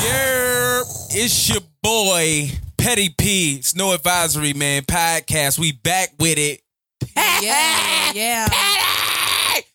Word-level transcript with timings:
Yeah, 0.00 0.82
it's 1.10 1.48
your 1.48 1.60
boy 1.82 2.50
Petty 2.76 3.08
P. 3.16 3.62
Snow 3.62 3.92
Advisory 3.92 4.52
Man 4.52 4.82
podcast. 4.82 5.58
We 5.58 5.72
back 5.72 6.10
with 6.18 6.38
it. 6.38 6.60
Yeah, 7.16 8.12
yeah. 8.14 8.48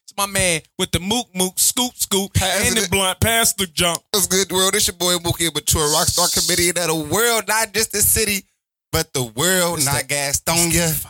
It's 0.05 0.13
my 0.17 0.25
man 0.27 0.61
with 0.77 0.91
the 0.91 0.99
mook 0.99 1.27
mook 1.33 1.57
scoop 1.57 1.95
scoop 1.95 2.33
Pass 2.33 2.67
and 2.67 2.77
the 2.77 2.83
it. 2.83 2.91
blunt 2.91 3.19
past 3.19 3.57
the 3.57 3.65
junk. 3.65 3.99
What's 4.11 4.27
good, 4.27 4.51
world? 4.51 4.75
It's 4.75 4.87
your 4.87 4.95
boy 4.95 5.15
Mookie 5.17 5.51
Mature 5.53 5.87
Rockstar 5.87 6.31
Comedian 6.33 6.77
of 6.77 6.87
the 6.87 7.13
world, 7.13 7.47
not 7.47 7.73
just 7.73 7.91
the 7.93 8.01
city, 8.01 8.43
but 8.91 9.11
the 9.13 9.23
world. 9.23 9.77
It's 9.77 9.85
not 9.87 10.07
the- 10.07 10.13
Gastonia, 10.13 11.05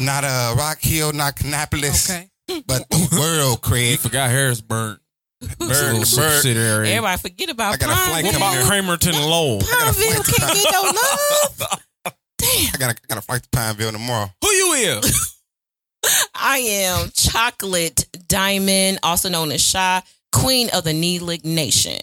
not 0.00 0.22
uh, 0.24 0.54
Rock 0.56 0.78
Hill, 0.80 1.12
not 1.12 1.34
Kannapolis, 1.36 2.08
Okay. 2.10 2.28
But 2.66 2.88
the 2.90 3.08
world, 3.20 3.58
You 3.62 3.68
Craig. 3.68 3.98
forgot 3.98 4.30
Harrisburg. 4.30 4.98
Bird, 5.58 5.58
bird. 5.68 6.06
subsidiary. 6.06 6.88
Everybody 6.92 7.20
forget 7.20 7.50
about 7.50 7.74
I 7.74 7.76
got 7.76 7.90
a 7.90 8.10
flight 8.10 8.24
What 8.24 8.34
coming 8.34 8.48
about 8.48 8.54
here. 8.54 8.82
Cramerton 8.82 9.12
Lowell? 9.28 9.60
Pineville 9.60 10.22
can't 10.24 10.54
get 10.54 10.72
no 10.72 10.82
love. 10.82 11.80
Damn, 12.38 12.70
I 12.74 12.76
got 12.78 12.90
I 12.90 12.94
got 13.08 13.14
to 13.16 13.20
flight 13.20 13.42
to 13.42 13.48
Pineville 13.50 13.92
tomorrow. 13.92 14.30
Who 14.42 14.48
you 14.50 14.72
is? 14.72 15.32
I 16.34 16.58
am 16.58 17.10
Chocolate 17.14 18.06
Diamond, 18.28 18.98
also 19.02 19.28
known 19.28 19.52
as 19.52 19.60
Shy, 19.62 20.02
Queen 20.32 20.68
of 20.72 20.84
the 20.84 20.92
Needlick 20.92 21.44
Nation. 21.44 21.98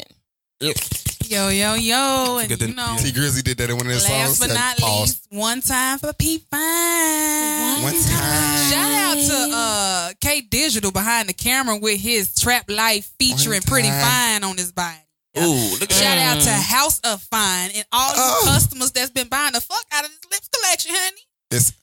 Yo, 1.33 1.49
yo, 1.49 1.73
yo. 1.73 2.37
And 2.37 2.43
Forget 2.43 2.59
the- 2.59 2.67
you 2.69 2.75
know, 2.75 2.95
Tee 2.99 3.11
Grizzley 3.11 3.43
did 3.43 3.57
that 3.57 3.69
in 3.71 3.75
one 3.77 3.87
of 3.87 3.91
his 3.91 4.03
last 4.07 4.37
songs. 4.37 4.39
but 4.39 4.53
not 4.53 4.77
Pause. 4.77 4.99
least, 5.01 5.27
one 5.29 5.61
time 5.61 5.97
for 5.97 6.13
P 6.13 6.37
Fine. 6.37 7.81
One 7.81 7.93
time. 7.93 8.71
Shout 8.71 8.91
out 8.93 9.17
to 9.17 9.49
uh 9.55 10.13
K 10.21 10.41
Digital 10.41 10.91
behind 10.91 11.27
the 11.29 11.33
camera 11.33 11.77
with 11.77 11.99
his 11.99 12.35
Trap 12.35 12.69
Life 12.69 13.11
featuring 13.19 13.61
Pretty. 13.63 13.89
Fine 13.89 14.43
on 14.43 14.57
his 14.57 14.71
body. 14.71 14.97
Ooh, 15.39 15.41
look 15.79 15.83
at 15.83 15.91
Shout 15.91 16.01
that. 16.17 16.37
out 16.37 16.43
to 16.43 16.51
House 16.51 16.99
of 16.99 17.21
Fine 17.23 17.71
and 17.73 17.85
all 17.91 18.09
you 18.09 18.15
Oh. 18.21 18.41
customers 18.45 18.91
that's 18.91 19.09
been 19.09 19.27
buying 19.27 19.53
the 19.53 19.61
fuck 19.61 19.83
out 19.91 20.05
of 20.05 20.11
this 20.11 20.19
lips 20.31 20.49
collection, 20.53 20.91
honey. 20.93 21.21
It's 21.49 21.73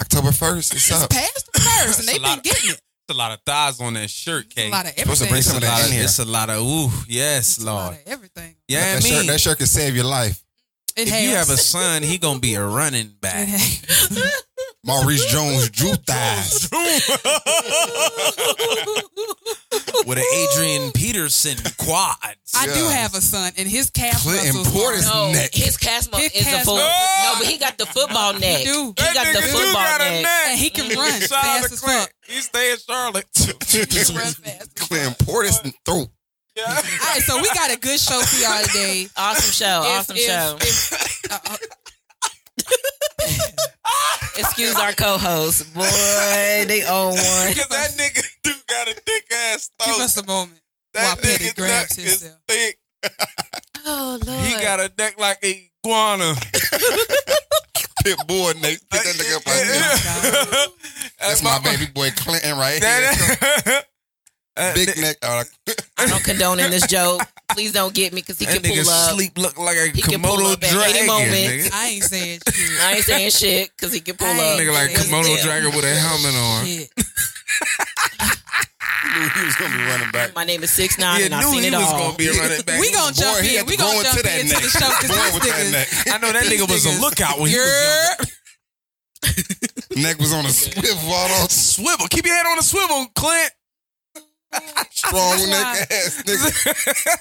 October 0.00 0.30
1st. 0.30 0.72
It's 0.74 0.88
It's 0.88 1.02
up. 1.02 1.10
past 1.10 1.48
the 1.52 1.60
first, 1.60 1.98
and 1.98 2.08
they've 2.08 2.16
a 2.18 2.20
lot 2.20 2.28
been 2.44 2.50
of- 2.52 2.56
getting 2.56 2.70
it. 2.70 2.80
It's 3.06 3.14
a 3.14 3.18
lot 3.18 3.32
of 3.32 3.40
thighs 3.44 3.80
on 3.80 3.94
that 3.94 4.08
shirt, 4.08 4.48
K. 4.54 4.68
A 4.68 4.70
lot 4.70 4.86
of 4.86 4.96
Supposed 4.96 5.22
to 5.22 5.28
bring 5.28 5.38
It's 5.40 5.46
some 5.48 5.56
a 5.56 5.58
of 5.58 5.62
that 5.62 5.68
lot 5.72 5.80
in 5.80 5.86
of, 5.86 5.92
here. 5.92 6.04
it's 6.04 6.18
a 6.20 6.24
lot 6.24 6.48
of 6.50 6.62
ooh, 6.62 6.90
yes, 7.08 7.56
It's 7.56 7.58
a 7.58 7.64
lot 7.66 7.84
Lord. 7.86 7.94
of 7.96 8.00
everything. 8.06 8.53
Yeah, 8.74 8.94
that, 8.94 9.04
I 9.04 9.08
mean, 9.08 9.12
shirt, 9.18 9.26
that 9.26 9.40
shirt 9.40 9.58
can 9.58 9.66
save 9.66 9.94
your 9.96 10.04
life. 10.04 10.40
It 10.96 11.08
if 11.08 11.14
has. 11.14 11.22
you 11.24 11.30
have 11.30 11.50
a 11.50 11.56
son, 11.56 12.02
he 12.04 12.18
gonna 12.18 12.38
be 12.40 12.54
a 12.54 12.64
running 12.64 13.08
back. 13.20 13.48
Maurice 14.86 15.24
Jones, 15.26 15.70
Drew 15.70 15.94
thighs. 15.94 16.68
with 20.06 20.18
an 20.18 20.24
Adrian 20.34 20.92
Peterson 20.92 21.56
quads. 21.78 22.52
I 22.54 22.66
do 22.66 22.86
have 22.88 23.14
a 23.14 23.20
son, 23.20 23.52
and 23.56 23.66
his 23.68 23.90
calf 23.90 24.22
Clinton 24.22 24.56
muscles 24.58 24.74
Portis 24.74 25.10
are- 25.10 25.26
No, 25.28 25.32
neck. 25.32 25.50
his 25.54 25.76
cast 25.76 26.12
mo- 26.12 26.18
His 26.18 26.32
is 26.32 26.46
a 26.46 26.50
cast 26.50 26.64
full. 26.66 26.76
mo- 26.76 26.82
oh! 26.88 27.32
No, 27.32 27.38
but 27.40 27.48
he 27.50 27.58
got 27.58 27.78
the 27.78 27.86
football 27.86 28.34
neck. 28.34 28.58
He 28.58 28.64
do. 28.64 28.94
He 28.96 29.14
got 29.14 29.26
the 29.34 29.42
football 29.42 29.98
neck. 29.98 30.26
And 30.48 30.58
he 30.58 30.70
can 30.70 30.96
run 30.98 31.20
Shout 31.20 31.32
out 31.32 31.42
fast 31.44 31.66
to 31.68 31.72
as 31.74 31.80
Clint. 31.80 32.00
fuck. 32.00 32.10
He 32.26 32.40
stay 32.40 32.72
in 32.72 32.78
Charlotte. 32.78 33.26
He 33.66 33.86
can 33.86 34.14
run 34.16 34.32
fast. 34.34 34.76
Clinton 34.76 35.14
Portis 35.26 35.62
and 35.64 35.72
throat. 36.56 36.68
All 36.68 37.08
right, 37.08 37.22
so 37.22 37.36
we 37.40 37.48
got 37.54 37.70
a 37.72 37.78
good 37.78 37.98
show 38.00 38.20
for 38.20 38.36
y'all 38.42 38.62
today. 38.64 39.08
Awesome 39.16 39.52
show. 39.52 39.82
If- 39.84 39.90
awesome 39.98 40.16
if- 40.16 40.22
show. 40.26 40.56
if- 40.60 41.30
uh, 41.30 41.38
uh, 43.84 44.16
Excuse 44.38 44.74
our 44.76 44.92
co-host. 44.92 45.72
Boy, 45.74 45.84
they 46.66 46.82
own 46.88 47.10
one. 47.14 47.48
Because 47.48 47.68
that 47.68 47.90
nigga 47.96 48.22
do 48.42 48.52
got 48.68 48.88
a 48.88 48.94
thick 48.94 49.24
ass 49.52 49.70
give 49.84 49.94
throat. 49.94 50.04
us 50.04 50.16
a 50.16 50.26
moment 50.26 50.60
while 50.92 51.14
That 51.16 51.22
Petty 51.22 51.44
nigga 51.44 51.56
grabs 51.56 51.96
neck 51.98 52.06
is 52.06 52.20
himself. 52.22 52.40
thick. 52.48 52.78
Oh 53.86 54.18
Lord. 54.26 54.44
He 54.46 54.52
got 54.62 54.80
a 54.80 54.90
neck 54.96 55.20
like 55.20 55.38
a 55.44 55.70
iguana. 55.84 56.34
Pit 58.02 58.16
bull 58.26 58.46
neck. 58.54 58.78
Pick 58.90 59.02
that 59.02 59.14
nigga 59.18 59.36
up 59.36 59.46
like 59.46 59.66
this. 59.66 61.12
That's 61.20 61.42
my 61.42 61.58
baby 61.62 61.84
boy 61.92 62.08
Clinton 62.16 62.56
right 62.56 62.82
here. 62.82 63.82
That, 64.56 64.74
that, 64.76 64.86
Big 64.86 64.96
neck. 65.02 65.16
Uh, 65.22 65.42
I 65.98 66.06
don't 66.06 66.22
condone 66.22 66.60
in 66.60 66.70
this 66.70 66.86
joke. 66.86 67.20
Please 67.50 67.72
don't 67.72 67.92
get 67.94 68.12
me 68.12 68.20
because 68.20 68.38
he 68.38 68.46
that 68.46 68.62
can 68.62 68.70
nigga 68.70 68.82
pull 68.84 68.90
up. 68.90 69.14
sleep 69.14 69.36
look 69.38 69.58
like 69.58 69.76
a 69.76 69.88
He 69.90 70.02
can 70.02 70.22
pull 70.22 70.36
Komodo 70.38 70.52
up 70.54 70.62
at 70.62 70.70
dragon. 70.70 70.96
any 70.96 71.06
moment. 71.06 71.32
Nigga. 71.34 71.70
I 71.72 71.86
ain't 71.88 72.04
saying 72.04 72.40
shit. 72.48 72.80
I 72.82 72.92
ain't 72.94 73.04
saying 73.04 73.30
shit 73.30 73.70
because 73.76 73.92
he 73.92 74.00
can 74.00 74.16
pull 74.16 74.28
up. 74.28 74.58
Nigga 74.58 74.72
like 74.72 74.90
Yes, 74.90 75.08
Komodo 75.10 75.34
damn. 75.36 75.44
dragon 75.44 75.74
with 75.74 75.84
a 75.84 75.94
helmet 75.94 76.34
on. 76.34 76.66
Shit. 76.66 76.90
he 79.34 79.44
was 79.44 79.56
gonna 79.56 79.76
be 79.76 79.82
running 79.84 80.10
back. 80.12 80.34
My 80.34 80.44
name 80.44 80.62
is 80.62 80.70
Six 80.72 80.98
Nine, 80.98 81.20
Yeah, 81.20 81.26
and 81.26 81.34
I've 81.34 81.44
knew 81.46 81.52
seen 81.52 81.62
he 81.62 81.68
it 81.68 81.72
was 81.78 81.92
all. 81.92 81.98
gonna 81.98 82.16
be 82.18 82.26
a 82.28 82.32
running 82.32 82.62
back. 82.62 82.80
We 82.80 82.90
gonna 82.92 83.12
Boy, 83.12 83.20
jump 83.22 83.38
he 83.44 83.56
in. 83.58 83.66
We 83.66 83.72
to 83.72 83.78
gonna 83.78 83.98
into 83.98 84.10
jump 84.10 84.22
that 84.22 84.40
into 84.40 84.52
neck. 84.54 84.62
the 84.62 84.68
show 84.70 84.88
because 84.98 85.10
Born 85.14 85.34
with 85.34 85.42
that 85.44 85.56
these 85.62 85.72
neck. 85.72 85.88
I 86.14 86.18
know 86.18 86.32
that 86.32 86.44
nigga 86.46 86.66
was 86.70 86.86
a 86.86 87.00
lookout 87.00 87.38
when 87.38 87.50
he 87.50 87.56
was 87.58 87.74
young. 87.74 88.16
Neck 90.02 90.18
was 90.18 90.32
on 90.32 90.44
a 90.46 90.50
swivel, 90.50 91.12
all 91.12 91.48
Swivel. 91.48 92.08
Keep 92.08 92.26
your 92.26 92.34
head 92.34 92.46
on 92.46 92.58
a 92.58 92.62
swivel, 92.62 93.06
Clint. 93.14 93.52
Strong 94.90 95.38
neck 95.50 95.90
ass 95.90 96.22
nigga. 96.24 96.50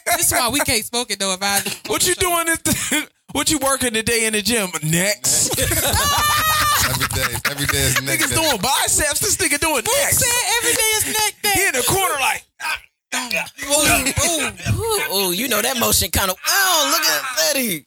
This 0.17 0.27
is 0.27 0.31
why 0.31 0.49
we 0.49 0.59
can't 0.61 0.83
smoke 0.85 1.11
it 1.11 1.19
though. 1.19 1.33
If 1.33 1.41
I 1.41 1.59
What 1.89 2.05
you 2.07 2.15
doing? 2.15 2.45
This, 2.63 3.07
what 3.33 3.49
you 3.51 3.57
working 3.59 3.93
today 3.93 4.25
in 4.25 4.33
the 4.33 4.41
gym? 4.41 4.69
Necks. 4.83 5.49
Every 6.85 7.07
day, 7.07 7.33
every 7.49 7.65
day 7.67 7.77
is 7.79 8.01
neck 8.01 8.19
Niggas 8.19 8.29
day. 8.29 8.35
doing 8.35 8.57
biceps. 8.61 9.19
This 9.19 9.37
nigga 9.37 9.59
doing 9.59 9.83
Who 9.85 9.91
necks. 10.03 10.17
said 10.17 10.43
every 10.59 10.73
day 10.73 10.91
is 10.97 11.05
neck 11.07 11.33
day? 11.41 11.51
He 11.55 11.67
in 11.67 11.73
the 11.73 11.83
corner 11.87 12.15
like. 12.19 12.43
Ooh, 13.65 15.15
ooh, 15.15 15.31
you 15.33 15.47
know 15.47 15.61
that 15.61 15.77
motion 15.79 16.09
kind 16.11 16.29
of. 16.31 16.37
Oh, 16.47 16.89
look 16.91 17.01
at 17.07 17.53
Betty. 17.53 17.85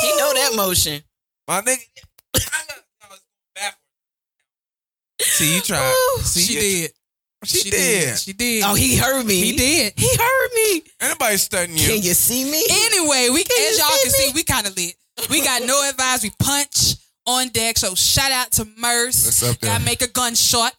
He 0.00 0.08
know 0.18 0.32
that 0.34 0.52
motion. 0.56 1.02
My 1.46 1.60
nigga. 1.60 1.78
See, 5.20 5.54
you 5.56 5.60
tried. 5.62 5.90
Ooh, 5.92 6.22
See, 6.22 6.40
she 6.42 6.54
you- 6.54 6.60
did. 6.60 6.92
She, 7.44 7.70
did. 7.70 8.18
She 8.18 8.32
did. 8.32 8.64
Oh, 8.64 8.74
he 8.74 8.96
heard 8.96 9.24
me. 9.26 9.34
He 9.40 9.56
did. 9.56 9.92
He 9.96 10.08
heard 10.16 10.48
me. 10.54 10.82
Anybody 11.00 11.36
studying 11.36 11.78
you? 11.78 11.86
Can 11.88 12.02
you 12.02 12.14
see 12.14 12.44
me? 12.44 12.62
Anyway, 12.70 13.28
we 13.32 13.44
Can 13.44 13.70
as 13.72 13.78
y'all 13.78 13.88
see 13.90 14.02
can 14.02 14.10
see, 14.12 14.32
we 14.34 14.42
kind 14.44 14.66
of 14.66 14.76
lit. 14.76 14.94
We 15.30 15.42
got 15.42 15.62
no 15.62 15.86
advice. 15.88 16.22
We 16.22 16.30
punch 16.38 16.96
on 17.26 17.48
deck. 17.48 17.78
So 17.78 17.94
shout 17.94 18.30
out 18.32 18.52
to 18.52 18.66
Merce. 18.78 19.28
It's 19.28 19.42
up 19.42 19.58
there. 19.58 19.70
Gotta 19.72 19.84
make 19.84 20.02
a 20.02 20.08
gunshot. 20.08 20.74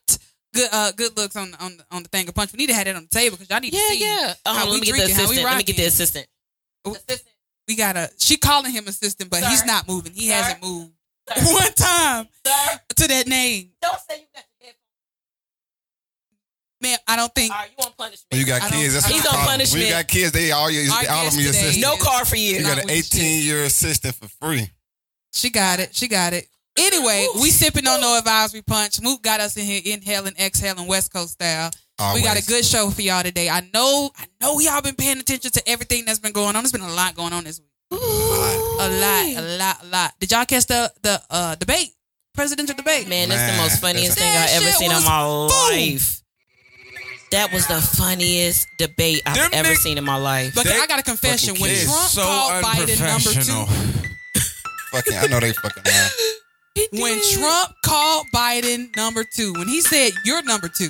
Good, 0.54 0.70
uh, 0.72 0.92
good 0.94 1.18
looks 1.18 1.36
on 1.36 1.52
the 1.52 1.64
on 1.64 1.78
the, 1.78 1.86
on 1.92 2.04
the 2.04 2.10
thing 2.10 2.28
of 2.30 2.34
punch. 2.36 2.54
We 2.54 2.58
need 2.58 2.68
to 2.68 2.74
have 2.76 2.86
that 2.86 2.96
on 2.96 3.04
the 3.04 3.10
table 3.10 3.36
because 3.38 3.50
y'all 3.50 3.60
need 3.60 3.74
Yeah, 3.74 3.80
to 3.80 3.88
see 3.88 4.00
yeah. 4.02 4.34
Oh, 4.46 4.54
how 4.54 4.70
let 4.70 4.80
me 4.80 4.86
get 4.86 4.92
the 4.94 4.98
drinking, 4.98 5.16
how 5.16 5.22
we 5.30 5.36
assistant. 5.36 5.46
Let 5.46 5.58
me 5.58 5.64
get 5.64 5.76
the 5.76 5.82
rocking. 5.84 5.88
assistant. 5.88 6.28
We 7.68 7.76
gotta. 7.76 8.10
She 8.20 8.38
calling 8.38 8.72
him 8.72 8.88
assistant, 8.88 9.30
but 9.30 9.44
he's 9.44 9.66
not 9.66 9.88
moving. 9.88 10.14
He 10.14 10.30
Sir. 10.30 10.36
hasn't 10.36 10.64
moved 10.64 10.92
one 11.52 11.74
time 11.74 12.28
Sir, 12.46 12.80
to 12.98 13.08
that 13.08 13.28
name. 13.28 13.72
don't 13.82 14.00
say 14.08 14.20
you 14.20 14.26
got 14.34 14.44
your 14.62 14.68
head. 14.68 14.76
Man, 16.86 16.98
I 17.08 17.16
don't 17.16 17.34
think. 17.34 17.52
All 17.52 17.58
right, 17.60 17.70
you 17.70 17.76
want 17.80 17.98
punishment? 17.98 18.28
When 18.32 18.40
you 18.42 18.46
got 18.46 18.62
kids, 18.72 18.94
that's 18.94 19.06
He's 19.08 19.16
what 19.16 19.24
you 19.24 19.30
on 19.30 19.34
call 19.34 19.34
them. 19.34 19.40
When 19.40 19.52
punishment. 19.58 19.86
you 19.86 19.92
got 19.92 20.08
kids, 20.08 20.32
they 20.32 20.52
all 20.52 20.70
your 20.70 20.84
Our 20.84 20.98
all 20.98 21.02
of 21.02 21.08
guest 21.08 21.36
them 21.36 21.44
your 21.44 21.54
today 21.54 21.68
assistants. 21.70 21.82
no 21.82 21.98
car 21.98 22.26
for 22.26 22.36
you. 22.36 22.58
You 22.58 22.62
got 22.64 22.72
an 22.78 22.78
Not 22.78 22.86
with 22.86 23.06
shit. 23.06 23.16
18 23.22 23.44
year 23.44 23.64
assistant 23.64 24.16
for 24.16 24.28
free. 24.28 24.70
She 25.34 25.50
got 25.50 25.80
it. 25.80 25.96
She 25.96 26.08
got 26.08 26.34
it. 26.34 26.48
Anyway, 26.78 27.26
we 27.42 27.50
sipping 27.52 27.88
on 27.88 28.02
no 28.02 28.18
advisory 28.18 28.62
punch. 28.62 29.02
Mook 29.02 29.22
got 29.24 29.40
us 29.40 29.56
in 29.58 29.64
here 29.66 29.82
inhaling, 29.86 30.36
exhaling 30.40 30.88
West 30.88 31.12
Coast 31.12 31.34
style. 31.34 31.72
Always. 31.98 32.22
We 32.22 32.28
got 32.28 32.38
a 32.38 32.46
good 32.46 32.66
show 32.66 32.90
for 32.90 33.02
y'all 33.02 33.24
today. 33.24 33.50
I 33.50 33.62
know, 33.74 34.12
I 34.18 34.26
know 34.42 34.60
y'all 34.60 34.82
been 34.82 34.96
paying 34.96 35.18
attention 35.18 35.52
to 35.52 35.64
everything 35.70 36.04
that's 36.06 36.20
been 36.20 36.34
going 36.34 36.56
on. 36.58 36.64
There's 36.64 36.74
been 36.74 36.82
a 36.82 36.94
lot 36.94 37.16
going 37.16 37.32
on 37.32 37.46
this 37.46 37.60
week. 37.60 37.70
A 37.92 38.90
lot, 38.90 39.26
a 39.38 39.58
lot, 39.58 39.84
a 39.84 39.86
lot. 39.88 40.12
Did 40.20 40.32
y'all 40.32 40.46
catch 40.46 40.66
the 40.66 40.92
the 41.02 41.22
uh, 41.30 41.56
debate? 41.56 41.94
Presidential 42.34 42.76
debate. 42.76 43.08
Man, 43.08 43.30
that's 43.30 43.50
the 43.50 43.58
most 43.62 43.80
funniest 43.82 44.18
thing 44.18 44.30
I've 44.30 44.50
ever 44.62 44.72
seen 44.74 44.92
in 44.92 45.04
my 45.04 45.22
fool. 45.24 45.48
life. 45.48 46.22
That 47.32 47.52
was 47.52 47.68
the 47.68 47.82
funniest 47.82 48.68
debate 48.78 49.22
I've 49.26 49.36
Them 49.36 49.50
ever 49.54 49.70
nig- 49.70 49.78
seen 49.78 49.98
in 49.98 50.04
my 50.06 50.16
life. 50.16 50.54
But 50.56 50.66
That 50.66 50.80
I 50.82 50.88
got 50.88 51.00
a 51.00 51.04
confession. 51.04 51.50
fucking 51.56 51.62
When 51.62 51.72
kid 51.76 51.86
Trump 51.86 52.10
so 52.10 52.22
called 52.24 52.64
Biden 52.64 53.00
number 53.00 53.30
unprofessional. 53.30 53.66
two, 53.66 53.72
Fucking, 54.92 55.18
I 55.18 55.28
know 55.28 55.40
they 55.40 55.52
fucking 55.54 55.84
lying. 55.86 56.88
when 57.02 57.22
Trump 57.34 57.74
called 57.84 58.26
Biden 58.34 58.96
number 58.96 59.24
two, 59.36 59.54
when 59.54 59.68
he 59.68 59.82
said 59.82 60.12
you're 60.24 60.44
number 60.44 60.70
two, 60.70 60.90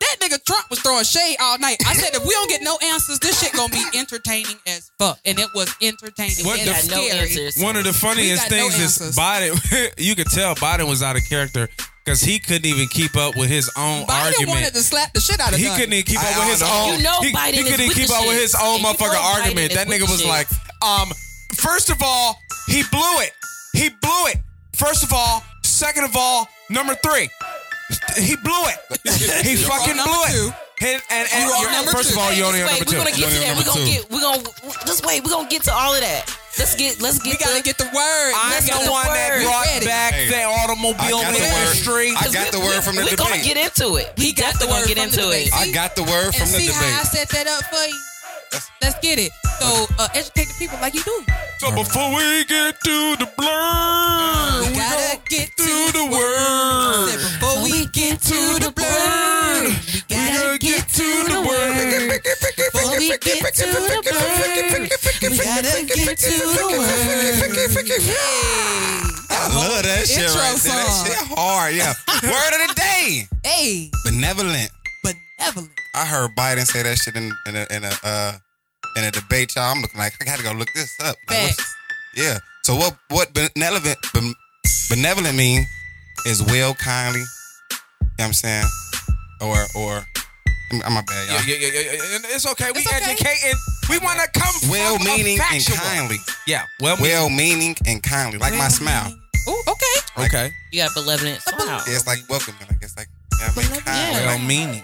that 0.00 0.16
nigga 0.20 0.44
Trump 0.44 0.68
was 0.70 0.78
throwing 0.80 1.04
shade 1.04 1.36
all 1.40 1.58
night. 1.58 1.78
I 1.86 1.94
said 1.94 2.14
if 2.14 2.24
we 2.24 2.34
don't 2.34 2.48
get 2.50 2.62
no 2.62 2.76
answers, 2.84 3.18
this 3.20 3.40
shit 3.40 3.52
gonna 3.52 3.72
be 3.72 3.84
entertaining 3.98 4.56
as 4.66 4.90
fuck, 4.98 5.18
and 5.24 5.38
it 5.38 5.48
was 5.54 5.72
entertaining 5.80 6.44
What 6.44 6.58
and 6.60 6.68
the 6.68 6.72
Got 6.72 6.90
no 6.90 7.06
scary. 7.08 7.18
answers. 7.20 7.62
One 7.62 7.76
of 7.76 7.84
the 7.84 7.92
funniest 7.92 8.50
We 8.50 8.56
got 8.56 8.62
no 8.64 8.70
things 8.70 8.78
is 8.80 9.00
answers. 9.00 9.16
Biden. 9.16 9.92
you 9.98 10.14
could 10.14 10.26
tell 10.28 10.54
Biden 10.56 10.88
was 10.88 11.02
out 11.02 11.16
of 11.16 11.24
character 11.28 11.68
because 12.04 12.20
he 12.20 12.38
couldn't 12.38 12.66
even 12.66 12.88
keep 12.88 13.16
up 13.16 13.36
with 13.36 13.48
his 13.48 13.70
own 13.76 14.04
Biden 14.06 14.24
argument. 14.26 14.48
wanted 14.50 14.74
to 14.74 14.82
slap 14.82 15.12
the 15.12 15.20
shit 15.20 15.38
out 15.40 15.52
of 15.52 15.58
He 15.58 15.66
Gunn. 15.66 15.76
couldn't 15.78 15.92
even 15.94 16.04
keep 16.06 16.18
up 16.20 16.36
with 16.38 16.48
his 16.48 16.60
don't 16.60 16.68
know. 16.68 16.82
own. 16.92 16.96
You 16.98 17.02
know 17.02 17.20
he, 17.22 17.32
Biden 17.32 17.52
he 17.54 17.60
is 17.60 17.70
couldn't 17.70 17.86
with 17.88 17.96
keep 17.96 18.08
the 18.08 18.14
up 18.14 18.26
with 18.26 18.36
shits. 18.36 18.40
his 18.42 18.54
own 18.56 18.62
And 18.62 18.76
you 18.78 18.82
know 18.82 18.92
motherfucking 18.94 19.34
argument. 19.34 19.70
is 19.72 19.76
That 19.78 19.86
with 19.88 19.96
nigga 19.96 20.06
the 20.06 20.12
was 20.12 20.22
shits. 20.22 20.28
like, 20.28 20.48
um, 20.82 21.08
first 21.54 21.90
of 21.90 21.98
all, 22.02 22.38
he 22.66 22.82
blew 22.90 23.14
it. 23.22 23.32
He 23.74 23.88
blew 23.88 24.26
it. 24.34 24.38
First 24.74 25.04
of 25.04 25.12
all, 25.12 25.42
second 25.62 26.04
of 26.04 26.16
all, 26.16 26.48
number 26.70 26.94
three. 26.96 27.28
he 28.18 28.36
blew 28.36 28.62
it. 28.66 28.78
he 29.46 29.56
fucking 29.56 29.94
blew 29.94 30.24
two. 30.32 30.48
it. 30.48 30.54
And, 30.82 31.00
and, 31.10 31.28
and 31.32 31.44
You 31.46 31.52
are 31.52 31.62
you're- 31.62 31.72
number 31.72 31.92
first 31.92 32.10
two. 32.10 32.16
of 32.18 32.22
all, 32.26 32.32
you 32.32 32.42
only 32.44 32.60
on 32.62 32.66
wait, 32.68 32.80
number 32.82 32.90
we're 32.98 33.04
gonna 33.04 33.16
get 33.16 33.30
to 33.30 33.38
that. 33.38 33.56
We're 33.56 33.64
gonna 33.64 33.84
get. 33.86 34.10
We're 34.10 34.20
gonna 34.20 34.42
just 34.84 35.06
wait. 35.06 35.22
We're 35.22 35.30
gonna 35.30 35.48
get 35.48 35.62
to 35.64 35.72
all 35.72 35.94
of 35.94 36.00
that. 36.00 36.26
Let's 36.58 36.76
get. 36.76 37.00
Let's 37.00 37.18
get. 37.18 37.38
We 37.38 37.44
gotta 37.44 37.56
the, 37.58 37.62
get 37.64 37.78
the 37.78 37.88
word. 37.94 38.32
I'm 38.36 38.50
Let's 38.52 38.66
the 38.66 38.72
get 38.76 38.90
one 38.90 39.04
that 39.06 39.30
word. 39.30 39.42
brought 39.44 39.66
Ready. 39.66 39.86
back 39.86 40.12
Hey, 40.14 40.28
the 40.28 40.42
automobile 40.44 40.96
I 41.00 41.10
got 41.10 41.32
the 41.32 41.40
word. 41.40 41.64
industry. 41.64 42.08
I 42.16 42.24
got 42.32 42.52
the 42.52 42.60
word 42.60 42.80
from 42.84 42.96
the 42.96 43.02
debate. 43.04 43.18
We're 43.18 43.24
gonna 43.24 43.42
get 43.42 43.56
into 43.56 43.96
it. 43.96 44.12
We 44.18 44.24
He 44.24 44.32
got 44.32 44.54
the 44.60 44.66
definitely 44.66 44.66
gonna 44.68 44.80
word 44.80 44.88
get 44.88 44.98
from 44.98 45.10
the 45.10 45.16
into 45.16 45.30
it. 45.32 45.44
debate. 45.48 45.54
I 45.54 45.72
got 45.72 45.96
the 45.96 46.02
word 46.04 46.24
and 46.26 46.34
from 46.36 46.52
the 46.52 46.58
see 46.60 46.68
how 46.72 47.00
I 47.00 47.04
set 47.04 47.28
that 47.30 47.46
up 47.48 47.64
for 47.72 47.84
you. 47.88 48.00
Let's 48.82 48.98
get 49.00 49.18
it. 49.18 49.32
So 49.60 49.86
uh, 49.98 50.08
educate 50.14 50.48
the 50.48 50.54
people 50.58 50.78
like 50.80 50.94
you 50.94 51.02
do. 51.02 51.24
So 51.58 51.70
before 51.74 52.10
we 52.14 52.44
get 52.44 52.78
to 52.80 53.16
the 53.16 53.28
blur, 53.36 54.66
We 54.66 54.74
gotta 54.76 55.18
get 55.28 55.48
to 55.56 55.74
the 55.96 56.04
word. 56.10 57.08
Said 57.08 57.20
Before 57.40 57.62
we 57.62 57.86
get 57.86 58.20
to 58.20 58.38
the 58.60 58.72
blur, 58.74 59.70
we 59.70 60.02
gotta 60.08 60.58
get 60.58 60.88
to 60.88 61.08
the 61.30 61.40
word. 61.46 62.20
Before 62.72 62.98
we 62.98 63.08
get 63.16 63.54
to 63.54 63.66
the 63.72 64.02
blur, 64.04 64.82
we 65.22 65.38
gotta 65.38 65.86
get 65.86 66.18
to 66.18 66.32
the 66.52 66.66
word. 66.68 67.32
I 69.30 69.48
love 69.48 69.82
that 69.82 70.06
shit 70.06 70.28
Intro 70.28 70.40
right 70.40 70.60
there. 70.60 70.74
That 70.74 71.06
shit 71.06 71.38
hard, 71.38 71.74
yeah. 71.74 71.94
Word 72.22 72.52
of 72.52 72.68
the 72.68 72.74
day. 72.76 73.28
Hey, 73.44 73.90
Benevolent. 74.04 74.70
Benevolent. 75.42 75.72
I 75.94 76.06
heard 76.06 76.30
Biden 76.36 76.66
say 76.66 76.82
that 76.82 76.98
shit 76.98 77.16
in, 77.16 77.32
in 77.46 77.56
a 77.56 77.66
in 77.70 77.84
a 77.84 77.92
uh 78.04 78.32
in 78.96 79.04
a 79.04 79.10
debate, 79.10 79.54
y'all. 79.54 79.72
I'm 79.72 79.82
looking 79.82 79.98
like 79.98 80.14
I 80.20 80.24
gotta 80.24 80.42
go 80.42 80.52
look 80.52 80.68
this 80.74 80.98
up. 81.04 81.16
Like, 81.28 81.54
yeah. 82.16 82.38
So 82.64 82.76
what 82.76 82.96
what 83.10 83.32
benevolent 83.34 83.98
benevolent 84.90 85.36
mean 85.36 85.66
is 86.26 86.42
will 86.42 86.74
kindly. 86.74 87.20
You 87.20 87.26
know 87.76 88.08
what 88.16 88.24
I'm 88.26 88.32
saying? 88.32 88.66
Or 89.40 89.56
or 89.74 90.04
I'm, 90.72 90.82
I'm 90.84 90.92
my 90.94 91.02
bad, 91.02 91.28
y'all. 91.28 91.40
Yeah, 91.46 91.56
yeah, 91.56 91.68
yeah, 91.72 91.80
yeah, 91.80 91.92
yeah. 91.92 92.34
It's 92.34 92.46
okay. 92.46 92.70
We 92.72 92.80
It's 92.80 92.86
okay. 92.88 93.10
educating. 93.10 93.58
We 93.90 93.98
want 93.98 94.20
to 94.20 94.40
come 94.40 94.70
Well 94.70 94.96
from 94.96 95.06
a 95.06 95.16
meaning 95.16 95.38
and 95.52 95.64
kindly. 95.64 96.16
Yeah. 96.46 96.64
Well, 96.80 96.96
Well 97.00 97.28
meaning 97.28 97.76
and 97.86 98.02
kindly. 98.02 98.38
Like 98.38 98.54
my 98.54 98.68
smile. 98.68 99.12
Ooh, 99.48 99.62
okay. 99.68 100.24
okay. 100.24 100.50
You 100.70 100.82
got 100.82 100.94
benevolent 100.94 101.42
smile. 101.42 101.82
Yeah, 101.86 101.94
it's 101.94 102.06
like 102.06 102.20
welcoming. 102.28 102.60
Like 102.68 102.78
it's 102.80 102.96
like 102.96 103.08
you 103.32 103.38
know 103.38 103.44
I 103.44 103.48
mean? 103.48 103.54
Benevolent. 103.54 103.84
Kind. 103.84 104.12
Yeah. 104.12 104.26
Well 104.26 104.38
Like, 104.38 104.46
meaning. 104.46 104.82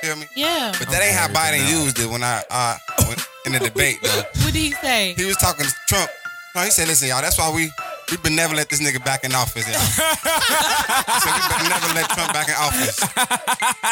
Feel 0.00 0.16
me? 0.16 0.26
Yeah. 0.34 0.72
But 0.78 0.88
that 0.90 1.02
ain't 1.02 1.16
how 1.16 1.28
Biden 1.28 1.68
used 1.68 1.98
it 1.98 2.08
when 2.08 2.22
I 2.22 2.42
uh 2.50 2.76
when, 3.06 3.16
in 3.46 3.52
the 3.52 3.60
debate 3.68 3.98
though. 4.02 4.22
What 4.44 4.52
did 4.54 4.60
he 4.60 4.72
say? 4.72 5.14
He 5.16 5.24
was 5.24 5.36
talking 5.36 5.66
to 5.66 5.72
Trump. 5.88 6.10
No, 6.54 6.62
he 6.62 6.70
said, 6.70 6.88
listen, 6.88 7.08
y'all, 7.08 7.20
that's 7.20 7.38
why 7.38 7.50
we 7.54 7.70
we 8.10 8.16
been 8.18 8.34
never 8.34 8.54
let 8.54 8.68
this 8.70 8.80
nigga 8.80 9.04
back 9.04 9.22
in 9.24 9.34
office, 9.34 9.68
y'all. 9.68 9.78
he 9.78 11.20
said, 11.20 11.32
we 11.36 11.42
better 11.48 11.68
never 11.68 11.94
let 11.94 12.08
Trump 12.10 12.32
back 12.32 12.48
in 12.48 12.54
office. 12.56 12.96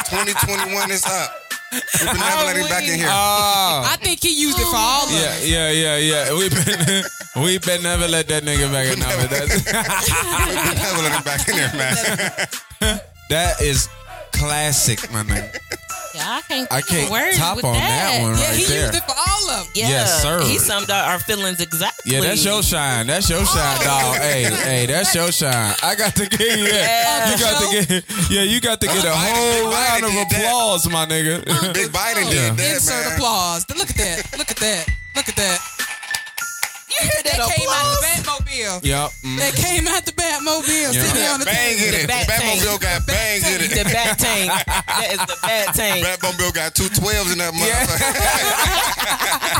2021 0.09 0.91
is 0.91 1.05
up. 1.05 1.31
We've 1.73 1.83
been 2.13 2.21
never 2.21 2.45
let 2.45 2.57
him 2.57 2.69
back 2.69 2.85
in 2.89 2.95
here. 2.99 3.09
Oh. 3.11 3.83
I 3.85 3.97
think 4.01 4.23
he 4.23 4.31
used 4.41 4.59
it 4.59 4.65
for 4.65 4.77
all 4.77 5.05
of 5.05 5.13
Yeah, 5.13 5.19
us. 5.29 5.47
yeah, 5.47 5.71
yeah, 5.71 5.97
yeah. 5.99 6.33
We've 6.33 6.51
been 6.51 7.05
we 7.45 7.59
been 7.59 7.83
never 7.91 8.09
let 8.09 8.27
that 8.29 8.43
nigga 8.45 8.71
back 8.73 8.97
in 8.97 9.03
office. 9.03 9.29
That's, 9.29 10.09
we 10.49 10.55
been 10.57 10.79
never 10.81 11.03
let 11.03 11.13
him 11.13 11.23
back 11.25 11.49
in 11.49 11.55
here, 11.55 11.73
man. 11.77 13.01
that 13.31 13.61
is 13.61 13.89
classic, 14.33 15.11
my 15.13 15.23
nigga. 15.25 15.59
Yeah, 16.17 16.25
I 16.27 16.41
can't. 16.43 16.73
I 16.73 16.81
can't 16.81 17.11
words 17.11 17.37
top 17.37 17.57
with 17.57 17.65
on 17.67 17.75
that 17.75 18.23
one. 18.23 18.35
Yeah, 18.39 18.47
right 18.49 18.57
he 18.57 18.65
there. 18.65 18.87
used 18.87 18.97
it 18.97 19.05
for 19.05 19.15
all 19.17 19.51
of 19.51 19.65
them. 19.67 19.73
Yeah, 19.75 19.89
Yes, 19.89 20.23
sir. 20.23 20.43
He 20.45 20.59
summed 20.59 20.91
up 20.91 21.07
our 21.09 21.19
feelings 21.19 21.61
exactly. 21.61 22.13
Yeah, 22.13 22.21
that's 22.21 22.45
your 22.45 22.63
shine. 22.63 23.07
That's 23.07 23.29
your 23.29 23.45
shine, 23.45 23.79
oh. 23.81 23.85
dog. 23.85 24.17
Hey, 24.23 24.45
hey, 24.45 24.87
that's 24.87 25.15
your 25.15 25.31
shine. 25.31 25.75
I 25.83 25.95
got 25.95 26.15
to 26.17 26.27
give 26.27 26.41
you. 26.41 26.65
Yeah. 26.67 27.31
You 27.31 27.39
got 27.39 27.63
to 27.63 27.87
get, 27.87 28.05
yeah, 28.31 28.43
you 28.43 28.61
got 28.61 28.81
to 28.81 28.87
get 28.87 29.05
a 29.05 29.11
whole 29.13 29.71
round 29.71 30.05
of 30.05 30.11
did 30.11 30.29
that. 30.31 30.41
applause, 30.49 30.89
my 30.91 31.05
nigga. 31.07 31.45
Oh, 31.47 31.73
Big 31.73 31.91
Biden 31.93 32.25
Yeah. 32.33 32.51
did 32.51 32.57
that, 32.57 32.75
Insert 32.75 33.05
man. 33.07 33.17
applause. 33.17 33.67
Look 33.69 33.91
at 33.91 33.97
that. 33.97 34.39
Look 34.39 34.51
at 34.51 34.57
that. 34.57 34.87
Look 35.15 35.29
at 35.29 35.37
that. 35.37 35.61
You 37.03 37.11
That 37.13 37.25
that 37.25 37.41
came 37.57 37.69
out 37.69 37.77
applause? 37.77 38.01
the 38.01 38.07
Batmobile. 38.07 38.81
Yep. 38.85 39.11
mm. 39.25 39.37
That 39.39 39.55
came 39.55 39.87
out 39.89 40.05
the 40.07 40.13
Batmobile. 40.13 40.95
Yeah. 40.95 41.03
Sitting 41.05 41.29
on 41.29 41.41
the 41.41 41.47
Bang 41.47 41.77
hit 41.79 41.93
The 41.93 42.01
it. 42.05 42.09
bat 42.09 42.27
Batmobile 42.27 42.81
got 42.81 43.07
bang 43.07 43.43
hit 43.43 43.61
The 43.71 43.81
it. 43.81 43.93
bat 43.93 44.19
tank. 44.19 44.49
That 44.67 45.09
is 45.13 45.19
the 45.29 45.37
bat 45.43 45.75
tank. 45.75 46.07
Batmobile 46.07 46.55
got 46.55 46.75
two 46.75 46.89
12s 46.89 47.33
in 47.33 47.39
that 47.39 47.53
motherfucker. 47.55 49.53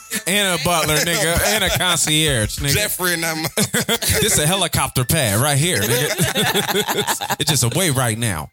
And 0.26 0.60
a 0.60 0.64
butler, 0.64 0.96
nigga, 0.98 1.40
and 1.46 1.64
a 1.64 1.70
concierge, 1.76 2.58
nigga. 2.58 2.74
Jeffrey 2.74 3.14
in 3.14 3.20
that 3.22 3.36
motherfucker. 3.36 4.20
this 4.20 4.38
a 4.38 4.46
helicopter 4.46 5.04
pad 5.04 5.40
right 5.40 5.58
here, 5.58 5.78
nigga. 5.80 7.36
it's 7.40 7.50
just 7.50 7.64
away 7.64 7.90
right 7.90 8.16
now. 8.18 8.50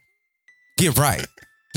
Get 0.78 0.98
right. 0.98 1.26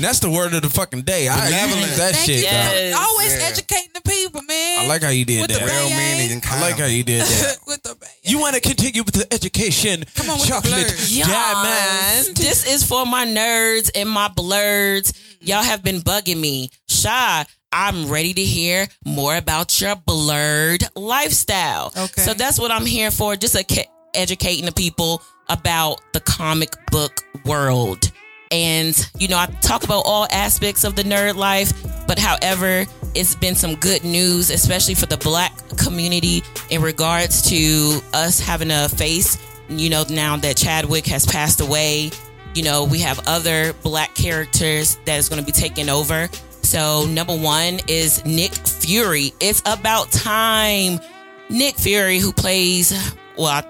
And 0.00 0.06
that's 0.06 0.20
the 0.20 0.30
word 0.30 0.54
of 0.54 0.62
the 0.62 0.70
fucking 0.70 1.02
day. 1.02 1.28
I 1.28 1.34
you 1.36 1.50
Benevolent. 1.52 1.86
use 1.88 1.96
that 1.98 2.14
Thank 2.14 2.24
shit. 2.24 2.36
you. 2.36 2.42
Yes. 2.44 2.96
Always 2.96 3.36
Yeah. 3.36 3.48
educating 3.48 3.90
the 3.92 4.00
people, 4.00 4.40
man. 4.40 4.84
I 4.84 4.86
like 4.86 5.02
how 5.02 5.10
you 5.10 5.26
did 5.26 5.42
With 5.42 5.50
that. 5.50 5.60
bang. 5.60 5.68
Real 5.68 5.90
meaning 5.90 6.32
and 6.32 6.42
I 6.46 6.58
like 6.58 6.78
how 6.78 6.86
you 6.86 7.04
did 7.04 7.20
that. 7.20 7.58
with 7.66 7.82
the 7.82 7.94
bang. 7.96 8.08
You 8.22 8.38
want 8.38 8.54
to 8.54 8.62
continue 8.62 9.02
with 9.02 9.12
the 9.12 9.30
education? 9.30 10.04
Come 10.14 10.30
on 10.30 10.38
with 10.38 10.46
the 10.48 10.54
chocolate 10.54 10.72
blurs. 10.86 11.18
diamond. 11.18 12.36
This 12.38 12.66
is 12.66 12.82
for 12.82 13.04
my 13.04 13.26
nerds 13.26 13.90
and 13.94 14.08
my 14.08 14.28
blurs. 14.28 15.12
Mm-hmm. 15.12 15.46
Y'all 15.48 15.62
have 15.64 15.82
been 15.84 16.00
bugging 16.00 16.40
me. 16.40 16.70
Shy, 16.88 17.44
I'm 17.70 18.08
ready 18.08 18.32
to 18.32 18.42
hear 18.42 18.88
more 19.04 19.36
about 19.36 19.82
your 19.82 19.96
blurred 19.96 20.82
lifestyle. 20.96 21.92
Okay. 21.94 22.22
So 22.22 22.32
that's 22.32 22.58
what 22.58 22.70
I'm 22.70 22.86
here 22.86 23.10
for, 23.10 23.36
just 23.36 23.54
a, 23.54 23.86
educating 24.14 24.64
the 24.64 24.72
people 24.72 25.22
about 25.50 26.00
the 26.14 26.20
comic 26.20 26.70
book 26.90 27.20
world. 27.44 28.10
And, 28.50 29.10
you 29.18 29.28
know, 29.28 29.38
I 29.38 29.46
talk 29.60 29.84
about 29.84 30.02
all 30.06 30.26
aspects 30.30 30.84
of 30.84 30.96
the 30.96 31.02
nerd 31.02 31.36
life, 31.36 31.72
but 32.06 32.18
however, 32.18 32.84
it's 33.14 33.34
been 33.34 33.54
some 33.54 33.76
good 33.76 34.04
news, 34.04 34.50
especially 34.50 34.94
for 34.94 35.06
the 35.06 35.16
black 35.16 35.52
community 35.76 36.42
in 36.68 36.82
regards 36.82 37.42
to 37.50 38.00
us 38.12 38.40
having 38.40 38.70
a 38.70 38.88
face. 38.88 39.38
You 39.68 39.90
know, 39.90 40.04
now 40.10 40.36
that 40.38 40.56
Chadwick 40.56 41.06
has 41.06 41.26
passed 41.26 41.60
away, 41.60 42.10
you 42.54 42.64
know, 42.64 42.84
we 42.84 42.98
have 43.00 43.20
other 43.28 43.72
black 43.84 44.14
characters 44.14 44.96
that 45.04 45.16
is 45.18 45.28
going 45.28 45.40
to 45.40 45.46
be 45.46 45.52
taking 45.52 45.88
over. 45.88 46.28
So, 46.62 47.06
number 47.06 47.36
one 47.36 47.80
is 47.86 48.24
Nick 48.24 48.52
Fury. 48.52 49.32
It's 49.40 49.62
about 49.64 50.10
time. 50.10 51.00
Nick 51.48 51.76
Fury, 51.76 52.18
who 52.18 52.32
plays, 52.32 52.92
well, 53.36 53.62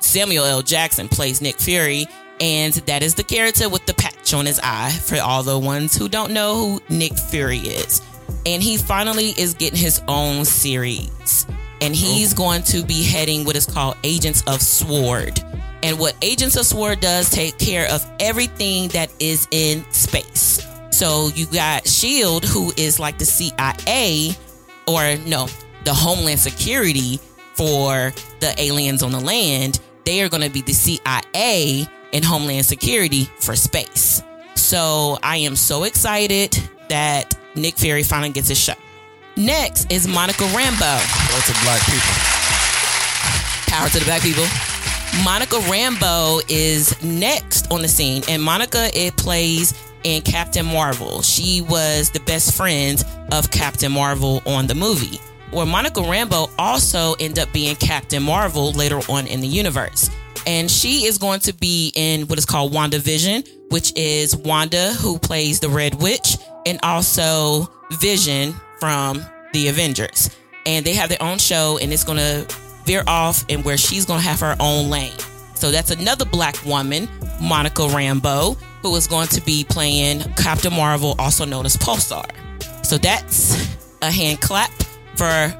Samuel 0.00 0.44
L. 0.44 0.62
Jackson 0.62 1.08
plays 1.08 1.40
Nick 1.40 1.58
Fury, 1.60 2.06
and 2.40 2.72
that 2.72 3.02
is 3.02 3.14
the 3.14 3.22
character 3.22 3.68
with 3.68 3.84
the 3.86 3.94
patch 3.94 4.32
on 4.32 4.46
his 4.46 4.58
eye 4.62 4.90
for 4.90 5.18
all 5.20 5.42
the 5.42 5.58
ones 5.58 5.94
who 5.96 6.08
don't 6.08 6.32
know 6.32 6.54
who 6.54 6.82
Nick 6.88 7.12
Fury 7.12 7.58
is. 7.58 8.00
And 8.46 8.62
he 8.62 8.78
finally 8.78 9.34
is 9.36 9.54
getting 9.54 9.78
his 9.78 10.00
own 10.08 10.44
series. 10.44 11.46
And 11.82 11.94
he's 11.94 12.32
oh. 12.32 12.36
going 12.36 12.62
to 12.64 12.82
be 12.82 13.02
heading 13.02 13.44
what 13.44 13.56
is 13.56 13.66
called 13.66 13.96
Agents 14.04 14.42
of 14.46 14.62
Sword. 14.62 15.42
And 15.82 15.98
what 15.98 16.14
Agents 16.22 16.56
of 16.56 16.64
Sword 16.64 17.00
does 17.00 17.30
take 17.30 17.58
care 17.58 17.90
of 17.90 18.08
everything 18.20 18.88
that 18.88 19.12
is 19.18 19.46
in 19.50 19.84
space. 19.92 20.66
So 20.90 21.28
you 21.34 21.46
got 21.46 21.86
Shield, 21.86 22.44
who 22.44 22.72
is 22.76 22.98
like 22.98 23.18
the 23.18 23.24
CIA, 23.24 24.34
or 24.86 25.16
no, 25.26 25.48
the 25.84 25.94
Homeland 25.94 26.40
Security 26.40 27.18
for 27.54 28.12
the 28.40 28.54
aliens 28.58 29.02
on 29.02 29.12
the 29.12 29.20
land. 29.20 29.80
They 30.04 30.22
are 30.22 30.28
going 30.28 30.42
to 30.42 30.50
be 30.50 30.62
the 30.62 30.72
CIA 30.72 31.86
and 32.12 32.24
Homeland 32.24 32.66
Security 32.66 33.24
for 33.40 33.56
space. 33.56 34.22
So 34.54 35.18
I 35.22 35.38
am 35.38 35.56
so 35.56 35.84
excited 35.84 36.58
that 36.88 37.34
Nick 37.54 37.76
Fury 37.76 38.02
finally 38.02 38.30
gets 38.30 38.48
his 38.48 38.58
shot. 38.58 38.78
Next 39.36 39.90
is 39.90 40.06
Monica 40.06 40.44
Rambeau. 40.44 41.30
Go 41.30 41.40
to 41.40 41.64
black 41.64 41.80
people. 41.86 42.14
Power 43.66 43.88
to 43.88 43.98
the 43.98 44.04
black 44.04 44.22
people. 44.22 44.44
Monica 45.24 45.56
Rambeau 45.56 46.42
is 46.48 47.00
next 47.02 47.70
on 47.72 47.82
the 47.82 47.88
scene, 47.88 48.22
and 48.28 48.42
Monica 48.42 48.90
it 48.94 49.16
plays 49.16 49.74
in 50.04 50.22
Captain 50.22 50.64
Marvel. 50.64 51.22
She 51.22 51.62
was 51.62 52.10
the 52.10 52.20
best 52.20 52.54
friend 52.56 53.02
of 53.32 53.50
Captain 53.50 53.92
Marvel 53.92 54.42
on 54.46 54.66
the 54.66 54.74
movie. 54.74 55.20
Where 55.50 55.66
Monica 55.66 56.00
Rambeau 56.00 56.50
also 56.58 57.14
ended 57.18 57.40
up 57.40 57.52
being 57.52 57.74
Captain 57.76 58.22
Marvel 58.22 58.72
later 58.72 59.00
on 59.08 59.26
in 59.26 59.40
the 59.40 59.48
universe. 59.48 60.10
And 60.46 60.70
she 60.70 61.06
is 61.06 61.18
going 61.18 61.40
to 61.40 61.52
be 61.52 61.92
in 61.94 62.26
what 62.26 62.38
is 62.38 62.46
called 62.46 62.72
WandaVision, 62.72 63.48
which 63.70 63.92
is 63.96 64.36
Wanda, 64.36 64.92
who 64.94 65.18
plays 65.18 65.60
the 65.60 65.68
Red 65.68 66.00
Witch, 66.00 66.36
and 66.66 66.78
also 66.82 67.68
Vision 67.92 68.54
from 68.78 69.24
the 69.52 69.68
Avengers. 69.68 70.30
And 70.66 70.84
they 70.84 70.94
have 70.94 71.08
their 71.08 71.22
own 71.22 71.38
show, 71.38 71.78
and 71.80 71.92
it's 71.92 72.04
going 72.04 72.18
to 72.18 72.46
veer 72.84 73.04
off 73.06 73.44
and 73.48 73.64
where 73.64 73.76
she's 73.76 74.04
going 74.04 74.20
to 74.20 74.26
have 74.26 74.40
her 74.40 74.56
own 74.60 74.90
lane. 74.90 75.12
So 75.54 75.70
that's 75.70 75.90
another 75.90 76.24
black 76.24 76.64
woman, 76.64 77.08
Monica 77.40 77.82
Rambeau, 77.82 78.58
who 78.82 78.96
is 78.96 79.06
going 79.06 79.28
to 79.28 79.40
be 79.42 79.64
playing 79.64 80.20
Captain 80.34 80.72
Marvel, 80.72 81.14
also 81.18 81.44
known 81.44 81.66
as 81.66 81.76
Pulsar. 81.76 82.24
So 82.84 82.96
that's 82.96 83.76
a 84.00 84.10
hand 84.10 84.40
clap 84.40 84.70
for 85.16 85.54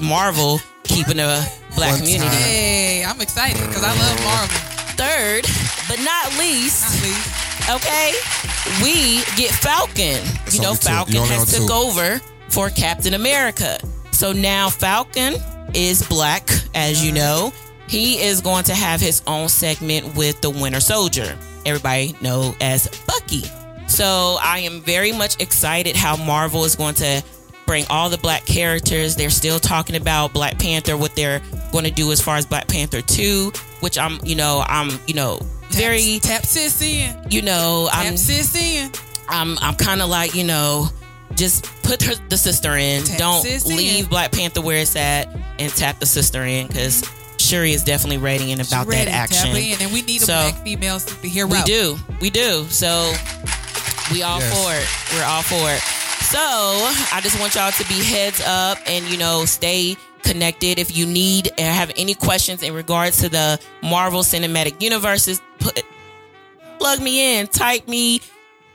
Marvel 0.00 0.58
keeping 0.86 1.18
a 1.18 1.44
black 1.74 1.92
One 1.92 2.00
community. 2.00 2.36
Hey, 2.36 3.04
I'm 3.04 3.20
excited 3.20 3.60
because 3.66 3.82
I 3.84 3.90
love 3.98 4.24
Marvel. 4.24 4.56
Third, 4.96 5.44
but 5.88 5.98
not 6.02 6.38
least, 6.38 6.82
Not 6.82 7.02
least. 7.02 7.68
Okay, 7.68 8.12
we 8.82 9.16
get 9.36 9.50
Falcon. 9.50 10.22
you 10.52 10.60
know. 10.62 10.74
Falcon 10.74 11.14
You 11.14 11.22
has 11.22 11.52
took 11.56 11.66
two. 11.68 11.72
over 11.72 12.20
for 12.48 12.70
Captain 12.70 13.14
America. 13.14 13.78
So 14.12 14.32
now 14.32 14.70
Falcon 14.70 15.34
is 15.74 16.02
black, 16.08 16.48
as 16.74 17.04
you 17.04 17.12
know. 17.12 17.52
He 17.88 18.20
is 18.20 18.40
going 18.40 18.64
to 18.64 18.74
have 18.74 19.00
his 19.00 19.22
own 19.26 19.48
segment 19.48 20.16
with 20.16 20.40
the 20.40 20.50
Winter 20.50 20.80
Soldier. 20.80 21.36
Everybody 21.66 22.16
know 22.20 22.54
as 22.60 22.88
Bucky. 23.06 23.44
So 23.88 24.38
I 24.42 24.60
am 24.60 24.80
very 24.80 25.12
much 25.12 25.40
excited 25.40 25.94
how 25.96 26.16
Marvel 26.16 26.64
is 26.64 26.74
going 26.74 26.94
to 26.96 27.22
bring 27.66 27.84
all 27.90 28.08
the 28.08 28.18
black 28.18 28.46
characters. 28.46 29.16
They're 29.16 29.30
still 29.30 29.58
talking 29.58 29.96
about 29.96 30.32
Black 30.32 30.58
Panther, 30.58 30.96
what 30.96 31.14
they're 31.16 31.40
going 31.72 31.84
to 31.84 31.90
do 31.90 32.12
as 32.12 32.20
far 32.20 32.36
as 32.36 32.46
Black 32.46 32.68
Panther 32.68 33.02
2, 33.02 33.52
which 33.80 33.98
I'm, 33.98 34.18
you 34.24 34.36
know, 34.36 34.62
I'm, 34.66 34.98
you 35.06 35.14
know, 35.14 35.40
very, 35.70 36.18
tap 36.20 36.46
sis 36.46 36.80
in. 36.80 37.14
you 37.30 37.42
know, 37.42 37.88
Tap 37.92 38.06
I'm 38.06 38.16
sis 38.16 38.54
in. 38.54 38.90
I'm 39.28 39.58
I'm 39.58 39.74
kind 39.74 40.00
of 40.00 40.08
like 40.08 40.34
you 40.36 40.44
know, 40.44 40.86
just 41.34 41.64
put 41.82 42.00
her 42.04 42.14
the 42.28 42.38
sister 42.38 42.76
in. 42.76 43.02
Tap 43.02 43.18
Don't 43.18 43.42
sis 43.42 43.68
in. 43.68 43.76
leave 43.76 44.08
Black 44.08 44.30
Panther 44.32 44.62
where 44.62 44.78
it's 44.78 44.94
at, 44.96 45.28
and 45.58 45.70
tap 45.72 45.98
the 45.98 46.06
sister 46.06 46.44
in 46.44 46.68
because 46.68 47.02
Shuri 47.38 47.72
is 47.72 47.82
definitely 47.82 48.18
ready 48.18 48.52
and 48.52 48.60
about 48.66 48.86
Ready, 48.86 49.06
that 49.06 49.10
action. 49.12 49.48
Tap 49.50 49.56
in, 49.56 49.82
and 49.82 49.92
we 49.92 50.02
need 50.02 50.22
a 50.22 50.26
black 50.26 50.54
female 50.62 50.96
superhero. 50.96 51.50
We 51.50 51.62
do, 51.64 51.98
we 52.20 52.30
do. 52.30 52.64
So 52.70 53.12
we 54.12 54.22
all 54.22 54.38
Yes. 54.38 54.54
for 54.54 54.72
it. 54.72 55.18
We're 55.18 55.26
all 55.26 55.42
for 55.42 55.72
it. 55.72 55.82
So 56.26 56.40
I 56.40 57.20
just 57.22 57.38
want 57.38 57.54
y'all 57.54 57.70
to 57.70 57.84
be 57.86 58.02
heads 58.02 58.42
up 58.44 58.78
and 58.84 59.04
you 59.04 59.16
know 59.16 59.44
stay 59.44 59.96
connected. 60.24 60.80
If 60.80 60.96
you 60.96 61.06
need 61.06 61.52
have 61.56 61.92
any 61.96 62.14
questions 62.14 62.64
in 62.64 62.74
regards 62.74 63.20
to 63.20 63.28
the 63.28 63.60
Marvel 63.80 64.22
Cinematic 64.22 64.82
Universes, 64.82 65.40
put 65.60 65.80
plug 66.80 67.00
me 67.00 67.38
in, 67.38 67.46
type 67.46 67.86
me, 67.86 68.20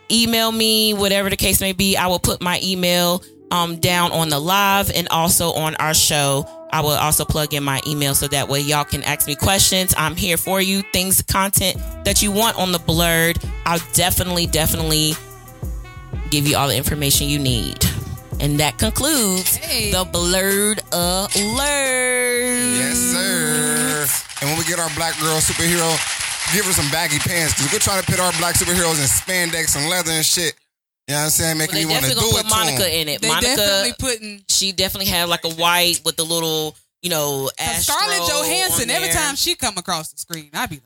email 0.10 0.50
me, 0.50 0.94
whatever 0.94 1.30
the 1.30 1.36
case 1.36 1.60
may 1.60 1.74
be. 1.74 1.98
I 1.98 2.08
will 2.08 2.20
put 2.20 2.42
my 2.42 2.58
email 2.64 3.22
um, 3.52 3.76
down 3.76 4.14
on 4.14 4.30
the 4.30 4.40
live 4.40 4.90
and 4.90 5.10
also 5.10 5.52
on 5.52 5.76
our 5.76 5.94
show. 5.94 6.48
I 6.72 6.80
will 6.80 6.92
also 6.92 7.26
plug 7.26 7.54
in 7.54 7.66
my 7.66 7.82
email 7.86 8.16
so 8.16 8.30
that 8.30 8.48
way 8.48 8.62
y'all 8.62 8.86
can 8.86 9.04
ask 9.04 9.28
me 9.28 9.36
questions. 9.36 9.94
I'm 9.98 10.16
here 10.16 10.38
for 10.38 10.62
you. 10.62 10.84
Things, 10.94 11.22
content 11.22 11.76
that 12.06 12.22
you 12.22 12.32
want 12.32 12.58
on 12.58 12.72
the 12.72 12.80
blurred. 12.80 13.40
I'll 13.66 13.86
definitely, 13.92 14.48
definitely 14.48 15.16
give 16.32 16.48
you 16.48 16.56
all 16.58 16.68
the 16.70 16.76
information 16.76 17.28
you 17.28 17.38
need. 17.40 17.86
And 18.40 18.60
that 18.60 18.80
concludes 18.80 19.56
Hey. 19.58 19.92
the 19.92 20.04
blurred 20.06 20.80
alert. 20.92 22.74
Yes, 22.76 22.98
sir. 22.98 24.08
And 24.42 24.50
when 24.50 24.58
we 24.58 24.66
get 24.66 24.80
our 24.80 24.90
black 24.96 25.20
girl 25.20 25.38
superhero, 25.38 25.92
give 26.54 26.66
her 26.66 26.74
some 26.74 26.90
baggy 26.90 27.20
pants 27.20 27.54
because 27.54 27.72
we're 27.72 27.80
trying 27.80 28.02
to 28.02 28.10
put 28.10 28.20
our 28.20 28.32
black 28.40 28.56
superheroes 28.56 28.98
in 29.00 29.06
spandex 29.08 29.76
and 29.76 29.90
leather 29.90 30.12
and 30.12 30.26
shit. 30.26 30.56
You 31.08 31.14
know 31.16 31.20
what 31.20 31.24
I'm 31.26 31.30
saying? 31.32 31.58
Making 31.58 31.76
They 31.76 31.86
me 31.86 31.92
want 31.92 32.06
to 32.06 32.10
definitely 32.10 32.30
do 32.32 32.36
gonna 32.36 32.40
it 32.40 32.44
put 32.44 32.50
to 32.50 32.56
Monica 32.66 32.86
'em. 32.94 33.02
in 33.02 33.08
it. 33.10 33.22
They 33.22 33.28
Monica, 33.28 33.56
definitely 33.56 33.94
putting 34.00 34.44
she 34.48 34.72
definitely 34.72 35.08
had 35.12 35.30
like 35.30 35.44
a 35.46 35.50
white 35.52 36.00
with 36.06 36.16
the 36.16 36.24
little, 36.26 36.76
you 37.02 37.10
know, 37.10 37.50
Astro 37.60 37.94
Scarlett 37.96 38.22
on 38.22 38.30
Johansson. 38.30 38.90
Every 38.90 39.10
time 39.10 39.36
she 39.36 39.56
come 39.56 39.78
across 39.78 40.12
the 40.12 40.18
screen, 40.20 40.50
I'd 40.54 40.70
be 40.70 40.78
like. 40.78 40.84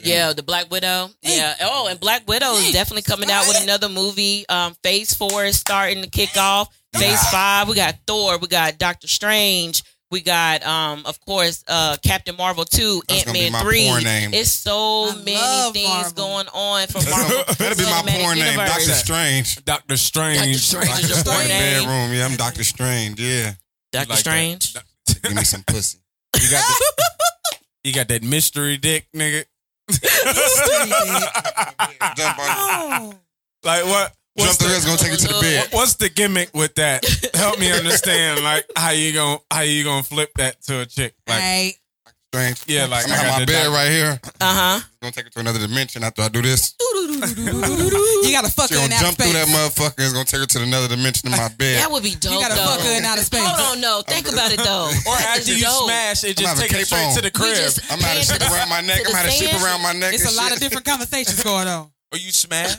Yeah, 0.00 0.32
the 0.32 0.42
Black 0.42 0.70
Widow. 0.70 1.10
Yeah. 1.22 1.54
Oh, 1.62 1.88
and 1.88 1.98
Black 2.00 2.26
Widow 2.28 2.52
is 2.54 2.72
definitely 2.72 3.02
coming 3.02 3.30
out 3.30 3.46
with 3.48 3.62
another 3.62 3.88
movie. 3.88 4.48
Um, 4.48 4.74
Phase 4.82 5.12
four 5.14 5.44
is 5.44 5.58
starting 5.58 6.02
to 6.02 6.08
kick 6.10 6.36
off. 6.36 6.68
Phase 6.94 7.22
five, 7.30 7.68
we 7.68 7.74
got 7.74 7.96
Thor, 8.06 8.38
we 8.38 8.46
got 8.48 8.78
Doctor 8.78 9.06
Strange, 9.08 9.82
we 10.10 10.20
got 10.22 10.64
um, 10.66 11.02
of 11.04 11.20
course, 11.26 11.62
uh, 11.68 11.96
Captain 12.02 12.34
Marvel 12.36 12.64
two, 12.64 13.02
That's 13.08 13.26
Ant 13.26 13.32
Man 13.52 13.62
three. 13.62 13.86
porn 13.88 14.04
name. 14.04 14.32
It's 14.32 14.50
so 14.50 15.10
I 15.10 15.16
many 15.16 15.34
love 15.36 15.72
things 15.74 15.88
Marvel. 15.88 16.12
going 16.14 16.46
on 16.54 16.86
from 16.86 17.04
Marvel. 17.10 17.44
That'll 17.58 17.76
be 17.76 17.84
my 17.84 17.90
Cinematic 18.02 18.22
porn 18.22 18.38
name, 18.38 18.46
Universe. 18.52 18.68
Doctor 18.70 18.92
Strange. 18.94 19.64
Doctor 19.64 19.96
Strange. 19.98 20.38
Doctor 20.38 20.58
Strange 20.58 20.86
Doctor 20.88 21.02
is 21.02 21.08
your 21.10 21.24
porn 21.24 21.36
Strange 21.36 21.48
name. 21.50 21.84
bedroom. 21.84 22.16
Yeah, 22.18 22.24
I'm 22.24 22.36
Doctor 22.36 22.64
Strange. 22.64 23.20
Yeah, 23.20 23.52
Doctor 23.92 24.10
Like 24.10 24.18
Strange. 24.20 24.72
that. 24.74 24.84
give 25.22 25.34
me 25.34 25.44
some 25.44 25.62
pussy. 25.66 25.98
You 26.40 26.50
got 26.52 26.62
that, 26.62 27.58
you 27.84 27.92
got 27.92 28.08
that 28.08 28.22
mystery 28.22 28.76
dick, 28.76 29.06
nigga. 29.14 29.44
Jump, 32.16 32.38
Like 33.64 33.84
what? 33.84 34.12
jump 34.36 34.48
What's 34.48 34.56
through 34.56 34.68
the, 34.68 34.68
here, 34.68 34.76
it's 34.76 34.84
gonna 34.86 34.98
take 34.98 35.12
it 35.12 35.18
to 35.20 35.28
the 35.28 35.40
bed. 35.40 35.68
what's 35.72 35.94
the 35.96 36.08
gimmick 36.08 36.50
with 36.54 36.74
that? 36.76 37.04
Help 37.34 37.58
me 37.58 37.72
understand. 37.72 38.44
Like 38.44 38.64
how 38.76 38.90
you 38.90 39.12
gonna 39.12 39.38
how 39.50 39.62
you 39.62 39.82
gonna 39.84 40.02
flip 40.02 40.30
that 40.36 40.62
to 40.62 40.80
a 40.80 40.86
chick? 40.86 41.14
Like 41.26 41.38
Right. 41.40 41.74
Strange. 42.34 42.60
yeah, 42.66 42.84
like 42.84 43.06
I'm 43.06 43.12
I 43.12 43.16
gonna 43.16 43.28
got 43.28 43.32
have 43.32 43.40
my 43.40 43.44
bed 43.46 43.64
doc- 43.64 43.72
right 43.74 43.90
here. 43.90 44.20
Uh 44.40 44.54
huh. 44.54 44.80
Gonna 45.00 45.12
take 45.12 45.26
it 45.26 45.32
to 45.32 45.40
another 45.40 45.58
dimension 45.60 46.04
after 46.04 46.20
I 46.22 46.28
do 46.28 46.42
this. 46.42 46.74
You 47.18 48.30
gotta 48.34 48.50
fuck 48.52 48.68
She 48.68 48.74
her 48.76 48.84
in 48.84 48.90
gonna 48.90 48.94
outer 48.94 49.06
jump 49.06 49.16
through 49.18 49.32
that 49.32 49.48
motherfucker. 49.48 49.94
It's 49.98 50.12
gonna 50.12 50.24
take 50.26 50.40
her 50.40 50.46
to 50.46 50.62
another 50.62 50.88
dimension 50.88 51.32
in 51.32 51.36
my 51.36 51.48
bed. 51.56 51.80
That 51.82 51.90
would 51.90 52.02
be 52.02 52.14
dope. 52.14 52.32
You 52.34 52.40
gotta 52.40 52.54
though. 52.54 52.66
fuck 52.76 52.80
her 52.84 52.92
in 52.98 53.04
outer 53.04 53.22
space. 53.22 53.40
Hold 53.42 53.76
on, 53.76 53.80
no. 53.80 54.02
Think 54.06 54.28
about 54.30 54.52
it 54.52 54.58
though. 54.60 54.90
Or 55.08 55.16
That 55.16 55.38
after 55.40 55.52
you 55.54 55.64
dope. 55.64 55.86
smash, 55.88 56.24
it 56.24 56.36
just 56.36 56.60
take 56.60 56.72
it 56.72 56.86
straight 56.86 57.06
on. 57.08 57.14
to 57.16 57.22
the 57.22 57.30
crib. 57.30 57.56
just 57.56 57.80
I'm 57.90 57.98
out 58.04 58.16
of 58.20 58.28
have 58.28 58.36
a 58.36 58.38
paying 58.38 58.38
ship 58.38 58.52
around 58.52 58.68
my 58.68 58.80
neck. 58.82 59.00
I'm 59.08 59.14
out 59.16 59.24
of 59.24 59.30
have 59.32 59.38
the 59.40 59.46
a 59.46 59.48
ship 59.48 59.62
around 59.64 59.82
my 59.82 59.92
neck. 59.94 60.12
It's 60.14 60.28
a 60.28 60.36
lot 60.36 60.52
of 60.52 60.60
different 60.60 60.84
conversations 60.86 61.42
going 61.42 61.66
on. 61.66 61.90
Or 62.12 62.18
you 62.18 62.30
smash? 62.30 62.76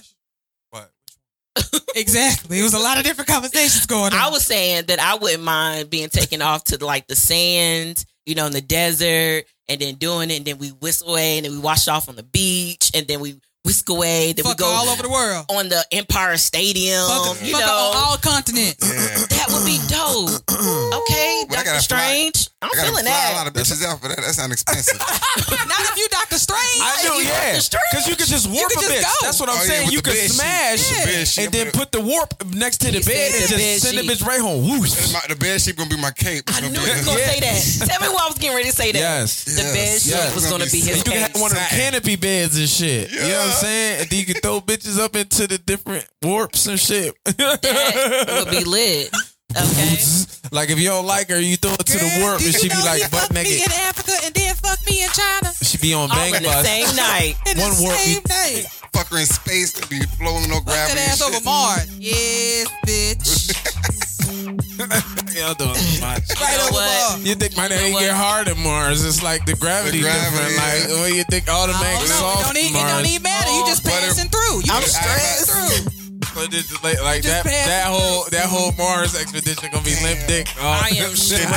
Exactly. 1.96 2.60
It 2.60 2.64
was 2.64 2.74
a 2.76 2.80
lot 2.80 2.98
of 2.98 3.04
different 3.04 3.30
conversations 3.30 3.86
going 3.86 4.14
on. 4.14 4.20
I 4.20 4.30
was 4.30 4.46
saying 4.46 4.86
that 4.88 5.00
I 5.00 5.16
wouldn't 5.16 5.44
mind 5.44 5.90
being 5.90 6.08
taken 6.10 6.42
off 6.42 6.64
to 6.66 6.84
like 6.84 7.08
the 7.08 7.16
sand, 7.16 8.06
you 8.26 8.36
know, 8.36 8.46
in 8.46 8.54
the 8.54 8.62
desert, 8.62 9.46
and 9.68 9.82
then 9.82 9.96
doing 9.96 10.30
it, 10.30 10.38
and 10.38 10.46
then 10.46 10.60
we 10.60 10.70
whistle 10.70 11.10
away, 11.10 11.38
and 11.38 11.46
then 11.46 11.52
we 11.54 11.60
wash 11.60 11.88
off 11.88 12.08
on 12.08 12.16
the 12.16 12.24
beach, 12.24 12.92
and 12.94 13.08
then 13.08 13.20
we 13.20 13.40
whisk 13.70 13.88
away, 13.90 14.34
then 14.34 14.44
fuck 14.44 14.58
we 14.58 14.64
go 14.66 14.70
all 14.74 14.90
over 14.90 15.04
the 15.04 15.10
world. 15.14 15.46
on 15.50 15.70
the 15.70 15.86
Empire 15.92 16.38
Stadium. 16.38 17.06
Fuck, 17.06 17.38
you 17.46 17.54
fuck 17.54 17.62
her 17.62 17.70
on 17.70 17.94
all 17.96 18.18
continents. 18.18 18.82
Yeah. 18.82 19.30
that 19.38 19.46
would 19.54 19.62
be 19.66 19.78
dope. 19.86 20.42
Okay, 20.90 21.42
I 21.42 21.46
Doctor 21.50 21.66
gotta 21.66 21.88
fly- 21.88 22.30
Strange, 22.30 22.50
I'm 22.62 22.70
I 22.70 22.76
gotta 22.76 22.90
feeling 22.92 23.06
fly 23.06 23.14
a 23.14 23.30
that. 23.32 23.38
lot 23.40 23.48
of 23.48 23.54
bitches 23.54 23.82
out 23.86 24.02
for 24.02 24.10
that. 24.10 24.18
That 24.20 24.34
sounds 24.36 24.52
expensive. 24.54 25.00
Not 25.00 25.80
if 25.90 25.98
you 25.98 26.08
Doctor 26.12 26.38
Strange. 26.38 26.82
I 26.84 26.98
do, 27.02 27.14
you 27.24 27.30
yeah. 27.30 27.56
Because 27.58 28.06
you 28.10 28.16
could 28.20 28.28
just 28.28 28.50
warp 28.50 28.70
could 28.70 28.84
a 28.84 28.88
just 28.90 28.94
bitch. 28.94 29.06
go. 29.08 29.16
That's 29.26 29.40
what 29.40 29.50
I'm 29.50 29.58
Oh, 29.58 29.64
saying. 29.64 29.86
with 29.88 29.94
you 29.96 30.02
the 30.02 30.10
could 30.12 30.20
bed 30.20 30.30
smash 30.30 30.82
With 30.92 31.00
the 31.00 31.06
bed 31.10 31.26
and 31.40 31.50
then 31.54 31.68
put 31.72 31.92
the 31.92 32.02
warp 32.02 32.30
next 32.54 32.80
to 32.86 32.92
the 32.92 33.00
bed 33.02 33.32
and 33.34 33.48
the 33.50 33.56
bed 33.56 33.80
just 33.80 33.84
send 33.88 33.98
the 33.98 34.04
sheet. 34.04 34.12
bitch 34.22 34.28
right 34.28 34.42
home. 34.42 34.62
Whoosh. 34.68 34.92
the 34.94 35.36
bed 35.40 35.62
sheet 35.62 35.76
gonna 35.78 35.90
be 35.90 35.98
my 35.98 36.12
cape. 36.12 36.44
It's 36.48 36.58
I 36.58 36.62
gonna 36.62 36.74
knew 36.74 36.84
be- 36.84 36.92
he 36.92 36.98
was 37.00 37.06
gonna 37.08 37.26
say 37.26 37.40
that. 37.40 37.88
Tell 37.90 38.02
me 38.04 38.10
why 38.14 38.22
I 38.26 38.28
was 38.28 38.38
getting 38.38 38.56
ready 38.58 38.70
to 38.70 38.76
say 38.76 38.92
that. 38.92 39.00
Yes. 39.00 39.46
The 39.46 39.64
bed 39.74 40.02
sheet 40.02 40.36
was 40.36 40.44
gonna 40.46 40.66
gonna 40.68 40.72
be 40.72 40.84
be 40.84 40.88
his 40.92 40.98
You 41.00 41.04
can 41.08 41.18
have 41.24 41.34
one 41.40 41.52
of 41.52 41.58
the 41.58 41.68
canopy 41.74 42.16
beds 42.20 42.58
and 42.60 42.68
shit. 42.70 43.10
You 43.12 43.18
know 43.24 43.24
what 43.24 43.40
I'm 43.40 43.50
Yeah. 43.50 43.59
Saying? 43.60 44.02
And 44.02 44.10
then 44.10 44.20
you 44.20 44.26
can 44.26 44.36
throw 44.42 44.60
bitches 44.62 45.00
up 45.00 45.16
into 45.16 45.48
the 45.48 45.58
different 45.58 46.08
warps 46.22 46.68
and 46.68 46.80
shit. 46.80 47.14
That 47.26 48.44
would 48.46 48.52
be 48.52 48.64
lit. 48.64 49.10
Okay. 49.56 49.98
like 50.52 50.70
if 50.70 50.78
you 50.80 50.90
don't 50.90 51.08
like 51.08 51.30
her, 51.30 51.40
you 51.40 51.56
throw 51.58 51.74
it 51.74 51.86
to 51.86 51.98
the 51.98 52.18
warp 52.22 52.40
and 52.42 52.54
she 52.54 52.70
be 52.70 52.76
like 52.86 53.02
he 53.02 53.10
butt 53.10 53.22
fucked 53.30 53.34
me 53.34 53.58
in 53.64 53.72
Africa 53.82 54.14
and 54.24 54.34
then 54.36 54.54
fuck 54.54 54.78
me 54.86 55.02
in 55.04 55.10
China 55.10 55.52
She 55.64 55.78
be 55.80 55.92
on 55.96 56.02
All 56.12 56.16
bang 56.16 56.36
in 56.36 56.44
the 56.44 56.64
same 56.64 56.96
night. 56.96 57.34
in 57.50 57.58
One 57.58 57.72
the 57.74 57.82
warp, 57.82 57.96
same 57.98 58.16
you- 58.16 58.22
day. 58.22 58.66
Fuck 58.94 59.08
her 59.10 59.18
in 59.20 59.26
space 59.26 59.80
and 59.80 59.90
be 59.90 60.02
floating 60.18 60.50
no 60.50 60.58
Fuck 60.58 60.66
gravity. 60.66 60.96
that 61.00 61.10
ass 61.10 61.18
shit. 61.26 61.36
over 61.36 61.44
Mars. 61.46 61.98
Yes, 62.00 62.68
bitch. 62.86 64.06
Y'all 65.34 65.54
doing 65.58 65.74
too 65.74 66.02
much. 66.02 66.30
right 66.42 66.58
know 66.58 66.70
what? 66.72 67.26
You 67.26 67.34
think 67.36 67.58
my 67.58 67.64
You 67.66 67.70
name 67.70 67.98
get 68.00 68.14
hard 68.14 68.48
in 68.48 68.58
Mars? 68.62 69.04
It's 69.06 69.24
like 69.24 69.46
the 69.46 69.56
gravity, 69.56 69.98
The 69.98 70.04
gravity, 70.04 70.30
different. 70.38 70.58
Like 70.58 70.82
yeah. 70.86 70.88
the 70.94 71.02
way 71.02 71.12
you 71.18 71.24
think 71.30 71.50
I 71.50 71.54
automatic 71.54 72.08
don't 72.08 72.20
soft 72.22 72.46
don't, 72.46 72.58
even, 72.58 72.76
it 72.76 72.80
Mars. 72.80 72.92
don't 72.94 73.06
even 73.10 73.24
matter. 73.24 73.52
You 73.52 73.66
just 73.66 73.84
But 73.84 73.94
it- 73.94 74.14
passing 74.14 74.30
through. 74.30 74.62
You 74.66 74.72
I'm 74.74 74.82
just 74.86 74.96
stressed. 74.96 75.50
through. 75.50 76.00
But 76.36 76.52
just 76.52 76.84
like, 76.84 77.02
like 77.02 77.22
just 77.24 77.44
that, 77.44 77.66
that 77.66 77.88
whole 77.90 78.26
that 78.30 78.46
whole 78.46 78.72
Mars 78.78 79.16
expedition 79.18 79.70
gonna 79.72 79.84
be 79.84 79.96
limp 80.04 80.20
dick. 80.28 80.48
Oh. 80.62 80.68
I 80.68 80.94
am 81.02 81.10
oh. 81.12 81.16
shit. 81.16 81.42
dick 81.42 81.50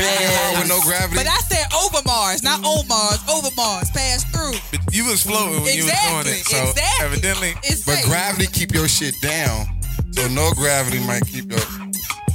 with 0.59 0.69
no 0.69 0.81
gravity. 0.81 1.17
But 1.21 1.29
I 1.29 1.39
said 1.45 1.67
over 1.77 2.01
Mars, 2.07 2.43
not 2.43 2.65
on 2.65 2.87
Mars. 2.89 3.21
Over 3.29 3.51
Mars, 3.55 3.91
pass 3.91 4.25
through. 4.33 4.57
But 4.73 4.81
you 4.95 5.05
was 5.05 5.23
floating 5.23 5.61
when 5.63 5.77
you 5.77 5.85
was 5.85 5.93
doing 5.93 6.25
Exactly. 6.25 6.33
it, 6.33 6.47
so 6.49 6.71
exactly. 6.71 7.05
evidently. 7.05 7.53
It's 7.69 7.85
But 7.85 8.01
safe. 8.01 8.07
gravity 8.07 8.47
keep 8.49 8.73
your 8.73 8.89
shit 8.89 9.15
down. 9.21 9.67
So 10.13 10.27
no 10.29 10.51
gravity 10.57 11.01
might 11.05 11.27
keep 11.27 11.51
your. 11.51 11.61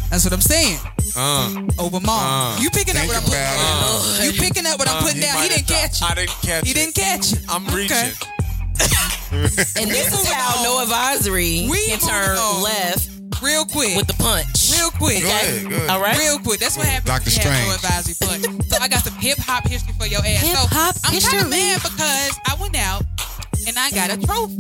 That's 0.09 0.23
what 0.23 0.33
I'm 0.33 0.41
saying. 0.41 0.79
Uh, 1.15 1.67
Over 1.79 1.99
mom. 1.99 2.57
Uh, 2.57 2.59
you 2.61 2.69
picking 2.69 2.95
up 2.95 3.07
what 3.07 3.17
I'm 3.17 3.23
putting 3.23 3.39
about 3.39 4.17
down. 4.17 4.25
You 4.25 4.31
picking 4.33 4.65
up 4.65 4.79
what 4.79 4.89
I'm 4.89 4.97
uh, 4.97 5.01
putting 5.01 5.21
down. 5.21 5.41
He 5.43 5.49
didn't 5.49 5.69
have 5.69 5.81
catch 5.91 5.99
thought- 5.99 6.17
it. 6.17 6.19
I 6.19 6.25
didn't 6.25 6.41
catch 6.41 6.65
He 6.65 6.71
it. 6.71 6.73
didn't 6.75 6.95
catch 6.95 7.33
it. 7.33 7.39
I'm 7.49 7.67
Okay. 7.67 7.75
reaching. 7.75 8.13
And 9.75 9.91
this 9.91 10.13
is 10.13 10.25
how 10.31 10.63
no 10.63 10.81
advisory 10.81 11.67
We 11.69 11.85
can 11.87 11.99
turn 11.99 12.37
on. 12.37 12.61
left 12.63 13.09
Real 13.43 13.65
quick. 13.65 13.97
with 13.97 14.07
the 14.07 14.13
punch. 14.13 14.71
Real 14.71 14.89
quick. 14.91 15.21
Go 15.21 15.27
ahead, 15.29 15.69
go 15.69 15.75
ahead. 15.75 15.89
All 15.89 15.99
right. 16.01 16.17
Real 16.17 16.39
quick. 16.39 16.59
That's 16.61 16.77
what 16.77 16.87
happened. 16.87 17.07
Dr. 17.07 17.25
when 17.29 17.33
you 17.35 17.41
have 17.41 17.67
no 17.67 17.75
Strange. 17.75 18.07
advisory 18.15 18.47
punch. 18.55 18.65
So 18.71 18.77
I 18.81 18.87
got 18.87 19.03
some 19.03 19.13
hip 19.15 19.37
hop 19.39 19.67
history 19.67 19.93
for 19.99 20.07
your 20.07 20.21
ass. 20.25 20.41
Hip-hop 20.47 20.95
so 20.95 21.01
I'm 21.03 21.11
kind 21.11 21.13
history. 21.13 21.39
of 21.41 21.49
mad 21.49 21.81
because 21.83 22.39
I 22.47 22.55
went 22.61 22.77
out 22.77 23.03
and 23.65 23.77
I 23.77 23.89
got 23.91 24.11
a 24.11 24.17
trophy. 24.19 24.57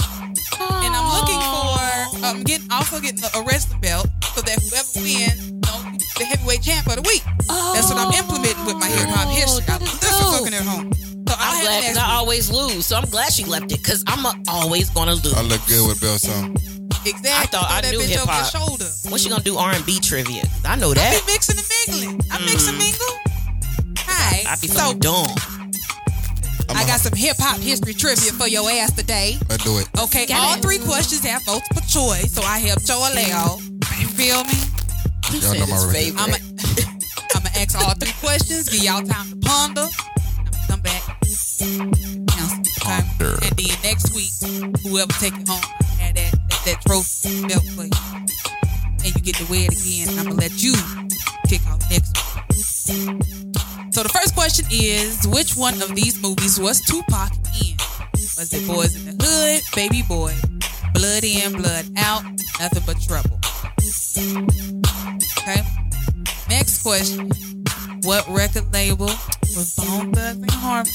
And 0.57 0.95
I'm 0.95 1.07
looking 1.13 1.41
for 1.53 2.25
I'm 2.25 2.43
getting 2.43 2.71
also 2.71 2.99
getting 2.99 3.23
a 3.35 3.41
wrestling 3.45 3.79
belt 3.81 4.07
so 4.33 4.41
that 4.41 4.57
whoever 4.57 5.05
wins, 5.05 5.51
know, 5.51 5.77
the 6.17 6.25
heavyweight 6.25 6.61
champ 6.63 6.87
of 6.87 6.95
the 6.97 7.05
week. 7.07 7.21
That's 7.47 7.89
what 7.89 7.97
I'm 8.01 8.11
implementing 8.13 8.65
with 8.65 8.75
my 8.77 8.87
hip 8.87 9.07
hop 9.09 9.29
history. 9.29 9.63
Oh, 9.69 9.75
I'm 9.75 9.81
is 9.83 10.01
listen 10.01 10.39
cooking 10.39 10.53
at 10.57 10.65
home. 10.65 10.91
So 11.27 11.35
I 11.37 11.37
I'm 11.37 11.55
had 11.57 11.63
glad 11.63 11.81
because 11.81 11.97
I 11.97 12.15
always 12.15 12.49
lose. 12.49 12.85
So 12.85 12.95
I'm 12.95 13.09
glad 13.09 13.31
she 13.33 13.43
left 13.45 13.71
it 13.71 13.77
because 13.83 14.03
I'm 14.07 14.25
uh, 14.25 14.33
always 14.49 14.89
gonna 14.89 15.13
lose. 15.13 15.33
I 15.33 15.41
look 15.43 15.61
good 15.67 15.85
with 15.87 16.01
belts 16.01 16.27
on. 16.29 16.55
exactly. 17.05 17.29
I 17.29 17.45
thought 17.51 17.69
I 17.69 17.81
Throw 17.81 17.91
that 17.91 17.91
knew 17.91 17.99
bitch 17.99 18.17
over 18.17 18.31
your 18.33 18.43
hip-hop. 18.43 18.67
shoulder. 18.67 18.89
When 19.09 19.19
she 19.19 19.29
gonna 19.29 19.43
do 19.43 19.57
R 19.57 19.73
and 19.73 19.85
B 19.85 19.99
trivia? 19.99 20.43
I 20.65 20.75
know 20.75 20.93
that. 20.93 21.05
I 21.05 21.15
that. 21.15 21.25
be 21.25 21.31
mixing 21.33 21.57
and 21.59 21.67
mingling. 21.69 22.21
I 22.31 22.39
mix 22.45 22.67
and 22.67 22.77
mingle. 22.77 23.13
Hi. 24.09 24.43
I 24.49 24.55
be 24.59 24.67
so 24.67 24.91
so 24.91 24.97
dumb. 24.97 25.35
I 26.69 26.85
got 26.85 26.99
some 26.99 27.13
hip 27.15 27.37
hop 27.39 27.59
history 27.59 27.93
trivia 27.93 28.31
for 28.33 28.47
your 28.47 28.69
ass 28.69 28.93
today. 28.93 29.37
Let's 29.49 29.63
do 29.63 29.77
it. 29.79 29.87
Okay, 29.99 30.25
Got 30.25 30.39
all 30.43 30.55
it. 30.57 30.61
three 30.61 30.79
questions 30.79 31.23
have 31.25 31.41
multiple 31.47 31.81
choice, 31.87 32.31
so 32.33 32.41
I 32.43 32.59
helped 32.59 32.85
Joe 32.85 33.01
Leo. 33.15 33.57
You 33.99 34.07
feel 34.07 34.43
me? 34.43 34.57
He 35.31 35.39
Y'all 35.39 35.53
know 35.55 35.67
my 35.67 35.93
favorite. 35.93 36.21
I'm 36.21 36.31
gonna 37.43 37.49
ask 37.57 37.77
all 37.77 37.93
three 37.95 38.13
questions, 38.21 38.69
give 38.69 38.83
y'all 38.83 39.01
time 39.01 39.29
to 39.31 39.37
ponder. 39.47 39.81
and 39.81 40.67
Come 40.67 40.81
back. 40.81 41.01
Ponder. 42.81 43.33
And 43.43 43.53
then 43.57 43.77
next 43.83 44.13
week, 44.15 44.31
whoever 44.83 45.11
take 45.19 45.33
it 45.33 45.47
home, 45.47 45.61
had 45.99 46.15
that, 46.15 46.31
that, 46.49 46.61
that 46.65 46.81
trophy 46.85 47.41
belt 47.47 47.63
for 47.75 47.83
you. 47.83 48.25
And 49.03 49.15
you 49.15 49.21
get 49.21 49.35
to 49.35 49.45
wear 49.51 49.65
it 49.65 49.73
again. 49.73 50.09
And 50.09 50.19
I'm 50.19 50.25
gonna 50.27 50.39
let 50.41 50.61
you 50.63 50.73
kick 51.47 51.65
off 51.67 51.79
next 51.89 52.15
week. 52.15 52.55
So 52.87 54.03
the 54.03 54.09
first 54.09 54.33
question 54.33 54.65
is 54.71 55.27
which 55.27 55.57
one 55.57 55.81
of 55.81 55.93
these 55.93 56.21
movies 56.21 56.57
was 56.57 56.79
Tupac 56.79 57.33
in? 57.61 57.75
Was 58.13 58.53
it 58.53 58.65
Boys 58.65 58.95
in 58.95 59.17
the 59.17 59.25
Hood, 59.25 59.61
Baby 59.75 60.03
Boy, 60.07 60.33
Blood 60.93 61.25
In, 61.25 61.51
Blood 61.51 61.85
Out, 61.97 62.23
Nothing 62.61 62.83
But 62.85 63.01
Trouble? 63.01 63.39
Okay. 65.39 65.61
Next 66.47 66.81
question. 66.81 67.29
What 68.03 68.25
record 68.29 68.71
label 68.71 69.07
was 69.07 69.75
Bone 69.75 70.13
Thugs 70.13 70.37
and 70.37 70.51
Harmony 70.51 70.93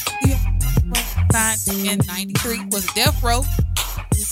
signed 1.31 1.91
in 1.91 1.99
93? 2.07 2.65
Was 2.71 2.87
it 2.87 2.95
Death 2.95 3.23
Row, 3.23 3.43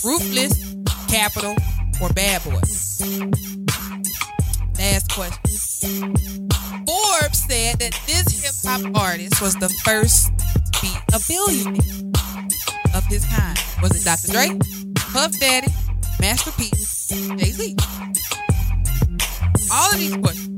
Ruthless, 0.03 0.75
Capitol, 1.07 1.55
or 2.01 2.09
Bad 2.09 2.43
Boy? 2.43 2.59
Last 4.81 5.11
question. 5.11 6.15
Forbes 6.87 7.45
said 7.45 7.77
that 7.77 7.93
this 8.07 8.41
hip 8.41 8.55
hop 8.65 8.81
artist 8.99 9.39
was 9.39 9.53
the 9.53 9.69
first 9.85 10.31
to 10.35 10.81
be 10.81 10.89
a 11.13 11.19
billionaire 11.27 12.09
of 12.95 13.05
his 13.05 13.23
kind. 13.25 13.59
Was 13.83 13.91
it 13.95 14.03
Dr. 14.03 14.31
Dre, 14.31 14.57
Puff 14.95 15.39
Daddy, 15.39 15.71
Master 16.19 16.51
P, 16.53 16.71
Jay 17.37 17.51
Z? 17.51 17.75
All 19.71 19.91
of 19.93 19.99
these 19.99 20.17
questions. 20.17 20.57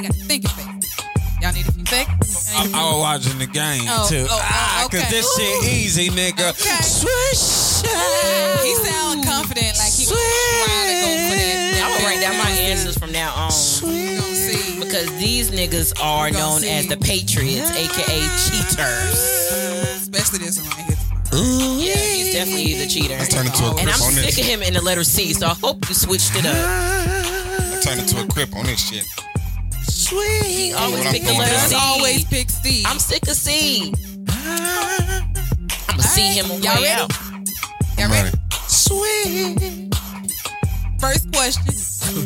Got 0.00 0.12
the 0.12 0.24
thinking 0.24 0.50
face. 0.50 0.93
Y'all 1.44 1.52
need 1.52 1.68
a 1.68 1.72
few 1.72 1.84
seconds? 1.84 2.48
Y'all 2.48 2.56
I, 2.56 2.64
need 2.64 2.72
a 2.72 2.72
few- 2.72 2.80
I 2.80 2.84
was 2.88 3.00
watching 3.04 3.38
the 3.38 3.46
game 3.46 3.84
Oh, 3.84 4.08
too. 4.08 4.24
oh, 4.24 4.32
oh, 4.32 4.40
ah, 4.40 4.88
cause 4.90 5.00
okay. 5.04 5.10
this 5.12 5.28
shit 5.36 5.64
easy, 5.76 6.08
nigga. 6.08 6.56
Okay. 6.56 6.80
Swish. 6.80 7.84
He 8.64 8.72
sound 8.80 9.24
confident, 9.28 9.76
like 9.76 9.92
he 9.92 10.08
was 10.08 10.16
trying 10.16 10.88
to 10.88 10.96
go 11.04 11.10
for 11.28 11.36
that. 11.36 11.84
I'm 11.84 11.92
gonna 11.92 12.04
write 12.08 12.20
down 12.24 12.38
my 12.40 12.48
answers 12.50 12.96
from 12.96 13.12
now 13.12 13.28
on 13.36 13.52
We 13.84 14.80
because 14.80 15.12
these 15.20 15.50
niggas 15.50 15.92
are 16.02 16.30
known 16.30 16.60
see. 16.60 16.70
as 16.70 16.86
the 16.88 16.96
Patriots, 16.96 17.70
aka 17.76 18.20
cheaters. 18.48 19.20
Especially 20.00 20.38
this 20.38 20.56
one 20.58 20.70
right 20.70 20.86
here. 20.86 20.96
Yeah, 21.36 21.92
he's 21.92 22.32
definitely 22.32 22.72
the 22.78 22.86
cheater. 22.86 23.16
Let's 23.18 23.28
turn 23.34 23.44
into 23.44 23.64
a 23.64 23.70
And 23.76 23.90
I'm 23.90 24.00
on 24.00 24.12
sick 24.12 24.24
this. 24.32 24.38
of 24.40 24.46
him 24.46 24.62
in 24.62 24.72
the 24.72 24.80
letter 24.82 25.04
C, 25.04 25.34
so 25.34 25.48
I 25.48 25.54
hope 25.60 25.86
you 25.90 25.94
switched 25.94 26.32
it 26.36 26.46
up. 26.46 26.54
Let's 27.58 27.84
turn 27.84 27.98
into 27.98 28.22
a 28.22 28.26
crip 28.28 28.56
on 28.56 28.64
this 28.64 28.88
shit. 28.88 29.04
He 29.88 30.72
always 30.72 30.98
What 30.98 31.06
I'm 31.06 31.12
pick 31.12 31.22
the 31.22 31.28
doing 31.28 31.38
letter 31.40 31.58
C. 31.68 31.76
always 31.78 32.24
pick 32.24 32.50
Steve. 32.50 32.84
I'm 32.86 32.98
sick 32.98 33.22
of 33.24 33.34
C. 33.34 33.92
I'm 34.28 34.84
gonna 35.88 36.02
see 36.02 36.34
him 36.38 36.50
on 36.50 36.62
Y'all 36.62 36.76
way 36.76 36.82
ready? 36.82 37.00
out. 37.02 37.12
Y'all 37.98 38.10
ready? 38.10 38.30
Ready. 38.90 39.90
First 41.00 41.32
question. 41.32 41.64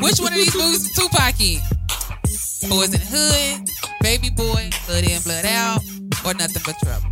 Which 0.03 0.19
one 0.21 0.33
of 0.33 0.38
these 0.38 0.55
movies 0.55 0.85
is 0.87 0.93
Tupac 0.95 1.41
in? 1.41 1.61
Boys 2.69 2.93
in 2.93 3.00
the 3.00 3.06
Hood, 3.11 3.69
Baby 4.02 4.30
Boy, 4.30 4.71
Blood 4.87 5.04
In, 5.04 5.21
Blood 5.23 5.45
Out, 5.47 5.80
or 6.25 6.35
Nothing 6.35 6.63
But 6.65 6.76
Trouble? 6.82 7.09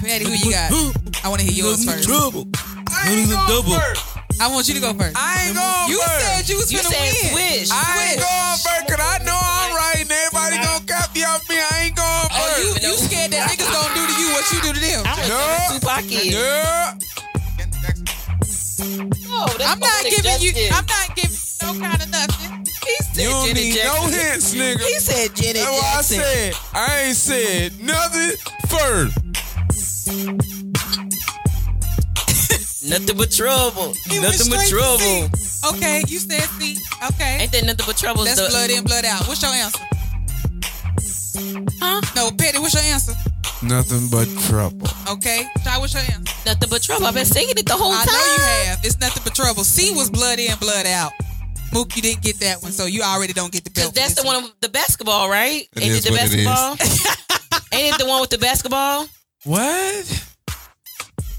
Patty, 0.00 0.24
who 0.24 0.32
you 0.32 0.50
got? 0.50 0.70
I 1.24 1.28
want 1.28 1.40
to 1.40 1.46
hear 1.46 1.64
yours 1.64 1.84
first. 1.84 2.04
Trouble. 2.08 2.46
Double. 3.06 3.78
I 4.38 4.48
want 4.52 4.68
you 4.68 4.74
to 4.74 4.80
go 4.80 4.92
first. 4.92 5.16
I 5.16 5.46
ain't 5.48 5.56
going 5.56 5.88
You 5.90 5.98
first. 6.02 6.20
said 6.20 6.48
you 6.50 6.56
was 6.58 6.72
You 6.72 6.78
finna 6.80 6.92
said 6.92 7.32
win. 7.32 7.64
swish. 7.64 7.70
I 7.72 8.12
ain't 8.12 8.20
going 8.20 8.58
first 8.60 8.82
because 8.86 9.00
I 9.00 9.18
know 9.24 9.38
I'm 9.38 9.72
right 9.74 10.00
and 10.02 10.10
everybody 10.12 10.56
gonna 10.60 10.84
copy 10.84 11.24
off 11.24 11.48
me. 11.48 11.56
I 11.56 11.86
ain't 11.88 11.96
going 11.96 12.28
first. 12.28 12.36
Oh, 12.36 12.60
you, 12.60 12.68
first. 12.74 12.82
you 12.84 12.92
scared 13.08 13.30
that 13.32 13.48
niggas 13.48 13.70
gonna 13.72 13.94
do 13.96 14.02
to 14.04 14.14
you 14.20 14.28
what 14.36 14.44
you 14.52 14.58
do 14.60 14.70
to 14.76 14.80
them? 14.82 15.00
I'm 15.06 15.16
gonna 15.16 15.28
No. 15.30 15.40
no. 15.40 15.78
Tupac 15.80 16.04
in. 16.12 16.32
Yeah. 16.36 16.98
No, 19.24 19.46
I'm 19.64 19.78
not 19.80 19.88
poetic 20.04 20.20
giving 20.20 20.42
you. 20.42 20.52
I'm 20.74 20.84
not 20.84 21.08
giving 21.16 21.32
you 21.32 21.38
no 21.62 21.70
kind 21.80 22.02
of 22.02 22.08
nothing. 22.10 22.66
He 22.66 22.92
said 23.00 23.16
You 23.22 23.30
don't 23.30 23.46
Janet 23.48 23.62
need 23.62 23.72
Jackson. 23.72 23.96
no 23.96 24.12
hints, 24.12 24.48
nigga. 24.54 24.84
He 24.84 24.98
said 25.00 25.28
Jenny 25.34 25.60
That's 25.64 25.72
what 25.72 25.96
I 25.96 26.02
said. 26.02 26.52
I 26.74 27.00
ain't 27.08 27.16
said 27.16 27.80
nothing 27.80 28.36
first. 28.68 29.16
Nothing 32.88 33.16
but 33.16 33.30
trouble. 33.32 33.94
He 34.08 34.18
went 34.20 34.32
nothing 34.32 34.50
but 34.50 34.66
trouble. 34.68 34.98
C. 35.36 35.76
Okay, 35.76 36.02
you 36.08 36.18
said 36.18 36.42
C. 36.60 36.76
Okay, 37.12 37.38
Ain't 37.42 37.52
that 37.52 37.64
nothing 37.64 37.86
but 37.86 37.96
trouble? 37.96 38.24
that's 38.24 38.40
the, 38.40 38.48
blood 38.48 38.70
in, 38.70 38.84
blood 38.84 39.04
out. 39.04 39.26
What's 39.26 39.42
your 39.42 39.50
answer? 39.52 39.82
Huh? 41.80 42.00
No, 42.14 42.30
Petty. 42.36 42.58
What's 42.58 42.74
your 42.74 42.82
answer? 42.84 43.12
Nothing 43.62 44.08
but 44.10 44.28
trouble. 44.46 44.86
Okay, 45.10 45.42
Shy. 45.64 45.78
What's 45.78 45.94
your 45.94 46.02
answer? 46.02 46.32
Nothing 46.46 46.68
but 46.70 46.82
trouble. 46.82 47.06
I've 47.06 47.14
been 47.14 47.24
singing 47.26 47.54
it 47.56 47.66
the 47.66 47.74
whole 47.74 47.92
I 47.92 48.04
time. 48.04 48.08
I 48.08 48.12
know 48.12 48.32
you 48.64 48.68
have. 48.70 48.84
It's 48.84 49.00
nothing 49.00 49.22
but 49.24 49.34
trouble. 49.34 49.64
C 49.64 49.92
was 49.94 50.10
blood 50.10 50.38
in, 50.38 50.56
blood 50.58 50.86
out. 50.86 51.12
Mook, 51.72 51.96
you 51.96 52.02
didn't 52.02 52.22
get 52.22 52.38
that 52.40 52.62
one, 52.62 52.70
so 52.72 52.86
you 52.86 53.02
already 53.02 53.32
don't 53.32 53.52
get 53.52 53.64
the 53.64 53.70
Cause 53.70 53.84
belt. 53.84 53.94
that's 53.94 54.14
the 54.14 54.22
this 54.22 54.24
one 54.32 54.44
with 54.44 54.60
the 54.60 54.68
basketball, 54.68 55.28
right? 55.28 55.62
It 55.74 55.82
Ain't 55.82 55.90
is 55.92 56.06
it 56.06 56.08
the 56.08 56.12
what 56.12 56.32
it 56.32 56.38
is. 56.38 56.44
basketball? 56.46 57.60
Ain't 57.78 57.94
it 57.94 57.98
the 57.98 58.06
one 58.06 58.20
with 58.20 58.30
the 58.30 58.38
basketball? 58.38 59.06
What? 59.44 60.35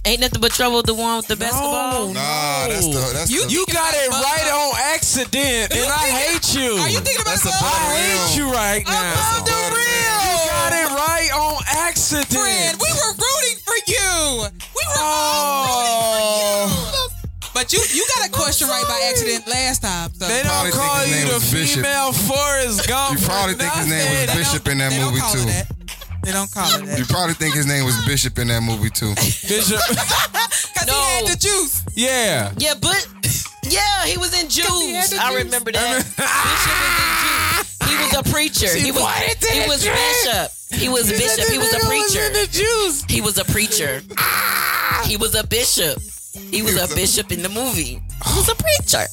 Ain't 0.08 0.22
nothing 0.22 0.40
but 0.40 0.54
trouble. 0.54 0.82
The 0.84 0.94
one 0.94 1.18
with 1.18 1.28
the 1.28 1.36
basketball. 1.36 2.08
Nah, 2.16 2.68
that's 2.72 2.88
the 2.88 3.12
that's 3.12 3.30
You- 3.30 3.44
the, 3.44 3.52
You 3.52 3.66
got 3.68 3.92
it 3.94 4.08
right 4.08 4.48
on 4.56 4.72
accident, 4.96 5.76
and 5.76 5.84
I 5.92 6.08
hate 6.24 6.56
you. 6.56 6.80
Are 6.80 6.88
you 6.88 7.04
thinking 7.04 7.22
about 7.28 7.36
That's 7.36 7.46
a 7.46 7.50
above? 7.52 7.68
I 7.68 7.92
hate 8.00 8.38
you 8.40 8.48
right 8.48 8.86
now. 8.88 8.96
Above 8.96 9.44
the 9.44 9.52
Above 9.52 9.68
the 9.68 9.76
rim. 9.76 10.16
You 10.32 10.48
got 10.48 10.72
it 10.80 10.90
right 10.96 11.32
on 11.36 11.56
accident. 11.92 12.32
Friend, 12.32 12.72
we 12.80 12.88
were 12.88 13.14
rooting 13.20 13.60
for 13.68 13.78
you. 13.92 14.48
We 14.48 14.84
were 14.88 14.96
Oh. 14.96 15.04
all 15.04 15.76
rooting 15.76 16.00
for 16.00 16.24
you. 16.40 17.04
Oh. 17.04 17.10
But 17.54 17.74
you 17.74 17.84
you 17.92 18.08
got 18.16 18.28
a 18.28 18.32
question 18.32 18.70
right 18.70 18.86
by 18.88 19.12
accident 19.12 19.44
last 19.48 19.82
time. 19.82 20.14
So 20.16 20.24
They 20.28 20.44
don't 20.44 20.64
think 20.64 20.76
call 20.76 20.96
his 21.04 21.10
you 21.10 21.16
name 21.20 21.28
the 21.28 21.34
was 21.36 21.52
Bishop. 21.52 21.84
female 21.84 22.14
Forrest 22.14 22.88
Gump. 22.88 23.20
You 23.20 23.26
probably 23.28 23.54
for 23.56 23.60
think 23.60 23.74
his 23.76 23.88
name 23.92 24.08
was 24.08 24.08
nothing. 24.08 24.28
They 24.28 24.40
Bishop 24.40 24.68
in 24.72 24.78
that 24.78 24.90
they 24.92 24.98
don't 25.04 25.10
movie, 25.12 25.20
call 25.20 25.34
it 25.36 25.40
too. 25.44 25.46
that. 25.52 25.68
They 26.28 26.34
don't 26.34 26.52
call 26.52 26.68
it 26.76 26.84
that. 26.86 27.00
You 27.00 27.06
probably 27.06 27.36
think 27.36 27.56
his 27.56 27.66
name 27.66 27.86
was 27.86 27.96
Bishop 28.06 28.38
in 28.38 28.50
that 28.50 28.60
movie 28.62 28.90
too. 28.90 29.16
Bishop. 29.16 29.80
Cause 30.76 30.84
No. 30.86 30.92
he 30.92 31.24
had 31.24 31.28
the 31.32 31.38
juice. 31.40 31.84
yeah. 31.96 32.52
Yeah, 32.58 32.74
but 32.82 33.00
yeah, 33.64 34.04
he 34.04 34.18
was 34.18 34.36
in 34.36 34.46
he 34.52 34.60
Jews. 34.60 35.16
I 35.16 35.32
juice. 35.32 35.44
remember 35.46 35.72
that. 35.72 36.04
Bishop 36.04 36.76
was 36.84 37.00
in 37.00 37.14
Jews. 37.24 37.88
He 37.88 37.96
was 38.04 38.14
a 38.20 38.24
preacher. 38.30 38.68
She 38.68 38.80
he 38.88 38.92
was. 38.92 39.02
pointed 39.02 39.40
to 39.40 39.48
He 39.54 39.60
the 39.62 39.68
was 39.70 39.84
drink. 39.84 39.96
bishop. 39.96 40.52
He 40.76 40.90
was 40.90 41.08
bishop. 41.10 41.48
He 41.48 41.58
was 41.58 41.74
a 41.74 41.80
preacher. 41.88 42.30
the 42.36 42.48
juice. 42.52 43.06
He 43.08 43.22
was 43.22 43.38
a 43.38 43.46
preacher. 43.46 44.02
Ah! 44.18 45.04
He 45.08 45.16
was 45.16 45.34
a 45.34 45.48
bishop. 45.48 45.98
He 46.52 46.62
was 46.62 46.76
a 46.76 46.94
bishop 46.94 47.32
in 47.32 47.42
the 47.42 47.48
movie. 47.50 48.04
He 48.04 48.34
was 48.36 48.50
a 48.52 48.56
preacher. 48.56 49.08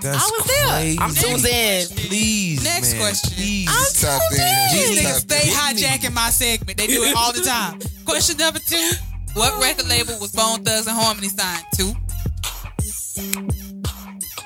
That's 0.00 0.16
I 0.16 0.30
was 0.30 0.46
there. 0.46 0.68
I'm 1.02 1.10
crazy. 1.14 1.86
Susan. 1.88 1.96
Please, 2.08 2.64
Next 2.64 2.92
man, 2.92 3.00
question. 3.00 3.32
Please. 3.34 4.00
Tap 4.00 4.22
in. 4.30 4.38
These 4.72 5.00
niggas 5.00 5.20
stay 5.20 5.48
in. 5.48 5.54
hijacking 5.54 6.14
my 6.14 6.30
segment. 6.30 6.78
They 6.78 6.86
do 6.86 7.02
it 7.02 7.16
all 7.16 7.32
the 7.32 7.40
time. 7.40 7.80
Question 8.04 8.36
number 8.38 8.60
two. 8.60 8.90
What 9.34 9.60
record 9.60 9.88
label 9.88 10.18
was 10.20 10.32
Bone 10.32 10.62
Thugs 10.64 10.86
and 10.86 10.96
Harmony 10.96 11.28
signed 11.28 11.64
to? 11.74 11.84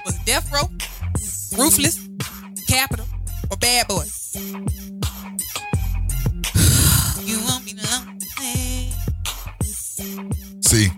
Was 0.04 0.16
it 0.16 0.26
Death 0.26 0.50
Row, 0.52 0.68
Ruthless, 1.62 2.00
Capitol, 2.68 3.06
or 3.50 3.56
Bad 3.58 3.88
Boy? 3.88 4.04
You 7.24 7.38
want 7.44 7.64
me 7.64 7.72
to 7.74 7.86
love? 7.86 8.08
See, 10.64 10.88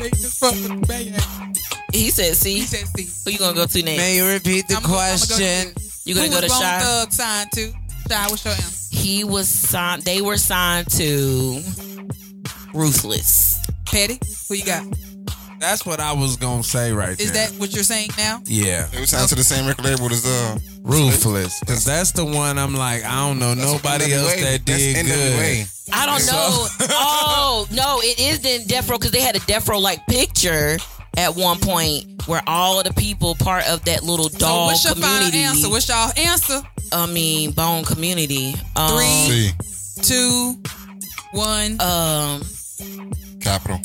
You 0.00 0.10
make 0.10 0.14
fuck 0.32 0.52
with 0.52 0.86
the. 0.86 1.60
He 1.92 2.10
said, 2.10 2.34
"See, 2.36 2.54
He 2.60 2.62
said 2.62 2.86
C. 2.96 3.08
who 3.24 3.30
you 3.32 3.38
gonna 3.38 3.54
go 3.54 3.66
to 3.66 3.82
next? 3.82 3.98
May 3.98 4.16
you 4.16 4.26
repeat 4.26 4.68
the 4.68 4.76
I'ma 4.76 4.88
go- 4.88 4.94
I'ma 4.98 5.16
go 5.16 5.26
question? 5.26 5.74
You 6.04 6.14
gonna 6.14 6.26
Who 6.28 6.32
go 6.34 6.40
to 6.40 6.46
was 6.46 6.52
Bone 6.52 6.60
Shy? 6.62 6.80
Thug 6.80 7.12
signed 7.12 7.52
to? 7.54 7.72
Shy, 8.08 8.26
what's 8.28 8.44
your 8.44 8.54
answer? 8.54 8.96
He 8.96 9.24
was 9.24 9.48
signed. 9.48 10.02
They 10.02 10.20
were 10.22 10.36
signed 10.38 10.90
to 10.92 11.62
Ruthless. 12.72 13.58
Petty, 13.86 14.18
who 14.48 14.54
you 14.54 14.64
got? 14.64 14.84
That's 15.58 15.84
what 15.84 16.00
I 16.00 16.12
was 16.12 16.36
gonna 16.36 16.62
say 16.62 16.92
right 16.92 17.18
Is 17.20 17.32
there. 17.32 17.48
that 17.48 17.58
what 17.60 17.72
you're 17.74 17.82
saying 17.84 18.10
now? 18.16 18.40
yeah, 18.46 18.88
It 18.92 19.00
was 19.00 19.10
signed 19.10 19.28
to 19.28 19.34
the 19.34 19.44
same 19.44 19.66
record 19.66 19.84
label 19.84 20.10
as 20.12 20.24
uh. 20.24 20.58
Ruthless? 20.82 21.60
Because 21.60 21.84
that's 21.84 22.12
the 22.12 22.24
one 22.24 22.58
I'm 22.58 22.74
like, 22.74 23.04
I 23.04 23.26
don't 23.28 23.38
know 23.38 23.54
nobody 23.54 24.06
NWA. 24.06 24.12
else 24.18 24.34
that 24.42 24.66
That's 24.66 24.78
did 24.78 24.96
NWA. 25.06 25.64
good. 25.86 25.94
I 25.94 26.06
don't 26.06 26.26
know. 26.26 26.66
oh 26.90 27.66
no, 27.72 28.00
it 28.02 28.18
is 28.20 28.44
in 28.44 28.66
Death 28.66 28.88
Row 28.88 28.96
because 28.98 29.10
they 29.12 29.20
had 29.20 29.36
a 29.36 29.40
Death 29.40 29.68
Row 29.68 29.78
like 29.78 30.06
picture 30.06 30.78
at 31.16 31.34
one 31.34 31.58
point 31.58 32.26
where 32.26 32.42
all 32.46 32.78
of 32.78 32.84
the 32.86 32.94
people 32.94 33.34
part 33.34 33.66
of 33.68 33.84
that 33.84 34.02
little 34.04 34.28
So 34.30 34.38
dog 34.38 34.66
what's 34.68 34.84
your 34.84 34.94
final 34.94 35.16
community. 35.16 35.38
answer? 35.42 35.68
What's 35.68 35.88
y'all 35.88 36.12
answer? 36.16 36.62
I 36.92 37.06
mean, 37.06 37.50
bone 37.52 37.84
community. 37.84 38.54
Um, 38.76 38.90
Three. 38.90 39.52
C. 39.52 40.02
Two, 40.02 40.62
one. 41.32 41.80
Um, 41.80 42.42
Capitol. 43.40 43.80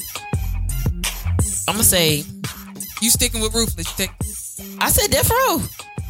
I'm 1.67 1.73
gonna 1.75 1.83
say 1.83 2.23
you 3.01 3.09
sticking 3.09 3.41
with 3.41 3.53
ruthless? 3.53 3.87
You 3.99 4.05
take 4.07 4.11
I 4.79 4.89
said 4.89 5.11
Death 5.11 5.29
Row. 5.29 5.61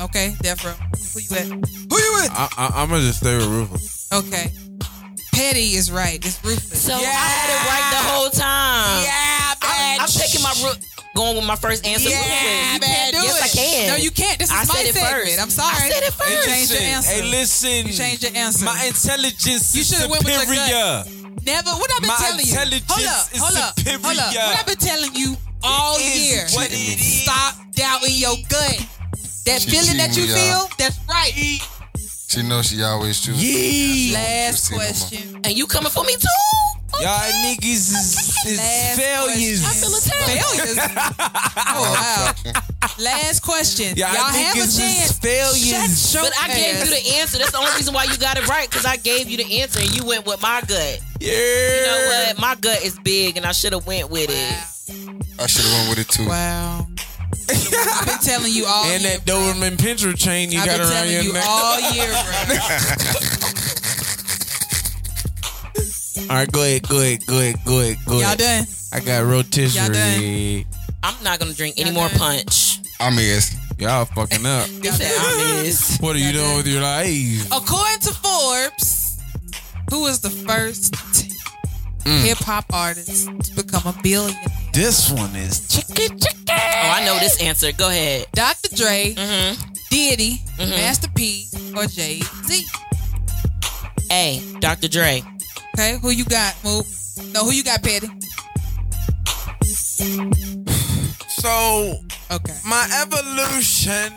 Okay, 0.02 0.34
Death 0.42 0.64
Row. 0.66 0.72
Who 1.14 1.20
you 1.20 1.36
at? 1.38 1.48
Who 1.48 1.98
you 1.98 2.24
at? 2.24 2.32
I, 2.32 2.48
I, 2.58 2.82
I'm 2.82 2.90
gonna 2.90 3.02
just 3.02 3.20
stay 3.20 3.36
with 3.38 3.48
ruthless. 3.48 4.08
Okay. 4.14 4.52
Petty 5.34 5.76
is 5.76 5.92
right. 5.92 6.16
It's 6.24 6.40
ruthless. 6.46 6.82
So 6.82 6.94
yeah. 6.94 7.12
I 7.12 7.28
had 7.28 7.50
it 7.52 7.62
right 7.68 7.88
the 7.92 8.04
whole 8.10 8.30
time. 8.30 9.04
yeah, 9.04 9.54
I'm, 9.62 10.02
I'm 10.02 10.08
taking 10.08 10.42
my 10.42 10.54
root, 10.64 10.80
going 11.14 11.36
with 11.36 11.44
my 11.46 11.58
first 11.58 11.86
answer. 11.86 12.08
Yeah, 12.10 12.16
Ruthless. 12.24 12.74
You 12.74 12.80
man, 12.80 12.88
can't 12.88 13.12
do 13.12 13.22
yes, 13.24 13.36
it. 13.36 13.44
I 13.44 13.50
can. 13.52 13.88
No, 13.92 13.96
you 13.98 14.12
can't. 14.12 14.40
This 14.40 14.48
is 14.50 14.56
I 14.56 14.60
my 14.64 14.74
said 14.80 14.86
it 14.88 14.94
segment. 14.96 15.12
first. 15.28 15.42
I'm 15.44 15.50
sorry. 15.50 15.76
I 15.76 15.90
said 15.92 16.04
it 16.08 16.14
first. 16.14 16.32
You 16.32 16.54
changed 16.54 16.72
your 16.72 16.82
answer. 16.88 17.12
Hey, 17.12 17.22
listen. 17.24 17.88
You 17.88 17.94
changed 17.94 18.24
your 18.24 18.32
answer. 18.36 18.64
My 18.64 18.80
intelligence 18.88 19.76
You 19.76 19.82
is 19.82 19.90
should've 19.92 20.10
went 20.10 20.24
with 20.24 20.32
your 20.32 20.48
superior. 20.48 21.04
Never. 21.44 21.70
What 21.76 21.92
I've 21.92 22.00
been 22.00 22.08
My 22.16 22.16
telling 22.16 22.46
you? 22.48 22.56
Hold 22.56 22.72
intelligence 22.72 23.12
up. 23.12 23.34
is 23.36 23.40
Hold 23.44 23.58
up. 23.60 23.76
superior. 23.76 24.00
Hold 24.08 24.20
up. 24.24 24.32
What 24.32 24.56
I've 24.60 24.68
been 24.72 24.80
telling 24.88 25.14
you 25.20 25.36
all 25.68 25.96
It 26.00 26.16
is 26.16 26.32
year. 26.32 26.46
what 26.56 26.72
it 26.72 26.80
is. 26.80 27.24
Stop 27.28 27.60
doubting 27.76 28.16
your 28.16 28.36
gut. 28.48 28.80
That 29.46 29.62
She 29.62 29.70
feeling 29.72 29.98
that 29.98 30.16
you 30.18 30.24
cheating, 30.26 30.38
y'all. 30.38 30.68
feel, 30.68 30.76
that's 30.78 31.00
right. 31.08 31.62
She 32.28 32.42
knows 32.44 32.66
she 32.68 32.82
always 32.84 33.20
chooses. 33.22 33.44
Yeah. 33.44 34.18
Last 34.18 34.66
see 34.66 34.74
no 34.76 34.78
question. 34.82 35.42
and 35.44 35.58
you 35.58 35.68
coming 35.68 35.92
for 35.92 36.04
me 36.04 36.14
too? 36.16 36.28
Y'all 37.02 37.20
niggas 37.44 37.92
is, 37.92 38.36
is 38.48 38.58
Last 38.58 39.00
failures. 39.00 39.62
question. 39.62 39.68
I 39.68 39.74
feel 39.74 39.96
attacked. 39.96 40.46
Failures. 40.56 40.78
oh 41.68 42.54
wow. 42.56 42.92
Last 43.00 43.42
question. 43.44 43.96
Y'all, 43.98 44.14
Y'all 44.14 44.24
have 44.26 44.56
a 44.56 44.58
niggas 44.60 44.64
is 44.64 44.78
chance. 44.78 45.20
failures. 45.20 46.12
Shut 46.12 46.24
But 46.24 46.34
I 46.42 46.48
gave 46.56 46.76
ass. 46.76 46.86
you 46.90 46.96
the 46.96 47.16
answer. 47.20 47.38
That's 47.38 47.52
the 47.52 47.58
only 47.58 47.72
reason 47.76 47.94
why 47.94 48.06
you 48.06 48.18
got 48.18 48.38
it 48.38 48.48
right 48.48 48.70
because 48.70 48.86
I 48.86 48.96
gave 48.98 49.30
you 49.30 49.38
the 49.38 49.60
answer 49.62 49.80
and 49.82 49.94
you 49.96 50.06
went 50.06 50.26
with 50.26 50.42
my 50.42 50.62
gut. 50.62 51.00
Yeah. 51.20 51.32
You 51.32 51.86
know 51.86 52.08
what? 52.08 52.40
My 52.40 52.56
gut 52.56 52.84
is 52.84 52.98
big 53.00 53.36
and 53.38 53.46
I 53.46 53.52
should 53.52 53.74
have 53.74 53.86
went 53.86 54.10
with 54.10 54.30
it. 54.30 55.16
I 55.40 55.48
should 55.48 55.66
have 55.66 55.74
went 55.74 55.90
with 55.90 56.00
it 56.00 56.10
too. 56.10 56.28
Wow. 56.28 56.88
I've 57.50 58.06
been 58.08 58.18
telling 58.20 58.52
you 58.52 58.66
all 58.66 58.86
And 58.86 59.02
year. 59.04 59.18
that 59.18 59.26
Doberman 59.26 59.78
Pinscher 59.78 60.18
chain 60.18 60.52
you 60.52 60.60
I've 60.60 60.66
got 60.66 60.78
been 60.78 60.82
around 60.82 60.92
telling 60.92 61.14
your 61.14 61.22
you 61.24 61.34
neck. 61.34 61.44
all 61.48 61.80
year, 61.92 62.12
bro. 62.48 62.58
All 66.30 66.36
right, 66.38 66.52
go 66.52 66.62
ahead, 66.64 66.88
go 66.88 67.00
ahead, 67.02 67.26
go 67.28 67.40
ahead, 67.40 67.56
go 67.66 67.80
ahead, 67.82 67.98
go 68.08 68.20
Y'all 68.22 68.36
done? 68.36 68.66
I 68.92 69.00
got 69.00 69.26
rotisserie. 69.26 70.66
I'm 71.04 71.24
not 71.24 71.40
gonna 71.40 71.54
drink 71.54 71.76
any 71.78 71.92
Y'all 71.92 72.00
more 72.00 72.10
done? 72.10 72.18
punch. 72.18 72.80
I'm 73.00 73.20
is. 73.20 73.56
Y'all 73.78 74.06
fucking 74.06 74.44
up. 74.46 74.68
He 74.82 74.90
said 74.90 75.12
I'm 75.20 75.66
is. 75.66 75.98
What 76.00 76.16
are 76.16 76.20
you 76.20 76.26
Y'all 76.28 76.34
doing 76.34 76.48
done? 76.48 76.58
with 76.58 76.68
your 76.68 76.82
life? 76.82 77.46
According 77.52 78.00
to 78.00 78.14
Forbes, 78.14 79.20
who 79.92 80.02
was 80.02 80.20
the 80.22 80.30
first 80.32 80.94
Mm. 82.06 82.22
hip 82.24 82.38
hop 82.38 82.66
artist 82.72 83.26
to 83.26 83.56
become 83.56 83.82
a 83.88 83.94
billionaire? 84.04 84.40
This 84.76 85.10
one 85.12 85.34
is 85.38 85.68
chicken 85.70 86.20
chicken. 86.20 86.44
Oh, 86.50 86.90
I 86.92 87.06
know 87.06 87.18
this 87.20 87.42
answer. 87.42 87.72
Go 87.72 87.88
ahead. 87.90 88.28
Dr. 88.34 88.76
Dre, 88.76 89.14
Mm-hmm. 89.16 89.72
Diddy, 89.90 90.42
Master 90.60 91.08
P, 91.16 91.48
or 91.78 91.86
Jay 91.86 92.20
Z? 92.44 92.66
A. 94.12 94.42
Dr. 94.60 94.90
Dre. 94.90 95.24
Okay, 95.76 95.98
who 96.02 96.10
you 96.12 96.26
got, 96.26 96.56
Mook? 96.64 96.86
No, 97.34 97.46
who 97.46 97.52
you 97.52 97.64
got, 97.64 97.82
Petty? 97.84 98.08
So 101.30 102.00
Okay. 102.32 102.58
my 102.66 102.86
evolution 103.02 104.14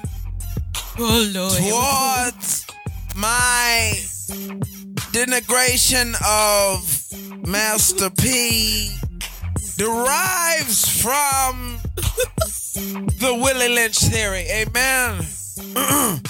Oh 0.99 1.31
Lord. 1.33 2.33
towards 2.33 2.67
my 3.15 3.93
denigration 5.13 6.15
of 6.27 7.47
Master 7.47 8.11
P 8.11 8.91
derives 9.79 11.01
from 11.03 11.79
the 12.75 13.39
Willie 13.43 13.69
Lynch 13.75 13.99
theory. 13.99 14.47
Amen. 14.51 15.25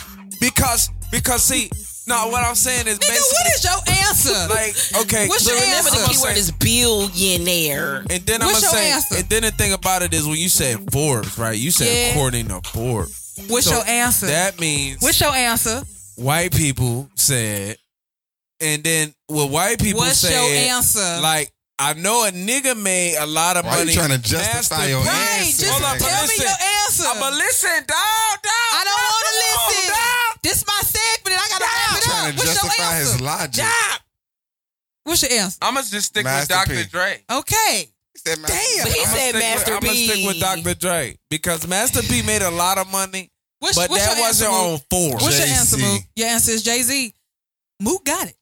because 0.40 0.90
because 1.10 1.42
see, 1.42 1.70
no, 2.06 2.28
what 2.28 2.44
I'm 2.44 2.54
saying 2.54 2.86
is 2.86 2.98
Nigga, 2.98 3.08
basically 3.08 3.38
what 3.38 3.54
is 3.54 3.64
your 3.64 3.94
answer? 4.06 4.54
like 4.54 5.04
okay. 5.06 5.28
What's 5.28 5.44
so 5.44 5.52
your 5.52 5.60
Remember 5.60 5.88
answer? 5.90 6.00
the 6.02 6.08
keyword 6.12 6.36
is 6.36 6.50
billionaire. 6.52 8.04
And 8.10 8.24
then 8.26 8.42
I'm 8.42 8.48
gonna 8.48 8.60
say, 8.60 8.92
answer? 8.92 9.16
and 9.16 9.28
then 9.28 9.42
the 9.42 9.50
thing 9.50 9.72
about 9.72 10.02
it 10.02 10.12
is 10.14 10.26
when 10.26 10.36
you 10.38 10.48
said 10.48 10.78
Forbes, 10.92 11.38
right? 11.38 11.56
You 11.58 11.70
said 11.70 11.88
Yeah. 11.88 12.10
according 12.12 12.48
to 12.48 12.60
Forbes. 12.70 13.34
What's 13.48 13.66
So 13.66 13.76
your 13.76 13.86
answer? 13.86 14.26
That 14.26 14.58
means 14.60 15.00
What's 15.00 15.20
your 15.20 15.34
answer? 15.34 15.82
white 16.16 16.52
people 16.52 17.08
said, 17.14 17.76
and 18.60 18.82
then 18.82 19.14
what 19.28 19.50
white 19.50 19.78
people 19.80 20.00
What's 20.00 20.18
said, 20.18 20.32
your 20.32 20.74
answer? 20.74 21.20
like 21.22 21.52
I 21.80 21.94
know 21.94 22.24
a 22.26 22.30
nigga 22.32 22.74
made 22.80 23.16
a 23.18 23.26
lot 23.26 23.56
of 23.56 23.64
Why 23.64 23.72
you 23.78 23.78
money. 23.86 23.94
trying 23.94 24.10
to 24.10 24.18
justify 24.18 24.86
your 24.86 25.00
P- 25.02 25.06
Right, 25.08 25.46
answer? 25.46 25.62
just 25.62 25.72
Hold 25.72 25.84
on, 25.84 25.98
but 25.98 26.08
tell 26.08 26.26
me 26.26 26.34
your 26.38 26.58
answer. 26.82 27.06
Uh, 27.06 27.20
but 27.20 27.32
listen, 27.34 27.70
dog, 27.86 28.34
dog. 28.42 28.70
I 28.74 28.82
don't 28.82 28.98
want 28.98 29.24
to 29.28 29.34
listen. 29.46 29.92
dog. 29.94 30.38
This 30.42 30.66
my 30.66 30.80
segment. 30.82 31.34
and 31.34 31.40
I 31.40 31.48
gotta 31.48 31.64
wrap 31.64 31.90
it 31.90 31.98
up. 31.98 32.02
Trying 32.02 32.18
up. 32.18 32.34
to 32.34 32.36
What's 32.38 32.44
your 32.46 32.54
justify 32.66 32.98
his 32.98 33.20
logic. 33.20 33.64
Dog. 33.64 34.00
What's 35.04 35.22
your 35.22 35.40
answer? 35.40 35.58
I'm 35.62 35.74
gonna 35.74 35.86
just 35.86 36.06
stick 36.08 36.24
Master 36.24 36.54
with 36.58 36.68
P. 36.68 36.74
Dr. 36.74 36.88
Dre. 36.90 37.24
Okay. 37.30 37.92
He 38.14 38.18
said, 38.26 38.38
man, 38.40 38.50
Damn. 38.50 38.84
But 38.84 38.92
he 38.92 39.00
I'ma 39.04 39.14
said 39.14 39.34
Master 39.34 39.70
with, 39.70 39.74
I'm 39.76 39.80
B. 39.80 39.86
gonna 39.86 39.98
stick 40.18 40.26
with 40.26 40.40
Dr. 40.40 40.74
Dre 40.74 41.16
because 41.30 41.66
Master 41.68 42.02
P 42.02 42.22
made 42.22 42.42
a 42.42 42.50
lot 42.50 42.78
of 42.78 42.90
money, 42.90 43.30
What's, 43.60 43.76
but 43.78 43.88
what's 43.90 44.04
that 44.04 44.18
wasn't 44.20 44.50
on 44.52 44.72
Mook? 44.72 44.82
Forbes. 44.90 45.22
What's 45.22 45.38
your 45.38 45.46
Jay-Z. 45.46 45.58
answer, 45.60 45.76
Mook? 45.78 46.02
Your 46.16 46.26
answer 46.28 46.50
is 46.52 46.62
Jay 46.64 46.82
Z. 46.82 47.14
Mook 47.80 48.04
got 48.04 48.26
it. 48.26 48.34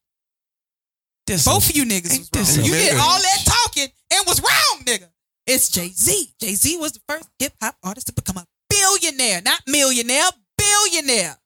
This 1.26 1.44
Both 1.44 1.64
is- 1.64 1.70
of 1.70 1.76
you 1.76 1.84
niggas 1.84 2.12
Ain't 2.12 2.20
was 2.20 2.30
this 2.30 2.56
wrong. 2.58 2.66
You 2.66 2.72
did 2.72 2.94
all 2.96 3.20
that 3.20 3.42
talking 3.44 3.88
and 4.12 4.26
was 4.26 4.40
wrong, 4.40 4.84
nigga. 4.84 5.08
It's 5.46 5.68
Jay 5.68 5.88
Z. 5.90 6.34
Jay 6.40 6.54
Z 6.54 6.76
was 6.78 6.92
the 6.92 7.00
first 7.08 7.28
hip 7.38 7.52
hop 7.60 7.76
artist 7.82 8.06
to 8.08 8.12
become 8.12 8.36
a 8.36 8.46
billionaire, 8.68 9.42
not 9.42 9.60
millionaire, 9.66 10.28
billionaire, 10.58 11.36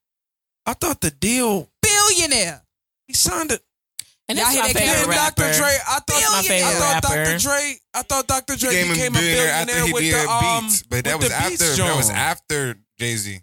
I 0.67 0.75
thought 0.75 1.01
the 1.01 1.11
deal 1.11 1.69
billionaire. 1.83 2.63
he 3.09 3.15
signed 3.15 3.51
it. 3.53 3.63
And 4.29 4.39
Y'all 4.39 4.47
that's 4.47 4.59
my 4.59 4.73
that 4.73 4.77
favorite 4.77 5.09
rapper. 5.09 5.43
Dr. 5.43 5.59
Dre. 5.59 5.67
I 5.67 5.95
thought 5.95 6.05
That's 6.07 6.31
my 6.33 6.43
favorite 6.43 6.69
I 6.69 6.73
thought 6.79 7.03
rapper. 7.05 7.25
Dr. 7.25 7.39
Dre. 7.39 7.75
I 7.95 8.03
thought 8.03 8.27
Dr. 8.29 8.57
Dre 8.57 8.71
became 8.71 8.91
a 8.91 8.95
became 8.95 9.13
a 9.13 9.19
billionaire 9.19 9.35
billionaire 9.37 9.55
after 9.55 9.87
he 9.87 9.93
with 9.93 10.03
did 10.03 10.15
the 10.15 10.31
um, 10.31 10.65
Beats, 10.65 10.83
but 10.85 11.05
that 11.05 11.19
with 11.19 11.25
was 11.25 11.33
the 11.39 11.49
Beats 11.51 11.63
after. 11.63 11.83
That 11.83 11.97
was 11.97 12.11
after 12.11 12.75
Jay 12.99 13.17
Z. 13.17 13.41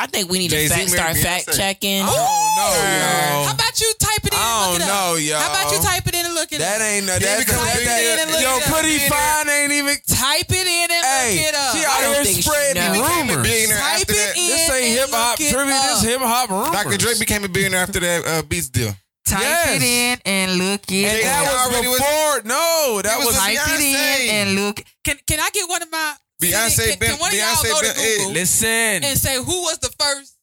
I 0.00 0.06
think 0.08 0.30
we 0.32 0.38
need 0.40 0.48
Jay-Z 0.50 0.72
to 0.72 0.74
fact, 0.80 0.88
start 0.90 1.12
Beyonce. 1.16 1.22
fact 1.44 1.56
checking. 1.56 2.00
Oh 2.02 2.08
don't 2.08 2.72
yo. 2.72 3.44
How 3.44 3.52
about 3.52 3.76
you 3.80 3.92
type 4.00 4.24
it 4.24 4.32
in 4.32 4.38
I 4.40 4.48
and 4.48 4.72
look 4.72 4.80
don't 4.80 4.80
it 4.80 4.82
up? 4.82 4.88
know, 4.88 5.14
yo. 5.20 5.36
How 5.36 5.50
about 5.52 5.68
you 5.72 5.78
type 5.84 6.06
it 6.08 6.14
in 6.16 6.24
and 6.24 6.34
look 6.34 6.50
it 6.52 6.58
That 6.58 6.80
up? 6.80 6.88
ain't 6.88 7.04
no. 7.06 7.12
He 7.20 7.24
That, 7.24 7.38
become 7.44 7.60
that, 7.60 7.76
a 7.76 7.84
that, 7.84 8.00
billionaire 8.00 8.24
and 8.24 8.30
yo, 8.40 8.52
it 8.56 8.62
up. 8.64 8.72
pretty 8.72 8.98
fine 9.12 9.46
ain't 9.52 9.72
even. 9.76 9.96
Type 10.08 10.48
it 10.48 10.66
in 10.66 10.88
and 10.88 11.04
Hey, 11.04 11.30
look 11.36 11.48
it 11.48 11.54
up. 11.54 11.72
she 11.76 11.80
I 11.84 11.88
out 11.92 12.00
don't 12.00 12.14
here 12.16 12.24
think 12.24 12.36
she 12.36 12.42
spreading 12.48 12.80
know. 12.80 12.92
Became 12.96 13.28
a 13.28 13.36
rumors. 13.36 13.44
billionaire 13.44 13.76
Type 13.84 14.00
after 14.00 14.12
it 14.12 14.16
that. 14.16 14.36
in. 14.40 14.48
This 14.48 14.70
ain't 14.72 14.92
hip 14.98 15.10
hop 15.12 15.36
look 15.38 15.48
trivia. 15.52 15.80
This 15.84 16.00
up. 16.00 16.08
hip 16.08 16.20
hop 16.24 16.46
rumors. 16.50 16.72
Dr. 16.80 16.96
Dre 16.96 17.12
became 17.20 17.42
a 17.44 17.50
billionaire 17.52 17.82
after 17.84 18.00
that 18.00 18.20
uh, 18.24 18.42
Beats 18.48 18.68
deal. 18.72 18.92
Type 19.28 19.44
Yes. 19.44 19.76
it 19.76 19.82
in 19.84 20.14
and 20.24 20.48
look 20.58 20.80
it 20.90 21.04
And 21.04 21.12
Jay-Z 21.12 21.28
that 21.28 21.44
was 21.44 21.60
already 21.68 21.88
was- 21.92 22.00
before. 22.00 22.36
no, 22.48 23.00
that 23.04 23.16
was 23.20 23.26
was. 23.30 23.36
a 23.36 23.38
Type 23.38 23.68
it 23.68 23.80
in 23.84 23.94
and 24.32 24.46
look. 24.56 24.80
Can 25.04 25.16
Can 25.28 25.38
I 25.40 25.50
get 25.52 25.68
one 25.68 25.82
of 25.84 25.90
my 25.92 26.14
Beyonce 26.40 26.90
Can, 26.90 26.98
been- 26.98 27.10
can 27.10 27.18
one 27.20 27.30
of 27.32 27.38
y'all 27.38 27.46
Beyonce 27.56 27.68
go 27.70 27.80
to 27.80 27.94
been- 27.94 27.96
hey, 28.26 28.32
Listen, 28.32 29.04
and 29.04 29.18
say 29.18 29.36
who 29.36 29.62
was 29.62 29.78
the 29.78 29.90
first? 29.98 30.34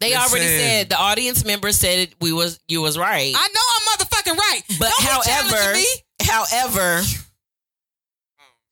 They 0.00 0.14
already 0.14 0.46
said 0.46 0.88
the 0.90 0.96
audience 0.98 1.44
member 1.44 1.72
said 1.72 2.14
we 2.20 2.32
was 2.32 2.58
you 2.68 2.80
was 2.80 2.96
right. 2.96 3.34
I 3.36 3.48
know 3.48 3.60
I'm 3.74 3.98
motherfucking 3.98 4.36
right. 4.38 4.62
but 4.78 4.90
Don't 5.00 5.26
however, 5.26 5.72
me. 5.74 5.86
however, 6.22 7.02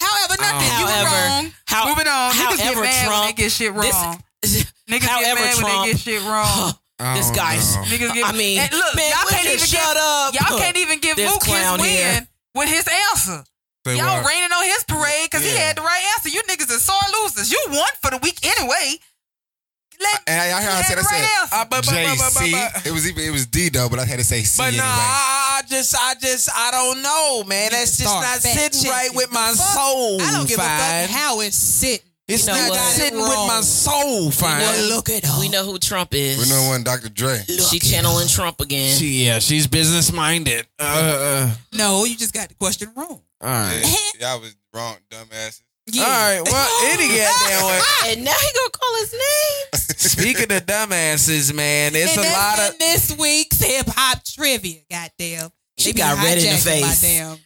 However, 0.01 0.35
nothing. 0.41 0.79
You 0.79 0.85
were 0.85 0.91
However, 0.93 1.29
wrong. 1.29 1.53
how- 1.67 1.89
Moving 1.89 2.07
on. 2.09 2.33
Niggas 2.33 2.57
get 2.59 2.61
however, 2.67 2.81
mad 2.83 3.09
when 3.09 3.21
they 3.21 3.25
Trump- 3.25 3.37
get 3.37 3.53
shit 3.53 3.73
wrong. 3.73 4.23
this, 4.43 4.65
Niggas 4.91 5.03
however, 5.05 5.41
get 5.41 5.57
mad 5.61 5.65
when 5.65 5.83
they 5.87 5.93
get 5.93 6.01
shit 6.01 6.23
wrong. 6.23 6.73
this 7.17 7.31
guy's. 7.31 7.75
know. 7.77 7.83
Niggas 7.83 8.15
get. 8.15 8.25
I 8.27 8.33
mean, 8.33 8.59
and 8.61 8.73
look, 8.73 8.95
man, 8.97 9.11
y'all 9.11 9.29
can't 9.29 9.47
even 9.47 9.59
shut 9.59 9.71
give, 9.81 9.97
up. 10.03 10.35
Y'all 10.35 10.59
can't 10.59 10.77
even 10.77 10.99
give 11.01 11.17
This 11.17 11.33
Mook 11.33 11.45
his 11.45 11.71
win 11.73 11.81
here. 11.81 12.29
with 12.55 12.69
his 12.69 12.87
answer. 13.13 13.45
Say 13.87 13.97
Y'all 13.97 14.19
what? 14.23 14.27
raining 14.27 14.51
on 14.51 14.65
his 14.65 14.83
parade 14.85 15.31
because 15.31 15.45
he 15.47 15.55
had 15.55 15.77
the 15.77 15.83
right 15.83 16.03
answer. 16.19 16.29
You 16.29 16.43
niggas 16.51 16.75
are 16.75 16.81
sore 16.83 16.99
losers. 17.23 17.51
You 17.53 17.63
won 17.71 17.87
for 18.03 18.11
the 18.11 18.19
week 18.19 18.39
anyway. 18.45 18.99
let 20.01 20.21
And 20.27 20.41
I, 20.41 20.59
I 20.59 20.63
heard 20.63 20.73
I 20.75 20.83
said 20.83 20.99
I 20.99 21.01
Right 21.03 21.07
said 21.07 21.21
here. 21.23 21.49
Uh, 21.53 21.65
but, 21.71 21.85
JC. 21.85 22.53
but- 22.53 22.87
It 22.87 22.93
was 22.93 23.09
even 23.09 23.23
it 23.25 23.31
was 23.31 23.47
D 23.47 23.69
though, 23.71 23.89
but 23.89 23.99
I 23.99 24.05
had 24.05 24.19
to 24.19 24.25
say 24.25 24.43
C 24.43 24.61
But 24.61 24.69
anyway. 24.75 24.79
nah, 24.83 24.91
I, 24.93 25.63
I 25.63 25.69
just, 25.69 25.95
I 25.95 26.15
just, 26.21 26.51
I 26.55 26.71
don't 26.73 27.01
know, 27.03 27.45
man. 27.47 27.71
That's 27.71 27.97
just 27.97 28.11
Start 28.11 28.23
not 28.25 28.39
fact 28.41 28.75
sitting 28.75 28.91
right 28.91 29.11
with 29.15 29.31
my 29.33 29.49
Fuck, 29.55 29.57
soul. 29.57 30.21
I 30.21 30.33
don't 30.33 30.49
give 30.49 30.59
fine. 30.59 30.67
a 30.67 31.07
fuck 31.07 31.17
how 31.17 31.41
it's 31.41 31.57
sitting. 31.57 32.05
It's 32.29 32.47
You 32.47 32.53
know 32.55 32.59
not 32.59 32.71
what? 32.71 32.79
sitting 32.81 33.19
with 33.21 33.29
my 33.47 33.61
soul, 33.61 34.31
fine. 34.33 34.59
Well, 34.59 34.89
look 34.97 35.09
at 35.11 35.25
her. 35.25 35.39
We 35.41 35.49
know 35.49 35.65
who 35.65 35.79
Trump 35.79 36.13
is. 36.13 36.39
we 36.39 36.49
know 36.53 36.69
one 36.69 36.83
Dr. 36.83 37.09
Dre. 37.09 37.39
She 37.47 37.79
channeling 37.79 38.27
Trump 38.27 38.61
again. 38.61 38.97
She, 38.97 39.25
yeah, 39.27 39.39
she's 39.39 39.67
business 39.69 40.13
minded. 40.13 40.67
Uh, 40.79 40.83
uh, 41.49 41.55
No, 41.73 42.05
you 42.05 42.17
just 42.17 42.35
got 42.35 42.49
the 42.49 42.55
question 42.57 42.91
wrong. 42.97 43.21
all 43.41 43.49
right. 43.49 43.97
Y'all 44.21 44.41
was 44.41 44.57
wrong, 44.75 44.97
dumbasses. 45.09 45.63
Yeah. 45.89 46.03
All 46.03 46.09
right. 46.09 46.41
Well, 46.45 46.85
any 46.93 47.07
goddamn 47.17 47.67
way. 47.67 47.81
and 48.07 48.25
now 48.25 48.33
he 48.33 48.49
gonna 48.57 48.71
call 48.71 48.95
his 48.97 49.13
name. 49.13 49.67
Speaking 49.97 50.51
of 50.57 50.67
dumbasses, 50.67 51.55
man, 51.55 51.93
it's 51.95 52.17
and 52.19 52.27
a 52.27 52.33
lot 52.33 52.59
of. 52.59 52.79
this 52.81 53.17
week's 53.17 53.63
hip 53.63 53.87
hop 53.89 54.25
trivia. 54.25 54.81
Goddamn. 54.91 55.51
She 55.79 55.93
They 55.93 55.99
got 55.99 56.17
red 56.25 56.39
in 56.39 56.45
the 56.45 56.51
hijacking 56.51 56.81
my 56.81 56.89
face. 56.89 57.01
damn- 57.03 57.39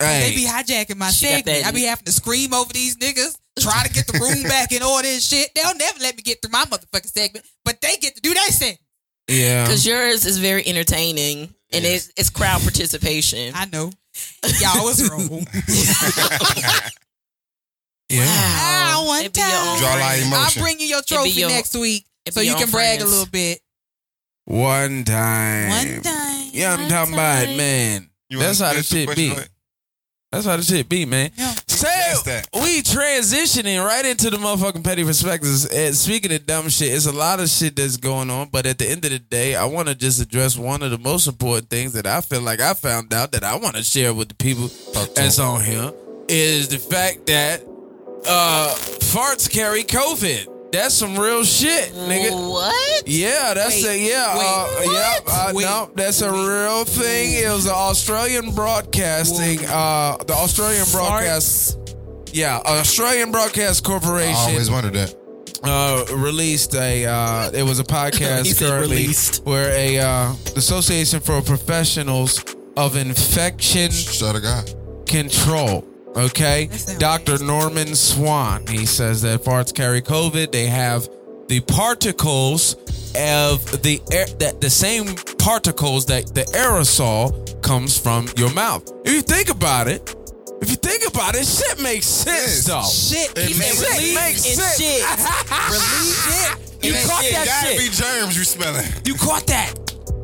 Hey, 0.00 0.30
They 0.30 0.34
be 0.34 0.46
hijacking 0.46 0.96
my 0.96 1.10
She 1.10 1.26
got 1.26 1.34
segment. 1.36 1.62
that- 1.62 1.66
I 1.66 1.70
be 1.72 1.82
having 1.84 2.04
to 2.06 2.12
scream 2.12 2.54
over 2.54 2.72
these 2.72 2.96
niggas, 2.96 3.36
try 3.60 3.82
to 3.84 3.92
get 3.92 4.06
the 4.06 4.18
room 4.18 4.42
back 4.48 4.72
in 4.72 4.82
order 4.82 5.06
and 5.08 5.22
shit. 5.22 5.50
They'll 5.54 5.74
never 5.76 5.98
let 6.00 6.16
me 6.16 6.22
get 6.22 6.40
through 6.42 6.52
my 6.52 6.64
motherfucking 6.64 7.12
segment, 7.12 7.44
but 7.64 7.80
they 7.80 7.96
get 7.96 8.14
to 8.16 8.20
do 8.22 8.32
their 8.34 8.42
segment. 8.48 8.80
yeah. 9.28 9.64
Because 9.64 9.84
yours 9.86 10.24
is 10.24 10.38
very 10.38 10.66
entertaining 10.66 11.54
and 11.72 11.84
it's, 11.84 12.10
it's 12.16 12.30
crowd 12.30 12.62
participation. 12.62 13.52
I 13.54 13.66
know. 13.66 13.90
Y'all 14.60 14.84
was 14.84 15.08
wrong. 15.10 15.46
Yeah. 18.08 18.24
Ah, 18.26 19.04
one 19.06 19.20
It'd 19.20 19.32
be 19.34 19.40
time. 19.40 19.78
Draw 19.78 19.88
a 19.88 19.98
lot 20.00 20.14
of 20.18 20.28
brand. 20.28 20.34
I'll 20.34 20.62
bring 20.62 20.80
you 20.80 20.86
your 20.86 21.02
trophy 21.02 21.30
your- 21.30 21.48
next 21.48 21.74
week 21.76 22.04
so 22.30 22.40
you 22.40 22.54
can 22.54 22.64
own 22.64 22.70
brag 22.70 23.00
a 23.02 23.04
little 23.04 23.26
bit. 23.26 23.60
One 24.46 25.04
time. 25.04 25.68
One 25.68 26.02
time. 26.02 26.50
Yeah, 26.52 26.72
I'm 26.72 26.80
One 26.80 26.90
talking 26.90 27.14
about, 27.14 27.44
time. 27.44 27.56
man. 27.56 28.10
You 28.28 28.38
That's 28.40 28.58
how 28.58 28.72
the 28.72 28.82
shit 28.82 29.14
be. 29.14 29.30
like- 29.32 29.48
That's 30.32 30.46
how 30.46 30.56
the 30.56 30.62
shit 30.62 30.88
be, 30.88 31.04
man. 31.06 31.32
Yeah. 31.36 31.54
So 31.66 31.86
that. 32.26 32.48
we 32.52 32.82
transitioning 32.82 33.84
right 33.84 34.04
into 34.04 34.28
the 34.28 34.36
motherfucking 34.36 34.84
petty 34.84 35.02
perspectives. 35.02 35.66
And 35.66 35.94
speaking 35.94 36.32
of 36.32 36.44
dumb 36.44 36.68
shit, 36.68 36.92
it's 36.92 37.06
a 37.06 37.12
lot 37.12 37.40
of 37.40 37.48
shit 37.48 37.74
that's 37.74 37.96
going 37.96 38.30
on. 38.30 38.48
But 38.50 38.66
at 38.66 38.78
the 38.78 38.86
end 38.86 39.04
of 39.06 39.12
the 39.12 39.18
day, 39.18 39.54
I 39.54 39.64
want 39.64 39.88
to 39.88 39.94
just 39.94 40.20
address 40.20 40.58
one 40.58 40.82
of 40.82 40.90
the 40.90 40.98
most 40.98 41.26
important 41.26 41.70
things 41.70 41.94
that 41.94 42.06
I 42.06 42.20
feel 42.20 42.42
like 42.42 42.60
I 42.60 42.74
found 42.74 43.14
out 43.14 43.32
that 43.32 43.44
I 43.44 43.56
want 43.56 43.76
to 43.76 43.82
share 43.82 44.12
with 44.12 44.28
the 44.28 44.34
people 44.34 44.68
Talk 44.68 45.14
to 45.14 45.42
on 45.42 45.64
here 45.64 45.92
is 46.28 46.68
the 46.68 46.78
fact 46.78 47.26
that 47.26 47.62
uh 48.28 48.74
farts 49.00 49.50
carry 49.50 49.82
COVID. 49.82 50.49
That's 50.72 50.94
some 50.94 51.18
real 51.18 51.42
shit, 51.44 51.92
nigga. 51.94 52.30
What? 52.50 53.02
Yeah, 53.08 53.54
that's 53.54 53.82
Wait, 53.82 54.06
a 54.06 54.08
yeah. 54.08 54.38
wait, 54.38 54.88
uh, 54.88 54.92
yeah, 54.92 55.18
uh, 55.26 55.52
Wait, 55.52 55.64
no, 55.64 55.90
that's 55.96 56.20
a 56.20 56.30
real 56.30 56.84
thing. 56.84 57.32
It 57.34 57.50
was 57.52 57.66
an 57.66 57.72
Australian 57.74 58.54
broadcasting. 58.54 59.58
Uh, 59.66 60.16
the 60.26 60.32
Australian 60.34 60.86
broadcast. 60.92 61.76
Yeah, 62.32 62.58
Australian 62.58 63.32
Broadcast 63.32 63.84
I 63.84 63.88
Corporation 63.88 64.36
always 64.36 64.70
wondered 64.70 64.92
that. 64.92 65.16
uh, 65.64 66.04
released 66.14 66.76
a. 66.76 67.04
Uh, 67.04 67.50
it 67.52 67.64
was 67.64 67.80
a 67.80 67.84
podcast 67.98 68.56
currently 68.60 68.98
released. 68.98 69.44
where 69.44 69.72
a 69.72 69.98
uh, 69.98 70.32
Association 70.54 71.18
for 71.18 71.42
Professionals 71.42 72.44
of 72.76 72.94
Infection 72.94 73.90
Shut 73.90 74.36
a 74.36 74.40
God. 74.40 74.72
control. 75.08 75.84
Okay, 76.16 76.68
Dr. 76.98 77.32
nasty. 77.32 77.46
Norman 77.46 77.94
Swan. 77.94 78.66
He 78.66 78.84
says 78.86 79.22
that 79.22 79.42
farts 79.44 79.74
carry 79.74 80.02
COVID. 80.02 80.50
They 80.52 80.66
have 80.66 81.08
the 81.48 81.60
particles 81.60 82.74
of 83.16 83.82
the 83.82 84.00
air, 84.12 84.26
that 84.38 84.60
the 84.60 84.70
same 84.70 85.14
particles 85.38 86.06
that 86.06 86.34
the 86.34 86.42
aerosol 86.56 87.60
comes 87.62 87.98
from 87.98 88.28
your 88.36 88.52
mouth. 88.52 88.90
If 89.04 89.12
you 89.12 89.22
think 89.22 89.50
about 89.50 89.88
it, 89.88 90.14
if 90.62 90.68
you 90.70 90.76
think 90.76 91.06
about 91.08 91.34
it, 91.36 91.46
shit 91.46 91.80
makes 91.80 92.06
sense 92.06 92.66
Yes. 92.66 92.66
though. 92.66 92.82
Shit. 93.16 93.30
It 93.36 93.58
makes 93.58 93.78
said 93.78 93.86
sense. 93.88 93.98
release 93.98 94.14
Makes 94.14 94.46
and 94.46 94.58
sense. 94.58 94.76
shit. 94.78 95.02
release 95.70 96.24
shit. 96.26 96.84
You 96.84 96.94
And 96.94 97.08
caught 97.10 97.22
shit. 97.24 97.32
that 97.32 97.46
Gotta 97.46 97.68
shit. 97.68 97.78
be 97.78 97.96
germs 97.96 98.36
you 98.36 98.44
smelling. 98.44 98.86
You 99.04 99.14
caught 99.14 99.46
that. 99.46 99.74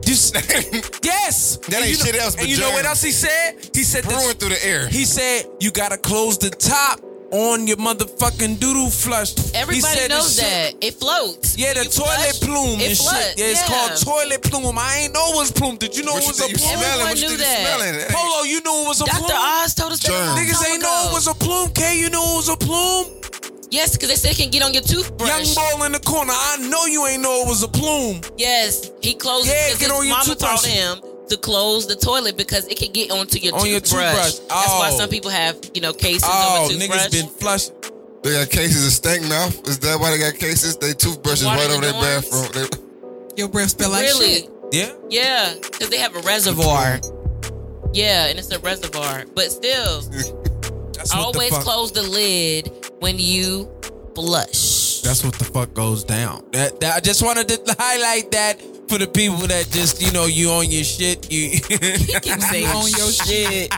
Just 0.07 0.35
yes. 1.05 1.57
That 1.69 1.75
And 1.83 1.85
ain't 1.85 1.91
you 1.93 1.99
know, 1.99 2.05
shit 2.05 2.17
else 2.17 2.35
but 2.37 2.45
And 2.45 2.51
you 2.51 2.59
know 2.59 2.71
what 2.71 2.85
else 2.87 3.03
he 3.03 3.11
said? 3.11 3.57
He 3.75 3.83
said 3.83 4.05
Brewing 4.05 4.29
that 4.29 4.39
through 4.39 4.51
the 4.51 4.65
air. 4.67 4.87
he 4.89 5.05
said 5.05 5.47
you 5.61 5.71
gotta 5.71 5.99
close 5.99 6.39
the 6.39 6.51
top 6.51 7.01
on 7.33 7.67
your 7.67 7.77
motherfucking 7.79 8.61
doodle 8.61 8.89
flush. 8.89 9.35
He 9.35 9.51
Everybody 9.55 9.83
said 9.83 10.11
the 10.11 10.15
knows 10.15 10.37
shit- 10.37 10.45
that. 10.47 10.75
It 10.81 10.95
floats. 10.95 11.59
Yeah, 11.59 11.75
the 11.75 11.83
You 11.85 11.91
toilet 11.91 12.39
flush, 12.39 12.41
plume 12.41 12.79
and 12.81 12.95
floats. 12.97 13.03
shit. 13.03 13.39
Yeah, 13.39 13.47
it's 13.51 13.63
yeah. 13.63 13.67
called 13.67 13.93
toilet 13.99 14.43
plume. 14.47 14.79
I 14.79 14.99
ain't 15.03 15.13
know 15.13 15.33
it 15.33 15.37
was 15.37 15.51
plume. 15.51 15.77
Did 15.77 15.97
you 15.97 16.05
know 16.05 16.15
What 16.15 16.23
it 16.23 16.29
was 16.29 16.39
a 16.41 16.47
plume? 16.55 16.59
smelling? 16.59 16.87
Everyone 16.87 17.09
What 17.11 17.19
knew 17.19 17.37
that. 17.37 17.59
smelling? 17.67 17.93
That 17.99 18.07
ain't- 18.07 18.15
Polo, 18.15 18.43
you 18.45 18.61
knew 18.63 18.77
it 18.83 18.87
was 18.87 19.01
a 19.03 19.07
Dr. 19.07 19.19
plume. 19.27 19.43
Oz 19.43 19.75
told 19.75 19.93
us 19.93 19.99
that 20.07 20.09
a 20.09 20.13
Germs. 20.15 20.27
long 20.29 20.39
Niggas 20.39 20.71
ain't 20.71 20.83
know 20.83 21.07
it 21.11 21.13
was 21.19 21.27
a 21.27 21.35
plume. 21.35 21.69
K, 21.75 21.99
you 21.99 22.11
knew 22.11 22.23
it 22.23 22.37
was 22.39 22.49
a 22.49 22.57
plume. 22.57 23.07
Yes, 23.77 23.93
because 23.93 24.09
they 24.09 24.17
said 24.17 24.31
it 24.33 24.39
can 24.39 24.51
get 24.51 24.63
on 24.63 24.73
your 24.73 24.83
toothbrush. 24.83 25.29
Young 25.29 25.55
ball 25.55 25.85
in 25.85 25.93
the 25.93 26.01
corner. 26.01 26.33
I 26.35 26.57
know 26.69 26.87
you 26.87 27.07
ain't 27.07 27.23
know 27.23 27.43
it 27.45 27.49
was 27.49 27.63
a 27.63 27.69
plume. 27.69 28.23
Yes, 28.39 28.91
he 29.03 29.13
closed 29.15 29.47
Yeah, 29.49 29.53
it 29.69 29.79
because 29.79 29.79
get 29.79 29.91
his 29.91 29.99
on 30.01 30.07
your 30.07 30.17
mama 30.17 30.35
taught 30.35 30.61
toothbrush. 30.63 31.05
him 31.05 31.29
to 31.29 31.37
close 31.37 31.87
the 31.87 31.97
toilet 31.97 32.37
because 32.39 32.67
it 32.69 32.79
can 32.79 32.91
get 32.93 33.11
onto 33.11 33.39
your 33.39 33.55
On 33.55 33.69
your 33.69 33.81
toothbrush. 33.81 34.35
toothbrush. 34.41 34.49
That's 34.49 34.69
why 34.81 34.91
Oh. 34.93 34.97
some 34.97 35.11
people 35.11 35.31
have, 35.31 35.57
you 35.75 35.81
know, 35.83 35.93
cases 35.93 36.25
Oh, 36.27 36.65
of 36.65 36.71
a 36.71 36.73
toothbrush. 36.79 37.07
niggas 37.09 37.11
been 37.13 37.29
flushed. 37.29 37.73
They 38.23 38.33
got 38.33 38.49
cases 38.51 38.87
of 38.87 38.93
stank 38.95 39.23
mouth. 39.29 39.69
Is 39.69 39.79
that 39.81 40.01
why 40.01 40.11
they 40.11 40.19
got 40.19 40.35
cases? 40.41 40.77
They 40.79 40.95
toothbrushes 40.95 41.45
Water 41.45 41.59
right 41.59 41.67
in 41.71 41.77
over 41.77 41.81
their 41.85 41.93
dorms? 41.93 42.31
bathroom. 42.31 42.69
They, 42.71 43.41
Your 43.43 43.49
breath 43.49 43.71
smell 43.71 43.91
like 43.91 44.03
really? 44.03 44.35
shit. 44.41 44.51
Yeah. 44.73 44.91
Yeah, 45.11 45.55
because 45.61 45.91
they 45.91 45.99
have 45.99 46.17
a 46.17 46.21
reservoir. 46.21 46.99
Yeah, 47.93 48.27
and 48.27 48.39
it's 48.39 48.51
a 48.51 48.59
reservoir. 48.61 49.25
But 49.35 49.53
still, 49.53 50.03
That's 51.07 51.15
what 51.25 51.35
always 51.37 51.51
the 51.51 51.57
fuck. 51.57 51.65
close 51.65 51.93
the 51.93 52.03
lid 52.03 52.71
when 52.99 53.19
you 53.19 53.71
blush. 54.15 55.03
That's 55.03 55.23
what 55.23 55.35
the 55.35 55.45
fuck 55.45 55.73
goes 55.73 56.03
down. 56.03 56.45
That, 56.53 56.81
that 56.81 56.97
I 56.97 57.01
just 57.01 57.23
wanted 57.23 57.49
to 57.49 57.77
highlight 57.79 58.33
that 58.33 58.61
for 58.89 58.99
the 58.99 59.07
people 59.07 59.37
that 59.47 59.71
just 59.71 60.03
you 60.03 60.11
know 60.13 60.27
you 60.27 60.51
on 60.51 60.71
your 60.71 60.83
shit. 60.83 61.31
You 61.31 61.61
keep 61.61 62.41
saying 62.41 62.67
on 62.67 62.89
your 62.91 63.13
shit. 63.13 63.73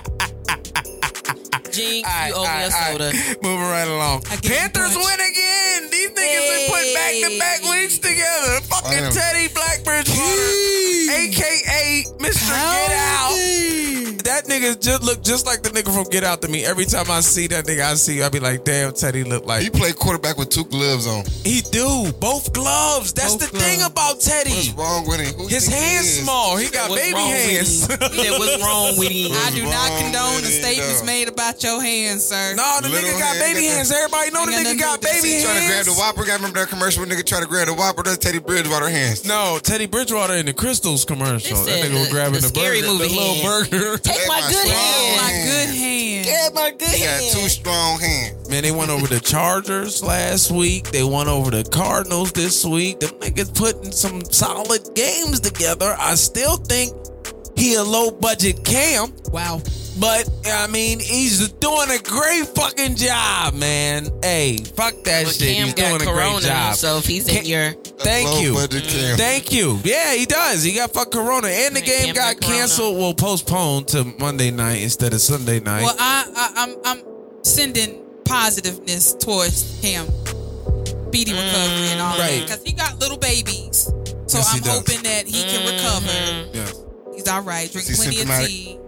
Jinx, 1.78 2.08
you 2.28 2.34
owe 2.34 2.42
me 2.42 2.62
a 2.64 2.70
soda. 2.70 3.08
Moving 3.42 3.68
right 3.70 3.88
along. 3.88 4.22
I 4.30 4.36
Panthers 4.42 4.94
win 4.98 5.18
again. 5.22 5.88
These 5.90 6.10
niggas 6.10 6.46
been 6.50 6.64
put 6.68 6.86
back 6.94 7.12
to 7.22 7.38
back 7.38 7.60
weeks 7.70 7.98
together. 7.98 8.60
Fucking 8.66 8.90
Damn. 9.06 9.12
Teddy 9.12 9.46
Blackbridge, 9.54 10.10
aka 10.10 12.04
Mr. 12.18 12.50
Get 12.50 12.92
Out. 12.92 13.38
That 14.28 14.44
nigga 14.46 14.78
just 14.78 15.02
look 15.02 15.22
just 15.22 15.46
like 15.46 15.62
the 15.62 15.70
nigga 15.70 15.92
from 15.94 16.04
Get 16.10 16.22
Out 16.22 16.42
to 16.42 16.48
me. 16.48 16.64
Every 16.64 16.84
time 16.84 17.06
I 17.10 17.20
see 17.20 17.46
that 17.48 17.64
nigga, 17.64 17.82
I 17.82 17.94
see 17.94 18.22
I 18.22 18.28
be 18.28 18.40
like, 18.40 18.62
damn, 18.64 18.92
Teddy 18.92 19.24
look 19.24 19.46
like 19.46 19.62
he 19.62 19.70
played 19.70 19.96
quarterback 19.96 20.36
with 20.36 20.50
two 20.50 20.64
gloves 20.64 21.06
on. 21.06 21.24
he 21.44 21.62
do 21.72 22.12
both 22.20 22.52
gloves. 22.52 23.12
That's 23.14 23.36
Both 23.36 23.50
the 23.52 23.58
thing 23.58 23.78
gloves. 23.78 23.92
about 23.92 24.14
What's 24.16 24.28
Teddy. 24.28 24.74
wrong 24.76 25.06
with 25.08 25.20
him? 25.20 25.32
Who 25.34 25.46
His 25.48 25.66
hands 25.66 26.06
is? 26.06 26.22
small. 26.24 26.56
He 26.58 26.68
got 26.70 26.90
What's 26.90 27.00
baby 27.02 27.18
hands. 27.18 27.86
He 27.86 28.24
said, 28.24 28.38
what's 28.38 28.62
wrong 28.62 28.98
with 28.98 29.08
him? 29.08 29.32
I 29.46 29.50
do 29.54 29.64
not 29.64 29.88
condone 29.98 30.42
the 30.44 30.52
statements 30.52 31.00
though? 31.00 31.06
made 31.06 31.28
about 31.28 31.62
your 31.62 31.67
hands, 31.76 32.24
sir. 32.24 32.54
No, 32.56 32.64
the 32.80 32.88
Little 32.88 33.10
nigga 33.10 33.18
got 33.20 33.36
hand, 33.36 33.54
baby 33.54 33.66
got 33.68 33.76
hands. 33.76 33.92
Everybody 33.92 34.30
know 34.32 34.46
the 34.48 34.52
Ain't 34.56 34.64
got 34.64 34.72
nigga 34.72 34.80
nothing 34.80 34.80
got 34.80 34.96
to 34.96 35.04
do 35.04 35.12
with 35.12 35.22
baby 35.22 35.28
hands. 35.28 35.42
He 35.42 35.44
trying 35.44 35.60
to 35.60 35.66
grab 35.68 35.84
the 35.84 35.92
Whopper. 36.00 36.24
Got 36.24 36.36
remember 36.40 36.58
that 36.60 36.68
commercial 36.72 37.00
when 37.04 37.10
nigga 37.12 37.24
try 37.28 37.40
to 37.40 37.46
grab 37.46 37.66
the 37.68 37.74
Whopper? 37.76 38.02
That's 38.02 38.18
Teddy 38.18 38.38
Bridgewater 38.40 38.88
hands. 38.88 39.24
No, 39.28 39.58
Teddy 39.62 39.84
Bridgewater 39.86 40.34
in 40.40 40.46
the 40.46 40.54
Crystals 40.56 41.04
commercial. 41.04 41.56
That 41.64 41.84
Listen, 41.84 41.92
nigga 41.92 41.98
was 42.00 42.08
the- 42.08 42.14
grabbing 42.14 42.34
the 42.40 42.48
the, 42.48 42.48
scary 42.48 42.80
burger, 42.80 42.92
movie 42.96 43.08
the 43.08 43.14
little 43.20 43.34
hand. 43.44 43.70
burger. 43.70 43.98
Take 43.98 44.16
Take 44.16 44.28
my 44.28 44.40
my 44.40 44.48
good 44.48 44.56
strong 44.64 44.72
my 44.72 45.28
hand. 45.28 45.48
good 45.50 45.74
hand. 45.76 46.24
Get 46.24 46.54
my 46.54 46.70
good 46.72 46.88
He 46.88 47.04
got 47.04 47.20
two 47.32 47.38
hand. 47.44 47.50
strong 47.52 48.00
hands. 48.00 48.48
Man, 48.48 48.62
they 48.62 48.72
went 48.72 48.90
over 48.90 49.06
the 49.06 49.20
Chargers 49.20 50.02
last 50.02 50.50
week. 50.50 50.90
They 50.90 51.04
went 51.04 51.28
over 51.28 51.50
the 51.50 51.64
Cardinals 51.64 52.32
this 52.32 52.64
week. 52.64 53.00
Them 53.00 53.10
niggas 53.20 53.54
putting 53.54 53.92
some 53.92 54.24
solid 54.24 54.80
games 54.94 55.40
together. 55.40 55.94
I 55.98 56.14
still 56.14 56.56
think 56.56 56.92
he 57.56 57.74
a 57.74 57.82
low 57.82 58.10
budget 58.10 58.64
Cam, 58.64 59.12
Wow. 59.32 59.60
But 60.00 60.28
I 60.46 60.66
mean 60.68 61.00
he's 61.00 61.48
doing 61.48 61.90
a 61.90 61.98
great 62.02 62.46
fucking 62.54 62.96
job, 62.96 63.54
man. 63.54 64.08
Hey, 64.22 64.58
fuck 64.58 64.94
that 65.04 65.24
But 65.26 65.34
shit. 65.34 65.56
Cam 65.56 65.64
he's 65.66 65.74
got 65.74 65.98
doing 65.98 66.08
a 66.08 66.12
great 66.12 66.42
job. 66.42 66.74
so 66.76 66.98
if 66.98 67.06
he's 67.06 67.24
Cam- 67.26 67.38
in 67.38 67.46
your 67.46 67.72
Thank 67.98 68.42
you. 68.42 68.54
budget 68.54 68.84
Cam. 68.84 69.16
Thank 69.16 69.52
you. 69.52 69.78
Yeah, 69.84 70.14
he 70.14 70.24
does. 70.26 70.62
He 70.62 70.72
got 70.74 70.92
fuck 70.92 71.10
corona, 71.10 71.48
and 71.48 71.74
the 71.74 71.80
Yeah, 71.80 71.86
game 71.86 72.06
Cam 72.06 72.14
got 72.14 72.34
got 72.34 72.42
corona. 72.42 72.58
canceled. 72.58 72.98
Well, 72.98 73.14
postponed 73.14 73.88
to 73.88 74.04
Monday 74.04 74.50
night 74.50 74.82
instead 74.82 75.12
of 75.14 75.20
Sunday 75.20 75.60
night. 75.60 75.82
Well, 75.82 75.96
I, 75.98 76.24
I, 76.36 76.62
I'm, 76.64 76.76
I'm 76.84 77.04
sending 77.44 78.00
positiveness 78.24 79.14
towards 79.14 79.80
him, 79.82 80.06
speedy 81.08 81.32
recovery 81.32 81.88
and 81.88 82.00
all 82.00 82.14
Mm, 82.14 82.18
that, 82.18 82.40
because 82.42 82.62
he 82.62 82.72
got 82.72 82.98
little 83.00 83.16
babies. 83.18 83.90
So 84.26 84.38
Yes, 84.38 84.54
I'm 84.54 84.62
hoping 84.70 85.02
that 85.04 85.26
he 85.26 85.42
can 85.44 85.64
recover. 85.66 86.50
yes. 86.52 86.74
He's 87.14 87.26
all 87.28 87.40
right. 87.42 87.70
Drink 87.72 87.86
plenty 87.88 88.08
of 88.20 88.28
symptomatic? 88.28 88.48
tea. 88.48 88.78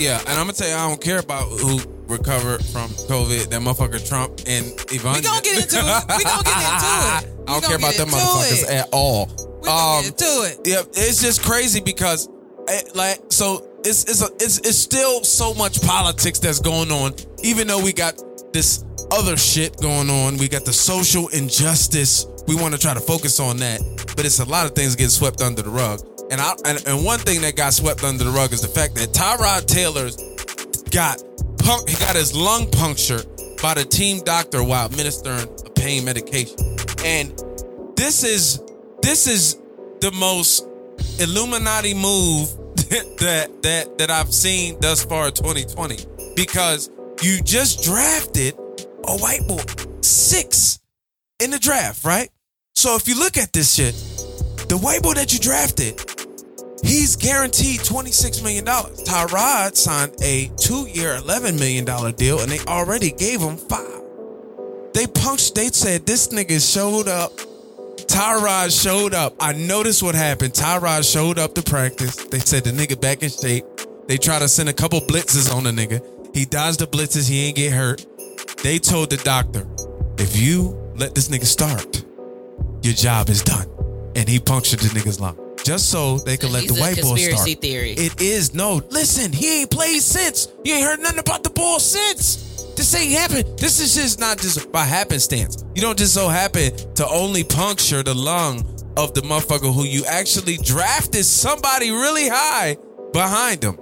Yeah, 0.00 0.18
and 0.20 0.30
I'm 0.30 0.46
gonna 0.46 0.54
tell 0.54 0.68
you, 0.68 0.74
I 0.74 0.88
don't 0.88 1.00
care 1.00 1.18
about 1.18 1.44
who 1.48 1.78
recovered 2.06 2.64
from 2.64 2.88
COVID. 3.06 3.50
That 3.50 3.60
motherfucker 3.60 4.06
Trump 4.08 4.40
and 4.46 4.66
Ivanka. 4.90 5.20
We 5.20 5.22
gonna 5.22 5.42
get 5.42 5.62
into 5.62 5.76
it. 5.78 6.04
We 6.18 6.24
gonna 6.24 6.42
get 6.42 6.56
into 6.56 6.90
it. 7.28 7.34
I 7.46 7.52
don't 7.52 7.64
care 7.64 7.76
about 7.76 7.94
them 7.94 8.08
motherfuckers 8.08 8.62
it. 8.64 8.70
at 8.70 8.88
all. 8.92 9.26
We're 9.36 9.66
gonna 9.66 9.98
Um, 9.98 10.04
get 10.04 10.18
to 10.18 10.24
it. 10.24 10.60
yeah, 10.64 10.82
it's 10.94 11.20
just 11.22 11.42
crazy 11.42 11.80
because, 11.80 12.28
eh, 12.68 12.80
like, 12.94 13.20
so 13.28 13.68
it's 13.84 14.04
it's 14.04 14.22
a, 14.22 14.28
it's 14.40 14.58
it's 14.58 14.78
still 14.78 15.22
so 15.22 15.52
much 15.54 15.80
politics 15.82 16.38
that's 16.38 16.60
going 16.60 16.90
on. 16.90 17.14
Even 17.42 17.66
though 17.66 17.82
we 17.82 17.92
got 17.92 18.14
this 18.52 18.84
other 19.12 19.36
shit 19.36 19.76
going 19.82 20.08
on, 20.08 20.36
we 20.38 20.48
got 20.48 20.64
the 20.64 20.72
social 20.72 21.28
injustice. 21.28 22.26
We 22.48 22.54
want 22.56 22.72
to 22.74 22.80
try 22.80 22.94
to 22.94 23.00
focus 23.00 23.38
on 23.38 23.58
that, 23.58 23.80
but 24.16 24.24
it's 24.24 24.38
a 24.40 24.44
lot 24.44 24.64
of 24.66 24.74
things 24.74 24.96
getting 24.96 25.10
swept 25.10 25.40
under 25.42 25.62
the 25.62 25.70
rug. 25.70 26.00
And 26.30 26.40
I 26.40 26.54
and, 26.64 26.86
and 26.86 27.04
one 27.04 27.18
thing 27.18 27.40
that 27.42 27.56
got 27.56 27.72
swept 27.72 28.04
under 28.04 28.24
the 28.24 28.30
rug 28.30 28.52
is 28.52 28.60
the 28.60 28.68
fact 28.68 28.94
that 28.96 29.08
Tyrod 29.10 29.66
Taylor's 29.66 30.16
got 30.90 31.22
punk, 31.58 31.88
he 31.88 31.96
got 31.96 32.16
his 32.16 32.34
lung 32.34 32.70
punctured 32.70 33.26
by 33.60 33.74
the 33.74 33.84
team 33.84 34.22
doctor 34.24 34.62
while 34.62 34.84
administering 34.84 35.48
a 35.66 35.70
pain 35.70 36.04
medication. 36.04 36.56
And 37.04 37.36
this 37.96 38.22
is 38.24 38.62
this 39.02 39.26
is 39.26 39.56
the 40.00 40.12
most 40.12 40.66
Illuminati 41.18 41.94
move 41.94 42.48
that 42.76 43.58
that 43.62 43.98
that 43.98 44.10
I've 44.10 44.32
seen 44.32 44.78
thus 44.80 45.04
far 45.04 45.28
in 45.28 45.34
2020 45.34 46.06
because 46.36 46.90
you 47.22 47.42
just 47.42 47.82
drafted 47.82 48.54
a 49.04 49.18
white 49.18 49.46
boy 49.46 49.62
six 50.00 50.80
in 51.40 51.50
the 51.50 51.58
draft, 51.58 52.04
right? 52.04 52.30
So 52.74 52.96
if 52.96 53.08
you 53.08 53.18
look 53.18 53.36
at 53.36 53.52
this 53.52 53.74
shit, 53.74 53.94
the 54.68 54.78
white 54.78 55.02
boy 55.02 55.14
that 55.14 55.32
you 55.32 55.38
drafted, 55.38 55.98
he's 56.82 57.16
guaranteed 57.16 57.80
$26 57.80 58.42
million. 58.42 58.64
Tyrod 58.64 59.76
signed 59.76 60.14
a 60.22 60.50
two-year, 60.56 61.18
$11 61.20 61.58
million 61.58 61.84
deal, 62.14 62.40
and 62.40 62.50
they 62.50 62.60
already 62.60 63.10
gave 63.12 63.40
him 63.40 63.56
five. 63.56 64.00
They 64.94 65.06
punched, 65.06 65.54
they 65.54 65.68
said 65.68 66.06
this 66.06 66.28
nigga 66.28 66.60
showed 66.60 67.08
up. 67.08 67.32
Tyrod 68.06 68.70
showed 68.82 69.14
up. 69.14 69.34
I 69.38 69.52
noticed 69.52 70.02
what 70.02 70.14
happened. 70.14 70.52
Tyrod 70.52 71.10
showed 71.10 71.38
up 71.38 71.54
to 71.54 71.62
practice. 71.62 72.16
They 72.16 72.40
said 72.40 72.64
the 72.64 72.70
nigga 72.72 73.00
back 73.00 73.22
in 73.22 73.30
shape. 73.30 73.64
They 74.08 74.18
tried 74.18 74.40
to 74.40 74.48
send 74.48 74.68
a 74.68 74.72
couple 74.72 75.00
blitzes 75.00 75.54
on 75.54 75.62
the 75.64 75.70
nigga. 75.70 76.04
He 76.34 76.44
dodged 76.44 76.80
the 76.80 76.86
blitzes. 76.86 77.28
He 77.28 77.46
ain't 77.46 77.56
get 77.56 77.72
hurt. 77.72 78.04
They 78.62 78.78
told 78.78 79.10
the 79.10 79.16
doctor, 79.18 79.66
if 80.18 80.36
you 80.36 80.76
let 80.96 81.14
this 81.14 81.28
nigga 81.28 81.44
start, 81.44 82.04
your 82.82 82.94
job 82.94 83.28
is 83.28 83.42
done. 83.42 83.68
And 84.16 84.28
he 84.28 84.40
punctured 84.40 84.80
the 84.80 84.88
nigga's 84.88 85.20
lung. 85.20 85.39
Just 85.64 85.90
so 85.90 86.18
they 86.18 86.36
could 86.36 86.50
let 86.50 86.62
He's 86.62 86.74
the 86.74 86.80
white 86.80 86.96
boy 86.96 87.10
conspiracy 87.16 87.52
start. 87.52 87.60
theory. 87.60 87.90
It 87.92 88.20
is 88.20 88.54
no. 88.54 88.80
Listen, 88.90 89.32
he 89.32 89.60
ain't 89.60 89.70
played 89.70 90.02
since. 90.02 90.48
You 90.64 90.74
ain't 90.74 90.84
heard 90.84 91.00
nothing 91.00 91.18
about 91.18 91.42
the 91.44 91.50
ball 91.50 91.78
since. 91.80 92.46
This 92.76 92.94
ain't 92.94 93.12
happened. 93.12 93.58
This 93.58 93.78
is 93.78 93.94
just 93.94 94.18
not 94.20 94.38
just 94.38 94.72
by 94.72 94.84
happenstance. 94.84 95.64
You 95.74 95.82
don't 95.82 95.98
just 95.98 96.14
so 96.14 96.28
happen 96.28 96.72
to 96.94 97.06
only 97.08 97.44
puncture 97.44 98.02
the 98.02 98.14
lung 98.14 98.64
of 98.96 99.12
the 99.14 99.20
motherfucker 99.20 99.72
who 99.72 99.84
you 99.84 100.04
actually 100.06 100.56
drafted 100.56 101.24
somebody 101.26 101.90
really 101.90 102.28
high 102.28 102.76
behind 103.12 103.62
him. 103.62 103.78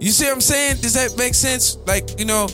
You 0.00 0.10
see 0.10 0.24
what 0.24 0.34
I'm 0.34 0.40
saying? 0.40 0.78
Does 0.80 0.94
that 0.94 1.16
make 1.16 1.34
sense? 1.34 1.76
Like, 1.86 2.18
you 2.18 2.24
know, 2.24 2.48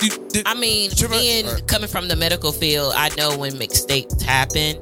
you, 0.00 0.08
did- 0.28 0.46
I 0.46 0.54
mean, 0.54 0.90
being 1.10 1.46
coming 1.66 1.88
from 1.88 2.08
the 2.08 2.16
medical 2.16 2.50
field, 2.52 2.94
I 2.96 3.10
know 3.16 3.36
when 3.36 3.58
mistakes 3.58 4.22
happen, 4.22 4.76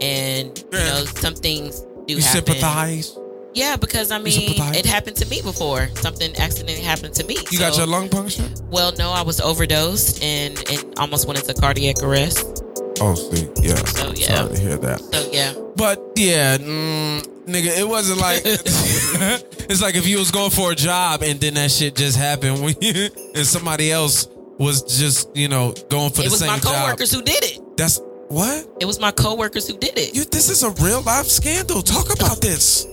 and 0.00 0.58
you 0.72 0.78
know 0.78 1.04
some 1.04 1.34
things 1.34 1.84
do 2.08 2.14
you 2.14 2.22
happen. 2.22 2.46
sympathize. 2.46 3.18
Yeah, 3.54 3.76
because 3.76 4.10
I 4.10 4.18
mean, 4.18 4.54
it 4.74 4.86
happened 4.86 5.16
to 5.16 5.26
me 5.28 5.42
before. 5.42 5.88
Something 5.94 6.36
accidentally 6.36 6.80
happened 6.84 7.14
to 7.14 7.24
me. 7.24 7.36
You 7.50 7.58
got 7.58 7.76
your 7.76 7.86
lung 7.86 8.08
punctured? 8.08 8.60
Well, 8.70 8.92
no, 8.98 9.10
I 9.10 9.22
was 9.22 9.40
overdosed 9.40 10.22
and 10.22 10.56
and 10.70 10.98
almost 10.98 11.26
went 11.26 11.40
into 11.40 11.60
cardiac 11.60 12.02
arrest. 12.02 12.64
Oh, 13.00 13.14
see, 13.14 13.48
yeah. 13.62 13.76
So, 13.76 14.12
yeah. 14.14 14.26
Sorry 14.26 14.54
to 14.54 14.60
hear 14.60 14.76
that. 14.78 15.00
So 15.00 15.30
yeah, 15.32 15.54
But 15.76 16.00
yeah, 16.16 16.58
mm, 16.58 17.20
nigga, 17.46 17.78
it 17.78 17.88
wasn't 17.88 18.20
like 18.20 18.42
it's 18.44 19.82
like 19.82 19.94
if 19.94 20.06
you 20.06 20.18
was 20.18 20.30
going 20.30 20.50
for 20.50 20.72
a 20.72 20.74
job 20.74 21.22
and 21.22 21.40
then 21.40 21.54
that 21.54 21.70
shit 21.70 21.96
just 21.96 22.16
happened 22.16 22.62
when 22.62 22.74
you, 22.80 23.08
and 23.34 23.46
somebody 23.46 23.90
else 23.90 24.28
was 24.58 24.82
just 24.98 25.34
you 25.36 25.48
know 25.48 25.72
going 25.88 26.10
for 26.10 26.22
it 26.22 26.30
the 26.30 26.36
same 26.36 26.48
job. 26.48 26.58
It 26.58 26.64
was 26.64 26.64
my 26.64 26.72
job. 26.72 26.84
coworkers 26.84 27.12
who 27.12 27.22
did 27.22 27.42
it. 27.44 27.76
That's 27.76 28.00
what 28.28 28.66
It 28.80 28.84
was 28.84 29.00
my 29.00 29.10
coworkers 29.10 29.66
who 29.68 29.76
did 29.78 29.98
it. 29.98 30.14
you. 30.14 30.24
This 30.24 30.48
is 30.50 30.62
a 30.62 30.70
real 30.82 31.02
life 31.02 31.26
scandal. 31.26 31.82
Talk 31.82 32.12
about 32.12 32.40
this. 32.40 32.86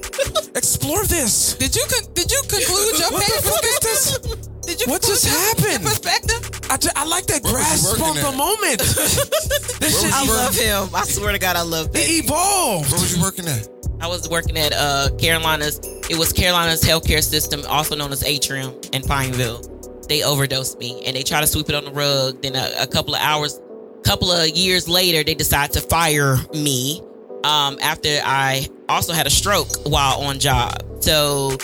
Explore 0.56 1.04
this. 1.06 1.56
Did 1.56 1.76
you 1.76 1.84
con- 1.90 2.14
did 2.14 2.32
you 2.32 2.42
conclude 2.48 3.00
your 3.00 3.12
What 3.12 3.26
the 3.26 3.32
page 3.34 3.52
fuck 3.52 3.64
is 3.64 3.80
this? 3.82 4.20
Did 4.66 4.82
you 4.82 4.88
What 4.92 5.02
just 5.04 5.26
your- 5.26 5.34
happened? 5.36 5.84
Perspective? 5.86 6.50
I, 6.70 6.78
ju- 6.78 6.90
I 6.96 7.06
like 7.06 7.26
that 7.28 7.44
Where 7.44 7.54
grasp 7.54 8.00
working 8.00 8.24
of 8.24 8.32
the 8.32 8.38
moment. 8.38 8.80
this 9.80 10.02
shit 10.02 10.14
I 10.14 10.26
love 10.26 10.56
him. 10.56 10.90
I 10.96 11.04
swear 11.06 11.32
to 11.34 11.40
God, 11.40 11.56
I 11.56 11.62
love 11.62 11.92
that. 11.94 12.00
it 12.02 12.24
evolved. 12.26 12.92
Where 12.92 13.02
was 13.02 13.16
you 13.16 13.22
working 13.22 13.48
at? 13.48 13.68
I 14.02 14.08
was 14.08 14.28
working 14.30 14.58
at 14.58 14.74
uh 14.74 15.10
Carolina's. 15.18 15.80
It 16.10 16.18
was 16.18 16.32
Carolina's 16.34 16.82
healthcare 16.84 17.24
system, 17.24 17.62
also 17.68 17.96
known 17.96 18.12
as 18.12 18.24
Atrium 18.24 18.74
in 18.94 19.02
Pineville. 19.04 19.62
They 20.08 20.24
overdosed 20.24 20.78
me, 20.80 21.04
and 21.06 21.16
they 21.16 21.24
tried 21.24 21.42
to 21.42 21.48
sweep 21.48 21.68
it 21.70 21.76
on 21.76 21.86
the 21.86 21.92
rug. 21.92 22.42
Then 22.42 22.56
a, 22.56 22.72
a 22.82 22.88
couple 22.88 23.16
of 23.16 23.22
hours, 23.22 23.60
couple 24.06 24.32
of 24.32 24.48
years 24.50 24.88
later, 24.88 25.24
they 25.24 25.34
decide 25.36 25.72
to 25.74 25.82
fire 25.82 26.38
me. 26.54 27.02
Um, 27.44 27.78
after 27.82 28.10
I 28.24 28.68
also 28.90 29.14
had 29.14 29.28
a 29.28 29.30
stroke 29.30 29.68
while 29.86 30.22
on 30.22 30.40
job. 30.40 30.82
So, 31.04 31.58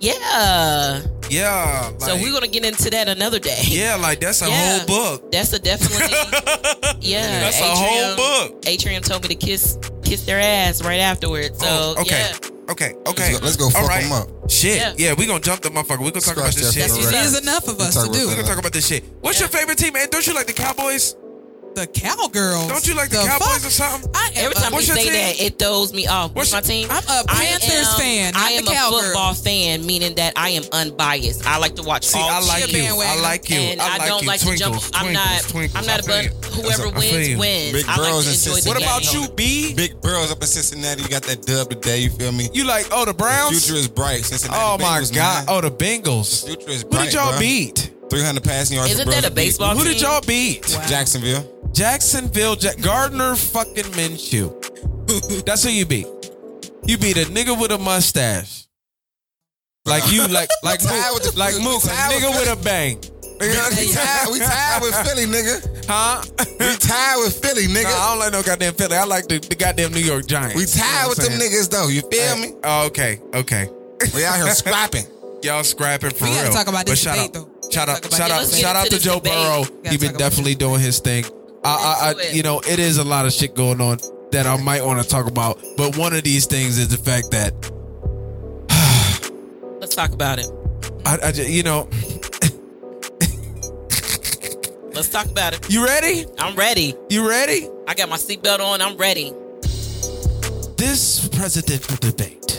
yeah. 0.00 1.00
Yeah. 1.30 1.90
so 1.98 2.16
we're 2.16 2.32
gonna 2.32 2.48
get 2.48 2.64
into 2.64 2.90
that 2.90 3.08
another 3.08 3.38
day. 3.38 3.60
Yeah, 3.66 3.96
like 3.96 4.20
that's 4.20 4.42
a 4.42 4.48
Yeah. 4.48 4.78
whole 4.78 4.86
book. 4.86 5.30
That's 5.32 5.52
a 5.52 5.58
definitely. 5.58 6.06
Yeah, 7.00 7.40
That's 7.40 7.60
a 7.60 7.64
whole 7.64 8.16
book. 8.16 8.64
Atrium 8.66 9.02
told 9.02 9.22
me 9.22 9.28
to 9.28 9.34
kiss 9.36 9.78
kiss 10.02 10.24
their 10.24 10.40
ass 10.40 10.82
right 10.82 10.98
afterwards. 11.00 11.58
So 11.60 11.66
Oh, 11.68 12.00
okay. 12.00 12.16
yeah. 12.16 12.48
Okay. 12.70 12.94
Okay. 13.06 13.32
Let's 13.32 13.38
go- 13.38 13.44
let's 13.44 13.56
go 13.56 13.70
fuck 13.70 13.82
All 13.82 13.88
right. 13.88 14.04
'em 14.04 14.12
up. 14.12 14.50
Shit. 14.50 14.76
Yeah. 14.76 14.92
Yeah. 14.96 15.12
we 15.14 15.26
gonna 15.26 15.38
jump 15.40 15.60
the 15.62 15.68
motherfucker. 15.70 16.00
We 16.00 16.10
gonna 16.10 16.20
talk 16.22 16.36
about 16.36 16.52
this 16.54 16.74
that 16.74 16.80
shit. 16.82 16.90
for 16.90 16.96
the 17.06 17.10
There's 17.12 17.38
enough 17.40 17.68
of 17.68 17.80
us 17.80 17.94
to 17.94 18.10
do. 18.10 18.26
We 18.28 18.34
gonna 18.34 18.46
talk 18.48 18.58
about 18.58 18.72
this 18.72 18.86
shit. 18.88 19.04
What's 19.20 19.38
your 19.38 19.48
favorite 19.48 19.78
team, 19.78 19.92
man? 19.92 20.08
Don't 20.10 20.26
you 20.26 20.34
like 20.34 20.46
the 20.48 20.52
Cowboys? 20.54 21.14
The 21.78 21.86
cowgirls. 21.86 22.66
Don't 22.66 22.86
you 22.88 22.94
like 22.96 23.08
the, 23.10 23.18
fuck? 23.18 23.38
Cowboys 23.38 23.64
or 23.64 23.70
something? 23.70 24.10
I 24.12 24.30
am 24.34 24.46
Every 24.50 24.54
time 24.56 24.72
a, 24.72 24.76
we 24.76 24.82
say 24.82 25.04
team? 25.04 25.12
that, 25.12 25.40
it 25.40 25.58
throws 25.60 25.92
me 25.92 26.08
off. 26.08 26.34
What's, 26.34 26.52
What's 26.52 26.68
my 26.68 26.74
your- 26.74 26.88
team? 26.88 26.90
I'm 26.90 27.04
a 27.06 27.22
I 27.30 27.44
Panthers 27.44 27.70
am- 27.94 28.00
fan, 28.00 28.32
not 28.34 28.42
I 28.42 28.50
am 28.50 28.64
the 28.64 28.70
a 28.72 28.74
Cowgirls. 28.74 29.04
football 29.04 29.34
fan, 29.34 29.86
meaning 29.86 30.14
that 30.16 30.32
I 30.34 30.48
am 30.50 30.64
unbiased. 30.72 31.46
I 31.46 31.58
like 31.58 31.76
to 31.76 31.84
watch 31.84 32.04
See, 32.04 32.18
all 32.18 32.28
I 32.30 32.40
like 32.40 32.66
you. 32.66 32.72
bandwagon. 32.82 33.18
I 33.18 33.22
like 33.22 33.48
you. 33.48 33.58
And 33.58 33.80
I, 33.80 33.98
I, 33.98 34.08
don't 34.08 34.22
you. 34.22 34.26
like 34.28 34.40
Twinkles, 34.40 34.86
to 34.86 34.90
jump. 34.90 35.06
I'm 35.06 35.12
not. 35.12 35.42
Twinkles. 35.42 35.76
I'm 35.78 35.86
not 35.86 36.08
I 36.08 36.22
feel 36.22 36.32
above 36.34 36.54
whoever 36.54 36.86
I 36.88 36.98
wins 36.98 37.38
wins. 37.38 37.72
Big 37.72 37.86
I 37.86 37.96
like 37.96 38.10
to 38.10 38.16
and 38.16 38.16
enjoy 38.16 38.32
Cincinnati. 38.32 38.62
the 38.62 38.68
What 38.70 38.82
about 38.82 39.14
you, 39.14 39.28
B? 39.36 39.74
Big 39.74 40.00
Burrow's 40.00 40.32
up 40.32 40.40
in 40.42 40.48
Cincinnati. 40.48 41.02
You 41.02 41.08
got 41.08 41.22
that 41.30 41.42
dub 41.46 41.70
today. 41.70 41.98
You 42.00 42.10
feel 42.10 42.32
me? 42.32 42.48
You 42.52 42.64
like 42.64 42.86
oh 42.90 43.04
the 43.04 43.14
Browns? 43.14 43.64
Future 43.64 43.78
is 43.78 43.86
bright. 43.86 44.24
Cincinnati. 44.24 44.58
oh 44.60 44.78
my 44.78 45.04
god! 45.14 45.44
Oh 45.46 45.60
the 45.60 45.70
Bengals. 45.70 46.44
Future 46.44 46.70
is 46.70 46.82
bright. 46.82 46.98
Who 46.98 47.04
did 47.06 47.14
y'all 47.14 47.38
beat? 47.38 47.92
300 48.10 48.42
passing 48.44 48.76
yards. 48.76 48.92
Isn't 48.92 49.04
for 49.04 49.10
that 49.12 49.26
a 49.26 49.30
baseball 49.30 49.76
Who 49.76 49.84
did 49.84 50.00
y'all 50.00 50.20
beat? 50.26 50.62
Jacksonville. 50.88 51.44
Jacksonville, 51.72 52.56
Ja- 52.56 52.72
Gardner 52.80 53.36
fucking 53.36 53.84
Minshew. 53.96 55.44
That's 55.44 55.62
who 55.64 55.70
you 55.70 55.86
beat. 55.86 56.06
You 56.84 56.96
beat 56.98 57.16
a 57.16 57.24
nigga 57.30 57.58
with 57.60 57.70
a 57.70 57.78
mustache. 57.78 58.66
Like 59.86 60.10
you, 60.12 60.26
like 60.28 60.48
like 60.62 60.82
Mook, 60.82 61.14
with 61.14 61.32
the- 61.32 61.38
like 61.38 61.54
Mook, 61.62 61.84
a 61.84 61.88
tied 61.88 62.14
with 62.14 62.22
nigga 62.24 62.40
with 62.40 62.60
a 62.60 62.64
bang. 62.64 62.96
we 63.40 63.46
tied. 63.92 64.28
We 64.32 64.38
tied 64.40 64.82
with 64.82 64.94
Philly, 65.06 65.26
nigga. 65.26 65.86
Huh? 65.86 66.22
We 66.58 66.76
tied 66.76 67.16
with 67.18 67.40
Philly, 67.40 67.66
nigga. 67.66 67.84
Nah, 67.84 67.90
I 67.90 68.10
don't 68.10 68.18
like 68.18 68.32
no 68.32 68.42
goddamn 68.42 68.74
Philly. 68.74 68.96
I 68.96 69.04
like 69.04 69.28
the, 69.28 69.38
the 69.38 69.54
goddamn 69.54 69.92
New 69.92 70.00
York 70.00 70.26
Giants. 70.26 70.56
we 70.56 70.62
You 70.62 70.66
know 70.66 70.72
tied 70.82 71.08
with 71.08 71.20
I'm 71.20 71.38
them 71.38 71.40
niggas 71.40 71.70
though. 71.70 71.88
You 71.88 72.02
feel 72.10 72.36
me? 72.38 72.54
Oh, 72.64 72.86
okay, 72.86 73.20
okay. 73.34 73.68
We 74.14 74.24
out 74.24 74.36
here 74.36 74.50
scrapping. 74.50 75.04
Y'all 75.42 75.62
scrapping 75.62 76.10
for 76.10 76.24
We 76.24 76.30
real. 76.30 76.38
We 76.38 76.44
gotta 76.46 76.56
talk 76.56 76.66
about 76.68 76.86
this 76.86 77.00
shout 77.00 77.14
debate, 77.14 77.36
out, 77.36 77.46
though. 77.52 77.57
Shout 77.70 77.88
out, 77.88 78.12
shout 78.12 78.30
out, 78.30 78.46
shout 78.48 78.76
out 78.76 78.86
to 78.88 78.98
Joe 78.98 79.16
debate. 79.16 79.32
Burrow. 79.32 79.64
He 79.90 79.98
been 79.98 80.14
definitely 80.16 80.54
doing 80.54 80.80
his 80.80 80.98
thing. 81.00 81.24
I, 81.64 81.68
I, 81.68 82.14
I, 82.28 82.30
you 82.32 82.42
know, 82.42 82.60
it 82.60 82.78
is 82.78 82.98
a 82.98 83.04
lot 83.04 83.26
of 83.26 83.32
shit 83.32 83.54
going 83.54 83.80
on 83.80 83.98
that 84.32 84.46
I 84.46 84.56
might 84.62 84.84
want 84.84 85.02
to 85.02 85.08
talk 85.08 85.26
about. 85.26 85.60
But 85.76 85.96
one 85.96 86.12
of 86.14 86.22
these 86.22 86.46
things 86.46 86.78
is 86.78 86.88
the 86.88 86.96
fact 86.96 87.30
that 87.32 87.52
Let's 89.80 89.94
talk 89.94 90.12
about 90.12 90.38
it. 90.38 90.50
I, 91.04 91.18
I 91.28 91.32
just, 91.32 91.50
you 91.50 91.62
know, 91.62 91.88
Let's 94.94 95.10
talk 95.10 95.26
about 95.26 95.52
it. 95.54 95.70
you 95.70 95.84
ready? 95.84 96.24
I'm 96.38 96.56
ready. 96.56 96.94
You 97.08 97.28
ready? 97.28 97.68
I 97.86 97.94
got 97.94 98.08
my 98.08 98.16
seatbelt 98.16 98.58
on. 98.58 98.82
I'm 98.82 98.96
ready. 98.96 99.32
This 100.76 101.28
presidential 101.28 101.96
debate, 101.96 102.57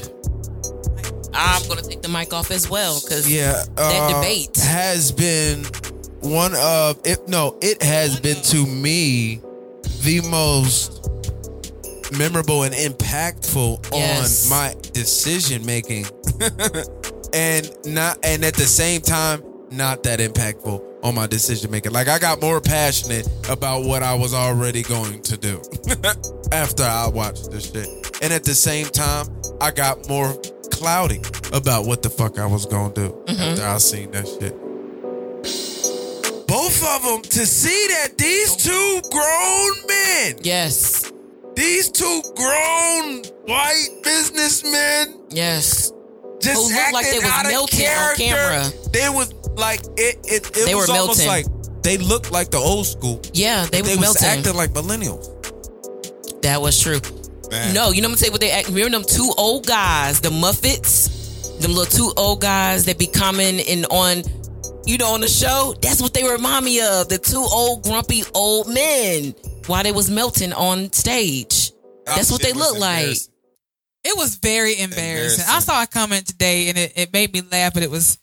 I'm 1.33 1.67
gonna 1.67 1.81
take 1.81 2.01
the 2.01 2.09
mic 2.09 2.33
off 2.33 2.51
as 2.51 2.69
well 2.69 2.99
because 3.01 3.31
yeah, 3.31 3.63
that 3.75 3.79
uh, 4.11 4.21
debate. 4.21 4.57
has 4.57 5.11
been 5.11 5.63
one 6.21 6.53
of 6.55 6.99
if 7.05 7.27
No, 7.27 7.57
it 7.61 7.81
has 7.83 8.19
been 8.19 8.41
to 8.43 8.65
me 8.65 9.41
the 10.03 10.21
most 10.29 11.07
memorable 12.17 12.63
and 12.63 12.73
impactful 12.73 13.85
Yes. 13.93 14.45
on 14.45 14.57
my 14.57 14.75
decision 14.93 15.65
making, 15.65 16.05
and 17.33 17.69
not 17.85 18.17
and 18.23 18.43
at 18.43 18.55
the 18.55 18.65
same 18.65 19.01
time 19.01 19.43
not 19.71 20.01
that 20.03 20.19
impactful. 20.19 20.83
on 21.03 21.15
my 21.15 21.27
decision 21.27 21.69
making. 21.71 21.91
Like 21.93 22.07
I 22.09 22.17
got 22.19 22.41
more 22.41 22.59
passionate 22.59 23.27
about 23.47 23.83
what 23.85 24.01
I 24.03 24.15
was 24.15 24.33
already 24.33 24.81
going 24.81 25.21
to 25.21 25.37
do 25.37 25.61
after 26.51 26.83
I 26.83 27.07
watched 27.07 27.51
this 27.51 27.71
shit. 27.71 27.87
And 28.21 28.33
at 28.33 28.43
the 28.43 28.53
same 28.55 28.87
time, 28.87 29.27
I 29.61 29.71
got 29.71 30.09
more 30.09 30.35
cloudy 30.71 31.21
about 31.53 31.85
what 31.85 32.01
the 32.03 32.09
fuck 32.09 32.39
I 32.39 32.45
was 32.45 32.65
gonna 32.65 32.93
do 32.93 33.09
mm-hmm. 33.27 33.41
after 33.41 33.65
I 33.65 33.77
seen 33.77 34.11
that 34.11 34.27
shit. 34.27 34.55
Both 36.47 36.83
of 36.83 37.03
them 37.03 37.21
to 37.21 37.45
see 37.45 37.87
that 37.89 38.17
these 38.17 38.55
two 38.55 39.01
grown 39.11 39.71
men, 39.87 40.35
Yes. 40.41 41.11
these 41.55 41.89
two 41.91 42.21
grown 42.35 43.23
white 43.45 43.89
businessmen, 44.03 45.15
Yes. 45.29 45.91
just 46.41 46.55
Who 46.71 46.75
looked 46.75 46.93
like 46.93 47.05
they 47.11 47.19
was 47.19 47.31
out 47.31 47.45
melting 47.45 47.87
on 47.87 48.15
camera. 48.15 48.71
They 48.91 49.09
was 49.09 49.31
like 49.57 49.81
it. 49.97 50.17
It, 50.23 50.47
it 50.57 50.65
They 50.65 50.73
was 50.75 50.87
were 50.87 50.95
almost 50.95 51.19
melting. 51.25 51.27
like 51.27 51.83
they 51.83 51.97
looked 51.97 52.31
like 52.31 52.49
the 52.49 52.57
old 52.57 52.87
school. 52.87 53.21
Yeah, 53.33 53.65
they, 53.65 53.81
They 53.81 53.95
was 53.95 54.07
was 54.07 54.21
melting. 54.21 54.39
acting 54.39 54.55
like 54.55 54.71
millennials. 54.71 55.29
That 56.41 56.61
was 56.61 56.79
true. 56.81 56.99
Man. 57.51 57.73
No, 57.73 57.91
you 57.91 58.01
know 58.01 58.07
what 58.07 58.13
I'm 58.13 58.17
saying? 58.17 58.31
What 58.31 58.41
they 58.41 58.51
act, 58.51 58.67
remember 58.69 58.99
them 58.99 59.03
two 59.07 59.31
old 59.37 59.65
guys, 59.65 60.21
the 60.21 60.29
Muppets, 60.29 61.59
them 61.61 61.73
little 61.73 61.85
two 61.85 62.13
old 62.17 62.41
guys 62.41 62.85
that 62.85 62.97
be 62.99 63.07
coming 63.07 63.59
and 63.59 63.85
on, 63.87 64.23
you 64.85 64.97
know, 64.97 65.13
on 65.13 65.21
the 65.21 65.27
show. 65.27 65.73
That's 65.81 66.01
what 66.01 66.13
they 66.13 66.23
remind 66.23 66.65
me 66.65 66.79
of. 66.81 67.09
The 67.09 67.17
two 67.17 67.45
old 67.51 67.83
grumpy 67.83 68.23
old 68.33 68.67
men 68.73 69.33
while 69.67 69.83
they 69.83 69.91
was 69.91 70.09
melting 70.09 70.53
on 70.53 70.91
stage. 70.93 71.71
That's 72.05 72.31
what 72.31 72.41
they 72.41 72.53
look 72.53 72.79
like. 72.79 73.17
It 74.03 74.17
was 74.17 74.35
very 74.35 74.79
embarrassing. 74.79 75.45
I 75.47 75.59
saw 75.59 75.83
a 75.83 75.87
comment 75.87 76.25
today 76.25 76.69
and 76.69 76.77
it, 76.77 76.93
it 76.95 77.13
made 77.13 77.33
me 77.33 77.41
laugh, 77.51 77.73
but 77.73 77.83
it 77.83 77.91
was 77.91 78.17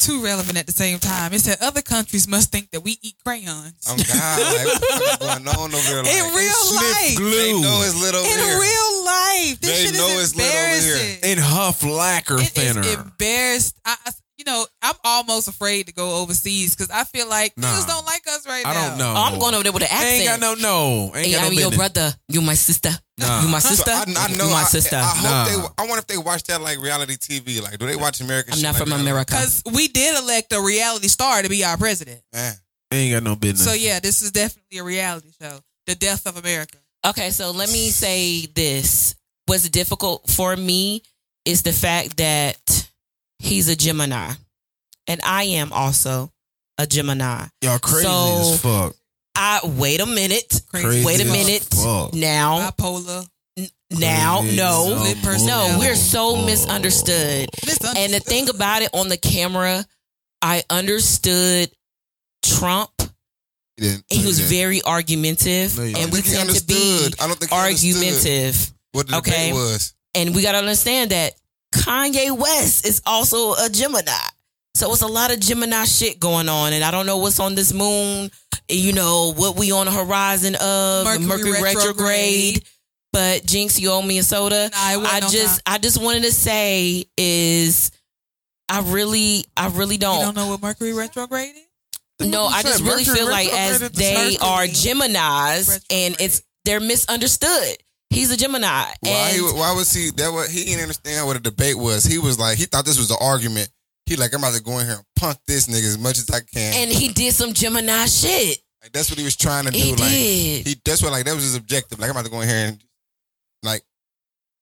too 0.00 0.24
relevant 0.24 0.58
at 0.58 0.66
the 0.66 0.72
same 0.72 0.98
time. 0.98 1.32
It 1.32 1.40
said 1.40 1.58
other 1.60 1.82
countries 1.82 2.26
must 2.26 2.50
think 2.50 2.70
that 2.72 2.80
we 2.80 2.98
eat 3.02 3.14
crayons. 3.24 3.74
Oh 3.86 3.96
God, 3.96 4.40
like, 4.40 4.66
what 4.66 4.80
the 4.80 5.06
fuck 5.06 5.20
going 5.20 5.48
on 5.48 5.74
over 5.74 5.92
there? 5.92 6.02
Like, 6.02 6.16
in 6.16 6.34
real 6.34 6.62
life. 6.74 7.16
They 7.18 7.52
know 7.60 7.82
it's 7.84 8.00
lit 8.00 8.14
over 8.14 8.26
In 8.26 8.38
here. 8.38 8.60
real 8.60 9.04
life. 9.04 9.60
This 9.60 9.70
They 9.70 9.86
shit 9.86 9.94
know 9.94 10.08
is 10.18 10.32
it's 10.32 10.36
lit 10.36 10.46
over 10.46 10.56
here. 10.56 10.94
embarrassing. 10.96 11.30
In 11.30 11.38
Huff 11.38 11.82
lacquer 11.84 12.36
It 12.38 12.42
is 12.42 12.50
thinner. 12.50 12.82
embarrassed. 12.82 13.76
I, 13.84 13.96
I- 14.06 14.10
you 14.38 14.44
know, 14.46 14.64
I'm 14.80 14.94
almost 15.04 15.48
afraid 15.48 15.86
to 15.88 15.92
go 15.92 16.22
overseas 16.22 16.74
because 16.74 16.90
I 16.90 17.04
feel 17.04 17.28
like 17.28 17.52
Nah. 17.58 17.66
niggas 17.76 17.86
don't 17.86 18.06
like 18.06 18.26
us 18.26 18.46
right 18.46 18.64
I 18.64 18.72
now. 18.72 18.80
I 18.80 18.88
don't 18.88 18.98
know. 18.98 19.12
Oh, 19.14 19.22
I'm 19.24 19.38
going 19.38 19.52
over 19.54 19.62
there 19.64 19.72
with 19.72 19.82
an 19.82 19.88
accent. 19.90 20.12
Ain't 20.14 20.24
got 20.28 20.40
no 20.40 20.54
no. 20.54 21.12
Ain't 21.14 21.26
Hey, 21.26 21.32
got 21.32 21.40
no 21.42 21.46
I'm 21.48 21.52
your 21.52 21.70
business. 21.70 21.76
brother. 21.76 22.14
You 22.28 22.40
my 22.40 22.54
sister. 22.54 22.88
Nah. 23.20 23.42
You 23.42 23.48
my 23.48 23.58
So 23.58 23.68
sister. 23.74 23.90
I, 23.90 24.04
I 24.16 24.28
know. 24.36 24.44
You 24.46 24.50
my 24.50 24.62
sister. 24.64 24.96
I, 24.96 25.02
hope 25.02 25.22
Nah. 25.24 25.44
they. 25.44 25.54
I 25.78 25.86
wonder 25.86 25.98
if 25.98 26.06
they 26.06 26.18
watch 26.18 26.42
that 26.44 26.60
like 26.60 26.80
reality 26.80 27.14
TV. 27.16 27.62
Like, 27.62 27.78
do 27.78 27.86
they 27.86 27.96
watch 27.96 28.20
American? 28.20 28.54
I'm 28.54 28.62
not 28.62 28.74
like 28.74 28.80
from 28.82 28.90
that? 28.90 29.00
America. 29.00 29.32
Because 29.34 29.62
we 29.72 29.88
did 29.88 30.18
elect 30.22 30.52
a 30.52 30.60
reality 30.60 31.08
star 31.08 31.42
to 31.42 31.48
be 31.48 31.64
our 31.64 31.76
president. 31.76 32.20
Man, 32.32 32.54
Ain't 32.92 33.14
got 33.14 33.22
no 33.22 33.36
business. 33.36 33.64
So 33.64 33.72
yeah, 33.72 34.00
this 34.00 34.22
is 34.22 34.32
definitely 34.32 34.78
a 34.78 34.84
reality 34.84 35.28
show. 35.40 35.58
The 35.86 35.94
death 35.94 36.26
of 36.26 36.36
America. 36.36 36.76
Okay, 37.06 37.30
so 37.30 37.50
let 37.52 37.70
me 37.72 37.88
say 37.90 38.46
this. 38.46 39.14
What's 39.46 39.68
difficult 39.68 40.28
for 40.30 40.54
me 40.56 41.02
is 41.44 41.62
the 41.62 41.72
fact 41.72 42.16
that 42.18 42.88
he's 43.38 43.68
a 43.68 43.76
Gemini. 43.76 44.32
And 45.06 45.20
I 45.24 45.44
am 45.44 45.72
also 45.72 46.30
a 46.78 46.86
Gemini. 46.86 47.46
Y'all 47.62 47.78
crazy 47.78 48.04
So- 48.04 48.52
as 48.54 48.60
fuck. 48.60 48.96
I 49.42 49.60
wait 49.64 50.00
a 50.00 50.06
minute. 50.06 50.60
Crazy 50.70 51.02
Wait 51.04 51.20
a 51.20 51.24
minute. 51.24 51.62
fuck. 51.72 52.12
Now, 52.12 52.70
Bipolar. 52.70 53.26
now, 53.90 54.40
Crazy 54.42 54.56
no. 54.56 55.06
as 55.06 55.46
No, 55.46 55.76
we're 55.78 55.94
so 55.94 56.36
fuck. 56.36 56.44
misunderstood. 56.46 57.48
Misunderstood. 57.64 57.96
And 57.96 58.12
the 58.12 58.20
thing 58.20 58.50
about 58.50 58.82
it 58.82 58.90
on 58.92 59.08
the 59.08 59.16
camera, 59.16 59.86
I 60.42 60.62
understood 60.68 61.70
Trump. 62.44 62.90
he 63.78 63.82
didn't. 63.84 64.04
He 64.10 64.26
was 64.26 64.36
didn't. 64.36 64.50
very 64.50 64.82
argumentative. 64.82 65.76
No, 65.78 65.84
and 65.84 66.12
we 66.12 66.18
I 66.18 66.22
think 66.22 66.36
tend 66.36 66.50
to 66.50 66.64
be. 66.66 67.08
I 67.18 67.26
don't 67.26 67.38
think 67.38 67.50
argumentative. 67.52 68.70
what 68.92 69.08
the 69.08 69.16
Okay. 69.18 69.52
was. 69.54 69.94
And 70.14 70.34
we 70.34 70.42
got 70.42 70.52
to 70.52 70.58
understand 70.58 71.12
that 71.12 71.32
Kanye 71.74 72.36
West 72.36 72.84
is 72.86 73.00
also 73.06 73.54
a 73.54 73.70
Gemini. 73.70 74.12
So 74.74 74.92
it's 74.92 75.02
a 75.02 75.06
lot 75.06 75.32
of 75.32 75.40
Gemini 75.40 75.84
shit 75.84 76.20
going 76.20 76.48
on. 76.48 76.72
And 76.74 76.84
I 76.84 76.90
don't 76.90 77.06
know 77.06 77.18
what's 77.18 77.40
on 77.40 77.54
this 77.54 77.72
moon, 77.72 78.30
you 78.70 78.92
know, 78.92 79.32
what 79.34 79.56
we 79.58 79.72
on 79.72 79.86
the 79.86 79.92
horizon 79.92 80.54
of, 80.56 81.20
Mercury 81.20 81.52
retrograde. 81.52 81.76
retrograde. 81.76 82.64
But 83.12 83.44
Jinx, 83.44 83.80
you 83.80 83.90
owe 83.90 84.02
me 84.02 84.18
a 84.18 84.22
soda. 84.22 84.70
Nah, 84.72 84.92
it 84.92 84.96
wasn't 84.98 85.14
I 85.14 85.20
no 85.20 85.28
just 85.28 85.62
I 85.66 85.78
just 85.78 86.00
wanted 86.02 86.22
to 86.24 86.32
say 86.32 87.04
is 87.16 87.90
I 88.68 88.80
really 88.82 89.44
I 89.56 89.68
really 89.68 89.96
don't, 89.96 90.20
don't 90.22 90.36
know 90.36 90.48
what 90.48 90.62
Mercury 90.62 90.92
retrograde 90.92 91.54
is? 92.20 92.28
no, 92.28 92.44
I 92.44 92.62
just 92.62 92.78
said 92.78 92.86
really 92.86 93.04
Mercury 93.04 93.16
feel 93.16 93.28
like 93.30 93.52
as 93.52 93.82
retrograde 93.82 93.94
they 93.94 94.14
Mercury 94.14 94.38
are 94.42 94.64
Geminis 94.66 95.68
retrograde. 95.68 95.82
and 95.90 96.16
it's 96.20 96.42
they're 96.64 96.78
misunderstood. 96.80 97.76
He's 98.10 98.30
a 98.32 98.36
Gemini. 98.36 98.68
Why? 98.68 98.92
and 99.10 99.36
He, 99.36 99.40
why 99.40 99.72
was 99.72 99.92
he? 99.92 100.10
That 100.10 100.32
what 100.32 100.48
he 100.50 100.64
didn't 100.64 100.82
understand 100.82 101.26
what 101.26 101.36
a 101.36 101.40
debate 101.40 101.78
was. 101.78 102.04
He 102.04 102.18
was 102.18 102.38
like, 102.38 102.58
he 102.58 102.64
thought 102.66 102.84
this 102.84 102.98
was 102.98 103.10
an 103.10 103.16
argument. 103.20 103.70
He 104.10 104.16
like, 104.16 104.34
I'm 104.34 104.40
about 104.40 104.54
to 104.54 104.62
go 104.62 104.76
in 104.80 104.86
here 104.86 104.96
and 104.96 105.04
punk 105.14 105.38
this 105.46 105.68
nigga 105.68 105.86
as 105.86 105.96
much 105.96 106.18
as 106.18 106.28
I 106.30 106.40
can. 106.40 106.82
and 106.82 106.90
he 106.90 107.08
did 107.12 107.32
some 107.32 107.52
Gemini 107.52 108.06
shit. 108.06 108.58
like, 108.82 108.90
that's 108.90 109.08
what 109.08 109.18
he 109.20 109.24
was 109.24 109.36
trying 109.36 109.66
to 109.66 109.70
do. 109.70 109.78
He 109.78 109.90
like, 109.92 109.98
did. 110.10 110.66
he 110.66 110.76
that's 110.84 111.00
what 111.00 111.12
like 111.12 111.24
that 111.26 111.34
was 111.36 111.44
his 111.44 111.54
objective. 111.54 112.00
Like, 112.00 112.10
I'm 112.10 112.16
about 112.16 112.24
to 112.24 112.30
go 112.32 112.40
in 112.40 112.48
here 112.48 112.56
and 112.66 112.84
like, 113.62 113.82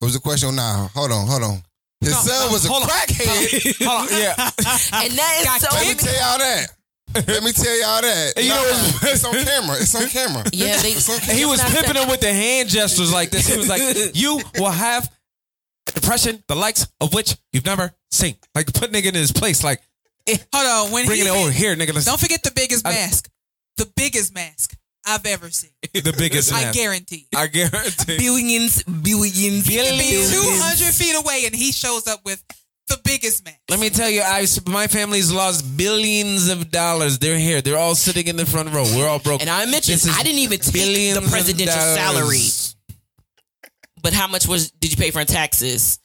what 0.01 0.07
was 0.09 0.15
the 0.15 0.21
question 0.21 0.55
now? 0.55 0.91
Hold 0.95 1.13
on, 1.13 1.27
hold 1.27 1.43
on. 1.43 1.63
His 2.03 2.11
No, 2.13 2.19
son 2.21 2.47
no, 2.47 2.53
was 2.53 2.67
a 2.67 2.69
hold 2.69 2.83
on. 2.85 2.89
crackhead. 2.91 3.85
Hold 3.87 4.03
on, 4.13 4.19
yeah. 4.21 4.35
and 4.39 5.13
that 5.19 5.37
is 5.41 5.45
Got 5.47 5.57
is 5.57 5.63
so 5.63 5.75
Let 5.75 5.89
me 5.89 5.95
tell 5.95 6.15
y'all 6.15 6.39
that. 6.39 6.67
Let 7.27 7.43
me 7.43 7.53
tell 7.53 7.81
y'all 7.81 8.03
that. 8.03 8.33
You 8.37 8.49
know 8.51 8.55
Nah, 8.55 8.63
what's- 8.69 9.15
it's 9.15 9.25
on 9.25 9.33
camera. 9.45 9.77
It's 9.81 9.95
on 9.97 10.09
camera. 10.09 10.45
Yeah, 10.53 10.77
they, 10.83 10.91
It's 10.93 11.09
on 11.09 11.17
And 11.29 11.39
he 11.39 11.47
was 11.47 11.59
Gemini 11.59 11.75
pimping 11.81 11.95
said- 11.97 12.03
him 12.05 12.11
with 12.11 12.21
the 12.21 12.33
hand 12.33 12.69
gestures 12.69 13.13
like 13.13 13.31
this. 13.31 13.49
He 13.49 13.57
was 13.57 13.69
like, 13.69 13.81
"You 14.15 14.41
will 14.59 14.71
have 14.71 15.07
a 15.07 15.11
depression, 15.95 16.43
the 16.49 16.55
likes 16.57 16.87
of 17.01 17.15
which 17.15 17.37
you've 17.53 17.67
never 17.67 17.93
seen." 18.11 18.37
Like 18.55 18.73
put 18.73 18.93
nigga 18.93 19.07
in 19.07 19.15
his 19.15 19.33
place, 19.33 19.63
like 19.65 19.81
eh, 20.27 20.37
Hold 20.55 20.87
on. 20.87 20.93
When 20.93 21.07
bringing 21.07 21.27
he 21.27 21.31
it 21.31 21.37
over 21.37 21.51
here, 21.51 21.75
nigga. 21.77 21.95
Let's, 21.95 22.07
Don't 22.07 22.21
forget 22.21 22.43
the 22.43 22.53
biggest 22.55 22.87
I- 22.87 22.91
mask. 22.91 23.29
The 23.77 23.91
biggest 23.95 24.35
mask 24.35 24.77
I've 25.07 25.25
ever 25.27 25.51
seen. 25.51 25.71
the 25.95 26.15
biggest. 26.17 26.53
I 26.53 26.73
guarantee. 26.73 27.29
I 27.35 27.47
guarantee. 27.47 28.19
billions, 28.19 28.83
billions, 28.83 29.67
He 29.67 29.77
could 29.77 29.99
be 29.99 30.11
Billions. 30.11 30.33
200 30.33 30.95
feet 30.95 31.15
away 31.15 31.43
and 31.47 31.55
he 31.55 31.73
shows 31.73 32.07
up 32.07 32.25
with 32.25 32.43
the 32.89 32.99
biggest 33.05 33.45
mask. 33.45 33.59
Let 33.71 33.81
me 33.81 33.91
tell 33.91 34.11
you, 34.11 34.23
I 34.23 34.47
my 34.67 34.87
family's 34.87 35.33
lost 35.33 35.77
billions 35.77 36.49
of 36.49 36.71
dollars. 36.71 37.19
They're 37.19 37.39
here. 37.39 37.61
They're 37.63 37.79
all 37.79 37.95
sitting 37.95 38.27
in 38.27 38.37
the 38.37 38.47
front 38.47 38.73
row. 38.73 38.85
We're 38.97 39.09
all 39.09 39.19
broke. 39.19 39.41
And 39.41 39.51
I 39.51 39.65
mentioned 39.67 40.01
I 40.11 40.23
didn't 40.23 40.41
even 40.41 40.59
take 40.59 41.15
the 41.15 41.27
presidential 41.31 41.75
salary. 41.75 42.49
Dollars. 43.99 44.03
But 44.03 44.13
how 44.15 44.27
much 44.29 44.47
was 44.47 44.71
did 44.73 44.91
you 44.91 44.97
pay 44.97 45.11
for 45.11 45.21
in 45.21 45.27
taxes? 45.27 45.99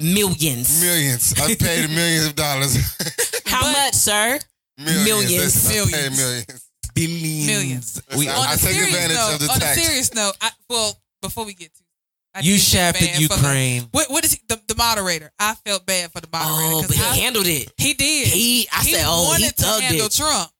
Millions. 0.00 0.80
Millions. 0.82 1.34
I 1.40 1.54
paid 1.58 1.90
millions 1.90 2.26
of 2.26 2.34
dollars. 2.34 2.76
How 3.46 3.70
much, 3.72 3.94
sir? 3.94 4.38
millions. 4.78 5.04
Millions. 5.04 5.32
Listen, 5.32 5.70
I 5.70 5.84
paid 5.84 6.10
Millions. 6.10 6.16
millions. 6.18 6.68
Billions. 6.94 7.46
Millions. 7.46 8.02
We, 8.16 8.28
I- 8.28 8.32
on 8.36 8.46
I 8.48 8.54
a 8.54 8.56
take 8.56 8.70
serious 8.70 8.86
advantage 8.94 9.16
note, 9.16 9.32
of 9.34 9.40
the 9.40 9.48
on 9.52 9.60
tax. 9.60 9.76
a 9.76 9.80
serious 9.80 10.14
note, 10.14 10.32
I, 10.40 10.50
well, 10.68 10.98
before 11.22 11.44
we 11.46 11.54
get 11.54 11.72
to 11.74 11.82
I 12.34 12.40
you 12.40 12.52
did 12.54 12.60
shafted 12.60 13.06
bad 13.08 13.16
the- 13.16 13.22
Ukraine. 13.22 13.82
what, 13.92 14.10
what 14.10 14.24
is 14.24 14.32
he, 14.32 14.40
the, 14.48 14.60
the 14.66 14.74
moderator? 14.74 15.30
I 15.38 15.54
felt 15.66 15.86
bad 15.86 16.10
for 16.12 16.20
the 16.20 16.28
moderator. 16.32 16.74
Oh, 16.74 16.80
'cause 16.80 16.88
but 16.88 16.96
he 16.96 17.02
I- 17.02 17.16
handled 17.16 17.46
it. 17.46 17.72
he 17.76 17.94
did. 17.94 18.28
He, 18.28 18.68
I 18.72 18.82
said, 18.82 19.04
oh, 19.06 19.34
he 19.36 19.42
wanted 19.42 19.56
to 19.58 19.66
handle 19.66 20.06
it. 20.06 20.12
Trump. 20.12 20.50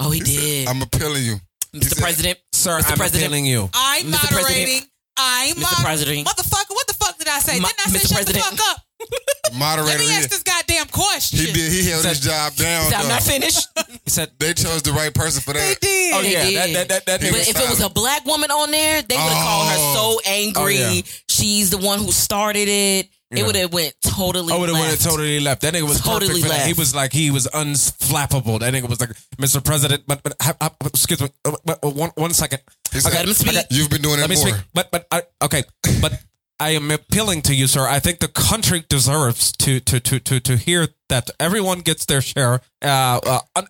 Oh, 0.00 0.10
he 0.10 0.20
did. 0.20 0.68
I'm 0.68 0.80
appealing 0.82 1.24
you. 1.24 1.36
Mr. 1.74 1.84
said- 1.88 1.98
President, 2.02 2.38
Sir, 2.52 2.78
Mr. 2.78 2.90
I'm 2.92 2.96
President. 2.98 3.24
appealing 3.26 3.46
you. 3.46 3.68
I'm 3.74 4.06
Mr. 4.06 4.28
President. 4.28 4.86
Moderating. 5.18 5.18
I'm 5.18 5.54
Mr. 5.56 5.60
moder- 5.60 5.82
President. 5.84 6.26
Motherfucker, 6.28 6.70
what 6.74 6.86
the 6.86 6.94
fuck 6.94 7.18
did 7.18 7.28
I 7.28 7.38
say? 7.40 7.60
Ma- 7.60 7.68
Didn't 7.68 7.86
I 7.86 7.90
say 7.90 7.98
Mr. 7.98 8.08
shut 8.08 8.26
President. 8.26 8.44
the 8.44 8.56
fuck 8.56 8.70
up? 8.76 8.82
Moderator. 9.54 9.86
Let 9.88 9.98
Moderator. 9.98 9.98
me 9.98 10.14
ask 10.16 10.28
this 10.30 10.42
goddamn 10.42 10.86
question. 10.88 11.38
he 11.40 11.52
did. 11.52 11.72
He 11.72 11.90
held 11.90 12.04
his 12.04 12.20
job 12.20 12.54
down. 12.54 12.92
I'm 12.94 13.02
though. 13.02 13.08
not 13.08 13.22
finished. 13.22 13.66
He 14.04 14.10
said, 14.10 14.30
They 14.38 14.52
chose 14.52 14.82
the 14.82 14.90
right 14.92 15.14
person 15.14 15.42
for 15.42 15.52
that. 15.52 15.60
They 15.60 15.74
that. 15.74 15.80
did. 15.80 16.14
"Oh 16.14 16.22
They 16.22 16.32
yeah, 16.52 16.66
did. 16.66 16.76
that 16.76 16.88
that, 16.88 17.06
that 17.06 17.22
He 17.22 17.30
But 17.30 17.38
was 17.38 17.48
if 17.48 17.56
it 17.56 17.60
was 17.62 17.72
a 17.74 17.76
silent. 17.82 17.94
black 17.94 18.24
woman 18.26 18.50
on 18.50 18.70
there, 18.72 19.00
they 19.02 19.14
would 19.14 19.22
have 19.22 19.46
called 19.46 19.68
her 19.68 19.76
Oh. 19.78 20.18
so 20.24 20.30
angry. 20.30 20.62
Oh, 20.82 20.90
yeah. 20.92 21.02
She's 21.28 21.70
the 21.70 21.78
one 21.78 21.98
who 22.00 22.10
started 22.10 22.66
it. 22.68 23.08
It 23.38 23.46
would 23.46 23.56
have 23.56 23.72
went 23.72 23.94
totally. 24.02 24.52
I 24.52 24.58
would 24.58 24.68
have 24.68 24.78
went 24.78 25.00
totally 25.00 25.40
left. 25.40 25.62
That 25.62 25.74
nigga 25.74 25.82
was 25.88 26.00
Totally 26.00 26.28
perfect 26.28 26.42
for 26.44 26.48
that. 26.50 26.54
left. 26.58 26.66
He 26.66 26.72
was 26.74 26.94
like 26.94 27.12
he 27.12 27.30
was 27.30 27.46
unflappable. 27.48 28.60
That 28.60 28.74
nigga 28.74 28.88
was 28.88 29.00
like, 29.00 29.10
Mr. 29.38 29.64
President, 29.64 30.04
but 30.06 30.22
but 30.22 30.34
ha- 30.40 30.56
ha- 30.60 30.74
excuse 30.86 31.20
me, 31.20 31.28
uh, 31.44 31.52
uh, 31.68 31.90
one 31.90 32.10
one 32.16 32.32
second. 32.34 32.60
He 32.92 33.00
said, 33.00 33.12
Let 33.14 33.26
him 33.26 33.34
speak. 33.34 33.56
You've 33.70 33.90
been 33.90 34.02
doing 34.02 34.18
it 34.18 34.22
Let 34.22 34.30
me 34.30 34.36
more. 34.36 34.48
speak. 34.48 34.60
But 34.74 34.90
but 34.90 35.06
I, 35.10 35.22
okay, 35.42 35.64
but 36.00 36.12
I 36.60 36.70
am 36.70 36.90
appealing 36.90 37.42
to 37.42 37.54
you, 37.54 37.66
sir. 37.66 37.86
I 37.88 37.98
think 37.98 38.20
the 38.20 38.28
country 38.28 38.84
deserves 38.88 39.52
to 39.58 39.80
to 39.80 39.98
to 40.00 40.20
to 40.20 40.40
to 40.40 40.56
hear 40.56 40.88
that 41.08 41.30
everyone 41.40 41.80
gets 41.80 42.04
their 42.04 42.20
share. 42.20 42.60
Uh, 42.82 43.20
uh. 43.24 43.40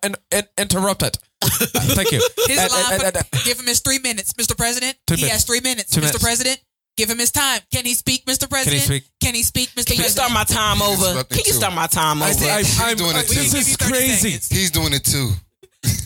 Thank 1.42 2.12
you. 2.12 2.20
His 2.46 2.58
Uh, 2.58 2.68
line 2.70 3.00
uh, 3.00 3.10
for, 3.10 3.44
give 3.44 3.58
him 3.58 3.66
his 3.66 3.80
three 3.80 3.98
minutes, 3.98 4.32
Mr. 4.34 4.56
President. 4.56 4.96
Two 5.06 5.14
he 5.14 5.22
minutes. 5.22 5.32
has 5.32 5.44
three 5.44 5.60
minutes, 5.60 5.90
Two 5.90 6.00
Mr. 6.00 6.04
minutes. 6.04 6.22
President. 6.22 6.60
Give 6.97 7.09
him 7.09 7.18
his 7.18 7.30
time. 7.30 7.61
Can 7.72 7.84
he 7.86 7.95
speak, 7.95 8.26
Mr. 8.26 8.49
President? 8.49 8.82
speak? 8.82 9.05
Can 9.20 9.34
he 9.34 9.43
speak, 9.43 9.70
Mr. 9.70 9.86
Can 9.86 9.97
you 9.97 10.03
President? 10.03 10.11
start 10.11 10.32
my 10.32 10.45
time 10.45 10.82
over? 10.82 11.24
Can 11.24 11.40
you 11.47 11.53
start 11.55 11.74
my 11.74 11.86
time 11.86 12.22
I, 12.22 12.30
over? 12.30 12.45
I, 12.45 12.62
I'm, 12.80 12.97
doing 12.97 13.16
it 13.16 13.28
too. 13.28 13.34
this 13.34 13.55
is 13.55 13.76
crazy. 13.76 14.30
seconds. 14.32 14.49
He's 14.49 14.70
doing 14.70 14.93
it 14.93 15.05
too. 15.05 15.30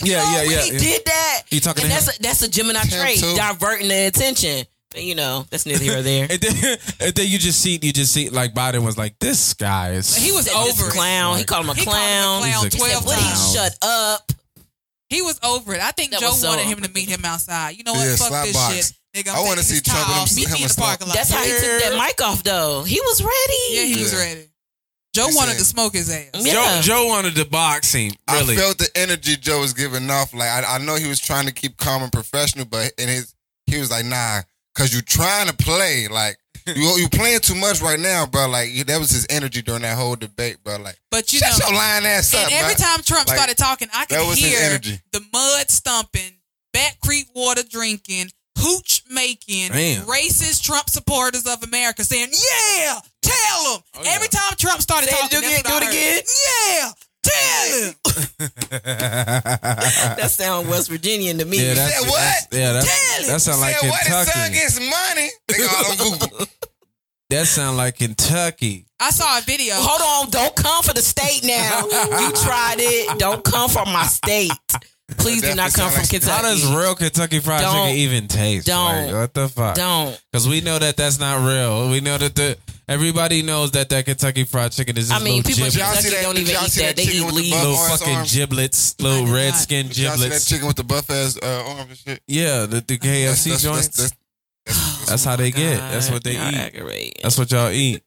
Yeah, 0.05 0.23
know, 0.25 0.31
yeah, 0.31 0.43
yeah, 0.43 0.63
He 0.63 0.73
yeah. 0.73 0.79
did 0.79 1.05
that. 1.07 1.43
You 1.51 1.61
talking 1.61 1.83
and 1.85 1.93
to 1.93 1.97
that's 1.97 2.09
him? 2.17 2.21
a, 2.21 2.23
that's 2.23 2.43
a 2.43 2.49
Gemini 2.49 2.81
Him 2.81 3.01
trait, 3.01 3.19
too. 3.19 3.35
diverting 3.37 3.89
the 3.89 4.07
attention. 4.07 4.65
But, 4.91 5.03
you 5.03 5.15
know, 5.17 5.45
that's 5.51 5.67
neither 5.67 5.83
here 5.85 5.99
or 5.99 6.03
there. 6.03 6.29
And 6.31 6.41
then, 6.41 6.79
and 7.01 7.15
then 7.15 7.27
you 7.27 7.39
just 7.39 7.61
see, 7.61 7.79
you 7.83 7.93
just 7.93 8.13
see, 8.13 8.31
like 8.31 8.55
Biden 8.55 8.83
was 8.85 8.97
like, 8.97 9.19
"This 9.19 9.53
guy 9.55 9.91
is." 9.93 10.17
He 10.17 10.31
was 10.33 10.49
over 10.49 10.87
it. 10.87 10.93
clown. 10.93 11.37
He 11.37 11.45
called 11.45 11.65
him 11.65 11.71
a 11.71 11.75
He 11.75 11.85
called 11.85 11.97
him 11.97 12.01
a 12.03 12.07
clown. 12.07 12.41
clown 12.43 12.65
He's 12.65 12.75
a 12.75 12.77
He 12.77 12.79
said, 12.83 13.01
12 13.01 13.05
"Please 13.05 13.17
times. 13.19 13.53
shut 13.55 13.77
up." 13.83 14.33
He 15.11 15.23
was 15.23 15.39
over 15.43 15.75
it. 15.75 15.81
I 15.81 15.91
think 15.91 16.13
That 16.13 16.21
Joe 16.21 16.31
so 16.31 16.49
wanted 16.49 16.67
him 16.67 16.81
to 16.81 16.91
meet 16.91 17.09
him 17.09 17.25
outside. 17.25 17.77
You 17.77 17.85
know 17.85 17.93
what? 17.93 18.07
Yeah, 18.07 18.17
Fuck 18.17 18.45
this 18.47 18.53
box. 18.55 18.75
shit. 18.75 18.93
Nigga, 19.17 19.31
I'm 19.31 19.37
I 19.37 19.41
wanna 19.41 19.63
see 19.63 19.81
Trump 19.81 20.01
time 20.01 20.11
and 20.13 20.21
off. 20.21 20.31
him- 20.31 20.37
Meet 20.37 20.49
him 20.49 20.55
me 20.55 20.63
in 20.63 20.69
the 20.69 20.75
parking 20.75 21.09
lot. 21.09 21.17
That's 21.17 21.31
how 21.31 21.43
he 21.43 21.51
took 21.51 21.83
that 21.83 21.97
mic 21.97 22.21
off, 22.23 22.43
though. 22.43 22.83
He 22.85 23.01
was 23.01 23.23
ready. 23.23 23.63
Yeah, 23.71 23.83
he 23.97 24.03
was 24.03 24.13
Yeah. 24.13 24.19
ready. 24.19 24.49
Joe 25.15 25.29
He 25.29 25.35
wanted 25.35 25.53
said- 25.53 25.59
to 25.61 25.65
smoke 25.65 25.95
his 25.95 26.11
ass. 26.11 26.27
Yeah. 26.35 26.53
Joe, 26.53 26.81
Joe 26.83 27.07
wanted 27.07 27.35
to 27.37 27.47
box 27.47 27.93
him. 27.93 28.13
Really, 28.31 28.55
I 28.55 28.59
felt 28.61 28.77
the 28.77 28.91
energy 28.95 29.39
Joe 29.39 29.61
was 29.61 29.73
giving 29.73 30.11
off. 30.11 30.35
Like 30.35 30.51
I, 30.51 30.75
I 30.75 30.79
know 30.79 30.97
he 30.97 31.07
was 31.07 31.19
trying 31.21 31.47
to 31.47 31.53
keep 31.53 31.79
calm 31.79 32.03
and 32.03 32.13
professional, 32.13 32.67
but 32.67 32.93
in 32.99 33.09
his 33.09 33.33
he 33.67 33.79
was 33.79 33.91
like, 33.91 34.05
nah, 34.05 34.43
cause 34.75 34.93
you 34.93 35.01
trying 35.01 35.47
to 35.49 35.55
play. 35.55 36.07
Like 36.09 36.37
you 36.67 36.75
you 36.99 37.09
playing 37.09 37.41
too 37.41 37.55
much 37.55 37.81
right 37.81 37.99
now, 37.99 38.27
bro. 38.27 38.47
Like 38.49 38.69
that 38.87 39.01
was 39.01 39.09
his 39.11 39.27
energy 39.31 39.63
during 39.63 39.81
that 39.83 39.97
whole 39.97 40.17
debate, 40.17 40.63
bro. 40.63 40.77
Like 40.77 40.99
But 41.11 41.33
you 41.33 41.39
shut 41.39 41.59
know, 41.61 41.69
your 41.69 41.77
lying 41.79 42.05
ass 42.05 42.35
up. 42.35 42.45
and 42.45 42.53
every 42.53 42.75
bro. 42.75 42.85
time 42.85 43.03
Trump 43.03 43.29
Like, 43.29 43.39
started 43.39 43.57
talking, 43.57 43.89
I 43.95 44.05
could 44.05 44.19
that 44.19 44.27
was 44.27 44.37
his 44.39 44.51
hear 44.51 44.61
energy. 44.61 45.01
the 45.13 45.25
mud 45.33 45.71
stumping, 45.71 46.33
Back 46.75 47.01
Creek 47.01 47.29
water 47.35 47.63
drinking, 47.63 48.33
hooch 48.59 48.96
making, 49.11 49.69
Damn. 49.73 50.05
racist 50.07 50.63
Trump 50.63 50.89
supporters 50.91 51.47
of 51.47 51.63
America 51.63 52.05
saying, 52.05 52.29
"Yeah, 52.33 53.01
tell 53.23 53.73
them." 53.75 53.83
Oh, 53.95 54.03
yeah. 54.05 54.11
Every 54.15 54.29
time 54.29 54.55
Trump 54.59 54.81
started 54.83 55.09
Say 55.11 55.17
it 55.17 55.21
talking, 55.23 55.39
again, 55.39 55.61
that's 55.65 55.71
what 55.71 55.83
do 55.83 55.89
I 55.89 55.93
it 55.93 56.25
heard. 56.25 56.25
Yeah, 56.47 56.93
tell 57.23 57.83
him. 57.83 57.95
That 60.17 60.31
sound 60.31 60.69
West 60.69 60.89
Virginian 60.91 61.39
to 61.39 61.45
me. 61.45 61.59
yeah, 61.65 61.75
that's, 61.75 61.95
said 61.99 62.09
what? 62.09 62.19
that's- 62.19 62.49
yeah, 62.53 62.73
Tell 62.73 62.75
that's, 62.75 63.19
him. 63.21 63.27
that 63.33 63.41
sound 63.41 63.61
like 63.61 63.77
Said 63.79 63.91
what 63.91 64.01
his 64.01 64.09
son 64.15 64.27
Kentucky. 64.27 64.55
gets 64.55 64.81
money. 64.81 65.31
They 65.49 65.65
all 65.65 65.91
on 65.91 65.97
Google. 66.19 66.47
That 67.29 67.49
sound 67.49 67.77
like 67.77 67.97
Kentucky. 67.97 68.87
I 69.01 69.11
saw 69.11 69.39
a 69.39 69.41
video. 69.41 69.75
Hold 69.77 70.27
on, 70.27 70.31
don't 70.31 70.55
come 70.55 70.81
for 70.85 70.93
the 70.95 71.03
state 71.03 71.43
now. 71.43 71.81
you 72.21 72.31
tried 72.45 72.77
it. 72.79 73.19
Don't 73.19 73.43
come 73.43 73.69
for 73.69 73.85
my 73.85 74.05
state. 74.05 74.53
Please 75.19 75.43
do 75.43 75.55
not 75.55 75.73
come 75.73 75.91
from 75.91 76.01
like- 76.01 76.11
Kentucky. 76.11 76.33
How 76.33 76.43
does 76.43 76.65
real 76.67 76.95
Kentucky 76.95 77.39
Fried 77.41 77.61
Don't- 77.63 77.75
Chicken 77.87 77.97
even 77.99 78.29
taste? 78.29 78.67
don't- 78.67 79.07
Like, 79.07 79.15
what 79.15 79.35
the 79.35 79.49
fuck? 79.49 79.75
Don't. 79.77 80.21
Because 80.33 80.47
we 80.49 80.61
know 80.61 80.79
that 80.79 80.97
that's 80.97 81.19
not 81.19 81.47
real. 81.47 81.89
We 81.91 82.01
know 82.01 82.19
that 82.19 82.35
the 82.35 82.57
everybody 82.89 83.43
knows 83.43 83.73
that 83.73 83.89
that 83.89 84.05
Kentucky 84.05 84.45
Fried 84.45 84.73
Chicken 84.73 84.97
is 84.97 85.09
just 85.09 85.21
I 85.21 85.25
mean, 85.25 85.43
people 85.43 85.65
in 85.65 85.73
Y'all 85.73 85.73
see 85.73 85.81
Kentucky 85.81 86.11
that- 86.11 86.23
don't 86.23 86.39
even 86.39 86.51
eat 86.51 86.55
that. 86.55 86.71
that 86.73 86.97
They 86.97 87.03
eat 87.05 87.21
the 87.21 87.27
leaves. 87.35 87.57
little 87.57 87.77
fucking 87.77 88.15
arms? 88.17 88.35
giblets, 88.35 88.95
little 89.01 89.27
red 89.27 89.51
not. 89.51 89.59
skin 89.59 89.89
Did 89.89 89.99
y'all 89.99 90.13
see 90.15 90.19
that 90.21 90.25
giblets. 90.27 90.47
chicken 90.47 90.67
with 90.67 90.77
the 90.77 90.85
buff 90.85 91.11
ass 91.11 91.39
uh, 91.43 91.65
arms 91.67 91.89
and 91.91 91.99
shit? 91.99 92.23
Yeah, 92.29 92.67
the, 92.67 92.81
the 92.81 92.99
KFC 92.99 93.45
That's- 93.51 93.63
joints. 93.63 93.87
that's- 93.89 94.11
that's- 94.11 94.13
That's 95.07 95.25
how 95.25 95.37
they 95.37 95.53
get. 95.53 95.77
That's 95.79 96.11
what 96.11 96.25
they 96.25 96.35
Y'all 96.35 96.49
eat. 96.49 96.55
aggravate. 96.57 97.19
That's 97.23 97.39
what 97.39 97.51
y'all 97.53 97.71
eat. 97.71 98.03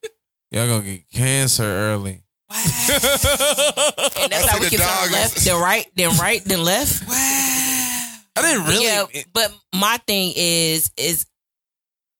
Y'all 0.52 0.68
gonna 0.68 0.84
get 0.84 1.10
cancer 1.10 1.64
early. 1.64 2.22
And 2.52 4.32
that's 4.32 4.46
I 4.46 4.48
how 4.48 4.58
see 4.58 4.60
we 4.60 4.66
the 4.66 4.78
can 4.78 4.80
dog 4.80 5.12
left, 5.12 5.46
then 5.46 5.62
right, 5.62 5.86
then 5.96 6.18
right, 6.18 6.44
then 6.44 6.64
left. 6.64 7.08
Wow. 7.08 7.14
I 7.16 8.42
didn't 8.42 8.66
really. 8.68 8.86
Yeah, 8.86 9.06
but 9.34 9.54
my 9.76 9.98
thing 10.08 10.34
is, 10.36 10.92
is 10.98 11.26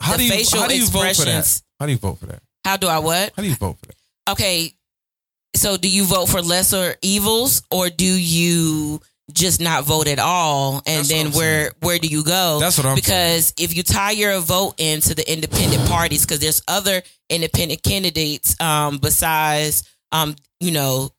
how 0.02 0.14
the 0.14 0.18
do 0.20 0.24
you 0.26 0.32
facial 0.32 0.60
how 0.62 0.68
do 0.68 0.78
you 0.78 0.88
vote 0.88 1.16
for 1.16 1.26
that? 1.26 1.62
How 1.80 1.86
do 1.86 1.92
you 1.92 1.98
vote 1.98 2.18
for 2.20 2.26
that? 2.28 2.42
how 2.66 2.78
do 2.78 2.88
I 2.88 3.00
what? 3.00 3.32
How 3.36 3.42
do 3.42 3.50
you 3.50 3.56
vote 3.56 3.78
for 3.80 3.88
that? 3.88 3.96
Okay, 4.30 4.74
so 5.56 5.78
do 5.78 5.90
you 5.90 6.04
vote 6.06 6.28
for 6.28 6.42
lesser 6.42 6.96
evils 7.02 7.64
or 7.72 7.90
do 7.90 8.06
you 8.06 9.02
just 9.34 9.60
not 9.62 9.84
vote 9.86 10.08
at 10.08 10.20
all? 10.20 10.82
And 10.86 11.00
That's 11.00 11.10
then 11.10 11.26
what 11.28 11.34
I'm 11.34 11.38
where 11.40 11.72
where 11.82 12.00
do 12.00 12.08
you 12.08 12.24
go? 12.24 12.60
That's 12.60 12.78
what 12.78 12.86
I'm 12.86 12.96
because 12.96 13.54
if 13.58 13.76
you 13.76 13.84
tie 13.84 14.12
your 14.12 14.40
vote 14.40 14.76
into 14.78 15.16
the 15.16 15.32
independent 15.32 15.88
parties, 15.90 16.26
because 16.26 16.40
there's 16.40 16.62
other 16.68 17.02
independent 17.30 17.82
candidates 17.82 18.60
um, 18.62 18.98
besides 19.00 19.84
um, 20.12 20.36
you 20.60 20.72
know 20.72 21.12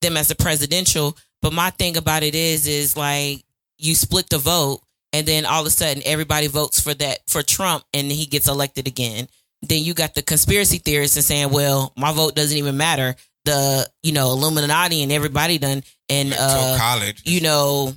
them 0.00 0.16
as 0.16 0.30
a 0.30 0.36
presidential. 0.36 1.16
But 1.40 1.52
my 1.52 1.70
thing 1.70 1.96
about 1.96 2.22
it 2.22 2.34
is, 2.34 2.66
is 2.66 2.96
like 2.96 3.44
you 3.78 3.94
split 3.94 4.28
the 4.28 4.38
vote, 4.38 4.80
and 5.12 5.26
then 5.26 5.46
all 5.46 5.60
of 5.60 5.66
a 5.66 5.70
sudden 5.70 6.02
everybody 6.04 6.46
votes 6.48 6.80
for 6.80 6.94
that 6.94 7.20
for 7.28 7.42
Trump, 7.42 7.84
and 7.94 8.10
he 8.10 8.26
gets 8.26 8.48
elected 8.48 8.86
again. 8.86 9.28
Then 9.62 9.82
you 9.82 9.94
got 9.94 10.14
the 10.14 10.22
conspiracy 10.22 10.78
theorists 10.78 11.16
and 11.16 11.24
saying, 11.24 11.50
"Well, 11.50 11.92
my 11.96 12.12
vote 12.12 12.34
doesn't 12.34 12.56
even 12.56 12.76
matter." 12.76 13.16
The 13.44 13.88
you 14.02 14.12
know 14.12 14.30
Illuminati 14.32 15.02
and 15.02 15.12
everybody 15.12 15.58
done 15.58 15.82
and 16.08 16.34
uh, 16.36 16.76
college. 16.78 17.22
you 17.24 17.40
know, 17.40 17.92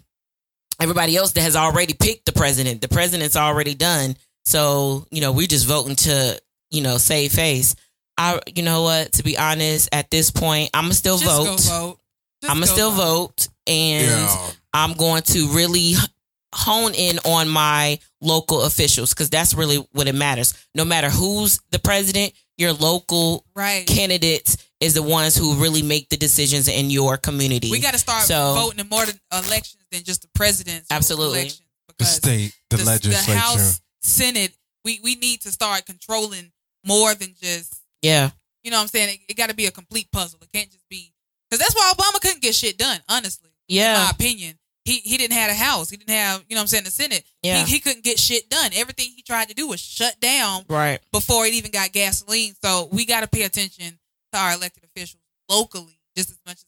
everybody 0.80 1.16
else 1.16 1.32
that 1.34 1.42
has 1.42 1.56
already 1.56 1.94
picked 1.94 2.26
the 2.26 2.32
president. 2.32 2.82
The 2.82 2.88
president's 2.88 3.36
already 3.36 3.76
done. 3.76 4.16
So, 4.46 5.06
you 5.12 5.22
know, 5.22 5.32
we're 5.32 5.48
just 5.48 5.68
voting 5.68 5.96
to, 5.98 6.42
you 6.72 6.82
know, 6.82 6.98
save 6.98 7.32
face. 7.32 7.76
I, 8.22 8.40
you 8.56 8.64
know 8.64 8.84
what, 8.84 9.14
to 9.14 9.24
be 9.24 9.38
honest, 9.38 9.90
at 9.92 10.12
this 10.12 10.30
point, 10.32 10.70
I'm 10.74 10.84
going 10.84 10.92
to 10.92 10.98
still 10.98 11.18
Just 11.18 11.30
vote. 11.38 11.46
go 11.46 11.56
vote. 11.88 12.00
Just 12.42 12.52
I'm 12.52 12.58
going 12.58 12.68
to 12.68 12.74
still 12.74 12.92
vote. 12.92 13.48
And 13.68 14.06
Yeah. 14.08 14.50
I'm 14.74 14.94
going 14.94 15.24
to 15.24 15.48
really 15.50 15.94
hone 16.54 16.94
in 16.94 17.18
on 17.26 17.48
my 17.50 17.98
local 18.22 18.62
officials 18.64 19.14
because 19.14 19.30
that's 19.30 19.54
really 19.54 19.78
what 19.94 20.08
it 20.08 20.16
matters. 20.16 20.54
No 20.76 20.86
matter 20.86 21.10
who's 21.10 21.60
the 21.72 21.80
president, 21.80 22.34
your 22.58 22.74
local 22.74 23.46
Right. 23.56 23.88
candidates 23.88 24.58
is 24.80 24.94
the 24.94 25.02
ones 25.04 25.36
who 25.36 25.56
really 25.56 25.82
make 25.82 26.10
the 26.10 26.18
decisions 26.18 26.68
in 26.68 26.90
your 26.90 27.18
community. 27.18 27.72
We 27.72 27.80
got 27.80 27.94
to 27.94 28.00
start 28.00 28.26
So- 28.28 28.54
voting 28.54 28.80
in 28.80 28.90
more 28.90 29.06
elections 29.32 29.84
than 29.92 30.04
just 30.04 30.22
the 30.24 30.28
president's 30.36 30.88
Absolutely. 30.92 31.40
elections 31.40 31.62
The 31.88 31.94
because 31.98 32.16
state, 32.16 32.54
the, 32.70 32.78
legislature. 32.84 33.32
the 33.32 33.38
House, 33.38 33.82
Senate. 34.04 34.54
We 34.84 35.00
we 35.04 35.16
need 35.16 35.42
to 35.42 35.52
start 35.52 35.86
controlling 35.86 36.52
more 36.84 37.14
than 37.14 37.36
just 37.42 37.76
yeah. 38.02 38.32
you 38.64 38.72
know 38.72 38.78
what 38.78 38.84
I'm 38.84 38.88
saying. 38.90 39.16
It, 39.28 39.32
it 39.32 39.38
got 39.38 39.50
to 39.50 39.56
be 39.56 39.66
a 39.68 39.72
complete 39.72 40.12
puzzle. 40.12 40.40
It 40.42 40.50
can't 40.52 40.70
just 40.72 40.88
be 40.90 41.14
because 41.50 41.60
that's 41.60 41.76
why 41.76 41.92
Obama 41.96 42.20
couldn't 42.22 42.42
get 42.42 42.56
shit 42.56 42.78
done. 42.78 43.00
Honestly, 43.10 43.50
in 43.70 43.78
Yeah. 43.78 43.94
my 44.06 44.10
opinion, 44.12 44.58
he 44.86 44.98
he 44.98 45.18
didn't 45.18 45.34
have 45.38 45.52
a 45.52 45.54
house. 45.56 45.90
He 45.90 45.98
didn't 45.98 46.16
have 46.16 46.44
you 46.48 46.56
know 46.56 46.60
what 46.60 46.64
I'm 46.64 46.68
saying 46.68 46.84
the 46.86 46.92
Senate. 46.92 47.24
Yeah. 47.44 47.64
He, 47.66 47.74
he 47.74 47.80
couldn't 47.80 48.04
get 48.04 48.18
shit 48.20 48.50
done. 48.50 48.72
Everything 48.74 49.12
he 49.16 49.22
tried 49.22 49.50
to 49.50 49.54
do 49.56 49.68
was 49.68 49.80
shut 49.80 50.20
down 50.20 50.66
Right. 50.70 51.00
before 51.12 51.46
it 51.46 51.54
even 51.54 51.72
got 51.72 51.92
gasoline. 51.92 52.54
So 52.64 52.90
we 52.92 53.06
got 53.06 53.22
to 53.22 53.28
pay 53.28 53.44
attention 53.44 54.00
to 54.34 54.40
our 54.40 54.54
elected 54.54 54.84
officials 54.84 55.22
locally 55.50 56.00
just 56.18 56.30
as 56.32 56.40
much 56.46 56.58
as 56.58 56.66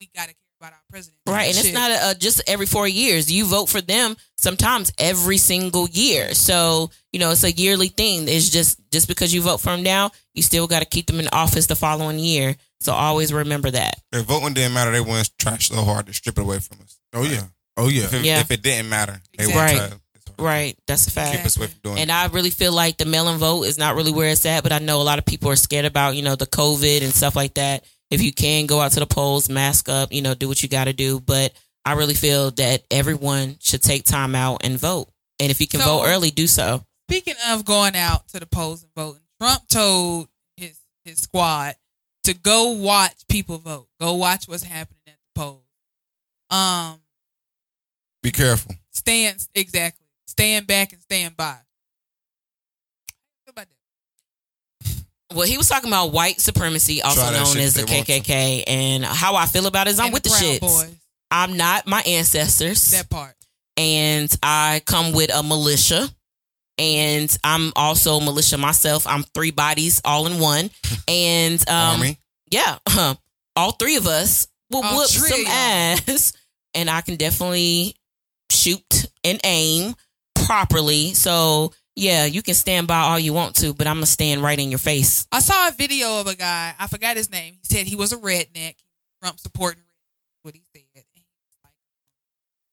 we 0.00 0.10
got 0.14 0.28
to 0.28 0.34
about 0.64 0.74
our 0.74 0.82
president. 0.90 1.20
Right, 1.26 1.48
and 1.48 1.56
it's 1.58 1.72
not 1.72 1.90
a, 1.90 2.10
a, 2.10 2.14
just 2.14 2.42
every 2.46 2.66
four 2.66 2.88
years. 2.88 3.30
You 3.30 3.44
vote 3.44 3.68
for 3.68 3.80
them 3.80 4.16
sometimes 4.38 4.92
every 4.98 5.36
single 5.36 5.88
year. 5.88 6.34
So 6.34 6.90
you 7.12 7.20
know 7.20 7.30
it's 7.30 7.44
a 7.44 7.52
yearly 7.52 7.88
thing. 7.88 8.28
It's 8.28 8.50
just 8.50 8.80
just 8.90 9.08
because 9.08 9.34
you 9.34 9.42
vote 9.42 9.58
for 9.58 9.70
them 9.70 9.82
now, 9.82 10.10
you 10.34 10.42
still 10.42 10.66
got 10.66 10.80
to 10.80 10.86
keep 10.86 11.06
them 11.06 11.20
in 11.20 11.28
office 11.32 11.66
the 11.66 11.76
following 11.76 12.18
year. 12.18 12.56
So 12.80 12.92
always 12.92 13.32
remember 13.32 13.70
that. 13.70 14.00
If 14.12 14.24
voting 14.26 14.54
didn't 14.54 14.74
matter, 14.74 14.90
they 14.90 15.00
wouldn't 15.00 15.30
try 15.38 15.58
so 15.58 15.76
hard 15.82 16.06
to 16.06 16.12
strip 16.12 16.38
it 16.38 16.42
away 16.42 16.58
from 16.60 16.80
us. 16.82 16.98
Oh 17.12 17.22
yeah. 17.24 17.44
Oh 17.76 17.88
yeah. 17.88 18.04
If 18.04 18.14
it, 18.14 18.24
Yeah. 18.24 18.40
if 18.40 18.50
it 18.50 18.62
didn't 18.62 18.88
matter, 18.88 19.20
they 19.36 19.46
would 19.46 19.52
Exactly. 19.52 19.76
try. 19.78 19.84
it's 19.86 19.90
hard 19.90 20.00
to 20.38 20.42
Right, 20.42 20.76
that's 20.86 21.06
a 21.06 21.10
fact. 21.10 21.36
Keep 21.36 21.46
us 21.46 21.56
away 21.56 21.68
doing 21.82 21.98
And 21.98 22.10
it. 22.10 22.12
I 22.12 22.26
really 22.26 22.50
feel 22.50 22.72
like 22.72 22.96
the 22.96 23.04
mail-in 23.04 23.38
vote 23.38 23.64
is 23.64 23.78
not 23.78 23.94
really 23.94 24.12
where 24.12 24.30
it's 24.30 24.44
at, 24.46 24.62
but 24.62 24.72
I 24.72 24.78
know 24.80 25.00
a 25.00 25.04
lot 25.04 25.18
of 25.18 25.24
people 25.24 25.50
are 25.50 25.56
scared 25.56 25.84
about, 25.84 26.16
you 26.16 26.22
know, 26.22 26.34
the 26.34 26.46
COVID 26.46 27.02
and 27.02 27.12
stuff 27.14 27.36
like 27.36 27.54
that. 27.54 27.84
If 28.14 28.22
you 28.22 28.32
can 28.32 28.66
go 28.66 28.80
out 28.80 28.92
to 28.92 29.00
the 29.00 29.06
polls, 29.06 29.48
mask 29.48 29.88
up, 29.88 30.12
you 30.12 30.22
know, 30.22 30.34
do 30.34 30.46
what 30.48 30.62
you 30.62 30.68
got 30.68 30.84
to 30.84 30.92
do. 30.92 31.20
But 31.20 31.52
I 31.84 31.94
really 31.94 32.14
feel 32.14 32.50
that 32.52 32.84
everyone 32.90 33.56
should 33.60 33.82
take 33.82 34.04
time 34.04 34.34
out 34.34 34.62
and 34.64 34.78
vote. 34.78 35.08
And 35.40 35.50
if 35.50 35.60
you 35.60 35.66
can 35.66 35.80
So- 35.80 35.86
vote 35.98 36.04
early, 36.06 36.30
do 36.30 36.46
so. 36.46 36.84
Speaking 37.10 37.34
of 37.48 37.64
going 37.64 37.96
out 37.96 38.28
to 38.28 38.40
the 38.40 38.46
polls 38.46 38.82
and 38.82 38.92
voting, 38.94 39.20
Trump 39.40 39.68
told 39.68 40.28
his 40.56 40.78
his 41.04 41.18
squad 41.18 41.74
to 42.22 42.32
go 42.32 42.70
watch 42.70 43.26
people 43.28 43.58
vote. 43.58 43.88
Go 44.00 44.14
watch 44.14 44.48
what's 44.48 44.62
happening 44.62 45.02
at 45.08 45.18
the 45.34 45.40
polls. 45.40 45.64
Um, 46.50 47.02
Be 48.22 48.30
careful. 48.30 48.74
stand 48.92 49.46
exactly. 49.54 50.06
Stand 50.26 50.66
back 50.66 50.92
and 50.94 51.02
stand 51.02 51.36
by. 51.36 51.58
How 53.44 53.50
about 53.50 53.66
that? 53.68 54.94
Well, 55.34 55.46
he 55.46 55.58
was 55.58 55.68
talking 55.68 55.88
about 55.88 56.12
white 56.12 56.40
supremacy, 56.40 57.02
also 57.02 57.20
Try 57.20 57.32
known 57.32 57.56
as 57.58 57.74
the 57.74 57.82
if 57.82 57.86
to. 57.88 58.12
KKK. 58.12 58.64
And 58.66 59.04
how 59.04 59.34
I 59.36 59.46
feel 59.46 59.66
about 59.66 59.86
it 59.86 59.90
is 59.90 59.98
I'm 59.98 60.06
And 60.06 60.14
with 60.14 60.22
the, 60.22 60.30
Proud 60.30 60.42
shits. 60.42 60.60
Boys. 60.60 60.94
I'm 61.30 61.56
not 61.56 61.86
my 61.86 62.00
ancestors. 62.02 62.90
That 62.92 63.10
part. 63.10 63.34
and 63.76 64.34
I 64.42 64.82
come 64.86 65.12
with 65.12 65.34
a 65.34 65.42
militia. 65.42 66.08
And 66.78 67.36
I'm 67.44 67.72
also 67.76 68.18
militia 68.20 68.58
myself. 68.58 69.06
I'm 69.06 69.22
three 69.22 69.52
bodies 69.52 70.00
all 70.04 70.26
in 70.26 70.38
one. 70.40 70.70
And 71.08 71.60
um, 71.68 72.00
Army. 72.00 72.18
yeah, 72.50 72.78
all 73.56 73.72
three 73.72 73.96
of 73.96 74.06
us 74.06 74.48
will 74.70 74.82
All 74.82 74.96
whoop 74.96 75.08
three 75.10 75.28
some 75.28 75.46
ass. 75.46 76.32
And 76.72 76.88
I 76.90 77.02
can 77.02 77.16
definitely 77.16 77.94
shoot 78.50 79.06
and 79.22 79.38
aim 79.44 79.94
properly. 80.46 81.14
So 81.14 81.72
yeah, 81.96 82.24
you 82.24 82.42
can 82.42 82.54
stand 82.54 82.86
by 82.86 83.00
all 83.00 83.18
you 83.18 83.32
want 83.32 83.56
to, 83.56 83.72
but 83.74 83.86
I'm 83.86 83.96
gonna 83.96 84.06
stand 84.06 84.42
right 84.42 84.58
in 84.58 84.70
your 84.70 84.78
face. 84.78 85.26
I 85.32 85.40
saw 85.40 85.68
a 85.68 85.72
video 85.72 86.20
of 86.20 86.26
a 86.26 86.34
guy. 86.34 86.74
I 86.78 86.86
forgot 86.86 87.16
his 87.16 87.30
name. 87.30 87.54
He 87.60 87.74
said 87.74 87.86
he 87.86 87.96
was 87.96 88.12
a 88.12 88.16
redneck. 88.16 88.74
Trump 89.22 89.38
supporting 89.38 89.82
what 90.42 90.54
he 90.54 90.62
said. 90.72 90.82
He 90.94 91.00
was 91.20 91.56
like, 91.64 91.72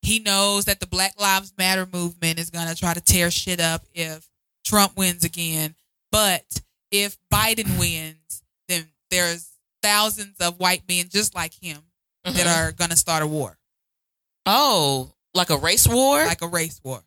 he 0.02 0.20
knows 0.20 0.66
that 0.66 0.80
the 0.80 0.88
Black 0.88 1.20
Lives 1.20 1.54
Matter 1.58 1.88
movement 1.92 2.40
is 2.40 2.50
to 2.68 2.76
try 2.76 2.94
to 2.94 3.02
tear 3.02 3.32
shit 3.32 3.60
up 3.62 3.86
if 3.94 4.28
Trump 4.66 4.98
wins 4.98 5.24
again. 5.24 5.76
But 6.12 6.44
if 6.92 7.18
Biden 7.34 7.80
wins, 7.80 8.44
then 8.68 8.88
there's 9.10 9.48
thousands 9.82 10.38
of 10.42 10.60
white 10.60 10.84
men 10.90 11.06
just 11.10 11.34
like 11.36 11.54
him 11.54 11.82
that 12.24 12.36
Mhm. 12.36 12.56
are 12.58 12.72
to 12.90 12.98
start 12.98 13.24
a 13.24 13.28
war, 13.28 13.58
Oh, 14.46 15.14
like 15.34 15.50
a 15.50 15.58
race 15.58 15.88
war? 15.88 16.26
like 16.26 16.42
a 16.42 16.48
race 16.48 16.80
war. 16.84 17.04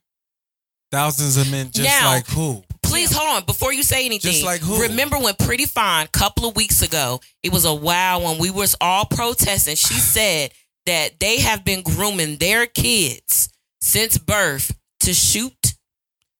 Thousands 0.95 1.37
of 1.37 1.51
men, 1.51 1.73
just 1.73 1.89
Now- 1.89 2.07
like 2.07 2.29
who? 2.29 2.63
Please 2.85 3.13
hold 3.13 3.29
on 3.29 3.45
before 3.45 3.73
you 3.73 3.83
say 3.83 4.07
anything. 4.07 4.31
Just 4.31 4.45
like 4.45 4.61
who? 4.61 4.81
Remember 4.81 5.19
when 5.19 5.35
Pretty 5.35 5.67
Fine 5.67 6.07
a 6.07 6.09
couple 6.09 6.47
of 6.49 6.55
weeks 6.55 6.83
ago, 6.83 7.21
it 7.43 7.51
was 7.51 7.65
a 7.65 7.75
while 7.75 8.23
when 8.23 8.39
we 8.39 8.49
was 8.51 8.77
all 8.81 9.05
protesting. 9.05 9.75
She 9.75 9.95
said 9.95 10.53
that 10.87 11.19
they 11.19 11.41
have 11.41 11.65
been 11.65 11.83
grooming 11.83 12.37
their 12.37 12.67
kids 12.67 13.49
since 13.81 14.19
birth 14.19 14.71
to 15.01 15.13
shoot, 15.13 15.75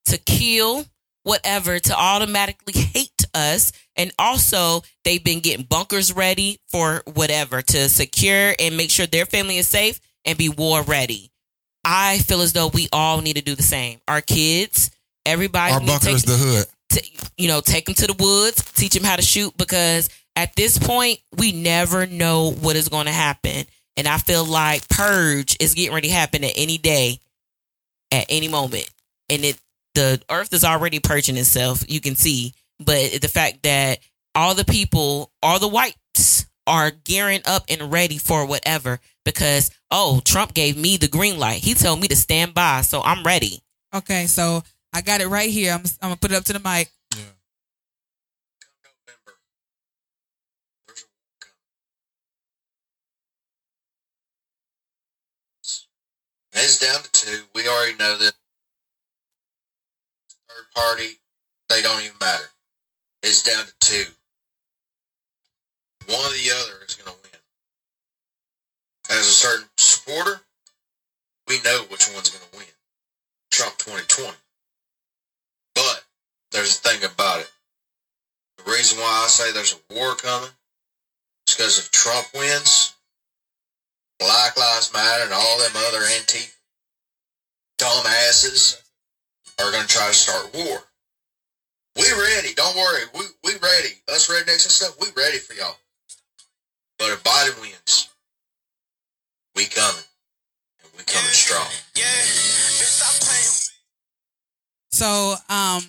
to 0.05 0.17
kill, 0.19 0.85
whatever, 1.23 1.77
to 1.77 1.93
automatically 1.93 2.79
hate 2.79 3.25
us. 3.33 3.73
And 3.97 4.13
also 4.17 4.83
they've 5.03 5.21
been 5.21 5.41
getting 5.41 5.65
bunkers 5.65 6.13
ready 6.13 6.61
for 6.71 7.03
whatever 7.13 7.61
to 7.61 7.89
secure 7.89 8.55
and 8.57 8.77
make 8.77 8.89
sure 8.89 9.05
their 9.05 9.25
family 9.25 9.57
is 9.57 9.67
safe 9.67 9.99
and 10.23 10.37
be 10.37 10.47
war 10.47 10.81
ready. 10.81 11.29
I 11.85 12.17
feel 12.19 12.41
as 12.41 12.51
though 12.53 12.67
we 12.67 12.89
all 12.91 13.21
need 13.21 13.35
to 13.35 13.41
do 13.41 13.55
the 13.55 13.63
same. 13.63 13.99
Our 14.07 14.21
kids, 14.21 14.91
everybody 15.25 15.73
Our 15.73 15.79
need 15.79 15.85
to 15.85 15.91
bunker 15.93 16.05
take- 16.07 16.25
the 16.25 16.37
hood. 16.37 16.65
to, 16.89 17.03
you 17.37 17.47
know, 17.47 17.61
take 17.61 17.85
them 17.85 17.95
to 17.95 18.07
the 18.07 18.13
woods, 18.13 18.61
teach 18.73 18.93
them 18.93 19.03
how 19.03 19.15
to 19.15 19.21
shoot 19.21 19.55
because 19.57 20.09
at 20.35 20.55
this 20.55 20.77
point, 20.77 21.19
we 21.37 21.51
never 21.53 22.05
know 22.07 22.51
what 22.51 22.75
is 22.75 22.89
going 22.89 23.05
to 23.05 23.11
happen. 23.11 23.65
And 23.97 24.07
I 24.07 24.17
feel 24.17 24.43
like 24.43 24.87
purge 24.89 25.55
is 25.61 25.73
getting 25.75 25.93
ready 25.93 26.09
to 26.09 26.13
happen 26.13 26.43
at 26.43 26.51
any 26.57 26.77
day, 26.77 27.19
at 28.11 28.25
any 28.27 28.47
moment. 28.49 28.89
And 29.29 29.45
it, 29.45 29.57
the 29.93 30.21
earth 30.29 30.51
is 30.53 30.65
already 30.65 30.99
purging 30.99 31.37
itself, 31.37 31.83
you 31.87 32.01
can 32.01 32.15
see. 32.17 32.53
But 32.79 33.21
the 33.21 33.29
fact 33.29 33.63
that 33.63 33.99
all 34.35 34.53
the 34.55 34.65
people, 34.65 35.31
all 35.41 35.59
the 35.59 35.69
whites 35.69 36.45
are 36.67 36.91
gearing 36.91 37.41
up 37.45 37.63
and 37.69 37.89
ready 37.91 38.17
for 38.17 38.45
whatever 38.45 38.99
because, 39.25 39.71
oh, 39.91 40.21
Trump 40.23 40.53
gave 40.53 40.77
me 40.77 40.95
the 40.95 41.09
green 41.09 41.37
light. 41.37 41.63
He 41.63 41.73
told 41.73 41.99
me 41.99 42.07
to 42.07 42.15
stand 42.15 42.53
by. 42.53 42.81
So 42.81 43.01
I'm 43.01 43.23
ready. 43.23 43.61
Okay, 43.93 44.27
so 44.27 44.63
I 44.93 45.01
got 45.01 45.19
it 45.19 45.27
right 45.27 45.49
here. 45.49 45.73
I'm, 45.73 45.83
I'm 46.01 46.09
going 46.09 46.13
to 46.13 46.19
put 46.19 46.31
it 46.31 46.35
up 46.35 46.45
to 46.45 46.53
the 46.53 46.59
mic. 46.59 46.91
And 56.55 56.63
it's 56.63 56.79
down 56.79 57.03
to 57.03 57.11
two. 57.11 57.43
We 57.53 57.67
already 57.67 57.97
know 57.97 58.17
that 58.17 58.31
third 60.47 60.65
party, 60.73 61.19
they 61.67 61.81
don't 61.81 62.01
even 62.01 62.15
matter. 62.21 62.45
It's 63.23 63.43
down 63.43 63.65
to 63.65 63.73
two. 63.81 64.05
One 66.07 66.17
or 66.17 66.29
the 66.29 66.51
other 66.55 66.85
is 66.87 66.95
going 66.95 67.13
to 67.13 67.21
win. 67.23 67.24
As 69.09 69.19
a 69.19 69.23
certain 69.23 69.67
supporter, 69.77 70.41
we 71.47 71.61
know 71.61 71.83
which 71.89 72.11
one's 72.13 72.29
going 72.29 72.43
to 72.51 72.57
win. 72.57 72.67
Trump 73.51 73.77
2020. 73.77 74.35
But 75.75 76.03
there's 76.51 76.79
a 76.79 76.81
thing 76.81 77.03
about 77.03 77.41
it. 77.41 77.51
The 78.57 78.71
reason 78.71 78.99
why 78.99 79.23
I 79.23 79.27
say 79.27 79.51
there's 79.51 79.79
a 79.89 79.93
war 79.93 80.15
coming 80.15 80.49
is 81.47 81.55
because 81.55 81.79
if 81.79 81.91
Trump 81.91 82.27
wins, 82.33 82.93
Black 84.19 84.57
Lives 84.57 84.91
Matter 84.93 85.25
and 85.25 85.33
all 85.33 85.59
them 85.59 85.71
other 85.75 86.03
anti 86.17 86.49
dumbasses 87.77 88.81
are 89.59 89.71
going 89.71 89.85
to 89.85 89.87
try 89.87 90.07
to 90.07 90.13
start 90.13 90.53
war. 90.53 90.79
We 91.95 92.11
ready. 92.11 92.53
Don't 92.53 92.75
worry. 92.75 93.03
We, 93.13 93.21
we 93.43 93.51
ready. 93.53 93.95
Us 94.09 94.29
rednecks 94.29 94.65
and 94.65 94.71
stuff, 94.71 94.97
we 94.99 95.07
ready 95.15 95.37
for 95.37 95.53
y'all. 95.53 95.77
But 96.99 97.11
if 97.11 97.23
Biden 97.23 97.59
wins, 97.61 98.09
we 99.55 99.65
coming. 99.65 100.03
And 100.83 100.91
we 100.97 101.03
coming 101.03 101.31
strong. 101.31 101.67
Yeah. 101.95 102.03
So, 104.91 105.35
um, 105.49 105.83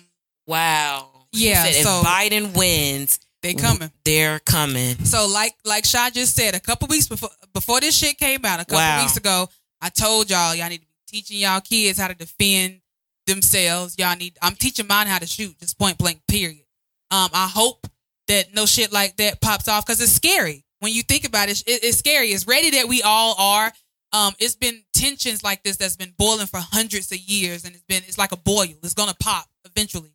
Wow. 0.45 1.09
Yeah, 1.33 1.63
said 1.65 1.83
so- 1.83 1.99
if 2.01 2.07
Biden 2.07 2.55
wins, 2.55 3.19
they 3.41 3.53
coming. 3.53 3.91
they're 4.05 4.39
coming. 4.39 5.03
So 5.05 5.27
like 5.27 5.55
like 5.65 5.85
Shaw 5.85 6.09
just 6.09 6.35
said, 6.35 6.55
a 6.55 6.59
couple 6.59 6.87
weeks 6.87 7.07
before 7.07 7.29
before 7.53 7.79
this 7.81 7.95
shit 7.97 8.17
came 8.17 8.43
out, 8.45 8.59
a 8.61 8.65
couple 8.65 8.77
Wow. 8.77 9.01
weeks 9.03 9.17
ago, 9.17 9.49
I 9.81 9.89
told 9.89 10.29
y'all 10.29 10.55
y'all 10.55 10.69
need 10.69 10.79
to 10.81 10.87
be 10.87 10.93
teaching 11.07 11.37
y'all 11.39 11.59
kids 11.61 11.99
how 11.99 12.07
to 12.07 12.15
defend 12.15 12.81
themselves. 13.25 13.95
Y'all 13.97 14.15
need 14.15 14.37
I'm 14.41 14.55
teaching 14.55 14.87
mine 14.87 15.07
how 15.07 15.19
to 15.19 15.27
shoot, 15.27 15.59
just 15.59 15.77
point 15.77 15.97
blank, 15.97 16.21
period. 16.27 16.65
Um, 17.11 17.29
I 17.33 17.47
hope 17.47 17.87
that 18.27 18.53
no 18.53 18.65
shit 18.65 18.91
like 18.93 19.17
that 19.17 19.41
pops 19.41 19.67
off 19.67 19.85
because 19.85 19.99
it's 20.01 20.11
scary. 20.13 20.63
When 20.79 20.93
you 20.93 21.03
think 21.03 21.25
about 21.25 21.49
it, 21.49 21.61
it, 21.65 21.83
it's 21.83 21.97
scary. 21.97 22.27
It's 22.27 22.47
ready 22.47 22.71
that 22.71 22.87
we 22.87 23.01
all 23.01 23.35
are. 23.37 23.71
Um, 24.13 24.33
it's 24.39 24.55
been 24.55 24.83
tensions 24.93 25.43
like 25.43 25.63
this 25.63 25.77
that's 25.77 25.97
been 25.97 26.13
boiling 26.17 26.47
for 26.47 26.59
hundreds 26.59 27.11
of 27.11 27.19
years, 27.19 27.65
and 27.65 27.75
it's 27.75 27.83
been 27.83 28.03
it's 28.07 28.17
like 28.17 28.31
a 28.31 28.37
boil. 28.37 28.67
It's 28.83 28.93
gonna 28.93 29.15
pop 29.19 29.47
eventually 29.65 30.11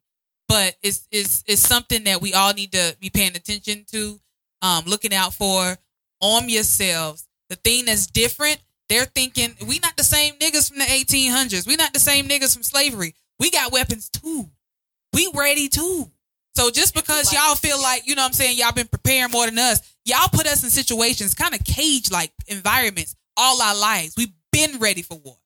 but 0.53 0.77
it's 0.83 1.09
it's 1.11 1.43
it's 1.47 1.67
something 1.67 2.05
that 2.05 2.21
we 2.21 2.35
all 2.35 2.53
need 2.53 2.73
to 2.73 2.95
be 3.01 3.09
paying 3.09 3.35
attention 3.35 3.87
to, 3.91 4.21
um, 4.61 4.85
looking 4.85 5.15
out 5.15 5.33
for. 5.33 5.79
Arm 6.21 6.51
yourselves. 6.51 7.27
The 7.49 7.57
thing 7.57 7.87
that's 7.87 8.07
different, 8.07 8.59
they're 8.91 9.07
thinking 9.07 9.55
we 9.67 9.79
not 9.79 9.97
the 9.97 10.05
same 10.05 10.35
niggas 10.35 10.69
from 10.69 10.79
the 10.79 10.85
1800s. 10.85 11.67
We 11.67 11.77
not 11.77 11.95
the 11.95 11.99
same 11.99 12.29
niggas 12.29 12.53
from 12.53 12.65
slavery. 12.65 13.15
We 13.41 13.51
got 13.51 13.73
weapons 13.73 14.11
too. 14.11 14.51
We 15.15 15.31
ready 15.35 15.71
too. 15.71 16.12
So 16.55 16.70
just 16.70 16.94
because 16.94 17.32
y'all 17.32 17.55
feel 17.55 17.80
like 17.80 18.07
you 18.07 18.14
know 18.14 18.22
what 18.22 18.28
I'm 18.28 18.32
saying 18.34 18.59
y'all 18.59 18.72
been 18.72 18.88
preparing 18.88 19.30
more 19.30 19.46
than 19.46 19.59
us, 19.59 19.80
y'all 20.05 20.28
put 20.32 20.46
us 20.46 20.62
in 20.62 20.70
situations 20.70 21.34
kind 21.34 21.55
of 21.55 21.64
cage 21.64 22.11
like 22.11 22.32
environments 22.46 23.16
all 23.36 23.61
our 23.62 23.76
lives. 23.76 24.14
We've 24.16 24.32
been 24.53 24.78
ready 24.78 25.03
for 25.03 25.18
war. 25.18 25.36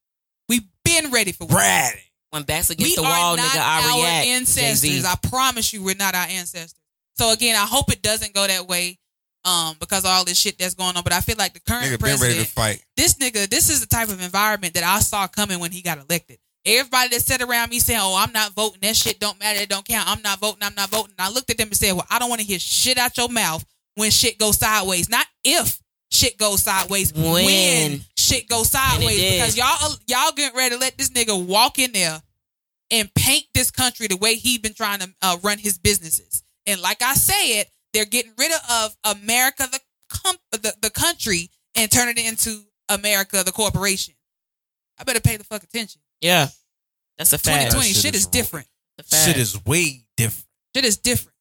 We've 0.49 0.67
been 0.83 1.11
ready 1.11 1.31
for 1.31 1.45
war. 1.45 1.59
Ready. 1.59 1.99
When 2.31 2.43
backs 2.43 2.69
We 2.69 2.73
against 2.73 2.95
the 2.97 3.03
are 3.03 3.09
wall, 3.09 3.37
not 3.37 3.45
nigga, 3.45 3.59
I 3.61 3.89
our 3.91 3.99
react. 4.01 4.27
ancestors. 4.27 4.81
Jay-Z. 4.81 5.07
I 5.07 5.29
promise 5.29 5.71
you, 5.71 5.81
we're 5.83 5.95
not 5.95 6.13
our 6.13 6.25
ancestors. 6.27 6.75
So 7.17 7.31
again, 7.31 7.55
I 7.55 7.65
hope 7.65 7.89
it 7.91 8.01
doesn't 8.01 8.33
go 8.33 8.45
that 8.45 8.67
way, 8.67 8.99
um, 9.45 9.77
because 9.79 10.03
of 10.03 10.07
all 10.09 10.25
this 10.25 10.37
shit 10.37 10.59
that's 10.59 10.73
going 10.73 10.97
on. 10.97 11.03
But 11.03 11.13
I 11.13 11.21
feel 11.21 11.37
like 11.37 11.53
the 11.53 11.61
current 11.61 11.85
Nigga 11.85 11.99
been 11.99 11.99
ready 12.01 12.17
to 12.17 12.19
president, 12.19 12.47
fight. 12.49 12.83
this 12.97 13.13
nigga, 13.15 13.49
this 13.49 13.69
is 13.69 13.79
the 13.79 13.87
type 13.87 14.09
of 14.09 14.21
environment 14.21 14.73
that 14.73 14.83
I 14.83 14.99
saw 14.99 15.25
coming 15.27 15.59
when 15.59 15.71
he 15.71 15.81
got 15.81 15.97
elected. 15.99 16.37
Everybody 16.67 17.09
that 17.09 17.21
sat 17.21 17.41
around 17.41 17.69
me 17.69 17.79
saying, 17.79 17.99
"Oh, 18.01 18.15
I'm 18.17 18.33
not 18.33 18.53
voting. 18.53 18.79
That 18.81 18.95
shit 18.95 19.19
don't 19.19 19.39
matter. 19.39 19.59
It 19.59 19.69
don't 19.69 19.87
count. 19.87 20.09
I'm 20.09 20.21
not 20.21 20.39
voting. 20.39 20.61
I'm 20.61 20.75
not 20.75 20.89
voting." 20.89 21.13
And 21.17 21.27
I 21.27 21.31
looked 21.31 21.49
at 21.49 21.57
them 21.57 21.69
and 21.69 21.77
said, 21.77 21.93
"Well, 21.93 22.05
I 22.09 22.19
don't 22.19 22.29
want 22.29 22.41
to 22.41 22.47
hear 22.47 22.59
shit 22.59 22.97
out 22.97 23.17
your 23.17 23.29
mouth 23.29 23.65
when 23.95 24.11
shit 24.11 24.37
goes 24.37 24.57
sideways. 24.57 25.09
Not 25.09 25.25
if 25.43 25.81
shit 26.11 26.37
goes 26.37 26.63
sideways. 26.63 27.13
When. 27.13 28.05
shit 28.17 28.47
goes 28.47 28.69
sideways. 28.69 29.19
Because 29.19 29.57
y'all 29.57 29.95
y'all 30.07 30.31
getting 30.33 30.57
ready 30.57 30.75
to 30.75 30.81
let 30.81 30.97
this 30.97 31.09
nigga 31.09 31.45
walk 31.45 31.79
in 31.79 31.93
there 31.93 32.21
and 32.91 33.13
paint 33.13 33.45
this 33.53 33.71
country 33.71 34.07
the 34.07 34.17
way 34.17 34.35
he 34.35 34.57
been 34.57 34.73
trying 34.73 34.99
to 34.99 35.09
uh, 35.21 35.37
run 35.43 35.57
his 35.57 35.77
businesses. 35.77 36.43
And 36.65 36.81
like 36.81 37.01
I 37.01 37.13
said, 37.13 37.65
they're 37.93 38.05
getting 38.05 38.33
rid 38.37 38.51
of 38.69 38.95
America, 39.03 39.67
the 39.71 39.79
com- 40.09 40.37
the, 40.51 40.73
the 40.81 40.89
country, 40.89 41.49
and 41.75 41.91
turning 41.91 42.17
it 42.17 42.27
into 42.27 42.61
America, 42.89 43.43
the 43.43 43.51
corporation. 43.51 44.13
I 44.99 45.03
better 45.03 45.21
pay 45.21 45.37
the 45.37 45.43
fuck 45.43 45.63
attention. 45.63 46.01
Yeah. 46.21 46.47
That's 47.17 47.33
a 47.33 47.37
fact. 47.37 47.71
2020 47.71 47.87
shit, 47.87 47.95
shit 47.97 48.15
is 48.15 48.21
is 48.21 48.27
different. 48.27 48.67
Fact. 48.97 49.25
Shit 49.25 49.37
is 49.37 49.63
way 49.65 50.05
different. 50.15 50.45
Shit 50.75 50.85
is 50.85 50.97
different. 50.97 51.33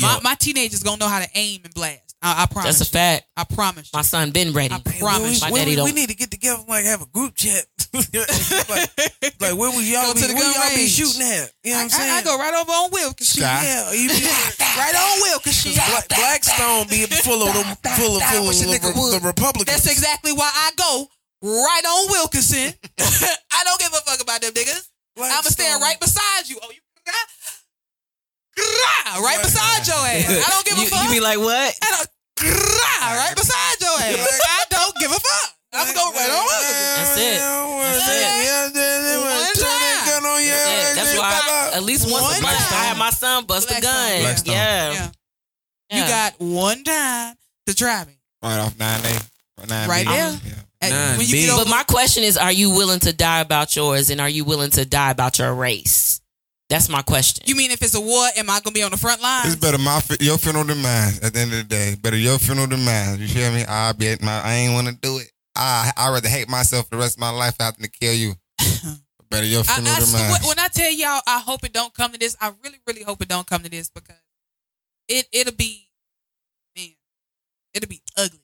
My, 0.00 0.20
my 0.22 0.34
teenagers 0.34 0.82
gonna 0.82 0.96
know 0.96 1.08
how 1.08 1.20
to 1.20 1.28
aim 1.34 1.60
and 1.64 1.72
blast. 1.74 2.16
I, 2.22 2.44
I 2.44 2.46
promise. 2.46 2.78
That's 2.78 2.90
a 2.90 2.92
you. 2.92 2.98
fact. 2.98 3.26
I 3.36 3.44
promise. 3.44 3.90
You. 3.92 3.98
My 3.98 4.02
son 4.02 4.30
been 4.30 4.52
ready. 4.52 4.72
I 4.72 4.78
promise 4.78 5.42
My 5.42 5.48
you. 5.48 5.54
we, 5.54 5.58
daddy 5.58 5.76
we, 5.76 5.82
we 5.82 5.92
need 5.92 6.08
to 6.08 6.14
get 6.14 6.30
together, 6.30 6.60
and 6.60 6.68
like 6.68 6.84
have 6.84 7.02
a 7.02 7.06
group 7.06 7.34
chat. 7.34 7.66
like, 7.92 8.88
like 9.40 9.54
where 9.58 9.70
would 9.74 9.84
y'all 9.84 10.14
Go 10.14 10.14
be? 10.14 10.20
Where 10.32 10.38
gun 10.38 10.54
y'all 10.54 10.76
be 10.76 10.86
shooting 10.86 11.22
at? 11.22 11.50
You 11.62 11.72
know 11.72 11.76
what 11.76 11.80
I, 11.80 11.82
I'm 11.82 11.90
saying? 11.90 12.10
I, 12.10 12.18
I 12.18 12.22
go 12.22 12.38
right 12.38 12.54
over 12.54 12.70
on 12.70 12.90
Wilkins. 12.92 13.28
Sky. 13.28 13.62
Yeah, 13.62 13.92
you 13.92 14.08
be, 14.08 14.14
right 14.78 14.94
on 15.02 15.20
Wilkins. 15.20 15.74
Black, 15.74 16.08
Blackstone 16.08 16.86
be 16.88 17.04
full 17.06 17.42
of 17.42 17.52
them, 17.52 17.76
full 17.98 18.16
of, 18.16 18.22
full 18.22 18.46
of 18.46 18.48
Wish 18.48 18.62
a 18.62 18.66
the, 18.66 18.78
nigga 18.78 18.94
would. 18.94 19.20
the 19.20 19.26
Republicans. 19.26 19.66
That's 19.66 19.90
exactly 19.90 20.32
why 20.32 20.48
I 20.48 20.70
go 20.76 21.08
right 21.42 21.84
on 21.84 22.10
Wilkinson. 22.10 22.72
I 22.98 23.64
don't 23.64 23.80
give 23.80 23.92
a 23.92 24.00
fuck 24.06 24.22
about 24.22 24.40
them 24.40 24.52
niggas. 24.52 24.88
I'ma 25.18 25.42
stand 25.42 25.82
right 25.82 25.98
beside 26.00 26.48
you. 26.48 26.58
Oh, 26.62 26.70
you 26.70 26.80
right 29.22 29.42
beside 29.42 29.86
your 29.86 29.96
ass. 29.96 30.28
I 30.28 30.50
don't 30.50 30.64
give 30.64 30.78
a 30.78 30.80
you, 30.82 30.86
fuck. 30.88 31.04
you 31.04 31.10
be 31.10 31.20
like 31.20 31.38
what? 31.38 31.74
I 31.82 31.88
don't, 31.90 32.08
right 32.42 33.34
beside 33.36 33.76
your 33.80 33.92
ass. 33.92 34.40
I 34.44 34.64
don't 34.70 34.96
give 34.96 35.10
a 35.10 35.20
fuck. 35.20 35.50
I'm 35.74 35.86
gonna 35.86 35.96
go 35.96 36.12
right 36.12 36.30
on 36.30 36.44
Wilkinson. 36.44 36.92
That's 36.96 37.16
it. 37.16 37.38
That's 37.40 38.08
it. 38.08 39.20
One 39.20 39.54
time. 39.54 39.82
Yeah, 40.42 40.94
that's 40.94 41.16
why 41.18 41.40
I, 41.72 41.76
at 41.76 41.82
least 41.82 42.10
once 42.10 42.24
One 42.24 42.38
a 42.38 42.42
month 42.42 42.56
I 42.56 42.68
time. 42.70 42.84
have 42.86 42.98
my 42.98 43.10
son 43.10 43.44
bust 43.44 43.70
a 43.70 43.80
gun. 43.80 44.20
Blackstone. 44.20 44.54
Yeah. 44.54 44.92
Yeah. 44.92 45.10
Yeah. 45.90 46.02
You 46.02 46.08
got 46.08 46.34
one 46.38 46.84
time 46.84 47.34
to 47.66 47.74
try 47.74 48.04
me. 48.04 48.18
Right 48.42 48.58
off 48.58 48.74
9A. 48.76 49.30
9B. 49.60 49.88
Right 49.88 50.06
there. 50.06 50.40
Yeah. 50.44 50.52
Hey, 50.82 50.90
Nine 50.90 51.18
when 51.18 51.26
you 51.26 51.32
big. 51.32 51.46
get 51.46 51.52
over, 51.54 51.64
But 51.64 51.70
my 51.70 51.84
question 51.84 52.24
is, 52.24 52.36
are 52.36 52.52
you 52.52 52.70
willing 52.70 52.98
to 53.00 53.12
die 53.12 53.40
about 53.40 53.74
yours, 53.76 54.10
and 54.10 54.20
are 54.20 54.28
you 54.28 54.44
willing 54.44 54.70
to 54.72 54.84
die 54.84 55.10
about 55.12 55.38
your 55.38 55.54
race? 55.54 56.20
That's 56.68 56.88
my 56.88 57.02
question. 57.02 57.44
you 57.46 57.54
mean 57.54 57.70
if 57.70 57.82
it's 57.82 57.94
a 57.94 58.00
war, 58.00 58.26
am 58.36 58.48
I 58.50 58.58
gonna 58.60 58.72
be 58.74 58.82
on 58.82 58.90
the 58.90 58.96
front 58.96 59.20
line? 59.22 59.46
It's 59.46 59.56
better 59.56 59.78
my 59.78 60.00
fu- 60.00 60.16
your 60.20 60.38
funeral 60.38 60.64
than 60.64 60.80
mine. 60.82 61.12
At 61.22 61.34
the 61.34 61.40
end 61.40 61.52
of 61.52 61.58
the 61.58 61.64
day, 61.64 61.96
better 62.00 62.16
your 62.16 62.38
funeral 62.38 62.66
than 62.66 62.84
mine. 62.84 63.20
You 63.20 63.28
feel 63.28 63.52
me? 63.52 63.64
I 63.68 63.92
be 63.92 64.16
my. 64.22 64.40
I 64.40 64.54
ain't 64.54 64.72
want 64.74 64.88
to 64.88 64.94
do 64.94 65.18
it. 65.18 65.30
I 65.54 65.92
I 65.96 66.10
rather 66.10 66.28
hate 66.28 66.48
myself 66.48 66.88
the 66.90 66.96
rest 66.96 67.16
of 67.16 67.20
my 67.20 67.30
life 67.30 67.56
after 67.60 67.82
to 67.82 67.90
kill 67.90 68.14
you. 68.14 68.34
better 69.30 69.46
your 69.46 69.60
I, 69.60 69.74
funeral 69.74 69.94
I, 69.96 70.00
than 70.00 70.12
mine. 70.12 70.30
when- 70.32 70.42
when 70.48 70.58
I 70.58 70.68
tell 70.68 70.90
y'all, 70.90 71.20
I 71.26 71.40
hope 71.40 71.62
it 71.64 71.72
don't 71.74 71.92
come 71.94 72.12
to 72.12 72.18
this. 72.18 72.36
I 72.40 72.52
really, 72.64 72.78
really 72.86 73.02
hope 73.02 73.20
it 73.20 73.28
don't 73.28 73.46
come 73.46 73.62
to 73.62 73.68
this 73.70 73.90
because 73.90 74.16
it 75.08 75.26
it'll 75.30 75.54
be, 75.54 75.90
man, 76.76 76.88
it'll 77.74 77.88
be 77.88 78.02
ugly. 78.16 78.40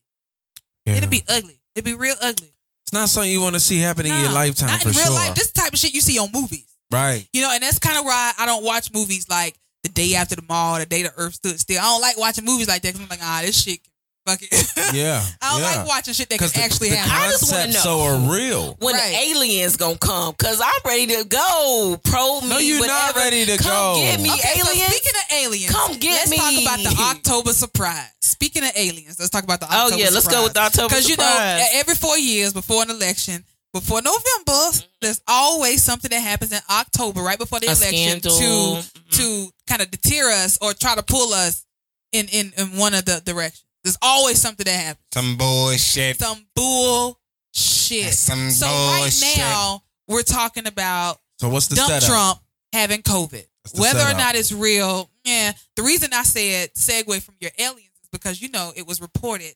Yeah. 0.84 0.94
It'll 0.96 1.08
be 1.10 1.24
ugly. 1.28 1.57
It'll 1.78 1.84
be 1.84 1.94
real 1.94 2.16
ugly. 2.20 2.52
It's 2.84 2.92
not 2.92 3.08
something 3.08 3.30
you 3.30 3.40
want 3.40 3.54
to 3.54 3.60
see 3.60 3.78
happen 3.78 4.06
in 4.06 4.12
your 4.20 4.32
lifetime 4.32 4.68
not 4.68 4.82
in 4.82 4.90
real 4.90 5.04
sure. 5.04 5.14
life. 5.14 5.34
This 5.34 5.52
type 5.52 5.72
of 5.72 5.78
shit 5.78 5.94
you 5.94 6.00
see 6.00 6.18
on 6.18 6.30
movies. 6.32 6.66
right. 6.90 7.28
You 7.32 7.42
know, 7.42 7.50
and 7.52 7.62
that's 7.62 7.78
kind 7.78 7.98
of 7.98 8.04
why 8.04 8.32
I 8.38 8.46
don't 8.46 8.64
watch 8.64 8.92
movies 8.92 9.28
like 9.28 9.56
The 9.84 9.90
Day 9.90 10.14
After 10.14 10.34
Tomorrow, 10.34 10.80
The 10.80 10.86
Day 10.86 11.02
the 11.02 11.12
Earth 11.16 11.34
Stood 11.34 11.60
Still. 11.60 11.78
I 11.78 11.84
don't 11.84 12.00
like 12.00 12.18
watching 12.18 12.44
movies 12.44 12.66
like 12.66 12.82
that 12.82 12.94
because 12.94 13.02
I'm 13.02 13.08
like, 13.08 13.20
ah, 13.22 13.42
this 13.44 13.62
shit 13.62 13.84
can 13.84 13.92
fuck 14.28 14.42
it. 14.42 14.74
Yeah. 14.94 15.22
I 15.42 15.50
don't 15.52 15.60
yeah. 15.60 15.76
like 15.80 15.86
watching 15.86 16.14
shit 16.14 16.30
that 16.30 16.38
can 16.38 16.48
the, 16.48 16.60
actually 16.62 16.88
the 16.90 16.96
happen. 16.96 17.12
I 17.12 17.30
just 17.30 17.52
wanna 17.52 17.72
know. 17.72 17.78
so 17.80 18.00
are 18.00 18.16
real. 18.32 18.74
when 18.80 18.94
Right. 18.94 19.10
the 19.10 19.30
aliens 19.36 19.76
gonna 19.76 19.98
come? 19.98 20.32
Cause 20.34 20.62
I'm 20.64 20.80
ready 20.86 21.06
to 21.08 21.24
go. 21.28 22.00
Pro 22.04 22.40
me. 22.40 22.48
No, 22.48 22.58
you're 22.58 22.86
not 22.86 23.14
ready 23.14 23.44
to 23.44 23.58
come 23.58 23.68
go. 23.68 24.00
get 24.00 24.18
me, 24.20 24.30
Okay, 24.32 24.60
so 24.60 24.70
aliens. 24.70 24.94
speaking 24.94 25.12
of 25.20 25.36
aliens, 25.44 25.72
Come 25.74 25.92
get 25.98 26.30
me. 26.30 26.36
let's 26.38 26.54
talk 26.54 26.62
about 26.62 26.78
the 26.78 27.02
October 27.02 27.52
surprise. 27.52 28.08
Speaking 28.22 28.62
of 28.64 28.70
aliens, 28.76 29.18
let's 29.18 29.30
talk 29.30 29.44
about 29.44 29.60
the 29.60 29.66
Oh, 29.70 29.86
October 29.92 30.02
yeah, 30.02 30.08
let's 30.10 30.26
go 30.28 30.42
with 30.44 30.54
the 30.54 30.60
October 30.60 30.88
Because 30.88 31.08
you 31.08 31.16
know, 31.18 31.66
every 31.74 31.94
four 31.94 32.16
years 32.18 32.52
before 32.54 32.82
an 32.82 32.90
election, 32.90 33.44
before 33.74 34.00
November, 34.00 34.22
Mm-hmm. 34.48 34.86
there's 35.02 35.20
always 35.28 35.82
something 35.84 36.08
that 36.10 36.20
happens 36.22 36.52
in 36.52 36.60
October, 36.70 37.20
right 37.20 37.38
before 37.38 37.60
the 37.60 37.66
A 37.66 37.72
election, 37.72 38.20
scandal. 38.20 38.36
to 38.38 38.88
Mhm. 38.88 39.16
to 39.18 39.52
kind 39.66 39.82
of 39.82 39.90
deter 39.90 40.30
us 40.30 40.56
or 40.62 40.72
try 40.72 40.94
to 40.94 41.02
pull 41.02 41.34
us 41.34 41.64
in 42.12 42.26
in, 42.28 42.52
in 42.56 42.76
one 42.78 42.94
of 42.94 43.04
the 43.04 43.20
directions. 43.24 43.64
There's 43.84 43.98
always 44.02 44.40
something 44.40 44.64
that 44.64 44.72
happens. 44.78 45.04
Some 45.14 45.36
bullshit. 45.36 46.18
Some 46.18 46.46
bull 46.54 47.18
shit. 47.54 48.12
Some 48.14 48.50
so 48.50 48.66
bullshit. 48.66 49.22
right 49.36 49.38
now, 49.38 49.82
we're 50.08 50.22
talking 50.22 50.66
about 50.66 51.18
So 51.38 51.48
what's 51.48 51.68
the 51.68 51.76
dump 51.76 51.88
setup? 51.90 52.08
Trump 52.08 52.38
having 52.72 53.02
COVID. 53.02 53.44
the 53.74 53.80
Whether 53.80 54.00
or 54.00 54.14
not 54.14 54.34
it's 54.34 54.52
real, 54.52 55.10
yeah. 55.24 55.52
The 55.76 55.82
reason 55.82 56.10
I 56.12 56.22
said 56.24 56.74
segue 56.74 57.22
from 57.22 57.36
your 57.40 57.50
aliens 57.58 57.92
is 58.02 58.08
because 58.12 58.40
you 58.42 58.50
know 58.50 58.72
it 58.76 58.86
was 58.86 59.00
reported 59.00 59.54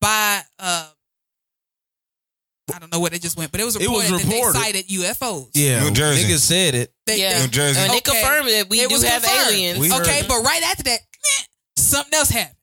by 0.00 0.40
uh 0.58 0.88
I 2.74 2.78
don't 2.78 2.92
know 2.92 3.00
where 3.00 3.08
they 3.10 3.18
just 3.18 3.38
went, 3.38 3.50
but 3.50 3.60
it 3.60 3.64
was 3.64 3.78
reported, 3.78 3.94
It 4.08 4.12
was 4.12 4.24
reported, 4.24 4.34
reported. 4.36 4.54
that 4.60 4.60
they 4.60 4.72
sighted 4.72 4.88
UFOs. 5.18 5.50
Yeah. 5.54 5.84
New 5.84 5.90
Jersey. 5.90 6.24
Niggas 6.28 6.40
said 6.40 6.74
it. 6.74 6.92
They, 7.06 7.20
Yeah. 7.20 7.40
New 7.40 7.48
Jersey. 7.48 7.80
And 7.80 7.90
they 7.90 7.96
Okay. 7.96 8.10
confirmed 8.20 8.48
that 8.50 8.68
we 8.68 8.80
It 8.80 8.88
do 8.90 8.94
was 8.94 9.04
have 9.04 9.22
confirmed. 9.22 9.48
aliens. 9.52 9.78
We 9.78 9.90
okay, 9.92 10.22
but 10.28 10.42
right 10.42 10.62
after 10.64 10.82
that, 10.84 11.00
something 11.78 12.12
else 12.12 12.28
happened. 12.28 12.57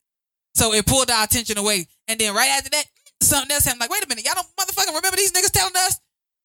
So 0.55 0.73
it 0.73 0.85
pulled 0.85 1.11
our 1.11 1.23
attention 1.23 1.57
away. 1.57 1.87
And 2.07 2.19
then 2.19 2.33
right 2.33 2.49
after 2.49 2.69
that, 2.71 2.85
something 3.21 3.51
else 3.51 3.65
happened. 3.65 3.81
Like, 3.81 3.91
wait 3.91 4.03
a 4.03 4.07
minute, 4.07 4.25
y'all 4.25 4.35
don't 4.35 4.47
motherfucking 4.55 4.95
remember 4.95 5.17
these 5.17 5.31
niggas 5.31 5.51
telling 5.51 5.75
us 5.75 5.99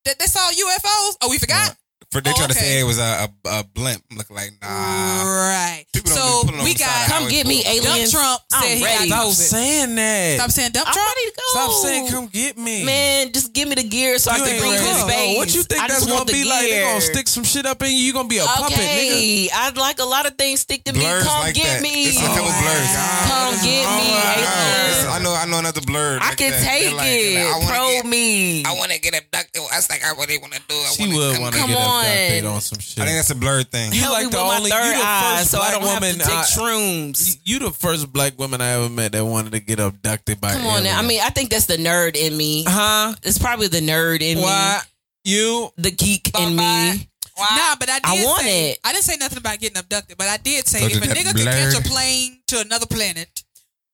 that 0.04 0.18
they 0.18 0.26
saw 0.26 0.40
UFOs? 0.40 1.16
Oh, 1.22 1.28
we 1.30 1.38
forgot? 1.38 1.76
For 2.11 2.20
they 2.20 2.30
Oh, 2.30 2.34
tried 2.34 2.48
to 2.50 2.54
say 2.58 2.80
it 2.80 2.84
was 2.84 2.98
a, 2.98 3.30
a, 3.46 3.61
a 3.61 3.64
blimp. 3.64 4.02
Looking 4.11 4.34
like 4.34 4.50
nah. 4.61 4.66
right. 4.68 5.84
People 5.94 6.11
don't 6.11 6.18
So 6.18 6.42
be 6.42 6.46
pulling 6.50 6.58
on 6.61 6.64
we 6.66 6.74
got 6.74 7.06
Come 7.06 7.28
get 7.30 7.46
me, 7.46 7.62
for- 7.62 7.84
Dump. 7.86 8.11
Trump 8.11 8.40
I'm 8.52 8.62
said 8.66 8.78
he 8.78 8.84
ready. 8.84 9.08
got 9.08 9.14
Stop 9.14 9.26
COVID. 9.30 9.46
saying 9.54 9.94
that. 9.94 10.34
Stop 10.42 10.50
saying 10.50 10.72
dump 10.72 10.88
I'm 10.88 10.94
Trump. 10.94 11.06
ready 11.06 11.30
to 11.30 11.36
go. 11.38 11.46
Stop 11.54 11.70
saying 11.86 12.08
come 12.11 12.26
get 12.26 12.58
me. 12.58 12.82
Man, 12.84 13.30
just 13.32 13.52
give 13.54 13.68
me 13.68 13.76
the 13.76 13.84
gear 13.86 14.18
so 14.18 14.34
You 14.34 14.36
I 14.36 14.38
can 14.42 14.48
ain't 14.48 14.58
bring 14.58 14.72
ready 14.72 14.82
you 14.82 14.90
to 14.90 14.98
to 14.98 15.06
go. 15.06 15.08
space. 15.08 15.38
What 15.38 15.54
you 15.54 15.62
think 15.62 15.80
I 15.82 15.86
that's 15.86 16.02
gonna 16.02 16.14
want 16.14 16.26
the 16.26 16.32
be 16.32 16.44
like? 16.50 16.61
They 16.62 16.70
gear. 16.70 16.84
gonna 16.90 17.00
stick 17.00 17.28
some 17.28 17.44
shit 17.44 17.64
up 17.66 17.80
in 17.82 17.90
you. 17.94 18.02
You 18.02 18.12
gonna 18.12 18.26
be 18.26 18.38
a 18.38 18.44
puppet, 18.44 18.74
nigga. 18.74 19.14
Okay, 19.14 19.48
I'd 19.54 19.76
like 19.76 20.00
a 20.00 20.04
lot 20.04 20.26
of 20.26 20.34
things 20.34 20.61
stick 20.66 20.82
to 20.90 20.92
me. 20.92 21.06
Come 21.06 21.26
like 21.46 21.54
get 21.54 21.78
that. 21.78 21.82
me. 21.82 22.11
It's 22.11 22.18
a 22.18 22.26
couple 22.26 22.42
Oh, 22.50 22.58
blurs. 22.58 22.90
God. 22.90 23.22
Come 23.30 23.54
get 23.62 23.86
me, 23.86 24.11
aliens. 24.11 24.98
It's- 24.98 25.06
I 25.14 25.18
know. 25.22 25.34
I 25.34 25.46
know 25.46 25.58
another 25.62 25.80
blur. 25.82 26.18
I 26.20 26.34
can 26.34 26.50
take 26.58 26.90
it. 26.90 26.94
like, 26.94 27.06
I 27.06 27.54
wanna 27.54 27.70
Pro 28.02 28.02
me. 28.11 28.64
I 28.64 28.72
want 28.74 28.90
to 28.90 28.98
get 28.98 29.14
abducted. 29.14 29.62
That's 29.70 29.88
like 29.90 30.02
I 30.04 30.11
really 30.18 30.38
want 30.38 30.54
to 30.54 30.62
do. 30.68 30.74
I 30.74 30.90
She 30.90 31.02
wanna 31.06 31.16
would 31.16 31.32
come- 31.34 31.42
want 31.42 31.54
to 31.54 31.61
Come 31.61 31.70
get 31.70 31.78
on. 32.01 32.07
updated 32.07 32.55
on 32.55 32.61
some 32.61 32.78
shit. 32.78 32.98
I 33.03 33.07
think 33.07 33.16
that's 33.18 33.30
a 33.30 33.34
blurred 33.34 33.70
thing. 33.70 33.92
You 33.92 34.11
like 34.11 34.30
the 34.30 34.38
only- 34.38 34.70
third 34.70 34.84
you 34.84 34.92
the 34.92 34.98
eye 35.05 35.36
first 35.38 35.51
so 35.51 35.59
I 35.59 35.70
black 35.70 35.72
don't 35.80 35.82
have 35.88 36.03
woman 36.03 36.18
to 36.18 36.24
take 36.24 36.34
I- 36.34 36.42
shrooms. 36.44 37.26
You- 37.26 37.34
you 37.44 37.59
the 37.61 37.70
first 37.70 38.12
black 38.12 38.38
woman 38.38 38.61
I 38.61 38.70
ever 38.72 38.88
met 38.88 39.12
that 39.12 39.24
wanted 39.24 39.53
to 39.53 39.61
get 39.61 39.80
abducted 39.80 40.40
by. 40.40 40.53
Come 40.53 40.66
on 40.66 40.84
now. 40.84 40.98
I 40.98 41.03
mean, 41.03 41.20
I 41.22 41.30
think 41.30 41.51
that's 41.51 41.66
the 41.66 41.76
nerd 41.76 42.16
in 42.16 42.36
me. 42.36 42.64
huh? 42.66 43.14
It's 43.22 43.38
probably 43.38 43.68
the 43.68 43.80
nerd 43.80 44.20
in 44.22 44.38
Why 44.40 44.80
me. 45.24 45.32
you? 45.32 45.72
The 45.76 45.90
geek 45.90 46.28
in 46.38 46.57
Bye-bye. 46.57 46.92
me. 46.94 47.07
Nah, 47.38 47.74
but 47.76 47.88
I 47.88 48.01
did 48.01 48.05
I 48.05 48.24
want 48.24 48.42
say 48.42 48.70
it. 48.72 48.78
I 48.84 48.92
didn't 48.92 49.05
say 49.05 49.16
nothing 49.16 49.38
about 49.38 49.59
getting 49.59 49.78
abducted, 49.78 50.18
but 50.18 50.28
I 50.28 50.36
did 50.36 50.68
say 50.68 50.80
Go 50.80 50.86
if 50.86 50.92
to 50.92 50.98
a 50.98 51.01
that 51.07 51.16
nigga 51.16 51.32
could 51.34 51.46
catch 51.46 51.74
a 51.74 51.88
plane 51.88 52.38
to 52.48 52.61
another 52.61 52.84
planet, 52.84 53.42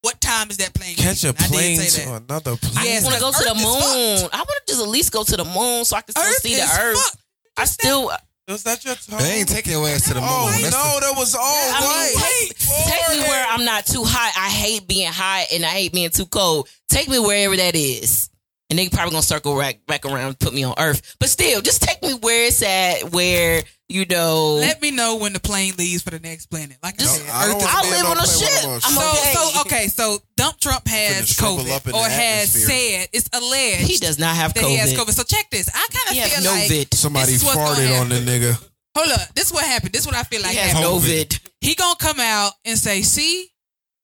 what 0.02 0.20
time 0.20 0.50
is 0.50 0.56
that 0.56 0.74
plane? 0.74 0.96
Catch 0.96 1.22
a? 1.22 1.28
I 1.28 1.32
did 1.32 1.46
plane 1.52 1.78
say 1.80 2.02
to 2.02 2.08
that. 2.08 2.22
another 2.22 2.56
plane. 2.56 2.76
I 2.76 2.84
Yes, 2.86 3.02
just 3.02 3.04
want 3.04 3.14
to 3.14 3.20
go 3.20 3.30
to 3.30 3.44
the 3.44 3.54
moon. 3.54 4.30
I 4.32 4.36
want 4.38 4.48
to 4.48 4.62
just 4.66 4.82
at 4.82 4.88
least 4.88 5.12
go 5.12 5.22
to 5.22 5.36
the 5.36 5.44
moon 5.44 5.84
so 5.84 5.96
I 5.96 6.00
can 6.00 6.10
still 6.16 6.24
Earth 6.24 6.42
see 6.42 6.56
the 6.56 6.62
is 6.62 6.70
earth. 6.76 6.98
fucked. 6.98 7.16
I 7.56 7.64
still 7.64 8.10
Was 8.48 8.62
that 8.64 8.84
your 8.84 8.94
tone? 8.94 9.18
They 9.18 9.40
ain't 9.40 9.48
taking 9.48 9.72
your 9.72 9.86
ass 9.88 10.06
to 10.08 10.14
the 10.14 10.20
oh, 10.20 10.22
moon. 10.22 10.54
Oh 10.58 10.62
That's 10.62 10.72
no, 10.74 10.94
the- 10.94 11.00
that 11.06 11.14
was 11.18 11.34
all 11.34 11.40
I 11.42 11.80
mean, 11.80 12.14
white. 12.14 12.48
take, 12.48 12.58
take 12.58 13.18
me 13.18 13.28
where 13.28 13.46
I'm 13.48 13.64
not 13.64 13.86
too 13.86 14.04
hot. 14.04 14.32
I 14.36 14.48
hate 14.50 14.86
being 14.86 15.10
hot 15.10 15.46
and 15.52 15.64
I 15.64 15.68
hate 15.68 15.92
being 15.92 16.10
too 16.10 16.26
cold. 16.26 16.68
Take 16.88 17.08
me 17.08 17.18
wherever 17.18 17.56
that 17.56 17.74
is. 17.74 18.30
And 18.68 18.78
they 18.78 18.88
probably 18.88 19.12
gonna 19.12 19.22
circle 19.22 19.56
back, 19.58 19.86
back 19.86 20.04
around 20.04 20.26
and 20.26 20.38
put 20.38 20.52
me 20.52 20.64
on 20.64 20.74
Earth. 20.76 21.16
But 21.20 21.28
still, 21.28 21.60
just 21.60 21.82
take 21.82 22.02
me 22.02 22.14
where 22.14 22.46
it's 22.48 22.62
at, 22.62 23.12
where, 23.12 23.62
you 23.88 24.04
know. 24.06 24.54
Let 24.54 24.80
me 24.82 24.90
know 24.90 25.16
when 25.16 25.32
the 25.32 25.40
plane 25.40 25.74
leaves 25.78 26.02
for 26.02 26.10
the 26.10 26.18
next 26.20 26.46
planet. 26.46 26.76
Like 26.82 26.94
I 26.94 27.04
Just- 27.04 27.16
said, 27.18 27.30
I 27.30 27.46
don't 27.46 27.56
Earth 27.62 27.68
I'll 27.68 27.90
live 27.90 28.02
no 28.02 28.10
on 28.10 28.18
a 28.18 28.22
plane 28.22 28.38
ship. 28.38 28.64
no 28.64 28.74
I'm 28.74 28.80
so, 28.80 29.10
okay. 29.10 29.32
so 29.34 29.60
okay, 29.60 29.88
so 29.88 30.18
Dump 30.36 30.58
Trump 30.60 30.86
has 30.88 31.30
COVID 31.36 31.70
up 31.70 31.86
in 31.86 31.94
or 31.94 32.04
has 32.04 32.50
said 32.52 33.08
it's 33.12 33.28
alleged 33.32 33.86
he 33.86 33.96
does 33.98 34.18
not 34.18 34.34
have 34.36 34.54
that 34.54 34.64
he 34.64 34.76
has 34.76 34.92
COVID. 34.92 35.04
COVID. 35.06 35.10
So 35.14 35.22
check 35.22 35.50
this. 35.50 35.68
I 35.68 35.86
kind 35.92 36.10
of 36.10 36.22
has 36.22 36.34
feel 36.34 36.44
no 36.44 36.58
like 36.58 36.68
vid. 36.68 36.94
Somebody 36.94 37.32
This 37.32 37.42
is 37.42 37.44
what's 37.44 37.56
gonna 37.56 37.80
farted 37.80 38.00
on 38.00 38.08
the 38.08 38.16
nigga. 38.16 38.68
hold 38.96 39.10
up. 39.12 39.34
This 39.34 39.46
is 39.46 39.52
what 39.52 39.64
happened. 39.64 39.92
This 39.92 40.00
is 40.02 40.06
what 40.06 40.16
I 40.16 40.22
feel 40.24 40.42
like 40.42 40.50
He 40.52 40.56
happened. 40.58 40.84
COVID. 40.84 41.40
He 41.60 41.74
gonna 41.74 41.96
come 41.98 42.20
out 42.20 42.52
and 42.64 42.78
say, 42.78 43.02
"See, 43.02 43.50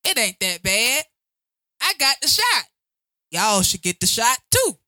it 0.04 0.18
ain't 0.18 0.38
that 0.40 0.62
bad. 0.62 1.04
I 1.80 1.94
got 1.98 2.16
the 2.22 2.28
shot. 2.28 2.64
Y'all 3.30 3.62
should 3.62 3.82
get 3.82 3.98
the 4.00 4.06
shot 4.06 4.38
too. 4.50 4.78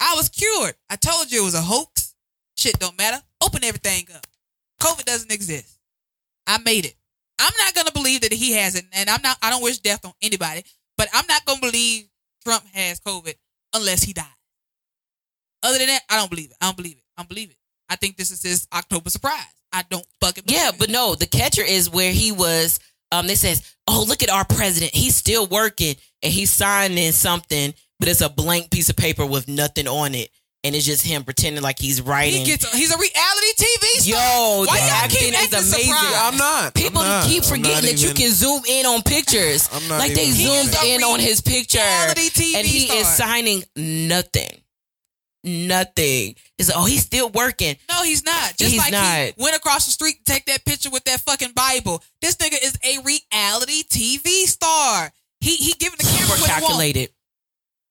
I 0.00 0.14
was 0.16 0.28
cured. 0.28 0.74
I 0.88 0.96
told 0.96 1.30
you 1.30 1.42
it 1.42 1.44
was 1.44 1.54
a 1.54 1.60
hoax. 1.60 2.14
Shit 2.56 2.78
don't 2.78 2.96
matter. 2.98 3.22
Open 3.42 3.62
everything 3.64 4.06
up. 4.14 4.26
COVID 4.80 5.04
doesn't 5.04 5.32
exist. 5.32 5.78
I 6.46 6.58
made 6.58 6.84
it. 6.86 6.94
I'm 7.38 7.52
not 7.58 7.74
gonna 7.74 7.92
believe 7.92 8.20
that 8.22 8.32
he 8.32 8.52
has 8.54 8.74
it, 8.74 8.84
and 8.92 9.08
I'm 9.08 9.22
not. 9.22 9.36
I 9.42 9.50
don't 9.50 9.62
wish 9.62 9.78
death 9.78 10.04
on 10.04 10.12
anybody, 10.20 10.64
but 10.98 11.08
I'm 11.14 11.26
not 11.26 11.44
gonna 11.46 11.60
believe 11.60 12.06
Trump 12.44 12.64
has 12.72 13.00
COVID 13.00 13.34
unless 13.74 14.02
he 14.02 14.12
dies. 14.12 14.26
Other 15.62 15.78
than 15.78 15.88
that, 15.88 16.02
I 16.08 16.16
don't 16.16 16.30
believe 16.30 16.50
it. 16.50 16.56
I 16.60 16.66
don't 16.66 16.76
believe 16.76 16.96
it. 16.96 17.02
I 17.16 17.22
don't 17.22 17.28
believe 17.28 17.50
it. 17.50 17.56
I 17.88 17.96
think 17.96 18.16
this 18.16 18.30
is 18.30 18.42
his 18.42 18.66
October 18.72 19.10
surprise. 19.10 19.44
I 19.72 19.84
don't 19.90 20.06
fucking 20.20 20.44
believe 20.46 20.60
Yeah, 20.60 20.68
it. 20.70 20.78
but 20.78 20.90
no, 20.90 21.14
the 21.14 21.26
catcher 21.26 21.62
is 21.62 21.90
where 21.90 22.12
he 22.12 22.32
was. 22.32 22.80
Um, 23.12 23.26
they 23.26 23.34
says, 23.34 23.62
"Oh, 23.86 24.04
look 24.06 24.22
at 24.22 24.30
our 24.30 24.44
president. 24.44 24.94
He's 24.94 25.16
still 25.16 25.46
working, 25.46 25.96
and 26.22 26.32
he's 26.32 26.50
signing 26.50 27.12
something, 27.12 27.74
but 27.98 28.08
it's 28.08 28.20
a 28.20 28.28
blank 28.28 28.70
piece 28.70 28.88
of 28.88 28.96
paper 28.96 29.26
with 29.26 29.48
nothing 29.48 29.88
on 29.88 30.14
it, 30.14 30.30
and 30.64 30.74
it's 30.74 30.86
just 30.86 31.04
him 31.06 31.24
pretending 31.24 31.62
like 31.62 31.78
he's 31.78 32.00
writing." 32.00 32.40
He 32.40 32.46
gets. 32.46 32.72
He's 32.72 32.92
a 32.92 32.98
reality 32.98 33.10
TV 33.56 33.84
star. 34.00 34.10
Yo, 34.10 34.64
Why 34.66 34.80
the 34.80 34.86
y'all 34.86 34.94
acting 35.04 35.18
keep 35.20 35.28
is 35.34 35.34
acting 35.34 35.58
amazing. 35.58 35.84
surprised? 35.84 36.16
I'm 36.16 36.36
not. 36.36 36.74
People 36.74 37.00
I'm 37.02 37.08
not. 37.08 37.24
keep 37.26 37.42
I'm 37.44 37.48
forgetting 37.48 37.72
not 37.74 37.82
that 37.84 37.98
you 38.00 38.10
even- 38.10 38.16
can 38.16 38.32
zoom 38.32 38.62
in 38.68 38.86
on 38.86 39.02
pictures. 39.02 39.68
I'm 39.72 39.88
not 39.88 39.98
like 39.98 40.14
they 40.14 40.24
even- 40.26 40.36
zoomed 40.36 40.74
He's 40.74 40.82
a 40.82 40.94
in 40.94 41.02
on 41.04 41.20
his 41.20 41.40
picture, 41.40 41.78
reality 41.78 42.30
TV 42.30 42.54
and 42.56 42.66
he 42.66 42.84
is 42.86 43.06
star. 43.08 43.28
signing 43.28 43.64
nothing. 43.76 44.60
Nothing. 45.42 46.34
It's 46.58 46.70
oh, 46.74 46.84
he's 46.84 47.02
still 47.02 47.30
working. 47.30 47.76
No, 47.88 48.02
he's 48.02 48.22
not. 48.24 48.56
Just 48.58 48.72
He's 48.72 48.78
like 48.78 48.88
he 48.88 49.30
not. 49.30 49.38
went 49.38 49.56
across 49.56 49.86
the 49.86 49.90
street 49.90 50.16
to 50.26 50.32
take 50.32 50.44
that 50.46 50.66
picture 50.66 50.90
with 50.90 51.04
that 51.04 51.20
fucking 51.22 51.52
Bible. 51.52 52.02
This 52.20 52.36
nigga 52.36 52.62
is 52.62 52.76
a 52.84 52.98
reality 53.02 53.82
TV 53.84 54.44
star. 54.46 55.10
He 55.40 55.56
he 55.56 55.72
giving 55.78 55.96
the 55.96 56.04
camera 56.04 56.26
Super 56.36 56.40
what 56.42 56.50
it 56.50 56.52
want. 56.52 56.60
calculated. 56.60 57.10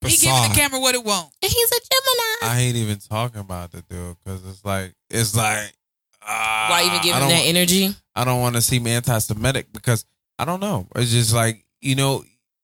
He 0.08 0.18
giving 0.18 0.42
the 0.42 0.56
camera 0.56 0.80
what 0.80 0.96
it 0.96 1.04
want. 1.04 1.30
And 1.42 1.52
he's 1.52 1.72
a 1.72 1.76
Gemini. 1.76 2.54
I 2.54 2.56
hate 2.60 2.76
even 2.76 3.00
talking 3.00 3.42
about 3.42 3.72
the 3.72 3.82
dude 3.82 4.16
because 4.24 4.46
it's 4.48 4.64
like 4.66 4.94
it's 5.10 5.36
like. 5.36 5.74
Uh, 6.22 6.68
Why 6.68 6.84
even 6.86 7.02
give 7.02 7.16
him 7.16 7.28
that 7.30 7.44
energy? 7.46 7.94
I 8.16 8.24
don't 8.26 8.40
want 8.42 8.56
to 8.56 8.62
seem 8.62 8.86
anti-Semitic 8.88 9.72
because 9.74 10.06
I 10.38 10.46
don't 10.46 10.60
know. 10.60 10.88
It's 10.96 11.12
just 11.12 11.34
like 11.34 11.66
you 11.82 11.96
know, 11.96 12.24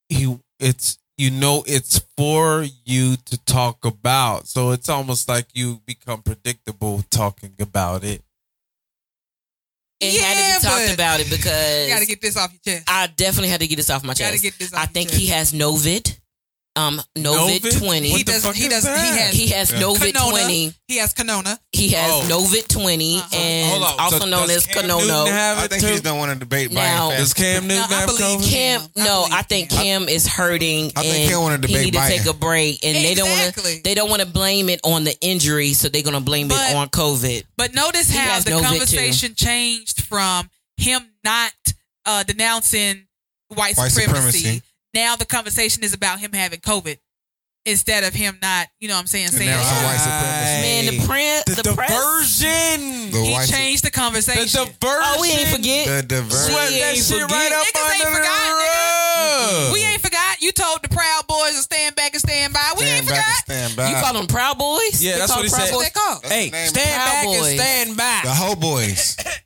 he. 0.09 0.37
It's 0.59 0.97
you 1.17 1.31
know, 1.31 1.63
it's 1.65 1.99
for 2.17 2.65
you 2.85 3.15
to 3.15 3.37
talk 3.45 3.85
about, 3.85 4.47
so 4.47 4.71
it's 4.71 4.89
almost 4.89 5.29
like 5.29 5.47
you 5.53 5.81
become 5.85 6.21
predictable 6.21 7.03
talking 7.09 7.53
about 7.59 8.03
it. 8.03 8.21
It 10.01 10.13
Yeah, 10.13 10.21
had 10.23 10.59
to 10.59 10.67
be 10.67 10.69
talked 10.69 10.93
about 10.93 11.19
it 11.21 11.29
because 11.29 11.87
You 11.87 11.93
gotta 11.93 12.05
get 12.05 12.21
this 12.21 12.35
off 12.37 12.51
your 12.51 12.75
chest. 12.75 12.89
I 12.89 13.07
definitely 13.07 13.47
had 13.49 13.61
to 13.61 13.67
get 13.67 13.77
this 13.77 13.89
off 13.89 14.03
my 14.03 14.09
Gotta 14.13 14.31
chest. 14.33 14.43
get 14.43 14.59
this 14.59 14.73
off 14.73 14.79
I 14.79 14.83
your 14.83 14.87
think 14.91 15.09
chest. 15.09 15.21
he 15.21 15.27
has 15.27 15.53
Novid. 15.53 16.17
Um 16.77 17.01
Novid, 17.17 17.59
Novid? 17.61 17.79
20. 17.79 18.09
He 18.09 18.23
does. 18.23 18.43
He 18.55 18.67
does. 18.67 18.83
that? 18.83 18.97
He 18.99 19.17
has. 19.17 19.33
he 19.33 19.47
has 19.47 19.71
Novid 19.71 20.11
Canona. 20.13 20.29
20. 20.31 20.73
He 20.87 20.97
has 20.97 21.13
Canona. 21.13 21.57
He 21.71 21.89
has 21.89 22.11
Oh. 22.11 22.27
Novid 22.29 22.67
20 22.67 23.17
Uh-huh. 23.17 23.35
and 23.37 23.69
Hold 23.71 23.99
also 23.99 24.19
So 24.19 24.25
known 24.25 24.49
as 24.49 24.65
Cam 24.65 24.83
Kanono. 24.83 25.25
I 25.27 25.67
think 25.67 25.81
too? 25.81 25.87
he's 25.89 26.01
don't 26.01 26.17
want 26.17 26.33
to 26.33 26.39
debate 26.39 26.71
Now- 26.71 27.11
Biden. 27.11 27.17
Does 27.17 27.33
Cam 27.33 27.67
Newton 27.67 27.89
No, 27.89 27.95
I 27.97 28.05
believe 28.05 28.39
COVID? 28.39 28.49
Cam, 28.49 28.81
no, 28.97 29.21
believe 29.21 29.33
I 29.33 29.41
think 29.43 29.69
Cam. 29.69 29.79
Cam 29.81 30.09
is 30.09 30.27
hurting. 30.27 30.91
I 30.95 31.01
think 31.03 31.29
Cam 31.29 31.41
wanna 31.41 31.55
he 31.55 31.61
debate 31.61 31.85
need 31.85 31.93
to 31.93 32.07
take 32.07 32.25
a 32.25 32.33
break, 32.33 32.83
and 32.83 32.95
they 32.95 33.15
don't 33.15 33.29
want 33.29 33.55
to. 33.55 33.81
They 33.83 33.93
don't 33.93 34.09
want 34.09 34.21
to 34.21 34.27
blame 34.27 34.69
it 34.69 34.81
on 34.83 35.03
the 35.05 35.15
injury, 35.21 35.73
so 35.73 35.87
they're 35.89 36.01
gonna 36.03 36.19
blame 36.21 36.49
But- 36.49 36.71
it 36.71 36.75
on 36.75 36.89
COVID. 36.89 37.43
But 37.57 37.73
notice 37.73 38.09
He 38.09 38.17
how 38.17 38.39
the 38.41 38.49
no 38.51 38.57
vid, 38.59 38.63
too. 38.65 38.69
conversation 38.71 39.35
changed 39.35 40.01
from 40.01 40.49
him 40.77 41.07
not 41.23 41.53
uh, 42.05 42.23
denouncing 42.23 43.07
white, 43.47 43.75
White 43.77 43.91
supremacy. 43.91 44.61
Supremacy. 44.95 45.09
Now 45.09 45.15
the 45.15 45.25
conversation 45.25 45.83
is 45.83 45.93
about 45.93 46.19
him 46.19 46.31
having 46.33 46.59
COVID 46.59 46.97
instead 47.65 48.03
of 48.03 48.13
him 48.13 48.37
not. 48.41 48.67
You 48.79 48.87
know 48.87 48.95
what 48.95 49.01
I'm 49.01 49.07
saying? 49.07 49.27
Saying 49.29 49.49
now 49.49 49.61
some 49.61 49.77
"Oh, 49.77 49.87
white 49.87 49.97
supremacy. 49.97 50.61
Man, 50.61 50.85
the 50.85 51.05
press, 51.07 51.43
The, 51.45 51.63
the, 51.63 51.73
press. 51.75 51.89
diversion. 51.89 53.11
The 53.11 53.21
he 53.23 53.45
changed 53.51 53.83
the 53.83 53.91
conversation. 53.91 54.43
The 54.45 54.49
conversation. 54.49 54.77
diversion. 54.79 55.17
Oh, 55.17 55.21
we 55.21 55.29
ain't 55.31 55.49
forget. 55.49 55.85
the 55.87 56.01
diverse. 56.07 56.45
Swept 56.47 56.69
that 56.71 56.93
ain't 56.93 56.97
shit 56.97 57.21
forget. 57.21 57.31
right 57.31 57.51
up 57.51 57.63
Niggas 57.65 57.93
ain't 57.95 58.05
under 58.05 58.17
forgot, 58.17 58.45
the 58.45 58.53
rug. 59.65 59.73
we 59.73 59.79
ain't 59.83 60.01
forgot. 60.01 60.41
You 60.41 60.51
told 60.51 60.83
the 60.83 60.89
Proud 60.89 61.27
Boys 61.27 61.55
to 61.55 61.61
stand 61.63 61.95
back 61.95 62.13
and 62.13 62.21
stand 62.21 62.53
by. 62.53 62.61
We 62.77 62.85
Stand 62.85 62.97
ain't 63.01 63.09
back 63.09 63.17
and 63.17 63.25
forgot. 63.25 63.45
stand 63.45 63.75
by. 63.75 63.89
You 63.89 63.95
call 64.03 64.13
them 64.13 64.27
Proud 64.27 64.57
Boys? 64.57 65.01
Yeah, 65.03 65.13
They 65.13 65.19
that's 65.19 65.35
what 65.35 65.43
he 65.45 65.49
Proud 65.49 65.65
said. 65.67 65.73
Boys? 65.73 65.83
they 65.85 65.89
call? 65.91 66.19
That's 66.21 66.33
Hey, 66.33 66.47
stand 66.49 66.95
Proud 66.95 67.05
back 67.09 67.25
Boys. 67.25 67.37
and 67.51 67.59
stand 67.59 67.97
back. 67.97 68.23
the 68.23 68.33
whole 68.33 68.55
boys. 68.55 69.17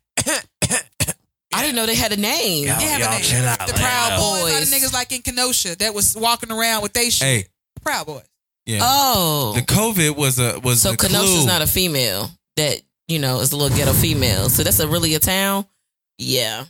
I 1.54 1.62
didn't 1.64 1.76
know 1.76 1.86
they 1.86 1.96
had 1.96 2.12
a 2.12 2.18
name. 2.18 2.66
They 2.66 2.72
have 2.72 3.00
y'all 3.00 3.10
a 3.10 3.16
name. 3.16 3.22
chill 3.24 3.44
out, 3.46 3.60
The 3.60 3.74
man. 3.74 3.82
Proud 3.82 4.18
Boys. 4.20 4.52
A 4.52 4.54
lot 4.54 4.62
of 4.64 4.68
niggas 4.70 4.94
like 4.94 5.12
in 5.12 5.22
Kenosha 5.22 5.76
that 5.78 5.94
was 5.94 6.16
walking 6.16 6.52
around 6.52 6.84
with 6.84 6.94
they 6.94 7.10
shit. 7.10 7.28
Hey, 7.28 7.46
Proud 7.84 8.06
Boys. 8.06 8.24
yeah. 8.66 8.80
Oh, 8.84 9.54
the 9.56 9.62
COVID 9.62 10.16
was 10.16 10.38
a 10.40 10.60
was 10.60 10.82
so 10.82 10.92
the 10.92 10.98
Kenosha's 10.98 11.38
clue. 11.40 11.46
not 11.48 11.62
a 11.62 11.68
female 11.68 12.30
that 12.56 12.82
you 13.08 13.18
know 13.20 13.40
is 13.40 13.52
a 13.52 13.58
little 13.58 13.76
ghetto 13.76 13.94
female. 13.94 14.50
So 14.50 14.64
that's 14.64 14.80
a 14.80 14.88
really 14.88 15.16
a 15.16 15.20
town. 15.20 15.66
Yeah, 16.20 16.66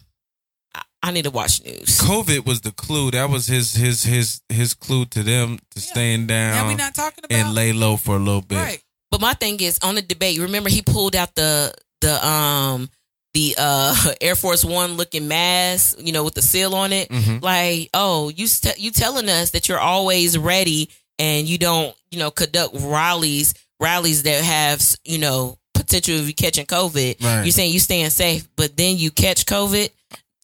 I, 0.75 0.81
I 1.03 1.11
need 1.11 1.23
to 1.25 1.31
watch 1.31 1.63
news. 1.65 1.99
COVID 1.99 2.45
was 2.45 2.61
the 2.61 2.71
clue. 2.71 3.11
That 3.11 3.29
was 3.29 3.47
his 3.47 3.73
his 3.73 4.03
his 4.03 4.41
his 4.47 4.73
clue 4.75 5.05
to 5.07 5.23
them 5.23 5.57
to 5.57 5.79
Yeah. 5.79 5.81
stand 5.81 6.27
Now 6.27 6.67
we 6.67 6.75
not 6.75 6.95
talking 6.95 7.25
about 7.25 7.35
and 7.37 7.53
lay 7.53 7.73
low 7.73 7.97
for 7.97 8.15
a 8.15 8.19
little 8.19 8.41
bit. 8.41 8.55
right. 8.57 8.83
But 9.11 9.19
my 9.21 9.33
thing 9.33 9.59
is 9.59 9.79
on 9.81 9.95
the 9.95 10.01
debate. 10.03 10.39
Remember, 10.39 10.69
he 10.69 10.81
pulled 10.83 11.15
out 11.15 11.33
the 11.35 11.73
the 12.01 12.25
um 12.25 12.89
the 13.33 13.55
uh 13.57 13.95
Air 14.21 14.35
Force 14.35 14.63
One 14.65 14.93
looking 14.93 15.27
mask, 15.27 15.97
you 15.99 16.11
know, 16.11 16.23
with 16.23 16.33
the 16.33 16.41
seal 16.41 16.75
on 16.75 16.91
it. 16.93 17.09
Mhm. 17.09 17.41
Like, 17.41 17.89
oh, 17.93 18.29
you 18.29 18.47
st- 18.47 18.79
you 18.79 18.91
telling 18.91 19.29
us 19.29 19.51
that 19.51 19.67
you're 19.69 19.79
always 19.79 20.37
ready 20.37 20.89
and 21.19 21.47
you 21.47 21.57
don't, 21.57 21.95
you 22.11 22.19
know, 22.19 22.31
conduct 22.31 22.75
rallies 22.79 23.53
rallies 23.79 24.23
that 24.23 24.43
have, 24.43 24.81
you 25.05 25.17
know, 25.19 25.57
potential 25.73 26.15
of 26.17 26.27
you 26.27 26.33
catching 26.33 26.65
COVID. 26.65 27.23
Right. 27.23 27.43
You're 27.43 27.51
saying 27.51 27.71
you 27.71 27.79
staying 27.79 28.09
safe, 28.09 28.47
but 28.57 28.75
then 28.75 28.97
you 28.97 29.11
catch 29.11 29.45
COVID. 29.45 29.89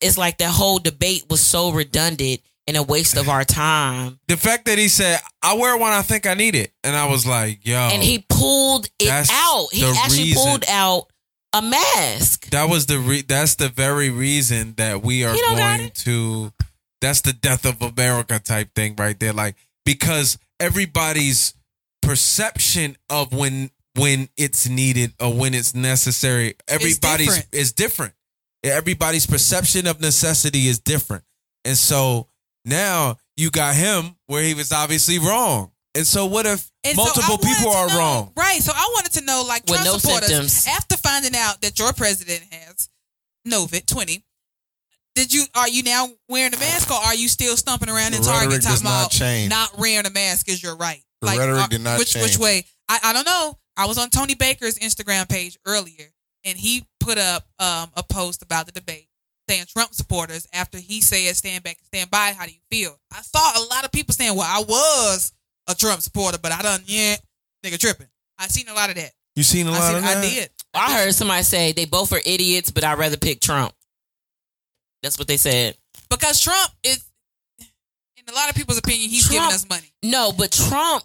It's 0.01 0.17
like 0.17 0.37
that 0.37 0.51
whole 0.51 0.79
debate 0.79 1.25
was 1.29 1.41
so 1.41 1.71
redundant 1.71 2.41
and 2.67 2.77
a 2.77 2.83
waste 2.83 3.15
of 3.17 3.29
our 3.29 3.43
time. 3.43 4.19
The 4.27 4.37
fact 4.37 4.65
that 4.65 4.77
he 4.77 4.87
said, 4.87 5.19
"I 5.41 5.53
wear 5.55 5.77
one, 5.77 5.91
I 5.93 6.01
think 6.01 6.25
I 6.25 6.33
need 6.33 6.55
it," 6.55 6.71
and 6.83 6.95
I 6.95 7.05
was 7.07 7.25
like, 7.25 7.59
"Yo," 7.65 7.75
and 7.77 8.01
he 8.01 8.25
pulled 8.29 8.87
it 8.99 9.09
out. 9.31 9.67
He 9.71 9.83
actually 9.85 10.23
reason- 10.23 10.43
pulled 10.43 10.63
out 10.67 11.07
a 11.55 11.61
mask. 11.61 12.49
that 12.49 12.69
was 12.69 12.85
the 12.85 12.99
re- 12.99 13.21
that's 13.21 13.55
the 13.55 13.69
very 13.69 14.09
reason 14.09 14.73
that 14.77 15.01
we 15.01 15.23
are 15.23 15.33
He 15.33 15.39
don't 15.39 15.57
got 15.57 15.77
going 15.79 15.89
to. 15.91 16.53
That's 17.01 17.21
the 17.21 17.33
death 17.33 17.65
of 17.65 17.81
America 17.81 18.39
type 18.39 18.73
thing 18.75 18.95
right 18.97 19.19
there, 19.19 19.33
like 19.33 19.55
because 19.85 20.37
everybody's 20.59 21.53
perception 22.01 22.97
of 23.09 23.33
when 23.33 23.69
when 23.95 24.29
it's 24.37 24.67
needed 24.67 25.13
or 25.19 25.33
when 25.33 25.53
it's 25.53 25.73
necessary, 25.73 26.55
everybody's 26.67 27.27
different. 27.27 27.47
is 27.53 27.71
different. 27.71 28.13
Everybody's 28.63 29.25
perception 29.27 29.87
of 29.87 30.01
necessity 30.01 30.67
is 30.67 30.79
different, 30.79 31.23
and 31.63 31.77
so 31.77 32.27
now 32.65 33.17
you 33.37 33.51
got 33.51 33.75
him 33.75 34.15
where 34.27 34.43
he 34.43 34.53
was 34.53 34.71
obviously 34.71 35.19
wrong. 35.19 35.71
And 35.95 36.05
so, 36.05 36.25
what 36.25 36.45
if 36.45 36.69
And 36.83 36.95
multiple 36.97 37.37
wanted 37.37 37.47
people 37.47 37.71
are 37.71 37.87
know- 37.87 37.97
wrong? 37.97 38.33
Right. 38.35 38.61
So 38.61 38.73
I 38.75 38.89
wanted 38.93 39.13
to 39.13 39.21
know, 39.21 39.43
like, 39.47 39.63
With 39.63 39.81
Trump 39.81 39.85
no 39.85 39.97
supporters, 39.97 40.27
symptoms. 40.29 40.67
after 40.67 40.97
finding 40.97 41.35
out 41.35 41.61
that 41.61 41.79
your 41.79 41.93
president 41.93 42.43
has 42.51 42.89
Novit 43.47 43.85
20, 43.87 44.23
did 45.15 45.33
you 45.33 45.45
are 45.55 45.69
you 45.69 45.83
now 45.83 46.09
wearing 46.27 46.53
a 46.53 46.57
mask 46.59 46.91
or 46.91 46.95
are 46.97 47.15
you 47.15 47.29
still 47.29 47.55
stumping 47.55 47.89
around 47.89 48.13
in 48.13 48.21
The 48.21 48.27
Target 48.27 48.47
rhetoric 48.49 48.63
does 48.63 48.81
talking 48.81 48.83
not 48.83 48.99
about 49.03 49.11
change. 49.11 49.49
not 49.49 49.77
wearing 49.77 50.05
a 50.05 50.09
mask 50.09 50.49
is 50.49 50.61
your 50.61 50.75
right? 50.75 51.01
The 51.21 51.27
rhetoric 51.27 51.63
uh, 51.63 51.67
did 51.67 51.81
not 51.81 51.97
which, 51.99 52.15
Which 52.15 52.37
way? 52.37 52.65
I, 52.89 52.99
I 53.01 53.13
don't 53.13 53.25
know. 53.25 53.57
I 53.77 53.85
was 53.85 53.97
on 53.97 54.09
Tony 54.09 54.35
Baker's 54.35 54.77
Instagram 54.77 55.27
page 55.29 55.57
earlier, 55.65 56.13
and 56.43 56.57
he 56.57 56.85
put 56.99 57.17
up 57.17 57.45
um, 57.59 57.89
a 57.95 58.03
post 58.03 58.41
about 58.41 58.65
the 58.65 58.71
debate 58.73 59.07
saying 59.49 59.65
Trump 59.67 59.93
supporters 59.93 60.47
after 60.53 60.77
he 60.77 61.01
said 61.01 61.35
stand 61.35 61.63
back 61.63 61.77
and 61.77 61.85
stand 61.87 62.11
by. 62.11 62.33
How 62.37 62.45
do 62.45 62.51
you 62.51 62.59
feel? 62.69 62.99
I 63.13 63.21
saw 63.21 63.39
a 63.57 63.63
lot 63.67 63.85
of 63.85 63.91
people 63.91 64.13
saying, 64.13 64.35
"Well, 64.35 64.47
I 64.47 64.63
was 64.67 65.31
a 65.67 65.75
Trump 65.75 66.01
supporter, 66.01 66.37
but 66.41 66.51
I 66.51 66.61
done 66.61 66.81
yeah, 66.85 67.15
nigga 67.65 67.79
tripping." 67.79 68.07
I 68.37 68.47
seen 68.47 68.67
a 68.67 68.73
lot 68.73 68.89
of 68.89 68.95
that. 68.95 69.11
You 69.35 69.43
seen 69.43 69.67
a 69.67 69.71
I, 69.71 69.73
lot 69.79 69.87
seen, 69.87 69.97
of 69.97 70.03
I 70.03 70.13
that? 70.15 70.21
did. 70.21 70.49
I 70.73 70.93
heard 70.97 71.13
somebody 71.15 71.43
say 71.43 71.71
they 71.71 71.85
both 71.85 72.11
are 72.13 72.19
idiots, 72.25 72.71
but 72.71 72.83
I'd 72.83 72.97
rather 72.99 73.17
pick 73.17 73.39
Trump. 73.39 73.73
That's 75.03 75.17
what 75.17 75.27
they 75.27 75.37
said. 75.37 75.77
because 76.09 76.41
Trump 76.41 76.71
is, 76.83 77.03
in 77.59 78.23
a 78.27 78.33
lot 78.33 78.49
of 78.49 78.55
people's 78.55 78.77
opinion, 78.77 79.09
he's 79.09 79.27
Trump- 79.27 79.33
giving 79.43 79.53
us 79.55 79.69
money. 79.69 79.91
No, 80.03 80.31
but 80.37 80.51
Trump, 80.51 81.03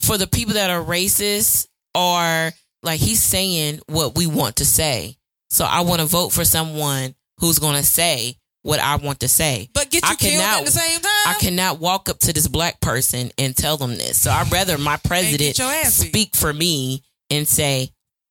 for 0.00 0.16
the 0.18 0.26
people 0.26 0.54
that 0.54 0.70
are 0.70 0.82
racist, 0.82 1.66
are 1.94 2.52
like 2.82 3.00
he's 3.00 3.20
saying 3.22 3.80
what 3.88 4.16
we 4.16 4.26
want 4.26 4.56
to 4.56 4.64
say. 4.64 5.16
So 5.50 5.64
I 5.64 5.82
want 5.82 6.00
to 6.00 6.06
vote 6.06 6.30
for 6.30 6.44
someone 6.44 7.14
who's 7.38 7.58
going 7.58 7.76
to 7.76 7.82
say 7.86 8.36
what 8.62 8.80
I 8.80 8.96
want 8.96 9.20
to 9.20 9.28
say. 9.28 9.68
But 9.74 9.90
get 9.90 10.02
you 10.04 10.08
I 10.10 10.14
killed 10.14 10.32
cannot- 10.40 10.60
at 10.60 10.64
the 10.66 10.70
same 10.72 11.00
time. 11.00 11.11
I 11.26 11.34
cannot 11.40 11.78
walk 11.80 12.08
up 12.08 12.18
to 12.20 12.32
this 12.32 12.48
black 12.48 12.80
person 12.80 13.30
and 13.38 13.56
tell 13.56 13.76
them 13.76 13.96
this. 13.96 14.20
So 14.20 14.30
I'd 14.30 14.50
rather 14.52 14.78
my 14.78 14.96
president 14.98 15.58
your 15.58 15.68
ass 15.68 16.02
beat. 16.02 16.08
speak 16.08 16.36
for 16.36 16.52
me 16.52 17.02
and 17.30 17.46
say, 17.46 17.90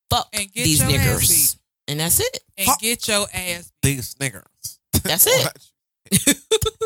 fuck 0.10 0.28
And 0.34 0.52
get 0.52 0.64
these 0.64 0.82
niggers. 0.82 1.58
And 1.88 2.00
that's 2.00 2.20
it. 2.20 2.40
and 2.58 2.68
get 2.80 3.08
your 3.08 3.26
ass. 3.34 3.72
These 3.82 4.16
niggas. 4.16 4.78
That's 5.04 5.28
it. 5.28 5.68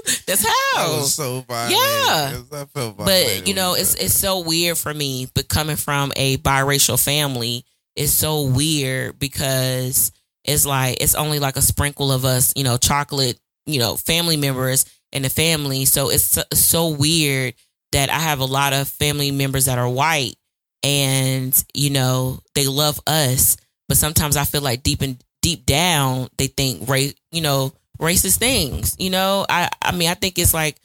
That's 0.27 0.45
how. 0.45 0.51
I 0.77 0.97
was 0.97 1.15
so 1.15 1.41
violated. 1.41 1.77
Yeah. 1.79 2.41
I 2.61 2.65
felt 2.65 2.95
violated 2.97 3.39
but 3.39 3.47
you 3.47 3.55
know 3.55 3.73
it's 3.73 3.95
it's 3.95 4.13
so 4.13 4.41
weird 4.41 4.77
for 4.77 4.93
me 4.93 5.27
but 5.33 5.47
coming 5.47 5.77
from 5.77 6.13
a 6.15 6.37
biracial 6.37 7.03
family 7.03 7.65
it's 7.95 8.11
so 8.11 8.43
weird 8.43 9.17
because 9.17 10.11
it's 10.43 10.65
like 10.65 11.01
it's 11.01 11.15
only 11.15 11.39
like 11.39 11.57
a 11.57 11.61
sprinkle 11.61 12.11
of 12.11 12.23
us 12.23 12.53
you 12.55 12.63
know 12.63 12.77
chocolate 12.77 13.39
you 13.65 13.79
know 13.79 13.95
family 13.95 14.37
members 14.37 14.85
in 15.15 15.23
the 15.23 15.29
family 15.29 15.85
so 15.85 16.09
it's 16.09 16.37
so, 16.53 16.89
weird 16.89 17.53
that 17.91 18.09
i 18.09 18.19
have 18.19 18.39
a 18.39 18.45
lot 18.45 18.73
of 18.73 18.87
family 18.87 19.31
members 19.31 19.65
that 19.65 19.77
are 19.77 19.89
white 19.89 20.35
and 20.83 21.63
you 21.73 21.89
know 21.89 22.39
they 22.53 22.67
love 22.67 22.99
us 23.07 23.57
but 23.87 23.97
sometimes 23.97 24.37
i 24.37 24.43
feel 24.43 24.61
like 24.61 24.83
deep 24.83 25.01
and 25.01 25.23
deep 25.41 25.65
down 25.65 26.27
they 26.37 26.47
think 26.47 26.87
race 26.89 27.13
you 27.31 27.41
know 27.41 27.71
racist 27.99 28.37
things 28.37 28.95
you 28.99 29.09
know 29.09 29.45
i 29.49 29.69
i 29.81 29.91
mean 29.91 30.09
i 30.09 30.13
think 30.13 30.37
it's 30.37 30.53
like 30.53 30.79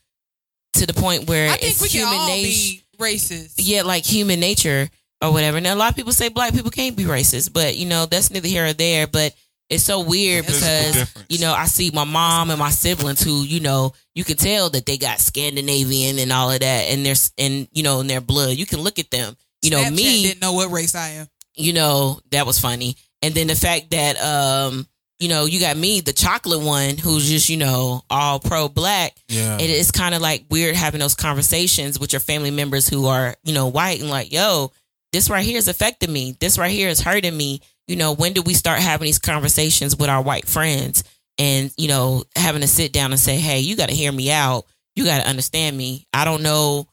to 0.75 0.87
the 0.87 0.95
point 0.95 1.29
where 1.29 1.51
I 1.51 1.57
think 1.57 1.73
it's 1.73 1.83
we 1.83 1.89
can 1.89 2.07
human 2.07 2.27
nature 2.27 2.49
be 2.49 2.83
racist. 2.99 3.55
yeah, 3.59 3.83
like 3.83 4.05
human 4.05 4.41
nature 4.41 4.89
or 5.23 5.33
whatever. 5.33 5.61
Now 5.61 5.75
a 5.75 5.77
lot 5.77 5.91
of 5.91 5.97
people 5.97 6.13
say 6.13 6.29
black 6.29 6.55
people 6.55 6.71
can't 6.71 6.97
be 6.97 7.05
racist, 7.05 7.53
but 7.53 7.77
you 7.77 7.87
know 7.87 8.07
that's 8.07 8.31
neither 8.31 8.49
here 8.49 8.67
or 8.67 8.73
there. 8.73 9.07
But 9.07 9.35
it's 9.71 9.85
so 9.85 10.01
weird 10.01 10.45
because 10.47 10.93
difference. 10.95 11.27
you 11.31 11.39
know 11.41 11.53
I 11.55 11.67
see 11.67 11.91
my 11.93 12.05
mom 12.05 12.51
and 12.51 12.59
my 12.59 12.71
siblings 12.71 13.23
who 13.23 13.43
you 13.43 13.61
know 13.61 13.93
you 14.15 14.25
can 14.25 14.37
tell 14.37 14.69
that 14.71 14.85
they 14.85 14.99
got 14.99 15.21
Scandinavian 15.21 16.19
and 16.19 16.33
all 16.33 16.51
of 16.51 16.61
that, 16.61 16.89
and 16.91 17.07
there's 17.07 17.33
and 17.39 17.69
you 17.73 17.83
know 17.83 18.01
in 18.01 18.07
their 18.07 18.21
blood. 18.21 18.57
You 18.57 18.67
can 18.67 18.81
look 18.81 18.99
at 18.99 19.11
them. 19.11 19.37
You 19.63 19.71
know 19.71 19.79
Snapchat 19.79 19.97
me. 19.97 20.23
didn't 20.25 20.43
know 20.43 20.53
what 20.53 20.71
race 20.71 20.95
I 20.95 21.09
am. 21.11 21.27
You 21.57 21.73
know 21.73 22.21
that 22.31 22.47
was 22.47 22.59
funny, 22.59 22.97
and 23.23 23.35
then 23.35 23.47
the 23.47 23.55
fact 23.55 23.91
that 23.91 24.21
um 24.23 24.87
you 25.19 25.29
know 25.29 25.45
you 25.45 25.61
got 25.61 25.77
me 25.77 26.01
the 26.01 26.15
chocolate 26.15 26.63
one 26.63 26.97
who's 26.97 27.29
just 27.29 27.49
you 27.51 27.59
know 27.59 28.03
all 28.09 28.41
pro 28.41 28.69
black 28.69 29.15
Yeah. 29.29 29.57
it 29.59 29.69
is 29.69 29.91
kind 29.91 30.15
of 30.15 30.23
like 30.23 30.47
weird 30.51 30.75
having 30.75 31.01
those 31.01 31.15
conversations 31.15 31.99
with 32.01 32.13
your 32.15 32.21
family 32.21 32.51
members 32.51 32.89
who 32.89 33.07
are, 33.07 33.35
you 33.45 33.53
know, 33.53 33.67
white 33.67 34.01
and 34.01 34.09
like, 34.09 34.33
yo, 34.33 34.73
this 35.13 35.29
right 35.29 35.45
here 35.45 35.59
is 35.59 35.69
affecting 35.69 36.11
me. 36.13 36.37
This 36.41 36.57
right 36.57 36.71
here 36.71 36.89
is 36.89 37.01
hurting 37.01 37.37
me. 37.37 37.61
You 37.91 37.97
know, 37.97 38.15
when 38.15 38.33
do 38.33 38.43
we 38.43 38.55
start 38.55 38.79
having 38.79 39.07
these 39.07 39.19
conversations 39.19 39.97
with 39.97 40.09
our 40.09 40.23
white 40.23 40.47
friends 40.47 41.03
and, 41.39 41.73
you 41.77 41.89
know, 41.89 42.23
having 42.37 42.61
to 42.61 42.69
sit 42.69 42.93
down 42.93 43.11
and 43.11 43.19
say, 43.21 43.37
hey, 43.37 43.61
you 43.61 43.75
got 43.77 43.89
to 43.89 43.95
hear 43.95 44.13
me 44.13 44.31
out. 44.31 44.65
You 44.95 45.05
got 45.05 45.23
to 45.23 45.29
understand 45.29 45.77
me. 45.77 46.07
I 46.13 46.25
don't 46.25 46.43
know 46.43 46.87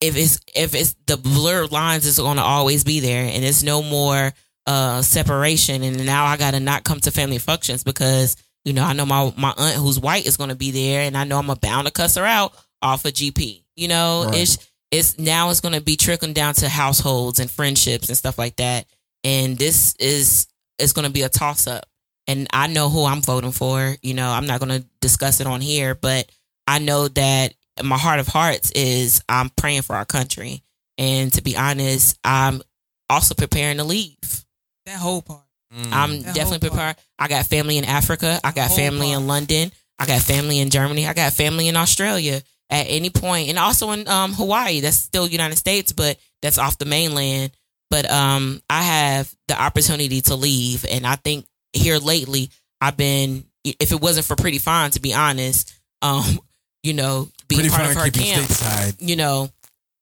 if 0.00 0.16
it's, 0.16 0.40
if 0.54 0.74
it's 0.74 0.94
the 1.06 1.16
blurred 1.16 1.72
lines 1.72 2.06
is 2.06 2.18
going 2.18 2.36
to 2.36 2.42
always 2.42 2.84
be 2.84 3.00
there 3.00 3.24
and 3.24 3.42
there's 3.42 3.62
no 3.64 3.82
more 3.82 4.32
uh 4.66 5.02
separation. 5.02 5.82
And 5.82 6.04
now 6.06 6.24
I 6.24 6.36
got 6.36 6.52
to 6.52 6.60
not 6.60 6.84
come 6.84 7.00
to 7.00 7.10
family 7.10 7.38
functions 7.38 7.84
because 7.84 8.36
you 8.64 8.72
know, 8.72 8.84
I 8.84 8.94
know 8.94 9.06
my 9.06 9.32
my 9.36 9.54
aunt 9.56 9.76
who's 9.76 10.00
white 10.00 10.26
is 10.26 10.36
going 10.36 10.50
to 10.50 10.56
be 10.56 10.72
there, 10.72 11.02
and 11.02 11.16
I 11.16 11.22
know 11.22 11.38
I'm 11.38 11.46
bound 11.46 11.86
to 11.86 11.92
cuss 11.92 12.16
her 12.16 12.24
out 12.24 12.52
off 12.82 13.04
of 13.04 13.12
GP. 13.12 13.62
You 13.76 13.86
know, 13.86 14.24
Right. 14.26 14.38
it's 14.38 14.58
it's 14.90 15.18
now 15.20 15.50
it's 15.50 15.60
going 15.60 15.74
to 15.74 15.80
be 15.80 15.96
trickling 15.96 16.32
down 16.32 16.54
to 16.54 16.68
households 16.68 17.38
and 17.38 17.48
friendships 17.48 18.08
and 18.08 18.18
stuff 18.18 18.38
like 18.38 18.56
that. 18.56 18.86
And 19.26 19.58
this 19.58 19.96
is 19.98 20.46
is 20.78 20.92
going 20.92 21.06
to 21.06 21.12
be 21.12 21.22
a 21.22 21.28
toss 21.28 21.66
up. 21.66 21.84
And 22.28 22.46
I 22.52 22.68
know 22.68 22.88
who 22.88 23.04
I'm 23.04 23.22
voting 23.22 23.50
for. 23.50 23.96
You 24.00 24.14
know, 24.14 24.28
I'm 24.30 24.46
not 24.46 24.60
going 24.60 24.80
to 24.80 24.86
discuss 25.00 25.40
it 25.40 25.46
on 25.48 25.60
here, 25.60 25.96
but 25.96 26.30
I 26.66 26.78
know 26.78 27.08
that 27.08 27.54
in 27.78 27.86
my 27.86 27.98
heart 27.98 28.20
of 28.20 28.28
hearts 28.28 28.70
is 28.70 29.22
I'm 29.28 29.50
praying 29.50 29.82
for 29.82 29.96
our 29.96 30.04
country. 30.04 30.62
And 30.96 31.32
to 31.34 31.42
be 31.42 31.56
honest, 31.56 32.18
I'm 32.24 32.62
also 33.10 33.34
preparing 33.34 33.78
to 33.78 33.84
leave. 33.84 34.44
That 34.86 34.98
whole 34.98 35.22
part. 35.22 35.42
Mm. 35.74 35.92
I'm 35.92 36.22
That 36.22 36.34
definitely 36.34 36.68
whole 36.68 36.76
prepared. 36.76 36.96
I 37.18 37.26
got 37.26 37.46
family 37.46 37.78
in 37.78 37.84
Africa. 37.84 38.38
I 38.44 38.52
got 38.52 38.70
family 38.70 39.08
part. 39.08 39.20
in 39.20 39.26
London. 39.26 39.72
I 39.98 40.06
got 40.06 40.22
family 40.22 40.60
in 40.60 40.70
Germany. 40.70 41.06
I 41.06 41.14
got 41.14 41.32
family 41.32 41.66
in 41.66 41.76
Australia 41.76 42.42
at 42.70 42.86
any 42.88 43.10
point, 43.10 43.48
and 43.48 43.58
also 43.58 43.90
in 43.92 44.06
um, 44.08 44.34
Hawaii. 44.34 44.80
That's 44.80 44.96
still 44.96 45.26
United 45.26 45.56
States, 45.56 45.92
but 45.92 46.18
that's 46.42 46.58
off 46.58 46.78
the 46.78 46.84
mainland. 46.84 47.52
But 47.90 48.10
um, 48.10 48.60
I 48.68 48.82
have 48.82 49.32
the 49.48 49.60
opportunity 49.60 50.20
to 50.22 50.34
leave, 50.34 50.84
and 50.90 51.06
I 51.06 51.16
think 51.16 51.46
here 51.72 51.98
lately, 51.98 52.50
I've 52.80 52.96
been. 52.96 53.44
If 53.64 53.90
it 53.90 54.00
wasn't 54.00 54.26
for 54.26 54.36
Pretty 54.36 54.58
Fine, 54.58 54.92
to 54.92 55.00
be 55.00 55.12
honest, 55.12 55.72
um, 56.02 56.40
you 56.82 56.92
know, 56.94 57.28
being 57.48 57.62
Pretty 57.62 57.74
part 57.74 57.90
of 57.90 57.96
her 57.96 58.10
camp, 58.10 58.46
stateside. 58.46 58.96
you 59.00 59.16
know, 59.16 59.48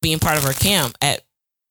being 0.02 0.18
part 0.18 0.36
of 0.38 0.44
her 0.44 0.52
camp 0.52 0.96
at 1.00 1.22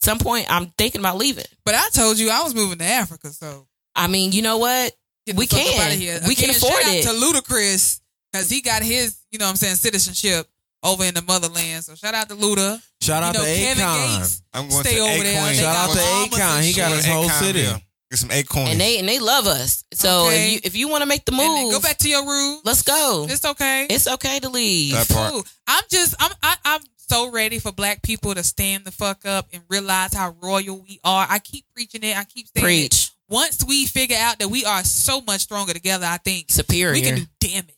some 0.02 0.18
point, 0.20 0.48
I'm 0.50 0.68
thinking 0.78 1.00
about 1.02 1.18
leaving. 1.18 1.46
But 1.66 1.76
I 1.76 1.90
told 1.94 2.18
you 2.20 2.30
I 2.30 2.42
was 2.44 2.56
moving 2.56 2.80
to 2.80 2.86
Africa, 2.86 3.30
so 3.30 3.68
I 3.96 4.08
mean, 4.08 4.32
you 4.32 4.42
know 4.42 4.58
what? 4.58 4.94
We 5.28 5.34
the 5.34 5.46
fuck 5.46 5.60
can. 5.60 5.80
up 5.80 5.86
outta 5.88 5.96
here. 5.96 6.20
We 6.28 6.36
can 6.36 6.50
Again, 6.50 6.58
afford 6.58 6.74
shout 6.84 6.94
it. 6.94 7.06
Out 7.08 7.14
to 7.14 7.20
Ludacris 7.20 8.02
because 8.32 8.50
he 8.50 8.62
got 8.62 8.84
his, 8.84 9.18
you 9.32 9.40
know, 9.40 9.46
what 9.46 9.52
I'm 9.52 9.56
saying, 9.56 9.76
citizenship 9.76 10.48
over 10.84 11.04
in 11.06 11.14
the 11.14 11.22
motherland. 11.22 11.84
So 11.84 11.96
shout 11.96 12.14
out 12.14 12.30
to 12.30 12.36
Luda. 12.36 12.82
Shout 13.02 13.24
out 13.24 13.34
you 13.36 13.40
know, 13.42 13.46
to 13.46 13.56
Kevin 13.56 13.84
Akon. 13.84 14.18
Gates 14.20 14.44
I'm 14.54 14.70
going 14.70 14.84
to 14.84 14.90
stay 14.90 14.98
to 14.98 15.02
over 15.04 15.24
there. 15.24 15.34
Acorn. 15.34 15.48
They 15.48 15.56
Shout 15.62 15.76
out 15.76 15.90
to 15.92 15.98
Bahamas 15.98 16.40
Akon. 16.40 16.62
He 16.64 16.74
got 16.74 16.92
his 16.92 17.06
whole 17.06 17.26
Akonville. 17.26 17.40
city. 17.40 17.86
Get 18.12 18.20
some 18.20 18.32
acorns. 18.32 18.70
and 18.70 18.80
they 18.80 19.00
and 19.00 19.10
they 19.10 19.18
love 19.20 19.48
us. 19.48 19.84
So 19.94 20.28
Okay. 20.28 20.46
if 20.46 20.52
you 20.54 20.60
if 20.66 20.76
you 20.76 20.88
want 20.90 21.02
to 21.02 21.08
make 21.08 21.26
the 21.26 21.32
move, 21.32 21.72
go 21.72 21.80
back 21.80 21.98
to 21.98 22.10
your 22.10 22.26
room. 22.28 22.60
let's 22.64 22.84
go. 22.84 23.26
It's 23.30 23.44
okay. 23.44 23.88
It's 23.90 24.08
okay 24.08 24.40
to 24.40 24.50
leave. 24.50 24.94
That 24.94 25.10
part. 25.10 25.32
Cool. 25.32 25.44
I'm 25.68 25.84
just 25.90 26.14
I'm 26.20 26.32
I, 26.44 26.56
I'm 26.64 26.82
so 26.98 27.32
ready 27.32 27.58
for 27.60 27.72
black 27.72 28.02
people 28.04 28.34
to 28.36 28.44
stand 28.44 28.86
the 28.86 28.92
fuck 28.92 29.26
up 29.26 29.48
and 29.52 29.64
realize 29.70 30.14
how 30.14 30.36
royal 30.42 30.80
we 30.88 31.00
are. 31.04 31.26
I 31.30 31.40
keep 31.40 31.66
preaching 31.76 32.04
it. 32.04 32.16
I 32.16 32.24
keep 32.26 32.48
saying 32.56 32.64
it. 32.64 32.68
Preach 32.92 33.12
Once 33.30 33.64
we 33.68 33.86
figure 33.88 34.18
out 34.20 34.38
that 34.40 34.48
we 34.50 34.64
are 34.64 34.84
so 34.84 35.20
much 35.22 35.42
stronger 35.42 35.74
together, 35.74 36.06
I 36.06 36.18
think 36.18 36.52
superior. 36.52 36.94
we 36.94 37.02
can 37.02 37.16
do 37.16 37.26
damage. 37.40 37.76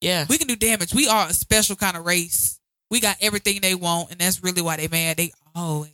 Yeah, 0.00 0.26
We 0.28 0.38
can 0.38 0.46
do 0.48 0.56
damage. 0.56 0.94
We 0.94 1.08
are 1.08 1.28
a 1.28 1.32
special 1.34 1.76
kind 1.76 1.96
of 1.96 2.04
race. 2.06 2.58
We 2.90 3.00
got 3.00 3.16
everything 3.20 3.60
they 3.60 3.74
want, 3.74 4.10
and 4.10 4.20
that's 4.20 4.42
really 4.42 4.62
why 4.62 4.76
they 4.76 4.88
mad. 4.88 5.16
They 5.16 5.32
always 5.54 5.92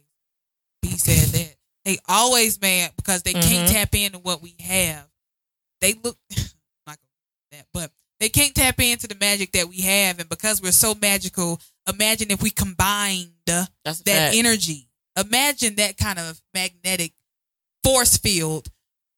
be 0.82 0.90
said 0.96 1.28
that. 1.28 1.54
They 1.84 1.98
always 2.08 2.60
mad 2.60 2.92
because 2.96 3.22
they 3.22 3.32
can't 3.32 3.68
Mhm. 3.68 3.72
tap 3.72 3.94
into 3.94 4.18
what 4.18 4.42
we 4.42 4.56
have. 4.60 5.06
They 5.80 5.92
look 5.94 6.18
I'm 6.36 6.44
not 6.86 6.98
gonna 6.98 7.50
do 7.52 7.56
that, 7.58 7.66
but 7.72 7.92
they 8.18 8.28
can't 8.28 8.54
tap 8.54 8.80
into 8.80 9.06
the 9.06 9.14
magic 9.16 9.52
that 9.52 9.68
we 9.68 9.80
have, 9.82 10.18
and 10.18 10.28
because 10.28 10.62
we're 10.62 10.72
so 10.72 10.94
magical, 10.94 11.60
imagine 11.88 12.30
if 12.30 12.42
we 12.42 12.50
combined 12.50 13.32
that's 13.46 14.00
that 14.00 14.04
fact. 14.30 14.36
energy. 14.36 14.88
Imagine 15.18 15.76
that 15.76 15.96
kind 15.96 16.18
of 16.18 16.40
magnetic 16.54 17.12
force 17.84 18.16
field 18.16 18.68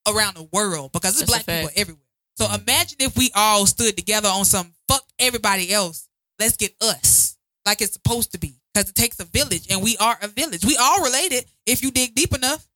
around 0.07 0.35
the 0.37 0.49
world 0.53 0.93
because 0.93 1.21
it's 1.21 1.31
That's 1.31 1.45
black 1.45 1.59
people 1.63 1.71
everywhere. 1.77 2.03
So 2.37 2.53
imagine 2.53 2.99
if 3.01 3.17
we 3.17 3.31
all 3.35 3.67
stood 3.67 3.97
together 3.97 4.29
on 4.29 4.45
some 4.45 4.73
everybody 5.19 5.73
else. 5.73 6.09
Let's 6.39 6.57
get 6.57 6.75
us 6.81 7.37
like 7.67 7.81
it's 7.81 7.93
supposed 7.95 8.33
to 8.33 8.39
be 8.39 8.55
because 8.73 8.89
it 8.89 8.95
takes 8.95 9.19
a 9.21 9.25
village 9.25 9.67
and 9.71 9.83
we 9.83 9.97
are 9.99 10.17
a 10.23 10.29
village. 10.29 10.65
We 10.65 10.77
all 10.77 11.03
related 11.03 11.45
if 11.67 11.83
you 11.83 11.91
dig 11.91 12.15
deep 12.15 12.35
enough. 12.35 12.67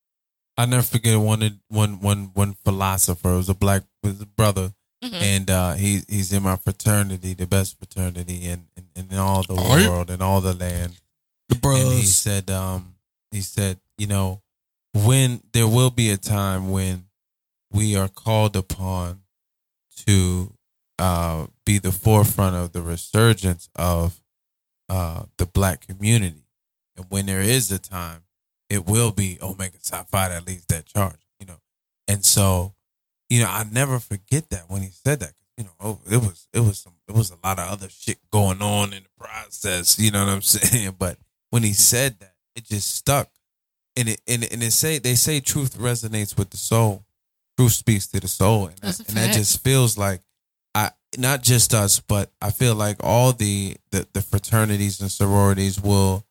I 0.57 0.67
never 0.67 0.83
forget 0.83 1.19
one 1.19 1.61
one 1.69 2.01
one 2.01 2.31
one 2.35 2.55
philosopher. 2.65 3.31
It 3.33 3.37
was 3.37 3.49
a 3.49 3.55
black 3.55 3.85
was 4.03 4.21
a 4.21 4.27
brother, 4.27 4.73
Mhm. 5.03 5.13
and 5.15 5.51
uh, 5.51 5.73
he 5.75 6.03
he's 6.09 6.33
in 6.33 6.43
my 6.43 6.57
fraternity, 6.57 7.35
the 7.35 7.47
best 7.47 7.79
fraternity 7.79 8.47
in 8.47 8.67
in, 8.77 9.09
in 9.11 9.19
all 9.19 9.43
the 9.45 9.55
yeah. 9.55 9.89
world 9.89 10.11
and 10.11 10.23
all 10.23 10.41
the 10.41 10.53
land. 10.55 11.01
the 11.49 11.59
And 11.69 11.93
he 11.99 12.05
said, 12.05 12.51
um, 12.51 12.95
he 13.31 13.41
said, 13.41 13.81
you 13.99 14.07
know, 14.07 14.43
when 14.93 15.43
there 15.53 15.67
will 15.69 15.91
be 15.91 16.11
a 16.11 16.17
time 16.19 16.71
when 16.71 17.07
we 17.71 17.97
are 17.97 18.09
called 18.09 18.55
upon 18.57 19.23
to 20.07 20.53
uh, 21.03 21.47
be 21.67 21.79
the 21.79 21.91
forefront 21.91 22.55
of 22.55 22.71
the 22.71 22.81
resurgence 22.81 23.69
of 23.75 24.21
uh, 24.89 25.25
the 25.37 25.47
black 25.47 25.85
community, 25.85 26.45
and 26.97 27.07
when 27.09 27.27
there 27.27 27.41
is 27.41 27.73
a 27.73 27.79
time, 27.81 28.23
it 28.71 28.87
will 28.87 29.11
be 29.11 29.37
Omega 29.43 29.79
Psi 29.81 30.05
Phi 30.05 30.29
that 30.29 30.47
leads 30.47 30.65
that 30.67 30.87
charge, 30.87 31.27
you 31.41 31.47
know. 31.47 31.59
And 32.07 32.25
so, 32.25 32.75
you 33.29 33.41
know, 33.41 33.49
I 33.49 33.65
never 33.65 33.99
forget 33.99 34.49
that 34.51 34.71
when 34.71 34.83
he 34.83 34.91
said 34.91 35.19
that. 35.19 35.33
You 35.57 35.65
know, 35.65 35.71
oh, 35.81 36.01
it 36.09 36.19
was 36.19 36.47
it 36.53 36.61
was 36.61 36.79
some 36.79 36.95
it 37.09 37.17
was 37.17 37.33
a 37.33 37.37
lot 37.45 37.59
of 37.59 37.69
other 37.69 37.89
shit 37.89 38.19
going 38.33 38.63
on 38.63 38.93
in 38.93 39.03
the 39.03 39.09
process. 39.19 39.99
You 39.99 40.13
know 40.13 40.25
what 40.25 40.33
I'm 40.33 40.43
saying? 40.43 40.95
But 41.01 41.19
when 41.51 41.65
he 41.65 41.73
said 41.73 42.21
that, 42.21 42.35
it 42.55 42.65
just 42.65 42.95
stuck. 42.95 43.29
And 43.97 44.09
it 44.09 44.21
and, 44.29 44.45
and 44.53 44.63
it 44.63 44.71
say 44.71 45.01
they 45.01 45.17
say 45.17 45.41
truth 45.41 45.77
resonates 45.79 46.39
with 46.39 46.51
the 46.51 46.59
soul. 46.59 47.05
Truth 47.59 47.73
speaks 47.73 48.07
to 48.07 48.21
the 48.21 48.29
soul, 48.29 48.69
and 48.69 48.77
that, 48.79 48.99
and 49.01 49.17
that 49.17 49.35
just 49.35 49.65
feels 49.65 49.99
like 49.99 50.23
not 51.19 51.43
just 51.43 51.75
us, 51.75 52.01
but 52.01 52.31
I 52.41 52.51
feel 52.51 52.75
like 52.75 52.97
all 53.01 53.33
the 53.33 53.77
the, 53.91 54.07
the 54.13 54.23
fraternities 54.23 55.01
and 55.01 55.11
sororities 55.11 55.81
will 55.81 56.25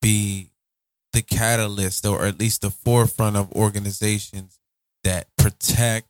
be 0.00 0.50
the 1.12 1.22
catalyst 1.22 2.06
or 2.06 2.24
at 2.24 2.38
least 2.38 2.62
the 2.62 2.70
forefront 2.70 3.36
of 3.36 3.52
organizations 3.52 4.58
that 5.02 5.26
protect 5.36 6.06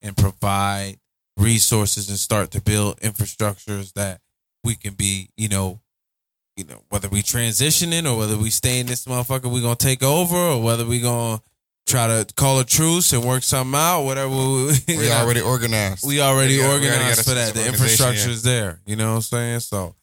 and 0.00 0.16
provide 0.16 0.98
resources 1.36 2.08
and 2.08 2.18
start 2.18 2.50
to 2.52 2.60
build 2.60 3.00
infrastructures 3.00 3.92
that 3.94 4.20
we 4.64 4.74
can 4.74 4.94
be, 4.94 5.30
you 5.36 5.48
know, 5.48 5.80
you 6.56 6.64
know, 6.64 6.82
whether 6.88 7.08
we 7.08 7.22
transitioning 7.22 8.10
or 8.10 8.18
whether 8.18 8.36
we 8.36 8.50
stay 8.50 8.80
in 8.80 8.86
this 8.86 9.04
motherfucker, 9.06 9.50
we 9.50 9.60
gonna 9.60 9.76
take 9.76 10.02
over 10.02 10.36
or 10.36 10.62
whether 10.62 10.84
we 10.84 11.00
gonna 11.00 11.40
try 11.88 12.06
to 12.06 12.34
call 12.34 12.60
a 12.60 12.64
truce 12.64 13.12
and 13.12 13.24
work 13.24 13.42
something 13.42 13.78
out, 13.78 14.02
whatever. 14.02 14.28
We, 14.28 14.36
we 14.88 15.06
you 15.06 15.10
already 15.10 15.40
organized. 15.40 16.06
we 16.06 16.20
already 16.20 16.58
We 16.58 16.64
already 16.64 16.86
organized 16.86 17.16
got 17.16 17.26
a 17.26 17.28
for 17.28 17.34
that. 17.34 17.54
The 17.54 17.60
organization, 17.60 17.74
infrastructure 17.74 18.28
yeah. 18.28 18.34
is 18.34 18.42
there. 18.42 18.80
You 18.86 18.96
know 18.96 19.10
what 19.10 19.16
I'm 19.16 19.22
saying? 19.22 19.60
So 19.60 19.94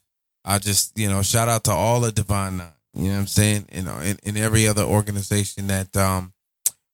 I 0.44 0.60
just, 0.60 0.98
you 0.98 1.08
know, 1.08 1.22
shout 1.22 1.48
out 1.48 1.64
to 1.66 1.72
all 1.72 2.04
of 2.04 2.14
Divine 2.14 2.58
Nine. 2.58 2.68
You 2.96 3.04
know 3.04 3.14
what 3.14 3.20
I'm 3.20 3.28
saying? 3.28 3.68
You 3.72 3.84
know, 3.84 3.98
and, 4.02 4.20
and 4.26 4.38
every 4.38 4.68
other 4.68 4.84
organization 4.84 5.68
that 5.68 5.96
um, 5.96 6.34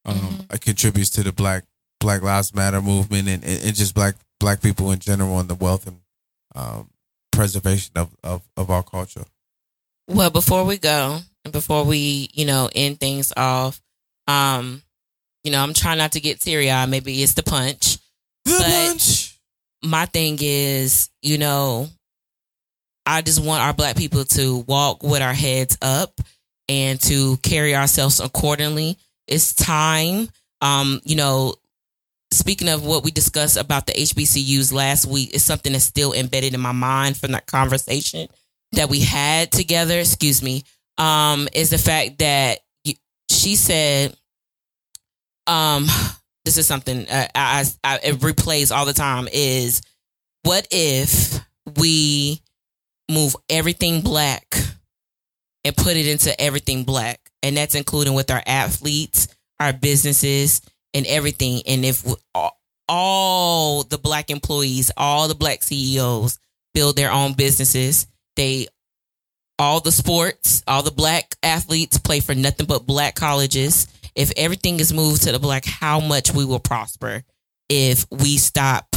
um 0.06 0.16
Mm-hmm. 0.16 0.56
contributes 0.58 1.12
to 1.12 1.24
the 1.24 1.32
Black 1.32 1.64
Black 2.00 2.22
Lives 2.22 2.54
Matter 2.54 2.82
movement 2.82 3.28
and, 3.28 3.44
and, 3.44 3.64
and 3.64 3.76
just 3.76 3.94
black 3.96 4.16
black 4.39 4.62
people 4.62 4.92
in 4.92 5.00
general 5.00 5.39
and 5.39 5.48
the 5.50 5.56
wealth 5.56 5.88
and 5.88 6.00
um, 6.56 6.89
preservation 7.32 7.94
of, 7.96 8.10
of, 8.24 8.42
of 8.58 8.70
our 8.70 8.84
culture. 8.84 9.24
Well, 10.08 10.32
before 10.32 10.66
we 10.66 10.78
go 10.78 11.20
and 11.46 11.54
before 11.54 11.86
we, 11.86 12.30
you 12.34 12.46
know, 12.46 12.70
end 12.76 13.00
things 13.00 13.32
off, 13.38 13.80
um, 14.28 14.82
you 15.43 15.51
know, 15.51 15.61
I'm 15.61 15.74
trying 15.74 15.97
not 15.97 16.13
to 16.13 16.19
get 16.19 16.39
teary 16.39 16.69
eyed. 16.69 16.89
Maybe 16.89 17.22
it's 17.24 17.34
the 17.34 17.43
punch. 17.43 17.97
The 18.45 18.57
But- 18.57 18.67
bunch. 18.67 19.28
My 19.84 20.05
thing 20.05 20.38
is, 20.39 21.09
you 21.24 21.39
know, 21.39 21.89
I 23.05 23.22
just 23.24 23.41
want 23.41 23.63
our 23.63 23.74
black 23.74 23.95
people 23.97 24.24
to 24.26 24.57
walk 24.67 25.01
with 25.01 25.24
our 25.24 25.34
heads 25.34 25.76
up 25.82 26.22
and 26.69 27.01
to 27.01 27.38
carry 27.38 27.76
ourselves 27.76 28.19
accordingly. 28.19 28.97
It's 29.28 29.53
time. 29.55 30.30
Um, 30.61 31.01
you 31.03 31.15
know, 31.15 31.55
speaking 32.32 32.69
of 32.69 32.86
what 32.86 33.03
we 33.03 33.09
discussed 33.09 33.57
about 33.57 33.88
the 33.88 33.93
HBCUs 33.93 34.72
last 34.72 35.07
week, 35.07 35.32
it's 35.34 35.43
something 35.43 35.72
that's 35.72 35.84
still 35.84 36.13
embedded 36.13 36.53
in 36.53 36.59
my 36.59 36.72
mind 36.74 37.17
from 37.17 37.32
that 37.32 37.47
conversation 37.47 38.28
that 38.74 38.88
we 38.89 38.99
had 38.99 39.51
together. 39.51 39.99
Excuse 39.99 40.43
me. 40.43 40.63
Um, 40.99 41.49
is 41.53 41.72
the 41.72 41.80
fact 41.80 42.19
that 42.19 42.59
she 43.32 43.56
said, 43.56 44.16
um, 45.48 45.88
this 46.46 46.58
is 46.58 46.68
something 46.68 47.08
uh, 47.08 47.28
I, 47.36 47.66
I, 47.84 48.00
it 48.04 48.20
replays 48.20 48.76
all 48.76 48.86
the 48.86 48.94
time. 48.94 49.28
Is 49.32 49.82
what 50.44 50.68
if 50.72 51.40
we 51.78 52.42
move 53.10 53.36
everything 53.50 54.02
black 54.02 54.56
and 55.64 55.76
put 55.76 55.98
it 55.98 56.08
into 56.08 56.40
everything 56.40 56.84
black, 56.84 57.20
and 57.44 57.56
that's 57.56 57.76
including 57.76 58.14
with 58.14 58.32
our 58.32 58.42
athletes, 58.46 59.28
our 59.60 59.74
businesses, 59.74 60.62
and 60.94 61.06
everything. 61.06 61.62
And 61.68 61.86
if 61.86 62.06
we, 62.06 62.14
all, 62.34 62.60
all 62.88 63.84
the 63.84 63.98
black 63.98 64.30
employees, 64.30 64.92
all 64.98 65.28
the 65.28 65.36
black 65.36 65.62
CEOs 65.62 66.40
build 66.74 66.96
their 66.96 67.12
own 67.12 67.34
businesses, 67.34 68.08
they 68.36 68.68
all 69.62 69.80
the 69.80 69.91
sports, 69.91 70.64
all 70.68 70.82
the 70.82 70.91
black 70.91 71.36
athletes 71.43 71.99
play 71.99 72.20
for 72.20 72.34
nothing 72.34 72.66
but 72.66 72.88
black 72.88 73.14
colleges. 73.14 73.88
If 74.16 74.32
everything 74.36 74.80
is 74.80 74.91
moved 74.91 75.24
to 75.24 75.32
the 75.32 75.39
black, 75.39 75.66
how 75.66 75.99
much 75.99 76.34
we 76.34 76.45
will 76.45 76.59
prosper 76.59 77.24
if 77.70 78.05
we 78.09 78.38
stop 78.38 78.95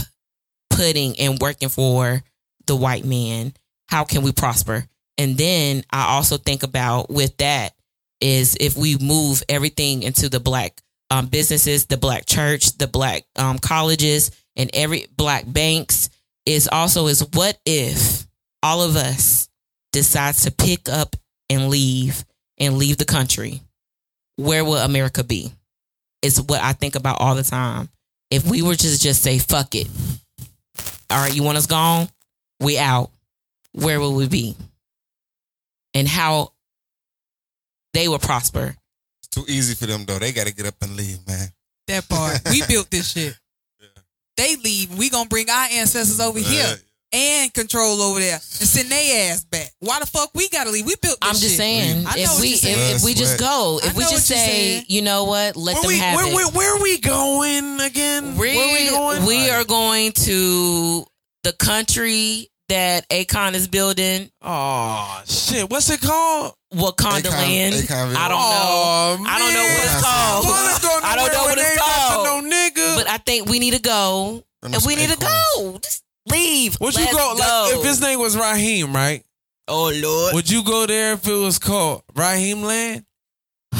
putting 0.71 1.19
and 1.21 1.39
working 1.39 1.69
for 1.69 2.23
the 2.67 2.75
white 2.75 3.05
man. 3.05 3.53
How 3.89 4.05
can 4.05 4.23
we 4.23 4.33
prosper? 4.33 4.87
And 5.19 5.37
then 5.37 5.85
I 5.91 6.15
also 6.15 6.39
think 6.39 6.63
about 6.63 7.11
with 7.11 7.37
that 7.37 7.75
is 8.21 8.57
if 8.59 8.75
we 8.77 8.97
move 8.97 9.43
everything 9.49 10.03
into 10.03 10.29
the 10.31 10.41
black 10.41 10.81
um, 11.11 11.27
businesses, 11.27 11.87
the 11.87 11.99
black 11.99 12.25
church, 12.25 12.77
the 12.79 12.89
black 12.89 13.25
um, 13.37 13.59
colleges, 13.59 14.31
and 14.57 14.71
every 14.73 15.07
black 15.15 15.45
banks 15.47 16.09
is 16.47 16.69
also 16.73 17.07
is 17.07 17.21
what 17.35 17.59
if 17.67 18.27
all 18.63 18.83
of 18.83 18.97
us 18.97 19.49
decides 19.95 20.43
to 20.43 20.51
pick 20.51 20.89
up 20.89 21.17
and 21.49 21.69
leave 21.69 22.25
and 22.59 22.77
leave 22.77 22.99
the 22.99 23.05
country, 23.05 23.61
where 24.37 24.65
will 24.65 24.75
America 24.75 25.25
be? 25.25 25.53
It's 26.21 26.41
what 26.41 26.61
I 26.61 26.73
think 26.73 26.97
about 26.97 27.21
all 27.21 27.35
the 27.35 27.43
time. 27.45 27.89
If 28.31 28.45
we 28.45 28.61
were 28.61 28.75
to 28.75 28.99
just 28.99 29.23
say 29.23 29.39
fuck 29.39 29.75
it, 29.75 29.89
all 31.09 31.23
right, 31.23 31.35
you 31.35 31.43
want 31.45 31.59
us 31.59 31.67
gone? 31.67 32.09
We 32.61 32.77
out. 32.77 33.11
Where 33.73 34.01
will 34.01 34.15
we 34.15 34.27
be? 34.29 34.57
And 35.95 36.09
how 36.09 36.53
they 37.93 38.09
will 38.09 38.19
prosper. 38.19 38.75
It's 39.21 39.29
too 39.29 39.45
easy 39.47 39.75
for 39.75 39.87
them 39.87 40.05
though. 40.05 40.19
They 40.19 40.33
got 40.33 40.49
to 40.49 40.55
get 40.55 40.67
up 40.67 40.75
and 40.83 40.97
leave, 40.97 41.25
man. 41.27 41.49
That 41.87 42.09
part. 42.09 42.41
We 42.51 42.63
built 42.67 42.91
this 42.91 43.13
shit. 43.13 43.39
They 44.37 44.57
leave. 44.57 44.99
We 44.99 45.11
gonna 45.11 45.29
bring 45.29 45.49
our 45.49 45.69
ancestors 45.71 46.19
over 46.19 46.41
here 46.41 46.77
and 47.15 47.55
control 47.55 48.03
over 48.03 48.19
there 48.21 48.35
and 48.35 48.43
send 48.43 48.91
their 48.91 49.31
ass 49.33 49.45
back. 49.45 49.71
Why 49.81 50.01
the 50.01 50.07
fuck 50.07 50.31
we 50.35 50.49
gotta 50.49 50.71
leave? 50.71 50.85
We 50.87 50.95
built 51.01 51.19
this 51.21 51.29
I'm 51.29 51.35
just 51.35 51.43
shit. 51.51 51.57
saying, 51.57 52.07
I 52.07 52.15
if 52.19 52.29
what 52.31 52.41
we 52.41 52.49
if, 52.55 52.97
if 52.97 53.05
we 53.05 53.15
just 53.15 53.39
go, 53.39 53.81
I 53.83 53.87
if 53.87 53.95
we 53.97 54.03
just 54.05 54.27
say, 54.27 54.35
saying. 54.37 54.85
you 54.89 55.03
know 55.03 55.25
what, 55.25 55.57
let 55.57 55.75
Where 55.75 55.83
them 55.83 55.89
we, 55.89 55.99
have 55.99 56.17
where, 56.17 56.27
it. 56.29 56.35
where, 56.35 56.49
where 56.51 56.77
are 56.77 56.83
we 56.83 56.99
going 56.99 57.81
again? 57.81 58.37
we, 58.37 58.57
where 58.57 58.73
we 58.85 58.91
going? 58.91 59.27
we 59.27 59.51
are 59.51 59.65
going 59.65 60.13
to 60.13 61.05
the 61.45 61.53
country 61.53 62.49
that 62.71 63.07
Akon 63.11 63.53
is 63.55 63.69
building, 63.69 64.31
Oh 64.41 65.23
shit! 65.27 65.69
What's 65.71 65.91
it 65.91 66.01
called? 66.01 66.55
Wakanda 66.75 67.21
Akon- 67.29 67.31
land. 67.31 67.75
Akonville. 67.75 68.17
I 68.17 68.29
don't 68.29 68.39
Oh, 68.41 69.17
know. 69.21 69.27
I 69.31 69.39
don't 69.39 69.53
know 69.55 69.61
what 69.61 69.79
man. 69.79 69.85
it's 69.85 70.03
called. 70.03 70.45
Wanna 70.47 71.07
I 71.07 71.17
don't 71.17 71.27
know 71.27 71.33
nowhere 71.33 71.49
what 71.49 71.57
where 71.57 71.59
it's 71.59 71.63
they 71.67 71.71
ain't 71.73 71.81
called. 71.81 72.25
nothing 72.25 72.49
No 72.51 72.57
nigga. 72.57 72.97
But 72.97 73.09
I 73.11 73.17
think 73.19 73.49
we 73.49 73.59
need 73.59 73.75
to 73.75 73.81
go. 73.81 74.43
And 74.63 74.75
And 74.75 74.83
we 74.87 74.97
need 74.97 75.11
to 75.11 75.19
go. 75.19 75.79
Just 75.83 76.04
leave. 76.27 76.77
would 76.81 76.95
you 76.95 77.05
Let's 77.05 77.17
go, 77.17 77.35
like 77.39 77.75
if 77.79 77.85
his 77.85 78.01
name 78.01 78.19
was 78.19 78.37
Raheem, 78.37 78.93
right? 78.95 79.23
Oh 79.69 79.91
Lord. 79.95 80.35
Would 80.35 80.51
you 80.51 80.63
go 80.65 80.87
there 80.87 81.15
if 81.15 81.27
it 81.27 81.33
was 81.33 81.59
called 81.59 82.03
Raheem 82.15 82.63
Land? 82.63 83.05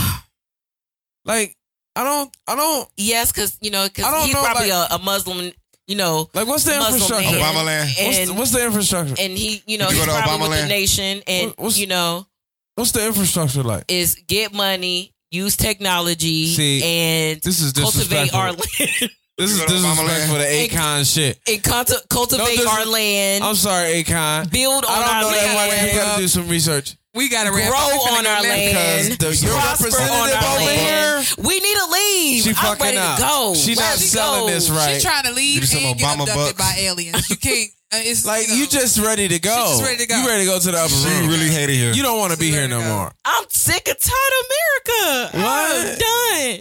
Like, 1.27 1.57
I 1.97 2.05
don't, 2.05 2.37
I 2.47 2.55
don't 2.55 2.89
Yes, 2.97 3.33
because 3.33 3.57
you 3.61 3.71
know, 3.71 3.83
I 3.85 3.89
because 3.89 4.05
don't 4.05 4.25
he's 4.27 4.35
know, 4.35 4.43
probably 4.45 4.71
like- 4.71 4.91
a, 4.91 4.95
a 4.97 4.99
Muslim. 4.99 5.53
You 5.87 5.97
know, 5.97 6.31
like. 6.33 6.47
What's 6.47 6.65
the 6.65 6.73
Muslim 6.77 6.95
infrastructure? 6.95 7.31
man. 7.31 7.41
Obama 7.41 7.65
land. 7.67 7.91
What's 7.99 8.19
and 8.19 8.29
the, 8.31 8.35
what's 8.35 8.51
the 8.53 8.65
infrastructure? 8.65 9.15
and 9.19 9.33
he, 9.37 9.63
you 9.67 9.77
know, 9.77 9.89
You 9.91 9.97
he's 9.97 10.05
probably 10.07 10.23
Obama 10.47 10.49
with 10.51 10.61
the 10.63 10.67
nation, 10.69 11.23
and 11.27 11.53
what's- 11.57 11.79
you 11.79 11.87
know, 11.87 12.27
What's 12.75 12.93
the 12.93 13.07
infrastructure 13.07 13.63
like? 13.63 13.85
is 13.89 14.17
get 14.27 14.53
money, 14.55 15.13
use 15.31 15.57
technology, 15.57 16.47
See, 16.55 16.83
and 16.83 17.41
This 17.43 17.61
is 17.61 17.73
cultivate 17.73 18.35
our 18.35 18.53
land. 18.53 18.61
This 19.37 19.51
is 19.51 19.59
You 19.61 19.67
go 19.67 19.73
to 19.73 19.79
Obama 19.81 19.97
disrespectful 20.07 20.37
to 20.37 20.43
land? 20.43 20.71
Akon 20.71 21.13
shit. 21.15 21.39
and 21.49 21.63
culti- 21.63 22.09
cultivate 22.09 22.57
this- 22.57 22.67
our 22.67 22.87
land, 22.87 23.43
I'm 23.45 23.57
sorry, 23.57 24.05
Akon. 24.05 24.51
build 24.51 24.85
on 24.85 24.91
I 24.91 24.95
our 25.03 25.21
don't 25.23 25.33
know 25.33 25.37
that 25.39 25.55
much. 25.55 25.71
land, 25.71 25.91
You 25.93 25.99
got 25.99 26.15
to 26.17 26.21
do 26.23 26.29
some 26.29 26.49
research. 26.49 26.95
we 27.15 27.29
gotta 27.29 27.51
wrap 27.51 27.69
grow 27.69 27.79
up. 27.79 27.93
We 27.93 27.99
finna 27.99 28.19
on 28.19 28.25
go 28.25 28.31
our 28.31 28.43
land, 28.43 29.11
Because 29.19 29.41
the- 29.41 29.47
your 29.47 29.55
prosper 29.61 29.87
on 29.87 29.93
representative 29.93 30.43
our 30.43 30.57
over 30.57 30.65
land. 30.67 30.81
here, 31.27 31.35
We 31.39 31.61
need 31.61 31.75
to 31.75 31.87
leave. 31.87 32.43
She 32.45 32.49
I'm 32.51 32.55
fucking 32.57 32.85
ready 32.87 32.97
up. 32.99 33.17
to 33.17 33.23
go. 33.23 33.55
She 33.57 33.75
not 33.75 33.81
Let's 33.83 34.05
selling 34.11 34.47
go. 34.47 34.53
this 34.55 34.69
right. 34.71 34.95
She 34.97 35.03
trying 35.07 35.25
to 35.25 35.33
leave 35.33 35.61
Give 35.63 35.71
me 35.73 35.81
some 35.81 35.85
and 35.91 35.99
get 35.99 36.07
Obama 36.09 36.23
abducted 36.23 36.57
bucks. 36.57 36.75
by 36.77 36.81
aliens. 36.81 37.31
You 37.31 37.37
can't. 37.37 37.71
It's 38.03 38.25
Like 38.27 38.49
you, 38.49 38.55
you 38.55 38.67
just 38.67 38.99
ready 38.99 39.29
to 39.29 39.39
go. 39.39 39.55
just 39.55 39.83
ready 39.83 39.99
to 39.99 40.07
go. 40.07 40.17
You 40.21 40.27
ready 40.29 40.45
to 40.45 40.51
go 40.51 40.59
to 40.59 40.71
the 40.71 40.79
upper 40.79 40.89
She 40.89 41.09
room. 41.21 41.29
really 41.29 41.49
hated 41.49 41.75
here. 41.77 41.93
You 41.93 42.03
don't 42.03 42.19
want 42.19 42.33
to 42.33 42.39
be 42.39 42.51
here 42.51 42.67
no 42.69 42.81
go. 42.81 42.89
more. 42.89 43.13
I'm 43.25 43.45
sick 43.51 43.89
and 43.89 43.99
tired 43.99 44.35
of 44.41 44.47
America. 44.51 45.39
What? 45.39 45.77
I'm 45.77 45.99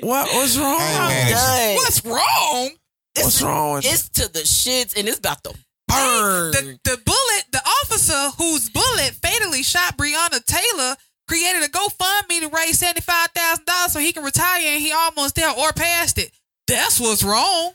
done. 0.02 0.10
What? 0.10 0.28
What's 0.34 0.58
wrong? 0.58 0.78
I 0.80 1.14
ain't 1.14 1.26
I'm 1.28 1.32
done. 1.34 1.76
What's 1.76 2.06
wrong? 2.06 2.70
It's, 3.16 3.24
What's 3.26 3.42
wrong 3.42 3.74
with 3.76 3.86
you? 3.86 3.92
It's 3.92 4.10
to 4.10 4.32
the 4.32 4.40
shits 4.40 4.98
and 4.98 5.08
it's 5.08 5.20
about 5.20 5.44
to 5.44 5.52
burn. 5.88 6.52
The 6.52 6.80
the 6.84 6.98
bullet, 7.06 7.44
the 7.52 7.62
officer 7.84 8.30
whose 8.38 8.70
bullet 8.70 9.12
fatally 9.22 9.62
shot 9.64 9.98
Breonna 9.98 10.44
Taylor 10.46 10.96
created 11.28 11.64
a 11.64 11.68
GoFundMe 11.68 12.40
to 12.42 12.48
raise 12.50 12.80
seventy 12.80 13.02
five 13.02 13.28
thousand 13.36 13.66
dollars 13.66 13.92
so 13.94 14.00
he 14.00 14.12
can 14.14 14.24
retire, 14.24 14.62
and 14.66 14.82
he 14.82 14.92
almost 14.92 15.36
there 15.36 15.52
or 15.52 15.72
past 15.74 16.18
it. 16.18 16.32
That's 16.68 17.00
what's 17.00 17.24
wrong. 17.24 17.74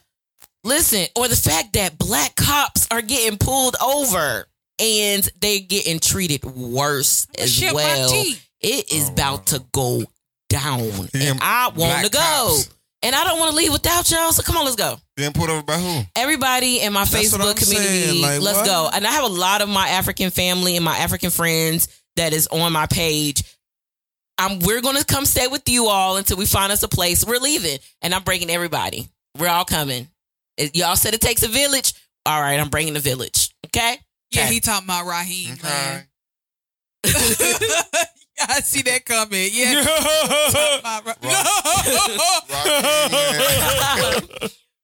Listen, 0.69 1.07
or 1.16 1.29
the 1.29 1.37
fact 1.37 1.73
that 1.73 1.97
black 1.97 2.37
cops 2.37 2.87
are 2.91 3.01
getting 3.01 3.39
pulled 3.39 3.75
over 3.83 4.47
and 4.79 5.27
they're 5.41 5.61
getting 5.61 5.99
treated 5.99 6.45
worse 6.45 7.27
as 7.39 7.59
well. 7.73 8.11
teeth. 8.11 8.47
It 8.61 8.93
is 8.93 9.09
oh. 9.09 9.12
about 9.14 9.47
to 9.47 9.64
go 9.73 10.03
down. 10.51 11.09
Yeah, 11.14 11.31
And 11.31 11.41
I 11.41 11.71
want 11.75 12.05
to 12.05 12.11
go. 12.11 12.19
cops. 12.19 12.69
And 13.03 13.14
I 13.14 13.25
don't 13.25 13.39
want 13.39 13.53
to 13.53 13.57
leave 13.57 13.73
without 13.73 14.11
y'all. 14.11 14.31
So 14.33 14.43
come 14.43 14.59
on, 14.59 14.64
let's 14.64 14.77
go. 14.77 14.97
Being 15.16 15.33
pulled 15.33 15.49
over 15.49 15.62
by 15.62 15.79
who? 15.79 16.03
Everybody 16.14 16.81
in 16.81 16.93
my 16.93 17.05
That's 17.07 17.33
Facebook 17.33 17.57
community, 17.57 18.21
like, 18.21 18.43
let's 18.43 18.59
what? 18.59 18.66
go. 18.66 18.91
And 18.93 19.07
I 19.07 19.12
have 19.12 19.25
a 19.25 19.29
lot 19.29 19.62
of 19.62 19.71
my 19.71 19.89
African 19.89 20.31
family 20.31 20.77
and 20.77 20.85
my 20.85 20.99
African 20.99 21.31
friends 21.31 21.89
that 22.16 22.35
is 22.35 22.47
on 22.49 22.71
my 22.75 22.87
page. 22.87 23.43
I'm 24.37 24.59
we're 24.59 24.83
gonna 24.83 25.05
come 25.05 25.25
stay 25.25 25.47
with 25.47 25.66
you 25.69 25.87
all 25.87 26.19
until 26.19 26.37
we 26.37 26.45
find 26.45 26.73
us 26.73 26.83
a 26.83 26.89
place. 26.89 27.25
We're 27.25 27.39
leaving, 27.39 27.79
and 28.03 28.14
I'm 28.14 28.23
breaking 28.23 28.51
everybody. 28.51 29.09
We're 29.39 29.49
all 29.49 29.64
coming. 29.64 30.09
It- 30.59 30.76
y'all 30.76 30.96
said 30.96 31.14
it 31.14 31.20
takes 31.20 31.42
a 31.42 31.48
village. 31.48 31.94
All 32.26 32.40
right, 32.40 32.59
I'm 32.61 32.68
bringing 32.68 32.94
the 32.94 33.00
village. 33.00 33.50
Okay. 33.66 33.96
Yeah, 34.30 34.42
Okay. 34.44 34.54
he 34.54 34.61
talking 34.61 34.86
about 34.86 35.06
Raheem. 35.06 35.52
Okay. 35.54 35.68
Man. 35.68 36.04
I 38.40 38.61
see 38.61 38.82
that 38.82 39.04
coming. 39.04 39.48
Yeah. 39.52 39.82
Talking 39.84 40.78
about 40.80 41.04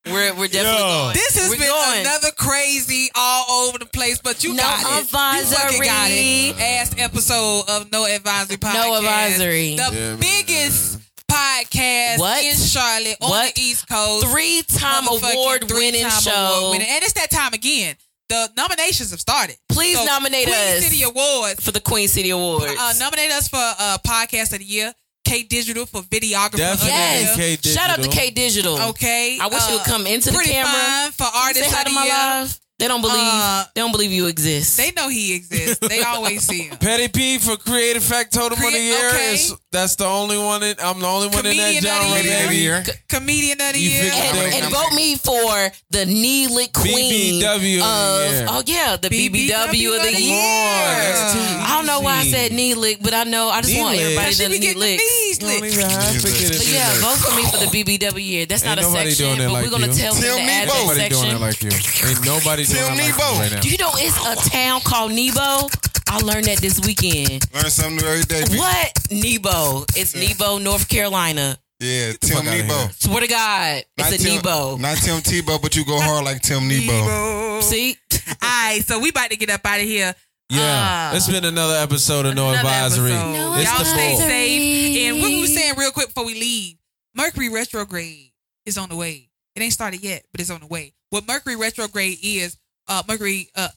we're 0.07 0.35
we're 0.35 0.49
definitely 0.49 0.81
Yo. 0.81 1.03
going. 1.05 1.15
This 1.15 1.37
has 1.39 1.49
We're 1.51 1.59
been 1.59 1.69
going. 1.69 2.01
another 2.01 2.31
crazy 2.37 3.09
all 3.15 3.69
over 3.69 3.79
the 3.79 3.87
place, 3.87 4.19
but 4.23 4.45
you 4.45 4.53
No 4.55 4.63
got 4.63 4.81
it. 4.81 4.87
You 4.99 5.05
fucking 5.05 5.81
got 5.81 6.11
advisory. 6.11 6.49
it. 6.51 6.61
Ass 6.61 6.95
episode 6.99 7.63
of 7.69 7.91
No 7.91 8.05
Advisory 8.07 8.57
Podcast. 8.59 8.75
No 8.75 8.97
advisory. 8.97 9.77
The 9.77 9.83
Yeah, 9.83 9.91
man. 9.91 10.21
biggest 10.21 10.99
podcast 11.35 12.19
What? 12.19 12.45
in 12.45 12.55
Charlotte 12.57 13.17
on 13.21 13.31
What? 13.31 13.55
the 13.55 13.61
East 13.61 13.89
Coast. 13.89 14.27
Three 14.29 14.63
time 14.63 15.05
Motherfucking 15.05 15.33
award 15.35 15.73
winning 15.73 16.09
show. 16.11 16.31
award-winning. 16.33 16.87
And 16.89 17.03
it's 17.03 17.13
that 17.15 17.31
time 17.31 17.53
again. 17.53 17.97
The 18.29 18.49
nominations 18.57 19.11
have 19.11 19.21
started. 19.21 19.57
Please 19.69 19.99
So, 19.99 20.05
nominate 20.05 20.47
Queen 20.47 20.57
us 20.57 20.85
City 20.85 21.03
Awards. 21.03 21.63
for 21.63 21.73
the 21.73 21.81
Queen 21.81 22.09
City 22.09 22.31
Awards. 22.31 22.75
Uh, 22.79 22.95
nominate 22.99 23.31
us 23.33 23.49
for 23.49 23.59
uh, 23.61 23.99
Podcast 24.07 24.53
of 24.53 24.61
the 24.61 24.65
Year. 24.65 24.93
K 25.27 25.43
Digital 25.43 25.87
for 25.87 26.03
Videographer 26.03 26.57
Definitely. 26.57 26.89
yes. 26.89 27.37
Year. 27.39 27.57
K 27.57 27.71
Shout 27.71 27.91
out 27.91 28.03
to 28.03 28.11
K 28.11 28.31
Digital. 28.31 28.79
Okay. 28.91 29.39
I 29.41 29.47
wish 29.49 29.67
you 29.69 29.75
would 29.75 29.81
uh, 29.83 29.85
come 29.85 30.07
into 30.07 30.31
the 30.31 30.39
camera. 30.39 30.71
Fine 30.71 31.13
for 31.13 31.25
Can 31.25 31.33
you 31.35 31.41
Artists 31.41 31.79
of 31.79 31.85
the 31.85 31.91
my 31.93 32.05
Year. 32.05 32.49
Live. 32.75 32.79
They 32.79 32.89
don't 32.89 33.01
believe. 33.03 33.17
Uh, 33.17 33.65
they 33.75 33.81
don't 33.81 33.93
believe 33.93 34.13
you 34.13 34.27
exist. 34.27 34.77
They 34.77 34.91
know 34.93 35.09
he 35.09 35.35
exists. 35.37 35.87
They 35.87 36.03
always 36.03 36.43
see 36.43 36.63
him. 36.65 36.77
Petty 36.79 37.09
P 37.09 37.39
for 37.39 37.57
Creative 37.57 38.03
Factotum 38.03 38.53
of 38.59 38.73
the 38.73 38.79
Year. 38.81 39.09
okay. 39.11 39.35
Is, 39.35 39.55
that's 39.71 39.97
the 39.97 40.05
only 40.07 40.39
one. 40.39 40.63
In, 40.63 40.75
I'm 40.83 40.99
the 41.01 41.07
only 41.07 41.29
one 41.29 41.47
in 41.47 41.57
that 41.57 41.75
Comedian 41.75 41.77
of 41.79 41.83
the 41.85 41.89
genre, 41.89 42.23
Year. 42.23 42.35
Every 42.35 42.47
baby. 42.49 42.63
year. 42.63 42.85
Comedian 43.09 43.61
of 43.61 43.73
the 43.75 43.79
You 43.79 43.91
Year. 43.91 44.11
figure 44.11 44.43
and, 44.43 44.65
and 44.65 44.75
vote 44.75 44.93
me 44.95 45.15
for 45.17 45.71
the 45.91 46.07
knee 46.07 46.49
lick 46.49 46.73
queen 46.73 47.41
BBW 47.43 47.45
of 47.45 47.55
of 47.55 47.63
the 47.63 48.35
year. 48.35 48.47
oh 48.51 48.63
yeah 48.67 48.97
the 48.97 49.09
BBW, 49.09 49.97
of 49.97 50.03
the 50.03 50.21
year. 50.21 50.35
that's 50.35 51.33
too 51.33 51.41
I 51.41 51.75
don't 51.77 51.87
know 51.87 52.01
why 52.01 52.19
I 52.19 52.25
said 52.25 52.53
knee 52.53 52.75
lick, 52.75 52.99
but 53.03 53.15
I 53.15 53.25
know 53.25 53.49
I 53.51 53.61
just 53.63 53.73
Knee 53.75 53.81
want 53.81 53.97
lick. 53.97 54.05
everybody 54.19 54.35
to 54.35 54.43
be 54.49 54.49
knee 54.49 54.59
getting 54.59 54.81
the 54.81 54.87
licks. 54.87 55.03
knees 55.03 55.41
You 55.41 55.47
don't 55.49 55.61
licked. 55.63 55.75
even 55.75 55.91
have 55.91 56.23
to 56.23 56.31
get 56.33 56.51
it. 56.51 56.59
But 56.59 56.69
yeah, 56.69 56.91
vote 57.01 57.19
for 57.23 57.35
me 57.37 57.43
for 57.51 57.59
the 57.63 57.71
BBW 57.71 58.25
year. 58.25 58.47
That's 58.47 58.65
not 58.65 58.79
a 58.79 58.83
section, 58.85 59.39
but 59.39 59.63
we're 59.63 59.71
gonna 59.71 59.93
tell 59.93 60.15
them 60.15 60.23
to 60.23 60.43
add 60.43 60.67
Nebo. 60.69 60.95
that 60.95 61.09
Nobody 61.09 61.09
doing 61.09 61.23
section. 61.23 61.37
it 61.37 61.41
like 61.41 61.63
you. 61.63 62.09
Ain't 62.09 62.25
nobody 62.25 62.64
doing 62.67 62.85
Tim 62.85 62.95
it 62.95 63.09
Nebo. 63.13 63.39
right 63.39 63.53
now. 63.53 63.61
Do 63.61 63.69
you 63.71 63.79
know 63.79 63.91
it's 63.95 64.47
a 64.47 64.51
town 64.51 64.81
called 64.81 65.13
Nebo? 65.13 65.69
I 66.09 66.19
learned 66.23 66.45
that 66.47 66.59
this 66.59 66.81
weekend. 66.87 67.45
Learn 67.55 67.71
something 67.71 67.97
new 67.97 68.07
every 68.07 68.25
day. 68.25 68.43
people. 68.43 68.59
What 68.59 68.93
Nebo? 69.11 69.85
It's 69.97 70.15
Nebo, 70.15 70.59
North 70.59 70.89
Carolina. 70.89 71.59
Yeah, 71.81 72.13
fuck 72.13 72.21
Tim 72.21 72.45
Nebo. 72.45 72.75
here. 72.75 72.91
Swear 72.99 73.21
to 73.21 73.27
God, 73.27 73.85
Not 73.99 74.13
it's 74.13 74.23
a 74.23 74.25
Tim, 74.27 74.37
Nebo. 74.37 74.77
Not 74.77 74.97
Tim 74.99 75.17
Tebow, 75.21 75.61
but 75.61 75.75
you 75.77 75.85
go 75.85 76.01
hard 76.01 76.25
like 76.25 76.41
Tim 76.41 76.69
Nebo. 76.69 77.61
See, 77.61 77.97
All 78.29 78.35
right, 78.43 78.83
so 78.87 79.01
we 79.01 79.09
about 79.11 79.31
to 79.31 79.37
get 79.37 79.51
up 79.51 79.65
out 79.67 79.81
of 79.81 79.87
here. 79.87 80.15
Yeah, 80.51 81.11
Uh, 81.13 81.17
it's 81.17 81.29
been 81.29 81.45
another 81.45 81.75
episode 81.77 82.27
of 82.27 82.35
No 82.35 82.51
Another 82.51 82.69
Advisory. 82.69 83.13
episode. 83.13 83.33
No 83.33 83.55
It's 83.57 83.71
Y'all 83.71 83.79
the 83.79 83.85
stay 83.87 84.17
safe. 84.17 84.99
And 85.09 85.21
what 85.23 85.29
we 85.31 85.41
were 85.41 85.47
saying 85.47 85.75
real 85.77 85.91
quick 85.91 86.09
before 86.09 86.27
we 86.27 86.35
leave, 86.35 86.77
Mercury 87.17 87.49
retrograde 87.49 88.31
is 88.67 88.79
on 88.79 88.89
the 88.89 88.97
way. 88.97 89.31
It 89.55 89.63
ain't 89.63 89.73
started 89.73 90.03
yet, 90.03 90.25
but 90.33 90.41
it's 90.41 90.51
on 90.51 90.61
the 90.61 90.67
way. 90.67 90.93
What 91.11 91.27
Mercury 91.27 91.57
retrograde 91.57 92.19
is, 92.23 92.57
uh, 92.89 93.03
Mercury 93.07 93.49
uh, 93.55 93.69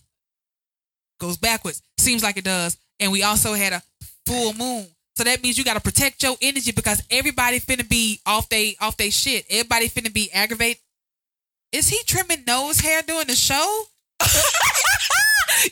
goes 1.19 1.37
backwards. 1.37 1.81
Seems 1.99 2.23
like 2.23 2.37
it 2.37 2.43
does. 2.43 2.77
And 2.99 3.11
we 3.11 3.23
also 3.23 3.53
had 3.53 3.73
a 3.73 3.81
full 4.25 4.53
moon. 4.53 4.87
So 5.15 5.23
that 5.23 5.41
means 5.41 5.57
you 5.57 5.63
got 5.63 5.75
to 5.75 5.81
protect 5.81 6.21
your 6.21 6.35
energy 6.41 6.71
because 6.71 7.01
everybody 7.09 7.59
finna 7.59 7.87
be 7.87 8.19
off 8.25 8.49
they 8.49 8.75
off 8.79 8.97
they 8.97 9.09
shit. 9.09 9.45
Everybody 9.49 9.89
finna 9.89 10.13
be 10.13 10.31
aggravated. 10.31 10.81
Is 11.71 11.89
he 11.89 11.99
trimming 12.05 12.43
nose 12.45 12.79
hair 12.79 13.01
during 13.01 13.27
the 13.27 13.35
show? 13.35 13.83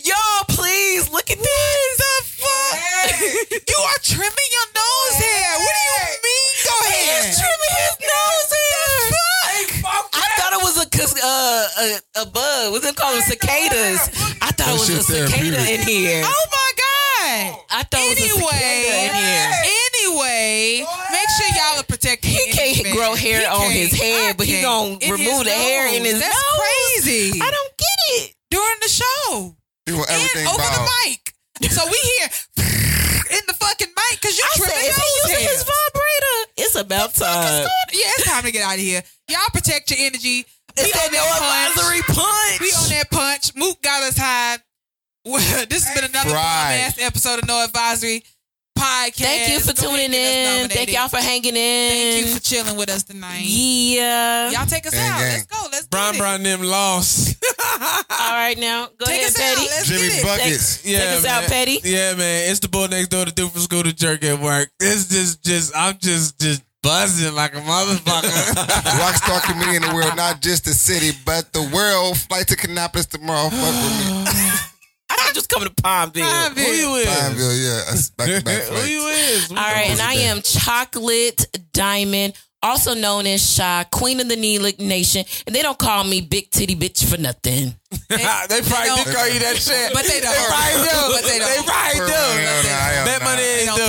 Y'all, 0.04 0.46
please 0.50 1.12
look 1.12 1.30
at 1.30 1.38
this. 1.38 1.98
The 1.98 2.24
fuck? 2.26 3.52
you 3.52 3.78
are 3.78 4.02
trimming 4.02 4.52
your 4.52 4.68
nose 4.74 5.16
hair. 5.22 5.60
What 5.60 5.76
do 5.76 5.94
you 5.94 6.18
mean? 6.26 6.52
Go 6.66 6.80
ahead. 6.90 7.26
He's 7.26 7.38
trimming 7.38 7.76
his 7.78 7.98
nose 8.02 8.52
hair. 8.52 9.25
I 9.60 10.26
thought 10.38 10.54
it 10.54 10.64
was 10.64 10.78
a 10.78 10.88
uh, 11.24 11.68
a, 11.80 12.22
a 12.22 12.26
bug. 12.26 12.72
What's 12.72 12.86
it 12.86 12.96
called? 12.96 13.22
Cicadas. 13.24 14.10
I 14.42 14.52
thought 14.52 14.70
it 14.70 14.80
was 14.80 14.90
a 14.90 15.04
cicada 15.04 15.60
in 15.72 15.82
here. 15.88 16.22
Oh 16.26 16.46
my 16.52 16.72
god. 16.76 17.60
I 17.72 17.84
thought 17.84 18.00
it 18.02 18.10
was 18.10 18.20
a 18.20 18.30
cicada 18.36 18.94
in 19.08 19.14
here. 19.16 19.52
Anyway, 19.88 20.86
make 21.12 21.30
sure 21.38 21.48
y'all 21.56 21.80
are 21.80 21.84
protecting. 21.84 22.32
He 22.32 22.52
can't 22.52 22.96
grow 22.96 23.16
hair 23.16 23.50
on 23.50 23.72
his 23.72 23.94
head, 23.94 24.38
but 24.38 24.46
he 24.46 24.62
gonna 24.62 24.98
remove 25.02 25.44
the 25.46 25.52
hair 25.52 25.88
in 25.96 26.04
his 26.04 26.20
That's 26.20 26.36
nose. 26.36 26.60
crazy. 27.04 27.42
I 27.42 27.50
don't 27.52 27.74
get 27.78 28.00
it. 28.24 28.36
During 28.52 28.80
the 28.82 28.90
show 28.90 29.56
You 29.88 29.96
want 29.98 30.10
and 30.10 30.22
everything 30.22 30.48
over 30.48 30.58
bald. 30.58 30.74
the 30.76 30.92
mic, 31.08 31.72
so 31.72 31.84
we 31.86 31.98
hear 32.20 32.28
in 33.32 33.42
the 33.48 33.54
fucking 33.54 33.88
mic 33.88 34.20
because 34.22 34.38
you 34.38 34.44
I 34.44 34.58
said, 34.58 34.66
trimming 34.68 34.90
is 34.90 34.96
he 34.96 35.02
nose 35.02 35.32
using 35.32 35.48
his 35.50 35.64
vibrator? 35.64 36.52
It's 36.58 36.76
about 36.76 37.14
time. 37.14 37.68
Yeah, 37.94 38.12
it's 38.18 38.26
time 38.26 38.44
to 38.44 38.52
get 38.52 38.64
out 38.64 38.76
of 38.76 38.80
here. 38.80 39.04
Y'all 39.30 39.40
protect 39.54 39.92
your 39.92 40.00
energy. 40.00 40.46
We 40.78 40.84
It's 40.84 40.92
that 40.92 41.08
on 41.08 41.12
no 41.12 41.18
that 41.20 41.40
punch. 41.40 41.78
advisory 41.78 42.02
punch. 42.16 42.60
We 42.62 42.72
on 42.72 42.90
that 42.90 43.12
punch. 43.12 43.56
Mook 43.56 43.82
got 43.82 44.04
us 44.04 44.18
high. 44.18 44.58
Well, 45.26 45.66
this 45.70 45.86
has 45.88 45.96
been 45.96 46.10
another 46.10 46.30
bomb 46.30 46.36
Right. 46.38 46.84
ass 46.86 46.98
episode 47.00 47.40
of 47.40 47.48
No 47.48 47.64
Advisory 47.64 48.24
Podcast. 48.78 49.16
Thank 49.16 49.54
you 49.54 49.60
for 49.62 49.74
Go 49.74 49.88
tuning 49.88 50.06
and 50.06 50.14
get 50.14 50.48
us 50.48 50.64
in. 50.64 50.70
Thank 50.70 50.92
y'all 50.92 51.08
for 51.08 51.18
hanging 51.18 51.56
in. 51.56 51.90
Thank 51.92 52.28
you 52.28 52.34
for 52.36 52.42
chilling 52.42 52.76
with 52.76 52.90
us 52.90 53.04
tonight. 53.04 53.42
yeah. 53.46 54.52
Y'all 54.52 54.66
take 54.66 54.86
us 54.86 54.94
Gang, 54.94 55.10
out. 55.12 55.20
gang. 55.20 55.32
Let's 55.32 55.46
go. 55.46 55.68
Let's 55.72 55.88
Brian 55.88 56.12
get 56.12 56.16
it. 56.18 56.20
Brian 56.20 56.44
them 56.44 56.62
lost. 56.64 57.35
All 57.82 58.34
right, 58.34 58.58
now 58.58 58.88
go 58.98 59.06
Take 59.06 59.22
ahead, 59.22 59.28
us 59.30 59.40
out. 59.40 59.56
Petty. 59.56 59.68
Let's 59.70 59.88
Jimmy 59.88 60.08
get 60.08 60.18
it. 60.20 60.24
Buckets. 60.24 60.82
Take 60.84 60.96
us 61.02 61.26
out, 61.26 61.42
man. 61.42 61.50
Petty. 61.50 61.80
Yeah, 61.84 62.16
man. 62.16 62.50
It's 62.52 62.60
the 62.60 62.70
boy 62.70 62.88
next 62.88 63.08
door 63.10 63.26
to 63.26 63.32
do 63.32 63.48
from 63.48 63.62
school 63.62 63.84
to 63.84 63.94
jerk 63.94 64.24
at 64.24 64.40
work. 64.40 64.70
It's 64.80 65.08
just, 65.10 65.44
just, 65.44 65.76
I'm 65.76 65.98
just, 65.98 66.40
just 66.40 66.64
buzzing 66.82 67.34
like 67.36 67.54
a 67.56 67.60
motherfucker. 67.62 68.30
Rockstar 69.00 69.42
comedian 69.44 69.84
in 69.84 69.90
the 69.90 69.96
world, 69.96 70.16
not 70.16 70.42
just 70.42 70.66
the 70.66 70.72
city, 70.74 71.18
but 71.26 71.52
the 71.54 71.64
world. 71.74 72.18
Flight 72.18 72.48
to 72.50 72.56
Kannapolis 72.56 73.08
tomorrow. 73.10 73.50
Fuck 73.50 73.62
with 73.62 74.36
me. 74.36 74.50
I 75.10 75.32
just 75.34 75.50
coming 75.50 75.68
to 75.70 75.74
Palmville. 75.76 76.24
Palmville. 76.24 76.66
Who 76.66 76.72
you 76.72 76.96
is? 76.96 77.06
Pineville, 77.06 77.56
yeah. 77.56 77.82
That's 77.88 78.10
back 78.12 78.28
to 78.28 78.44
back 78.44 78.64
Who 78.70 78.88
you 78.88 79.02
flights. 79.02 79.30
is? 79.32 79.52
All 79.52 79.58
right, 79.58 79.90
and 79.90 80.02
I 80.02 80.14
am 80.14 80.42
Chocolate 80.42 81.46
Diamond, 81.74 82.34
also 82.66 82.94
known 82.94 83.26
as 83.28 83.42
Shy, 83.42 83.86
Queen 83.92 84.20
of 84.20 84.28
the 84.28 84.36
Neelic 84.36 84.80
Nation, 84.80 85.24
and 85.46 85.56
they 85.56 85.62
don't 85.62 85.78
call 85.78 86.04
me 86.04 86.20
Big 86.22 86.50
Titty 86.52 86.76
Bitch 86.76 87.06
for 87.10 87.18
nothing. 87.20 87.74
they 88.10 88.18
probably 88.18 88.62
don't- 88.88 89.06
call 89.16 89.28
you 89.30 89.40
that 89.40 89.56
shit. 89.58 89.94
But 89.94 90.04
they 90.06 90.20
don't. 90.22 90.34
They 90.34 90.46
probably 90.50 90.84
do. 90.84 90.90
But 91.14 91.24
they 91.24 91.40
don't. 91.40 91.50
They 91.56 91.64
probably 91.64 92.00
do. 92.00 92.06
no, 92.06 92.12
hell 92.66 93.06
Bet 93.06 93.22
money 93.24 93.42
They 93.42 93.56
they 93.56 93.66
don't. 93.66 93.80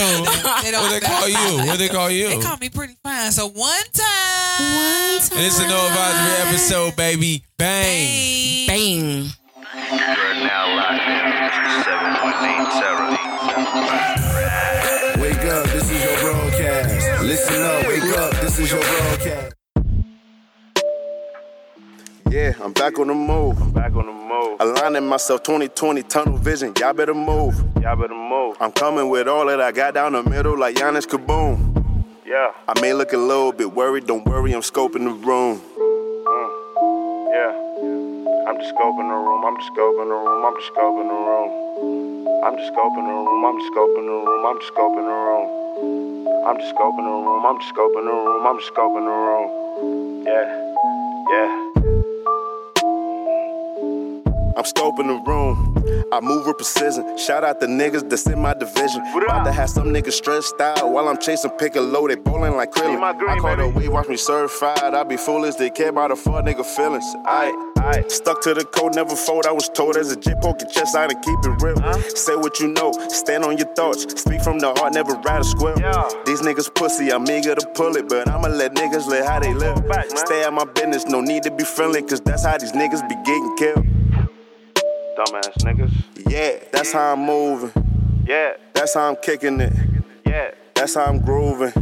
They 0.63 0.71
don't. 0.71 0.83
What 0.83 0.91
they 0.93 1.01
call 1.01 1.29
you? 1.29 1.57
What 1.67 1.79
they 1.79 1.89
call 1.89 2.11
you? 2.11 2.29
They 2.29 2.39
call 2.41 2.57
me 2.59 2.69
pretty 2.71 2.97
fine. 3.03 3.33
So 3.33 3.49
one 3.49 3.83
time. 3.93 4.61
One 4.61 5.21
time. 5.21 5.39
And 5.39 5.47
it's 5.47 5.59
a 5.59 5.67
no 5.69 5.87
advisory 5.89 6.37
episode, 6.49 6.95
baby. 6.97 7.43
Bang. 7.59 8.67
Bang. 8.69 8.69
Bang. 8.69 9.31
You're 9.77 10.35
now 10.47 10.77
locked 10.77 11.03
in 11.03 11.11
to 11.17 11.91
7.8 11.91 14.16
Yeah, 22.37 22.53
I'm 22.61 22.75
back 22.75 22.99
on 22.99 23.07
the 23.07 23.15
move. 23.15 23.59
I'm 23.63 23.71
back 23.71 23.97
on 23.97 24.05
the 24.05 24.13
move. 24.13 24.61
Aligning 24.61 25.09
myself 25.09 25.43
2020 25.43 26.03
tunnel 26.03 26.37
vision. 26.37 26.75
Y'all 26.79 26.93
better 26.93 27.15
move. 27.15 27.57
Y'all 27.81 27.97
better 27.97 28.13
move. 28.13 28.59
I'm 28.61 28.73
coming 28.73 29.09
with 29.09 29.27
all 29.27 29.47
that 29.47 29.59
I 29.59 29.73
got 29.73 29.95
down 29.95 30.13
the 30.13 30.23
middle 30.23 30.59
like 30.59 30.77
Giannis 30.77 31.07
Kaboom. 31.07 32.05
Yeah, 32.27 32.53
I 32.69 32.79
may 32.79 32.93
look 32.93 33.15
a 33.15 33.17
little 33.17 33.53
bit 33.53 33.73
worried. 33.73 34.07
Don't 34.07 34.27
worry, 34.27 34.53
I'm 34.53 34.61
scoping 34.61 35.05
the 35.09 35.15
room. 35.27 35.63
yeah. 37.33 37.57
I'm 38.47 38.59
just 38.61 38.75
scoping 38.75 39.09
the 39.09 39.17
room. 39.17 39.43
I'm 39.47 39.57
just 39.57 39.73
scoping 39.73 40.05
the 40.05 40.19
room. 40.21 40.45
I'm 40.45 40.57
just 40.61 40.75
scoping 40.75 41.09
the 41.09 41.17
room. 41.17 42.45
I'm 42.45 42.59
just 42.59 42.71
scoping 42.75 43.07
the 43.07 43.17
room. 43.17 43.47
I'm 43.47 43.59
just 43.59 43.73
scoping 43.73 44.05
the 44.05 44.13
room. 44.13 44.45
I'm 44.45 44.61
just 44.61 44.75
scoping 44.75 45.07
the 45.09 45.17
room. 45.25 46.45
I'm 46.45 46.59
just 46.61 46.75
scoping 46.77 47.01
the 47.01 47.17
room. 47.17 47.47
I'm 47.47 47.59
just 47.61 47.73
scoping 47.73 48.05
the 48.05 48.13
room. 48.13 48.47
I'm 48.47 48.59
just 48.61 48.75
scoping 48.75 49.07
the 49.09 49.17
room. 49.25 50.27
Yeah, 50.27 50.45
yeah. 51.33 51.96
I'm 54.57 54.65
scoping 54.65 55.07
the 55.09 55.21
room. 55.31 55.75
I 56.11 56.21
move 56.21 56.47
with 56.47 56.57
precision. 56.57 57.19
Shout 57.19 57.45
out 57.45 57.61
the 57.61 57.67
niggas 57.67 58.09
that's 58.09 58.27
in 58.27 58.41
my 58.41 58.55
division. 58.55 59.03
About 59.15 59.45
to 59.45 59.53
have 59.53 59.69
some 59.69 59.89
niggas 59.89 60.13
stressed 60.13 60.59
out 60.61 60.91
while 60.91 61.09
I'm 61.09 61.19
chasing 61.19 61.51
pick 61.51 61.77
a 61.77 61.81
Piccolo. 61.81 62.09
They 62.09 62.15
bowling 62.15 62.57
like 62.57 62.73
Krillin. 62.73 63.03
I 63.03 63.39
call 63.39 63.57
the 63.57 63.69
wave, 63.69 63.93
watch 63.93 64.09
me 64.09 64.17
certified. 64.17 64.95
I 64.95 65.03
be 65.05 65.19
foolish, 65.19 65.57
they 65.57 65.69
care 65.69 65.91
about 65.91 66.09
the 66.09 66.17
fuck 66.17 66.45
nigga 66.47 66.65
feelings. 66.65 67.05
I, 67.27 67.53
Aight. 67.77 68.11
Stuck 68.11 68.41
to 68.43 68.55
the 68.55 68.65
code, 68.65 68.95
never 68.95 69.15
fold. 69.15 69.45
I 69.45 69.53
was 69.53 69.69
told 69.69 69.97
as 69.97 70.11
a 70.11 70.17
J 70.17 70.33
poke 70.41 70.63
your 70.63 70.71
chest 70.71 70.97
out 70.97 71.13
and 71.13 71.23
keep 71.23 71.39
it 71.45 71.63
real. 71.63 71.77
Say 72.17 72.35
what 72.35 72.59
you 72.59 72.69
know, 72.69 72.93
stand 73.09 73.45
on 73.45 73.59
your 73.59 73.69
thoughts. 73.75 74.03
Speak 74.21 74.41
from 74.41 74.59
the 74.59 74.73
heart, 74.73 74.95
never 74.95 75.13
ride 75.17 75.43
a 75.43 75.45
squirrel. 75.45 75.79
Yeah. 75.79 76.09
These 76.25 76.41
niggas 76.41 76.75
pussy, 76.75 77.13
I'm 77.13 77.29
eager 77.29 77.55
to 77.55 77.67
pull 77.75 77.95
it, 77.97 78.09
but 78.09 78.27
I'ma 78.27 78.49
let 78.49 78.75
niggas 78.75 79.07
live 79.07 79.27
how 79.27 79.39
they 79.39 79.53
live. 79.53 79.87
back. 79.87 80.07
Stay 80.09 80.45
at 80.45 80.53
my 80.53 80.65
business, 80.65 81.05
no 81.05 81.21
need 81.21 81.43
to 81.43 81.51
be 81.51 81.65
friendly, 81.65 82.01
cause 82.03 82.23
that's 82.23 82.45
how 82.45 82.57
these 82.57 82.73
niggas 82.73 83.07
be 83.07 83.17
getting 83.17 83.57
killed. 83.59 83.96
Dumbass 85.17 85.57
niggas. 85.65 85.93
Yeah, 86.31 86.59
that's 86.73 86.93
how 86.93 87.13
I'm 87.15 87.21
moving. 87.25 87.73
Yeah, 88.27 88.53
That's 88.75 88.95
how 88.95 89.09
I'm 89.09 89.17
kicking 89.17 89.61
it. 89.61 89.73
yeah. 90.27 90.51
That's 90.75 90.95
how 90.95 91.05
I'm 91.07 91.21
grooving. 91.21 91.73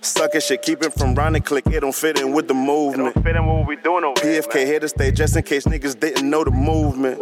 Sucking 0.00 0.40
shit, 0.40 0.62
keep 0.62 0.82
it 0.82 0.92
from 0.94 1.14
running 1.16 1.42
click. 1.42 1.66
It 1.66 1.80
don't 1.80 1.94
fit 1.94 2.20
in 2.20 2.32
with 2.32 2.46
the 2.46 2.54
It 2.54 2.58
movement. 2.58 3.14
don't 3.14 3.24
fit 3.24 3.34
in 3.36 3.44
what 3.46 3.66
we 3.66 3.74
doing 3.76 4.04
over 4.04 4.20
here. 4.22 4.40
PFK 4.42 4.64
here 4.64 4.80
to 4.80 4.88
stay 4.88 5.10
just 5.10 5.36
in 5.36 5.42
case 5.42 5.64
niggas 5.64 5.98
didn't 5.98 6.30
know 6.30 6.44
the 6.44 6.52
movement. 6.52 7.18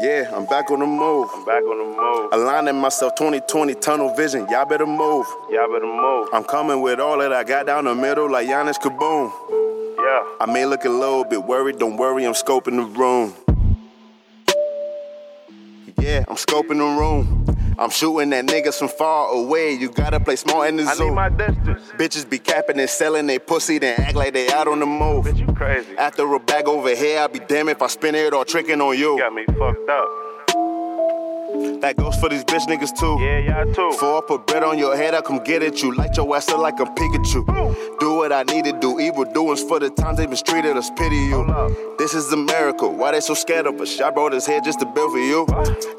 Yeah, 0.00 0.30
I'm 0.34 0.46
back 0.46 0.70
on 0.70 0.78
the 0.78 0.86
move. 0.86 1.28
I'm 1.34 1.44
back 1.44 1.62
on 1.64 1.78
the 1.78 1.84
move. 2.00 2.32
Aligning 2.32 2.76
myself 2.80 3.16
2020 3.16 3.74
tunnel 3.74 4.14
vision. 4.14 4.46
Y'all 4.48 4.64
better 4.64 4.86
move. 4.86 5.26
Y'all 5.50 5.66
better 5.72 5.84
move. 5.86 6.28
I'm 6.32 6.44
coming 6.44 6.80
with 6.80 7.00
all 7.00 7.18
that 7.18 7.32
I 7.32 7.42
got 7.42 7.66
down 7.66 7.84
the 7.84 7.94
middle 7.96 8.30
like 8.30 8.46
Giannis 8.46 8.78
Kaboom. 8.78 9.32
Yeah. 9.98 10.22
I 10.40 10.46
may 10.46 10.64
look 10.64 10.84
a 10.84 10.88
little 10.88 11.24
bit 11.24 11.42
worried. 11.44 11.78
Don't 11.78 11.96
worry, 11.96 12.24
I'm 12.24 12.32
scoping 12.34 12.76
the 12.76 12.98
room. 12.98 13.34
Yeah, 15.98 16.24
I'm 16.28 16.36
scoping 16.36 16.78
the 16.78 17.00
room. 17.00 17.44
I'm 17.78 17.90
shooting 17.90 18.32
at 18.32 18.46
niggas 18.46 18.78
from 18.78 18.88
far 18.88 19.28
away. 19.32 19.72
You 19.72 19.90
gotta 19.90 20.18
play 20.18 20.36
small 20.36 20.62
in 20.62 20.76
the 20.76 20.82
I 20.84 20.86
need 20.90 20.96
zoo. 20.96 21.10
my 21.12 21.28
distance. 21.28 21.82
Bitches 21.96 22.28
be 22.28 22.38
capping 22.38 22.78
and 22.80 22.90
selling 22.90 23.26
they 23.26 23.38
pussy, 23.38 23.78
then 23.78 24.00
act 24.00 24.16
like 24.16 24.32
they 24.32 24.50
out 24.50 24.66
on 24.68 24.80
the 24.80 24.86
move. 24.86 25.26
Bitch, 25.26 25.38
you 25.38 25.52
crazy. 25.54 25.96
After 25.96 26.32
a 26.34 26.40
bag 26.40 26.66
over 26.66 26.94
here, 26.94 27.20
I'll 27.20 27.28
be 27.28 27.38
damn 27.40 27.68
if 27.68 27.80
I 27.82 27.86
spin 27.88 28.14
it 28.14 28.32
or 28.34 28.44
tricking 28.44 28.80
on 28.80 28.98
you. 28.98 29.18
got 29.18 29.32
me 29.32 29.44
fucked 29.46 29.88
up. 29.88 30.08
That 31.80 31.96
goes 31.96 32.16
for 32.16 32.28
these 32.28 32.44
bitch 32.44 32.66
niggas 32.66 32.98
too. 32.98 33.16
Yeah, 33.20 33.38
y'all 33.38 33.74
too. 33.74 33.90
Before 33.90 34.18
I 34.18 34.20
put 34.26 34.46
bread 34.46 34.62
on 34.62 34.78
your 34.78 34.96
head, 34.96 35.14
I 35.14 35.20
come 35.20 35.42
get 35.44 35.62
at 35.62 35.82
you. 35.82 35.94
Light 35.94 36.16
your 36.16 36.34
ass 36.36 36.48
up 36.48 36.58
like 36.58 36.80
I'm 36.80 36.94
Pikachu. 36.94 37.98
Do 38.00 38.14
what 38.14 38.32
I 38.32 38.42
need 38.44 38.64
to 38.64 38.72
do. 38.72 39.00
Evil 39.00 39.24
doings 39.24 39.62
for 39.62 39.78
the 39.78 39.90
times 39.90 40.18
they 40.18 40.26
mistreated 40.26 40.76
us. 40.76 40.90
Pity 40.90 41.16
you. 41.16 41.96
This 41.98 42.14
is 42.14 42.32
a 42.32 42.36
miracle. 42.36 42.94
Why 42.94 43.12
they 43.12 43.20
so 43.20 43.34
scared 43.34 43.66
of 43.66 43.80
us? 43.80 44.00
I 44.00 44.10
brought 44.10 44.32
his 44.32 44.46
head 44.46 44.64
just 44.64 44.80
to 44.80 44.86
build 44.86 45.12
for 45.12 45.18
you. 45.18 45.46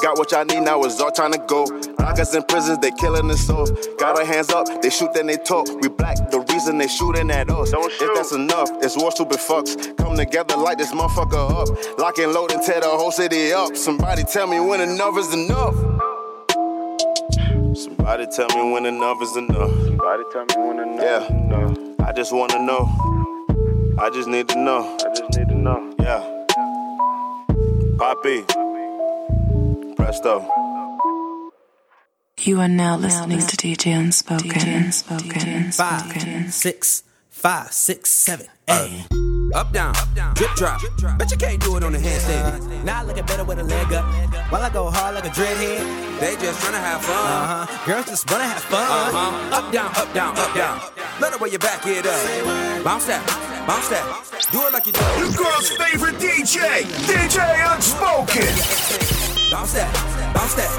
Got 0.02 0.18
what 0.18 0.32
y'all 0.32 0.46
need 0.46 0.62
now. 0.62 0.82
It's 0.84 1.00
all 1.02 1.12
time 1.12 1.32
to 1.34 1.40
go. 1.40 1.64
Lock 2.00 2.20
us 2.20 2.34
in 2.34 2.44
prisons. 2.44 2.80
They 2.80 2.92
killing 2.92 3.30
us 3.30 3.50
off. 3.50 3.70
Got 3.98 4.18
our 4.18 4.26
hands 4.26 4.50
up. 4.50 4.82
They 4.82 4.90
shoot 4.90 5.14
then 5.14 5.28
they 5.28 5.38
talk. 5.38 5.68
We 5.82 5.90
black. 5.90 6.18
The 6.32 6.40
reason 6.52 6.78
they 6.78 6.88
shooting 6.88 7.30
at 7.32 7.50
us. 7.50 7.72
Don't 7.72 7.92
If 7.92 8.16
that's 8.16 8.32
enough, 8.32 8.70
it's 8.82 8.96
war 8.98 9.12
stupid 9.12 9.40
fucks. 9.40 9.98
Come 9.98 10.16
together 10.16 10.56
like 10.58 10.78
this 10.78 10.92
motherfucker 10.92 11.52
up. 11.52 12.00
Lock 12.00 12.18
and 12.18 12.32
load 12.34 12.52
and 12.52 12.64
tear 12.64 12.80
the 12.80 12.88
whole 12.88 13.12
city 13.12 13.52
up. 13.52 13.76
Somebody 13.76 14.24
tell 14.24 14.48
me 14.48 14.60
when 14.60 14.82
enough 14.82 15.18
is 15.18 15.34
enough. 15.34 15.49
Somebody 17.76 18.28
tell 18.28 18.48
me 18.50 18.72
when 18.72 18.86
enough 18.86 19.20
is 19.22 19.36
enough. 19.36 19.72
Somebody 19.84 20.24
tell 20.32 20.46
me 20.46 20.56
when 20.68 20.80
enough 20.80 21.02
Yeah. 21.04 21.24
is 21.24 21.30
enough. 21.32 21.78
I 22.08 22.12
just 22.12 22.32
wanna 22.32 22.60
know. 22.60 22.88
I 24.00 24.12
just 24.12 24.28
need 24.28 24.48
to 24.50 24.56
know. 24.60 24.96
I 25.04 25.10
just 25.16 25.38
need 25.38 25.50
to 25.50 25.56
know. 25.56 25.92
Yeah. 26.00 26.24
Poppy. 27.98 28.44
Presto. 29.96 30.46
You 32.42 32.60
are 32.62 32.68
now 32.70 32.96
listening 32.96 33.40
to 33.40 33.58
DJ 33.58 33.92
Unspoken. 33.94 34.52
Unspoken. 34.70 35.72
Five, 35.72 36.04
Unspoken. 36.06 36.52
six, 36.52 37.02
five, 37.30 37.74
six, 37.74 38.12
seven, 38.12 38.48
eight. 38.70 39.08
Up, 39.56 39.74
down, 39.74 39.94
drip 40.36 40.52
drop. 40.56 40.82
Bet 41.18 41.32
you 41.32 41.38
can't 41.38 41.60
do 41.62 41.76
it 41.78 41.84
on 41.84 41.94
the 41.94 41.98
handstand. 41.98 42.84
Now 42.84 43.02
I 43.02 43.04
look 43.04 43.18
better 43.26 43.44
with 43.44 43.58
a 43.58 43.64
leg 43.64 43.92
up. 43.94 44.06
While 44.52 44.62
I 44.62 44.70
go 44.70 44.90
hard 44.92 45.16
like 45.16 45.26
a 45.26 45.30
dreadhead. 45.30 46.20
They 46.20 46.36
just 46.36 46.62
tryna 46.62 46.78
have 46.78 47.02
fun. 47.02 47.16
Uh 47.16 47.66
huh. 47.66 47.86
Girls 47.86 48.06
just 48.06 48.30
wanna 48.30 48.44
have 48.44 48.62
fun. 48.62 48.84
Uh 48.84 49.10
huh. 49.10 49.58
Up, 49.58 49.74
down, 49.74 49.90
up, 49.96 50.14
down, 50.14 50.38
up, 50.38 50.54
down. 50.54 50.82
Let 51.20 51.34
the 51.34 51.40
way 51.40 51.50
you 51.50 51.58
back 51.58 51.82
it 51.88 52.06
up. 52.06 52.84
Bounce 52.84 53.06
that, 53.08 53.26
bounce 53.66 53.90
that. 53.90 54.06
Do 54.52 54.68
it 54.68 54.74
like 54.74 54.86
you 54.86 54.94
do. 54.94 55.02
Your 55.18 55.34
girl's 55.34 55.70
favorite 55.72 56.16
DJ, 56.22 56.86
DJ 57.10 57.40
Unspoken. 57.74 58.54
Bounce 59.50 59.74
that, 59.74 59.90
bounce 60.36 60.54
that. 60.56 60.70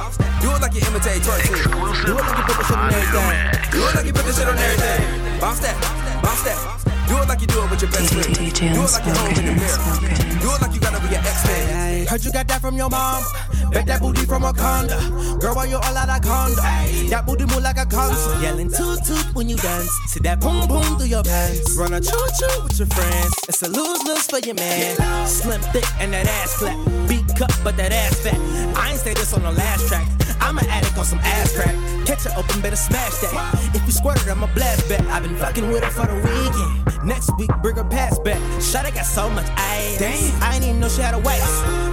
Do 0.43 0.55
it 0.55 0.61
like 0.63 0.75
you 0.75 0.83
imitate 0.87 1.23
twerking. 1.27 2.07
Do 2.07 2.19
it 2.19 2.23
like 2.23 2.39
you 2.39 2.45
put 2.45 2.57
the 2.57 2.65
shit 2.71 2.79
on 2.79 2.93
everything. 2.95 3.71
Do 3.73 3.79
it 3.83 3.95
like 3.97 4.07
you 4.07 4.13
put 4.13 4.25
the 4.27 4.33
shit 4.33 4.47
on 4.47 4.57
everything. 4.57 5.41
Bounce 5.41 5.59
that, 5.59 5.75
bounce 6.23 6.43
that. 6.45 6.90
Do 7.11 7.19
it 7.19 7.27
like 7.27 7.41
you 7.41 7.49
do 7.49 7.59
it 7.65 7.71
with 7.71 7.83
your 7.83 7.91
best 7.91 8.15
friend. 8.15 8.31
Do 8.31 8.45
it 8.47 8.93
like 8.95 9.05
you 9.05 9.15
home 9.19 9.35
in 9.35 9.47
the 9.51 9.55
mirror. 9.59 10.39
Do 10.39 10.49
it 10.55 10.61
like 10.63 10.75
you 10.75 10.81
gotta 10.81 11.01
be 11.03 11.09
your 11.11 11.19
ex-man. 11.19 12.07
Heard 12.07 12.25
you 12.25 12.31
got 12.31 12.47
that 12.47 12.61
from 12.61 12.77
your 12.77 12.89
mom. 12.89 13.25
Bet 13.73 13.87
that 13.87 14.01
booty 14.01 14.25
from 14.27 14.43
Wakanda. 14.43 15.41
Girl, 15.41 15.57
why 15.57 15.65
you 15.67 15.75
all 15.75 15.97
out 15.97 16.09
of 16.09 16.23
condo? 16.23 16.63
That 17.11 17.25
booty 17.27 17.47
move 17.47 17.63
like 17.63 17.79
a 17.79 17.87
concert. 17.87 18.41
Yelling 18.41 18.71
toot 18.71 19.03
toot 19.05 19.35
when 19.35 19.49
you 19.49 19.57
dance. 19.57 19.91
See 20.07 20.21
that 20.21 20.39
boom 20.39 20.69
boom 20.69 20.87
through 20.99 21.09
your 21.09 21.25
pants. 21.25 21.77
Run 21.77 21.95
a 21.95 22.01
choo 22.01 22.27
choo 22.39 22.63
with 22.63 22.79
your 22.79 22.87
friends. 22.87 23.35
It's 23.49 23.63
a 23.63 23.69
lose 23.69 24.05
lose 24.07 24.27
for 24.27 24.39
your 24.39 24.55
man. 24.55 25.27
Slim 25.27 25.61
thick 25.75 25.87
and 25.99 26.13
that 26.13 26.29
ass 26.29 26.55
flat. 26.55 26.79
Beat 27.09 27.27
cut 27.37 27.53
but 27.65 27.77
that 27.77 27.91
ass 27.91 28.21
fat. 28.21 28.39
I 28.77 28.91
ain't 28.91 29.01
say 29.01 29.15
this 29.15 29.35
on 29.35 29.43
the 29.43 29.51
last 29.51 29.89
track. 29.89 30.07
I'm 30.51 30.59
an 30.59 30.67
addict 30.67 30.99
on 30.99 31.05
some 31.05 31.21
ass 31.21 31.55
crack. 31.55 31.71
Catch 32.07 32.25
her 32.25 32.35
open, 32.37 32.61
better 32.61 32.75
smash 32.75 33.23
that. 33.23 33.71
If 33.73 33.87
you 33.87 33.93
squirt 33.93 34.19
it, 34.19 34.27
I'ma 34.27 34.51
blast 34.53 34.89
back. 34.89 34.99
I've 35.07 35.23
been 35.23 35.37
fucking 35.37 35.71
with 35.71 35.85
her 35.85 35.95
for 35.95 36.11
the 36.11 36.19
weekend. 36.27 37.07
Next 37.07 37.31
week, 37.39 37.51
bring 37.63 37.77
her 37.77 37.85
pass 37.85 38.19
back. 38.19 38.43
Shawty 38.59 38.93
got 38.93 39.07
so 39.07 39.31
much 39.31 39.47
ass. 39.55 39.99
Damn. 40.03 40.43
I 40.43 40.57
ain't 40.57 40.65
even 40.65 40.81
know 40.81 40.89
she 40.89 41.03
had 41.03 41.15
a 41.15 41.21
waist. 41.23 41.47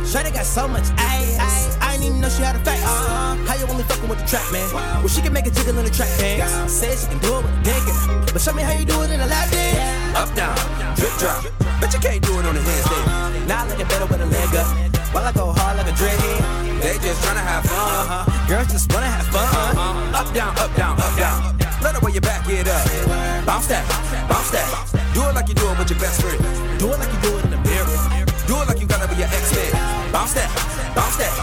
Shawty 0.09 0.33
got 0.33 0.47
so 0.49 0.67
much 0.67 0.89
ass. 0.97 1.77
I 1.79 1.93
ain't 1.93 2.03
even 2.03 2.19
know 2.19 2.29
she 2.29 2.41
had 2.41 2.55
a 2.55 2.59
face. 2.65 2.81
Uh-huh. 2.81 3.37
How 3.45 3.53
you 3.61 3.69
only 3.69 3.83
fucking 3.83 4.09
with 4.09 4.17
the 4.17 4.25
trap, 4.25 4.41
man? 4.51 4.65
Well, 4.73 5.07
she 5.07 5.21
can 5.21 5.33
make 5.33 5.45
a 5.45 5.51
jiggle 5.51 5.77
in 5.77 5.85
the 5.85 5.93
trap 5.93 6.09
pants. 6.17 6.73
Said 6.73 6.97
she 6.97 7.05
can 7.13 7.21
do 7.21 7.37
it 7.37 7.45
with 7.45 7.53
a 7.53 7.61
dick. 7.61 8.33
But 8.33 8.41
show 8.41 8.53
me 8.57 8.63
how 8.63 8.73
you 8.73 8.89
do 8.89 9.05
it 9.05 9.11
in 9.13 9.21
a 9.21 9.27
lap 9.27 9.53
dance. 9.53 10.17
Up, 10.17 10.33
down, 10.33 10.57
drip, 10.97 11.13
drop. 11.21 11.45
Bet 11.77 11.93
you 11.93 12.01
can't 12.01 12.25
do 12.25 12.33
it 12.41 12.45
on 12.49 12.57
the 12.57 12.61
handstand. 12.65 13.45
Now 13.45 13.65
I 13.65 13.69
look 13.69 13.79
at 13.79 13.87
better 13.87 14.09
with 14.09 14.17
a 14.17 14.25
leg 14.25 14.49
up. 14.57 14.65
While 15.13 15.29
I 15.29 15.31
go 15.31 15.53
hard 15.53 15.77
like 15.77 15.85
a 15.85 15.93
dreadhead. 15.93 16.81
They 16.81 16.97
just 17.05 17.21
tryna 17.21 17.45
have 17.45 17.63
fun. 17.65 17.77
Uh-huh. 17.77 18.36
Girls 18.47 18.71
just 18.71 18.93
wanna 18.93 19.07
have 19.07 19.27
fun. 19.27 19.77
Up, 20.15 20.33
down, 20.33 20.57
up, 20.57 20.73
down, 20.75 20.97
up, 20.97 21.17
down. 21.17 21.57
Let 21.83 21.95
the 21.95 21.99
way 21.99 22.13
you 22.13 22.21
back 22.21 22.47
it 22.47 22.65
up. 22.65 23.45
Bounce 23.45 23.67
that, 23.67 23.83
bounce 24.29 24.51
that. 24.51 24.67
Do 25.13 25.19
it 25.27 25.35
like 25.35 25.49
you 25.49 25.55
do 25.55 25.67
it 25.69 25.77
with 25.77 25.89
your 25.89 25.99
best 25.99 26.21
friend. 26.21 26.39
Do 26.79 26.87
it 26.93 26.97
like 26.97 27.11
you 27.11 27.19
do 27.27 27.37
it 27.37 27.43
in 27.43 27.51
the 27.51 27.57
mirror. 27.57 28.25
Do 28.47 28.55
it 28.61 28.67
like 28.69 28.79
you 28.79 28.87
gotta 28.87 29.07
be 29.09 29.19
your 29.19 29.27
ex-man. 29.27 30.13
Bounce 30.13 30.33
that, 30.35 30.47
bounce 30.95 31.17
that. 31.17 31.33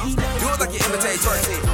Do 0.41 0.49
it 0.49 0.59
like 0.59 0.73
you 0.73 0.81
imitate 0.89 1.21
twerking. 1.21 1.74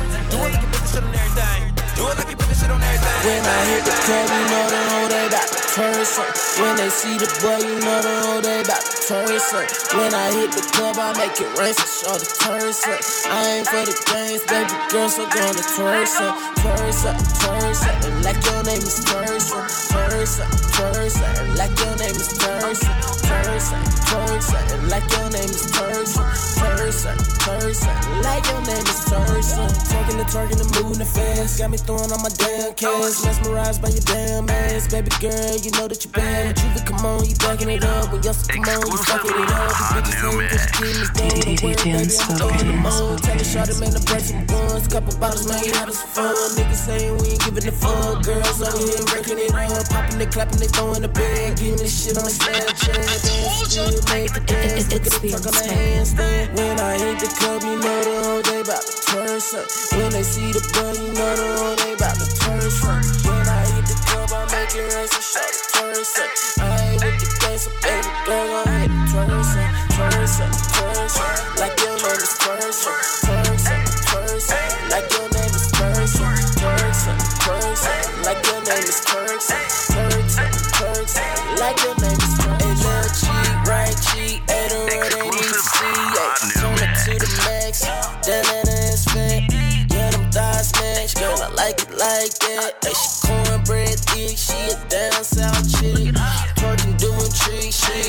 When 3.20 3.44
I 3.44 3.60
hit 3.68 3.84
the 3.84 3.92
club, 3.92 4.28
you 4.32 4.44
know 4.48 4.64
the 4.72 4.80
whole 4.88 5.08
they 5.12 5.28
bout 5.28 5.44
to 5.52 5.60
turn 5.76 6.04
some. 6.08 6.32
When 6.64 6.76
they 6.80 6.88
see 6.88 7.18
the 7.20 7.28
boy, 7.44 7.60
you 7.60 7.76
know 7.84 8.00
the 8.00 8.16
whole 8.24 8.40
they 8.40 8.64
bout 8.64 8.80
to 8.80 8.96
turn 9.12 9.36
some. 9.40 9.68
When 10.00 10.14
I 10.14 10.32
hit 10.32 10.52
the 10.56 10.64
club, 10.72 10.96
I 10.96 11.12
make 11.20 11.36
it 11.36 11.52
rain 11.60 11.74
for 11.76 11.84
sure 11.84 12.16
to 12.16 12.28
turn 12.40 12.72
some. 12.72 12.96
I 13.28 13.60
ain't 13.60 13.68
for 13.68 13.84
the 13.84 13.92
games, 14.08 14.40
baby 14.48 14.72
girl, 14.88 15.10
so 15.12 15.28
gonna 15.28 15.60
turn 15.76 16.06
some. 16.08 16.32
Turn 16.64 16.92
some, 16.96 17.20
turn 17.44 17.74
some, 17.76 18.22
like 18.24 18.40
your 18.40 18.64
name 18.64 18.80
is 18.80 19.04
turn 19.04 19.40
some. 19.40 20.09
Some, 20.26 20.50
turn 20.74 21.10
some, 21.10 21.54
like 21.56 21.74
your 21.78 21.96
name 21.96 22.16
is 22.16 22.36
turn 22.38 22.74
some. 22.74 22.94
Turn 23.30 23.60
some, 23.60 23.84
turn 24.10 24.40
some, 24.40 24.88
like 24.88 25.06
your 25.12 25.30
name 25.30 25.50
is 25.50 25.70
turn 25.70 26.06
some. 26.06 26.26
Turn 26.60 26.92
some, 26.92 27.18
turn 27.40 27.74
some, 27.74 28.22
like 28.22 28.44
your 28.46 28.60
name 28.66 28.86
is 28.86 29.04
turn. 29.06 29.42
Talking 29.90 30.18
the 30.18 30.26
talking 30.26 30.58
the 30.58 30.66
moving 30.76 30.98
the 30.98 31.04
fast, 31.04 31.58
got 31.58 31.70
me 31.70 31.78
throwing 31.78 32.10
on 32.12 32.22
my 32.22 32.28
damn 32.36 32.74
cash. 32.74 33.22
Mesmerized 33.24 33.80
by 33.82 33.88
your 33.88 34.04
damn 34.04 34.48
ass, 34.50 34.88
baby 34.88 35.10
girl, 35.20 35.56
you 35.62 35.70
know 35.78 35.86
that 35.88 36.04
you 36.04 36.10
bad. 36.10 36.54
But 36.54 36.64
you 36.64 36.70
can 36.74 36.84
come 36.86 37.06
on, 37.06 37.24
you 37.24 37.36
backing 37.36 37.70
it 37.70 37.84
up. 37.84 38.12
When 38.12 38.22
y'all 38.22 38.34
come 38.34 38.66
on, 38.66 38.86
you 38.90 38.98
fucking 39.06 39.30
it 39.30 39.50
up. 39.50 39.70
These 39.70 39.90
bitches 39.94 40.22
ain't 40.26 40.50
just 40.50 40.68
getting 40.74 40.98
this 41.00 41.10
dough. 41.14 41.30
Don't 41.30 41.60
baby, 41.60 41.92
I'm 41.94 42.36
throwing 42.36 42.66
them 42.66 42.86
on. 42.86 43.16
Tell 43.20 43.36
the 43.36 43.44
shawty, 43.46 43.74
man, 43.80 43.92
to 43.94 44.00
break 44.04 44.24
some 44.24 44.44
guns. 44.46 44.88
Couple 44.88 45.14
bottles, 45.20 45.46
man, 45.46 45.62
you 45.64 45.72
having 45.72 45.94
some 45.94 46.10
fun. 46.10 46.34
Niggas 46.58 46.82
saying 46.82 47.14
we 47.18 47.36
ain't 47.36 47.44
giving 47.44 47.64
the 47.64 47.72
fuck. 47.72 48.22
Girls 48.26 48.58
over 48.60 48.78
here 48.78 49.04
breaking 49.06 49.38
it 49.38 49.54
up, 49.54 49.86
popping 50.00 50.20
it, 50.20 50.30
clapping 50.32 50.62
it, 50.62 50.70
throwing 50.72 51.02
the 51.02 51.08
bag, 51.08 51.56
getting 51.56 51.76
this 51.76 51.92
shit 51.92 52.16
on 52.16 52.24
Snapchat. 52.24 52.96
Dance, 52.96 53.68
still 53.68 53.92
make 54.12 54.32
the 54.32 54.40
dance. 54.40 54.88
Look 54.92 54.96
at 54.96 55.04
the 55.04 55.28
truck 55.28 55.44
on 55.44 55.52
the 55.52 55.64
handstand. 55.68 56.56
When 56.56 56.80
I 56.80 56.96
hit 56.96 57.18
the 57.20 57.28
club, 57.36 57.62
you 57.62 57.76
know 57.76 57.98
the 58.00 58.14
whole 58.24 58.42
day 58.42 58.60
about 58.60 58.80
to 58.80 58.94
turn 59.12 59.40
some. 59.40 59.66
When 59.98 60.10
they 60.12 60.22
see 60.24 60.52
the 60.52 60.62
boy, 60.72 60.96
you 60.96 61.12
know 61.12 61.32
the 61.36 61.48
whole 61.60 61.76
day 61.76 61.92
about 61.92 62.16
to 62.16 62.26
turn 62.40 62.64
some. 62.70 63.02
When 63.28 63.44
I 63.44 63.60
hit 63.76 63.84
the 63.84 63.96
club, 64.08 64.30
I 64.32 64.40
make 64.48 64.72
it 64.72 64.88
rain 64.88 65.08
so 65.08 65.20
short 65.20 65.52
to 65.52 65.62
turn 65.76 66.04
some. 66.04 66.30
I 66.64 66.80
ain't 66.80 67.04
with 67.04 67.18
the 67.20 67.28
game, 67.44 67.60
so 67.60 67.70
baby 67.84 68.10
girl, 68.24 68.46
go 68.48 68.58
ahead 68.64 68.88
and 68.88 69.04
turn 69.10 69.28
some, 69.44 69.70
turn 69.92 70.24
some, 70.24 70.52
turn 70.80 71.08
some. 71.12 71.40
Like 71.60 71.76
your 71.84 71.96
name 72.00 72.20
is 72.24 72.32
turn 72.40 72.72
some, 72.72 73.00
turn 73.28 73.56
some, 73.60 73.84
turn 74.08 74.38
some. 74.40 74.70
Like 74.88 75.08
your 75.12 75.28
name 75.28 75.52
is 75.52 75.66
turn 75.76 76.06
some, 76.08 76.36
turn 76.56 76.92
some, 76.94 77.20
turn 77.44 77.68
some. 77.76 78.06
Like 78.24 78.40
your 78.48 78.60
name 78.64 78.88
is 78.88 79.00
turn 79.04 79.69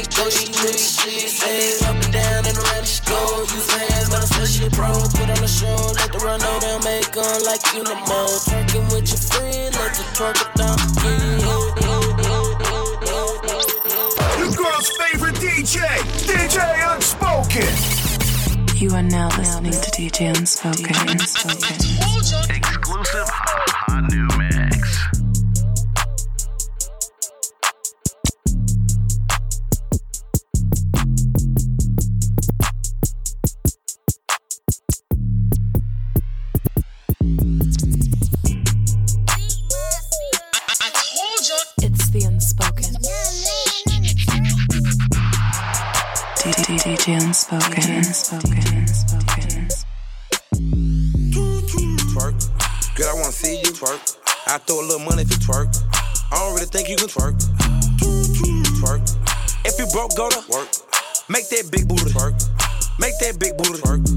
tricks, 0.07 0.37
she 0.37 0.45
go, 0.47 0.71
she 0.71 0.93
tricks, 0.97 1.01
she 1.01 1.45
Hey, 1.45 1.77
up 1.85 1.95
and 1.95 2.13
down 2.13 2.45
and 2.45 2.57
around 2.57 2.87
she 2.87 3.01
go. 3.05 3.41
Use 3.41 3.71
her 3.71 3.79
hands, 3.79 4.09
but 4.09 4.21
I 4.21 4.25
swear 4.25 4.47
she 4.47 4.69
pro. 4.69 4.91
Put 4.91 5.29
on 5.29 5.41
the 5.41 5.47
show, 5.47 5.75
let 5.97 6.11
the 6.11 6.19
run 6.19 6.39
know 6.39 6.59
they'll 6.59 6.79
make 6.81 7.17
on 7.17 7.43
like 7.45 7.61
you 7.73 7.83
no 7.83 7.95
more. 8.09 8.37
Twerking 8.47 8.85
with 8.93 9.07
your 9.09 9.21
friend, 9.29 9.75
let 9.75 9.93
the 9.95 10.03
twerk 10.15 10.37
it 10.41 10.51
down. 10.55 10.77
Your 14.39 14.51
girl's 14.55 14.89
favorite 14.97 15.35
DJ, 15.35 15.81
DJ 16.25 16.57
Unspoken. 16.95 17.73
You 18.77 18.89
are 18.95 19.03
now 19.03 19.29
listening 19.37 19.73
to 19.73 19.91
DJ 19.91 20.35
Unspoken. 20.37 20.95
Unspoken. 21.09 22.40
Go 60.21 60.29
to 60.29 60.51
work. 60.51 60.69
Make 61.29 61.49
that 61.49 61.71
big 61.71 61.87
booty 61.87 62.13
Work. 62.13 62.35
Make 62.99 63.17
that 63.19 63.39
big 63.39 63.57
booty 63.57 63.81
twerk. 63.81 64.10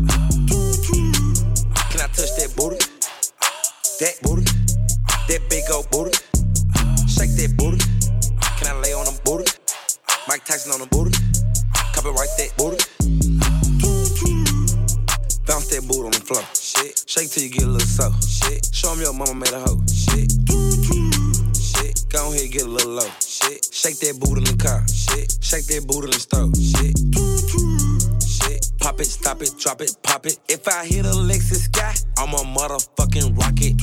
Drop 29.64 29.80
it, 29.80 29.96
pop 30.02 30.26
it. 30.26 30.38
If 30.46 30.68
I 30.68 30.84
hit 30.84 31.06
a 31.06 31.08
Lexus 31.08 31.72
sky, 31.72 31.94
I'm 32.18 32.34
a 32.34 32.44
motherfucking 32.44 33.34
rocket. 33.40 33.80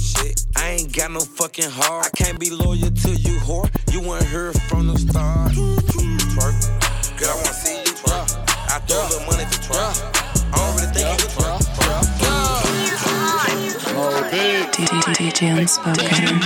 Shit. 0.00 0.46
I 0.56 0.80
ain't 0.80 0.96
got 0.96 1.10
no 1.10 1.20
fucking 1.20 1.68
heart. 1.68 2.06
I 2.06 2.08
can't 2.16 2.40
be 2.40 2.48
loyal 2.48 2.90
to 2.90 3.10
you, 3.10 3.38
whore. 3.40 3.68
You 3.92 4.00
weren't 4.00 4.26
here 4.28 4.54
from 4.70 4.86
the 4.86 4.96
start. 4.96 5.52
Twerk. 5.52 6.56
Girl, 7.20 7.28
I 7.28 7.34
wanna 7.36 7.52
see 7.52 7.76
you 7.84 7.92
twerk. 8.00 8.32
I 8.72 8.78
throw 8.88 8.96
a 8.96 9.08
little 9.12 9.26
money 9.26 9.44
to 9.44 9.58
twerk. 9.60 9.92
I 10.32 10.56
don't 10.56 10.72
really 10.80 10.88
think 10.94 11.04
you 11.12 11.16
can 11.20 11.36
twerk. 11.36 11.60
Mo 13.92 14.08
big. 14.30 14.72
DJ 15.18 15.52
Unspoken. 15.52 16.40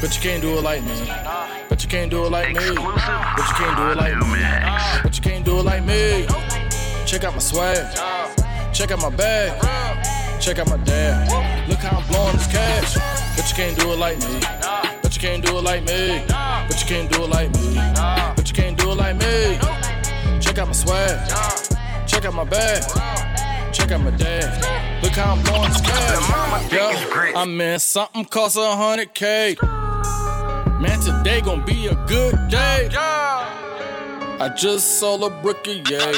But 0.00 0.14
you 0.16 0.20
can't 0.22 0.40
do 0.40 0.56
it 0.56 0.62
like 0.62 0.82
me. 0.82 1.53
Can't 1.94 2.10
do 2.10 2.26
it 2.26 2.30
like 2.30 2.48
me. 2.48 2.54
But 2.54 2.66
you 2.66 3.54
can't 3.54 3.76
do 3.76 3.90
it 3.92 3.96
like 3.96 4.16
me. 4.16 4.40
Ah, 4.42 5.00
but 5.04 5.14
you 5.16 5.22
can't 5.22 5.44
do 5.44 5.60
it 5.60 5.62
like 5.62 5.84
me. 5.84 6.26
Check 7.06 7.22
out 7.22 7.34
my 7.34 7.38
swag. 7.38 7.86
Check 8.74 8.90
out 8.90 9.00
my 9.00 9.10
bag. 9.10 9.52
Check 10.40 10.58
out 10.58 10.68
my 10.68 10.76
dad. 10.78 11.68
Look 11.68 11.78
how 11.78 11.98
I'm 11.98 12.06
blowing 12.08 12.32
this 12.32 12.48
cash. 12.48 12.96
But 13.36 13.48
you 13.48 13.54
can't 13.54 13.78
do 13.78 13.92
it 13.92 13.98
like 14.00 14.18
me. 14.18 14.40
But 15.02 15.14
you 15.14 15.20
can't 15.20 15.46
do 15.46 15.56
it 15.56 15.62
like 15.62 15.84
me. 15.84 16.24
But 16.26 16.80
you 16.80 16.86
can't 16.88 17.12
do 17.12 17.22
it 17.22 17.30
like 17.30 17.54
me. 17.54 17.74
But 18.34 18.48
you 18.48 18.54
can't 18.54 18.76
do 18.76 18.90
it 18.90 18.96
like 18.96 19.14
me. 19.14 20.40
Check 20.40 20.58
out 20.58 20.66
my 20.66 20.72
swag. 20.72 22.08
Check 22.08 22.24
out 22.24 22.34
my 22.34 22.42
bag. 22.42 22.82
Check 23.72 23.92
out 23.92 24.00
my 24.00 24.10
dad. 24.10 25.00
Look 25.00 25.12
how 25.12 25.34
I'm 25.34 25.42
blowing 25.44 25.68
this 25.68 25.80
cash. 25.80 26.72
Yeah, 26.72 27.40
I'm 27.40 27.60
in 27.60 27.78
something 27.78 28.24
cost 28.24 28.56
a 28.56 28.74
hundred 28.74 29.14
K. 29.14 29.54
Man, 30.84 31.00
today 31.00 31.40
gon' 31.40 31.64
be 31.64 31.86
a 31.86 31.94
good 32.06 32.36
day. 32.50 32.90
I 32.92 34.52
just 34.54 35.00
sold 35.00 35.22
a 35.24 35.30
brick 35.30 35.66
of 35.66 35.90
yay. 35.90 36.12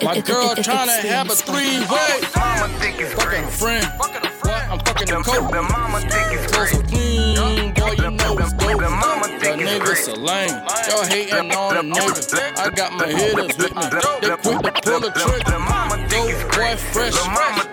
My 0.00 0.20
girl 0.20 0.54
tryna 0.54 1.00
have 1.02 1.28
a 1.28 1.34
three-way. 1.34 2.20
Fucking 2.30 3.42
a 3.42 3.50
friend. 3.50 3.84
What? 3.98 4.62
I'm 4.70 4.78
fucking 4.78 5.10
a 5.10 5.22
coat. 5.24 5.50
Clothes 5.50 6.70
so 6.70 6.82
clean, 6.82 7.74
boy, 7.74 7.94
you 7.98 8.10
know 8.12 8.38
it's 8.38 8.52
dope. 8.52 8.78
The 8.78 9.50
niggas 9.58 10.06
are 10.06 10.20
lame. 10.20 10.54
Y'all 10.88 11.04
hating 11.06 11.50
on 11.50 11.78
a 11.78 11.82
nigga. 11.82 12.58
I 12.58 12.70
got 12.70 12.92
my 12.92 13.08
hitters 13.08 13.58
with 13.58 13.74
me. 13.74 13.82
They 14.22 14.36
quick 14.36 14.62
to 14.62 14.70
pull 14.84 15.00
the 15.00 15.10
trigger. 15.18 15.58
Dope 16.06 16.48
boy, 16.54 16.76
fresh. 16.76 17.14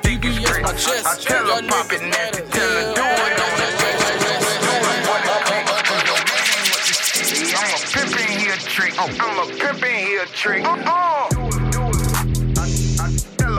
DBS 0.02 0.62
my 0.64 0.74
chest. 0.74 1.30
Y'all 1.30 1.62
niggas 1.62 2.10
mad 2.10 2.36
as 2.38 2.95
I'm 8.98 9.10
a 9.10 9.52
pimpin' 9.52 10.06
here 10.06 10.26
trick. 10.28 10.64
Uh-uh. 10.64 11.28
Do 11.30 11.48
it, 11.48 11.72
do 11.72 11.82
it. 11.84 12.00
I, 12.58 12.64
I 13.02 13.12
tell 13.36 13.58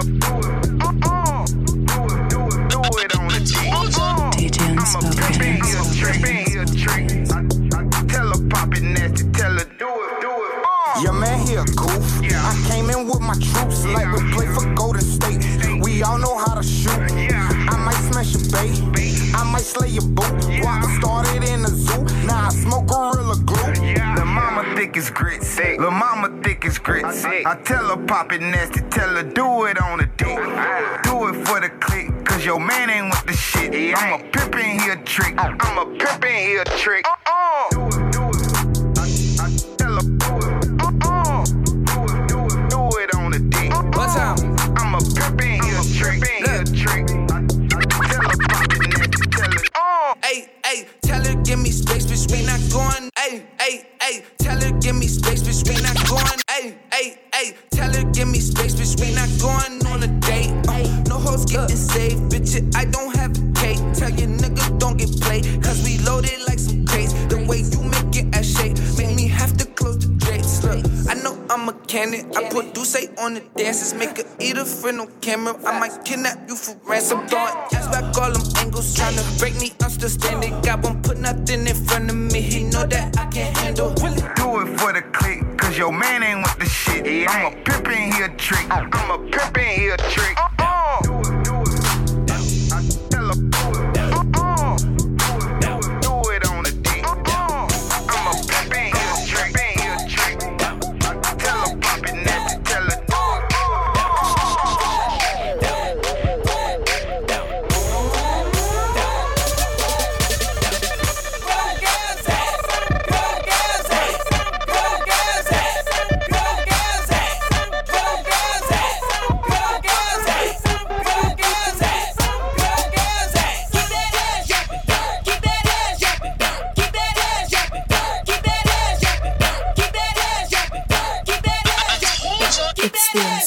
uh-uh. 0.81 1.47
do 1.47 2.01
it. 2.07 2.69
Do 2.71 2.81
it, 3.03 3.17
on 3.19 3.29
the 3.29 3.41
G. 3.45 3.69
Uh-uh. 3.69 4.33
I'm 4.33 4.97
a 4.97 5.13
pimpin' 5.13 5.61
here 5.67 5.85
trick. 5.95 6.17
Pimpin' 6.23 6.49
here 6.49 6.65
nasty. 8.81 9.31
Tell 9.33 9.57
do 9.57 9.61
it, 9.61 9.79
do 9.79 10.31
it. 10.31 10.65
Uh. 10.65 11.01
Your 11.03 11.13
man, 11.13 11.39
he 11.47 11.55
goof. 11.77 12.23
I 12.33 12.55
came 12.71 12.89
in 12.89 13.07
with 13.07 13.21
my 13.21 13.35
troops 13.35 13.85
like 13.85 14.11
we 14.15 14.33
play 14.33 14.47
for 14.47 14.65
Golden 14.75 15.03
State. 15.03 15.45
We 15.83 16.03
all 16.03 16.19
know 16.19 16.39
how 16.39 16.55
to 16.55 16.63
shoot. 16.63 16.91
I 16.91 17.77
might 17.85 18.01
smash 18.11 18.35
a 18.35 18.39
bait. 18.51 19.06
Slay 19.67 19.89
your 19.89 20.07
boot. 20.07 20.31
Why 20.63 20.81
I 20.81 20.99
started 21.01 21.43
in 21.43 21.63
the 21.63 21.71
zoo. 21.71 22.05
Now 22.25 22.47
I 22.47 22.51
smoke 22.51 22.87
Gorilla 22.87 23.35
Glue. 23.35 23.73
The 24.15 24.25
mama 24.25 24.63
thick 24.77 24.97
as 24.97 25.11
grit 25.11 25.43
sick. 25.43 25.81
The 25.81 25.91
mama 25.91 26.41
thick 26.41 26.65
as 26.65 26.79
grit 26.79 27.05
sick. 27.13 27.45
I 27.45 27.57
tell 27.65 27.89
her 27.89 27.97
pop 28.07 28.31
it 28.33 28.43
nasty. 28.43 28.83
Tell 28.91 29.09
her 29.17 29.25
do 29.25 29.65
it 29.65 29.83
on 29.83 29.99
the 29.99 30.07
dick. 30.07 30.39
Do 31.03 31.27
it 31.27 31.47
for 31.49 31.59
the 31.59 31.69
click. 31.81 32.25
Cause 32.25 32.47
your 32.47 32.61
man 32.61 32.91
ain't 32.91 33.11
with 33.11 33.27
the 33.27 33.33
shit. 33.33 33.75
I'm 33.99 34.21
a 34.21 34.23
pimpin' 34.31 34.81
here 34.83 35.03
trick. 35.05 35.35
I'm 35.37 35.79
a 35.79 35.99
pimpin' 35.99 36.47
here 36.47 36.65
trick. 36.79 37.05
Uh-uh. 37.05 37.69
Do 37.71 37.87
it, 37.89 38.13
do 38.13 38.23
it. 38.23 38.99
I, 38.99 39.47
I 39.47 39.51
tell 39.79 39.95
her 39.95 40.03
do 40.03 40.33
it. 40.47 40.81
Uh 40.81 40.93
oh. 41.03 41.45
Do 41.91 42.05
it, 42.07 42.29
do 42.29 42.39
it, 42.47 42.71
do 42.71 42.89
it 43.03 43.15
on 43.17 43.33
the 43.33 43.41
dick. 43.41 43.73
One 43.75 44.09
time. 44.11 44.39
I'm 44.79 44.95
a 44.95 44.99
pimpin' 44.99 45.65
here 45.65 45.83
trick. 45.99 46.36
Hey, 50.27 50.49
hey, 50.65 50.87
tell 51.03 51.25
her 51.25 51.41
give 51.45 51.61
me 51.61 51.71
space, 51.71 52.05
bitch, 52.05 52.29
we 52.33 52.45
not 52.45 52.59
going. 52.73 53.11
Hey, 53.17 53.47
hey, 53.61 53.87
hey, 54.03 54.25
tell 54.39 54.61
her 54.61 54.73
give 54.81 54.97
me 54.97 55.07
space, 55.07 55.41
bitch, 55.41 55.63
we 55.69 55.81
not 55.81 55.95
going. 56.09 56.41
Hey, 56.51 56.75
hey, 56.93 57.19
hey, 57.33 57.55
tell 57.71 57.93
her 57.95 58.03
give 58.11 58.27
me 58.27 58.41
space, 58.41 58.75
bitch, 58.75 58.99
we 59.01 59.15
not 59.15 59.31
going 59.41 59.87
on 59.87 60.03
a 60.03 60.09
date. 60.27 60.51
Uh, 60.67 61.05
no 61.07 61.19
hoes 61.19 61.45
getting 61.45 61.77
saved, 61.77 62.23
bitch, 62.33 62.59
I 62.75 62.87
don't 62.87 63.15
have 63.15 63.39
a 63.39 63.53
cake. 63.53 63.79
Tell 63.95 64.11
your 64.11 64.27
nigga 64.27 64.77
don't 64.81 64.97
get 64.97 65.13
played, 65.21 65.45
cause 65.63 65.85
we 65.85 65.99
loaded 65.99 66.41
like 66.49 66.59
some 66.59 66.85
crates. 66.87 67.13
The 67.29 67.47
way 67.47 67.59
you 67.59 67.86
I'm 71.49 71.69
a 71.69 71.73
cannon. 71.87 72.31
I 72.37 72.49
put 72.49 72.75
Duce 72.75 73.07
on 73.19 73.35
the 73.35 73.43
dances, 73.57 73.95
make 73.95 74.17
her 74.17 74.25
eat 74.41 74.57
a 74.57 74.65
friend 74.65 75.01
on 75.01 75.09
camera. 75.21 75.55
I 75.65 75.79
might 75.79 76.05
kidnap 76.05 76.49
you 76.49 76.57
for 76.57 76.77
ransom. 76.89 77.27
Throwing 77.29 77.55
ass 77.73 77.87
back 77.89 78.17
all 78.19 78.33
them 78.33 78.43
angles, 78.59 78.95
tryna 78.97 79.39
break 79.39 79.55
me, 79.61 79.73
I'm 79.83 79.91
still 79.91 80.09
standing. 80.09 80.61
God 80.63 80.83
won't 80.83 81.03
put 81.03 81.19
nothing 81.19 81.67
in 81.67 81.75
front 81.75 82.11
of 82.11 82.17
me, 82.17 82.41
he 82.41 82.65
know 82.65 82.87
that 82.87 83.19
I 83.19 83.27
can 83.27 83.55
handle. 83.55 83.95
Do 83.95 84.07
it 84.07 84.81
for 84.81 84.93
the 84.93 85.03
click, 85.13 85.59
cause 85.59 85.79
your 85.79 85.93
man 85.93 86.23
ain't 86.23 86.43
with 86.43 86.59
the 86.59 86.67
shit. 86.67 87.07
I'm 87.29 87.53
a 87.53 87.57
pimp 87.63 87.89
in 87.89 88.13
here 88.13 88.29
trick. 88.37 88.67
I'm 88.71 89.11
a 89.11 89.19
pimp 89.31 89.59
in 89.59 89.81
here 89.81 89.97
trick. 89.97 90.37
Uh-uh. 90.39 91.46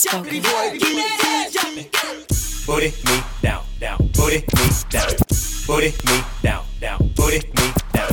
The 0.02 0.40
Booty 2.66 2.94
me 3.04 3.20
down, 3.42 3.64
down, 3.82 3.98
booty 4.16 4.40
me 4.40 4.70
down, 4.90 5.12
booty 5.68 5.92
me 6.08 6.24
down, 6.42 6.64
down, 6.80 7.12
booty 7.18 7.40
me 7.40 7.74
down, 7.92 8.08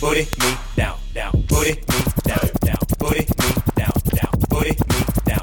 booty 0.00 0.28
me 0.38 0.56
down, 0.76 0.96
down, 1.12 1.32
booty 1.48 1.74
me 1.74 1.98
down, 2.22 2.50
down, 2.62 2.78
booty 3.00 3.26
me 3.26 3.50
down, 3.74 3.90
down, 4.14 4.30
booty 4.48 4.76
me 4.78 4.98
down, 5.26 5.42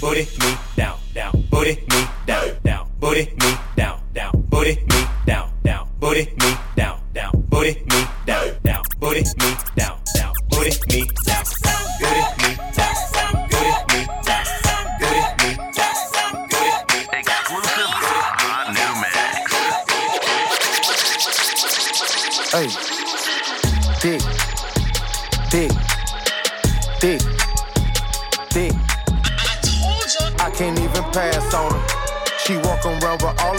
booty 0.00 0.24
me 0.38 0.56
down, 0.76 0.98
down, 1.14 1.32
booty 1.50 1.74
me 1.90 2.06
down, 2.26 2.50
down, 2.62 2.88
booty 3.00 3.24
me 3.24 3.58
down, 3.74 4.00
down, 4.14 4.40
booty 4.48 4.84
me 4.86 5.08
down, 5.26 5.50
down, 5.64 5.92
booty 5.98 6.24
me 6.38 6.56
down, 6.76 7.00
down, 7.12 7.42
booty 7.50 7.74
me 7.90 8.06
down, 8.24 8.50
down, 8.62 8.82
booty 9.00 9.24
me 9.40 9.56
down, 9.74 9.98
down, 10.14 10.32
booty 10.48 10.78
me 10.90 11.23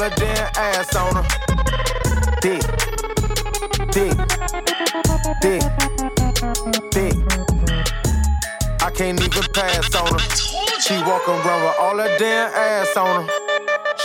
damn 0.10 0.52
ass 0.56 0.96
on 0.96 1.16
her. 1.16 1.26
Dick, 2.42 2.62
dick, 3.92 4.18
dick, 5.42 5.64
dick. 6.92 7.16
I 8.82 8.92
can't 8.94 9.20
even 9.20 9.44
pass 9.54 9.96
on 9.96 10.14
her. 10.14 10.20
She 10.80 10.94
walk 11.04 11.28
around 11.28 11.64
with 11.64 11.80
all 11.80 11.98
her 11.98 12.18
damn 12.18 12.54
ass 12.54 12.96
on 12.98 13.26
her. 13.26 13.34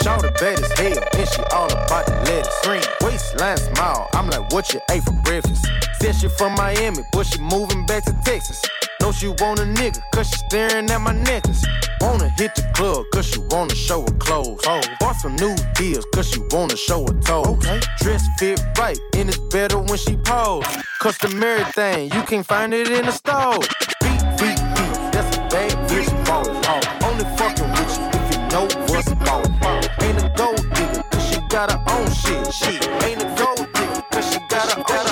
Shawty 0.01 0.33
bad 0.39 0.59
as 0.59 0.71
hell, 0.79 1.03
and 1.13 1.29
she 1.29 1.41
all 1.53 1.71
about 1.71 2.05
the 2.07 2.13
lettuce. 2.25 2.61
Green 2.63 2.83
waistline 3.01 3.57
smile, 3.57 4.09
I'm 4.13 4.29
like, 4.29 4.51
what 4.51 4.73
you 4.73 4.79
ate 4.89 5.03
for 5.03 5.13
breakfast? 5.13 5.67
Said 5.99 6.15
she 6.15 6.29
from 6.29 6.55
Miami, 6.55 7.03
but 7.11 7.27
she 7.27 7.39
moving 7.39 7.85
back 7.85 8.05
to 8.05 8.13
Texas. 8.23 8.61
Know 9.01 9.11
she 9.11 9.27
want 9.27 9.59
a 9.59 9.63
nigga, 9.63 9.99
cause 10.13 10.29
she 10.29 10.35
staring 10.47 10.89
at 10.91 11.01
my 11.01 11.11
necklace. 11.11 11.65
Wanna 12.01 12.29
hit 12.37 12.53
the 12.53 12.61
club, 12.75 13.03
cause 13.11 13.25
she 13.25 13.39
wanna 13.49 13.73
show 13.73 14.01
her 14.01 14.17
clothes. 14.19 14.61
Oh, 14.67 14.81
bought 14.99 15.15
some 15.15 15.35
new 15.37 15.55
deals, 15.73 16.05
cause 16.13 16.29
she 16.29 16.39
wanna 16.51 16.77
show 16.77 17.01
her 17.01 17.19
toes. 17.21 17.47
Okay. 17.47 17.79
Dress 17.97 18.27
fit 18.37 18.61
right, 18.77 18.99
and 19.15 19.27
it's 19.27 19.39
better 19.39 19.79
when 19.79 19.97
she 19.97 20.17
pose. 20.17 20.65
Customary 20.99 21.63
thing, 21.73 22.11
you 22.13 22.21
can't 22.23 22.45
find 22.45 22.75
it 22.75 22.91
in 22.91 23.05
the 23.07 23.11
store. 23.11 23.57
Beat, 24.03 24.21
beat, 24.37 24.61
beat, 24.77 24.95
that's 25.11 25.35
a 25.35 25.41
bad 25.49 25.73
bitch 25.89 26.09
ballin'. 26.25 26.61
Oh, 26.65 27.07
only 27.09 27.25
fucking 27.37 27.71
with 27.71 27.97
you 27.97 28.05
if 28.19 28.25
you 28.33 28.39
know 28.53 28.65
what's 28.93 29.11
ballin'. 29.25 29.51
Ain't 30.01 30.21
a 30.21 30.31
gold 30.37 30.61
digger, 30.75 31.01
cause 31.09 31.25
she 31.27 31.39
got 31.49 31.71
her 31.71 31.81
own 31.89 32.05
shit. 32.21 32.53
Shit, 32.53 32.87
ain't 33.01 33.23
a 33.23 33.25
gold 33.33 33.67
digger, 33.73 34.03
cause 34.11 34.31
she 34.31 34.39
got 34.47 34.77
a, 34.77 34.83
got 34.83 35.09
a, 35.09 35.10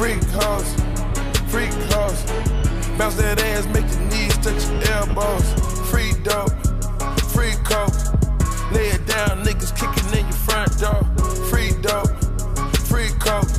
Freak 0.00 0.24
hoes, 0.32 0.72
freak 1.52 1.68
hoes. 1.92 2.24
Bounce 2.96 3.16
that 3.16 3.36
ass, 3.52 3.66
make 3.66 3.84
your 3.84 4.00
knees 4.08 4.32
touch 4.40 4.64
your 4.64 4.96
elbows. 4.96 5.44
Free 5.90 6.16
dope, 6.24 6.56
free 7.28 7.52
coke. 7.68 7.92
Lay 8.72 8.88
it 8.96 9.04
down, 9.04 9.44
niggas 9.44 9.76
kicking 9.76 10.08
in 10.18 10.24
your 10.24 10.40
front 10.48 10.72
door. 10.80 11.04
Free 11.52 11.76
dope, 11.84 12.08
free 12.88 13.12
coke. 13.20 13.52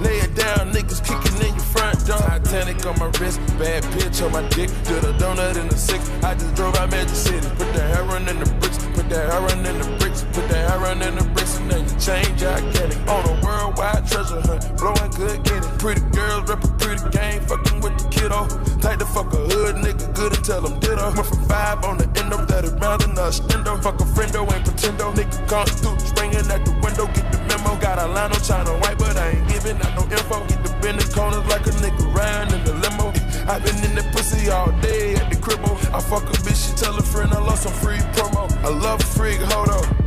Lay 0.00 0.16
it 0.24 0.34
down, 0.34 0.72
niggas 0.72 1.04
kicking 1.04 1.36
in 1.44 1.54
your 1.54 1.68
front 1.68 2.06
door. 2.06 2.24
Titanic 2.24 2.80
on 2.86 2.98
my 2.98 3.12
wrist, 3.20 3.38
bad 3.60 3.84
bitch 3.92 4.24
on 4.24 4.32
my 4.32 4.48
dick. 4.48 4.70
Did 4.88 5.04
a 5.04 5.12
donut 5.20 5.60
in 5.60 5.68
the 5.68 5.76
six. 5.76 6.08
I 6.24 6.32
just 6.32 6.54
drove 6.54 6.74
out 6.76 6.90
Magic 6.90 7.14
City. 7.14 7.46
Put 7.60 7.70
the 7.76 7.82
heroin 7.82 8.26
in 8.28 8.38
the 8.40 8.48
bricks, 8.60 8.78
put 8.96 9.10
the 9.10 9.20
heroin 9.28 9.66
in 9.66 9.78
the 9.78 9.96
bricks, 10.00 10.15
put 10.36 10.48
the 10.52 10.60
heroin 10.68 11.00
in 11.00 11.16
the 11.16 11.24
bricks, 11.32 11.56
and 11.56 11.70
then 11.70 11.82
you 11.88 11.96
change 11.96 12.36
gigantic. 12.36 13.00
On 13.08 13.24
a 13.24 13.34
worldwide 13.40 14.04
treasure 14.04 14.44
hunt, 14.44 14.60
blowing 14.76 15.10
good, 15.16 15.40
get 15.48 15.64
it. 15.64 15.72
Pretty 15.80 16.04
girls 16.12 16.44
rep 16.44 16.62
a 16.62 16.68
pretty 16.76 17.08
game, 17.08 17.40
fucking 17.48 17.80
with 17.80 17.96
the 17.96 18.06
kiddo. 18.12 18.44
Tight 18.84 18.98
the 19.00 19.06
fuck 19.08 19.32
a 19.32 19.40
hood 19.48 19.76
nigga, 19.80 20.04
good 20.12 20.36
and 20.36 20.44
tell 20.44 20.60
them 20.60 20.78
ditto. 20.78 21.08
Went 21.16 21.26
from 21.26 21.42
five 21.48 21.82
on 21.88 21.96
the 21.96 22.04
end 22.20 22.36
of 22.36 22.44
that 22.52 22.68
round 22.84 23.02
in 23.08 23.16
a 23.16 23.32
stendo. 23.32 23.80
Fuck 23.80 23.96
a 24.00 24.04
friendo, 24.04 24.44
ain't 24.52 24.64
pretendo. 24.68 25.08
Nigga 25.16 25.40
come 25.48 25.66
through, 25.80 25.98
springing 26.04 26.44
at 26.52 26.60
the 26.68 26.72
window, 26.84 27.08
get 27.16 27.26
the 27.32 27.40
memo. 27.48 27.72
Got 27.80 27.96
a 27.98 28.06
line 28.06 28.32
on 28.36 28.42
China 28.44 28.76
white, 28.84 28.98
but 28.98 29.16
I 29.16 29.40
ain't 29.40 29.48
giving 29.48 29.80
out 29.80 29.92
no 29.96 30.04
info. 30.04 30.44
Get 30.52 30.60
the 30.60 30.70
bend 30.84 31.00
the 31.00 31.06
corners 31.16 31.46
like 31.48 31.64
a 31.64 31.72
nigga 31.80 32.04
riding 32.12 32.52
in 32.52 32.62
the 32.68 32.74
limo. 32.84 33.08
I 33.48 33.56
been 33.64 33.80
in 33.88 33.94
the 33.96 34.04
pussy 34.12 34.50
all 34.50 34.68
day 34.84 35.16
at 35.16 35.32
the 35.32 35.36
cribbo. 35.40 35.72
I 35.96 36.00
fuck 36.04 36.28
a 36.28 36.36
bitch, 36.44 36.60
she 36.60 36.76
tell 36.76 36.92
a 36.92 37.02
friend 37.02 37.32
I 37.32 37.40
lost 37.40 37.62
some 37.62 37.72
free 37.72 38.04
promo. 38.12 38.52
I 38.60 38.68
love 38.68 39.00
a 39.00 39.08
freak, 39.16 39.40
hold 39.40 39.70
up. 39.70 40.05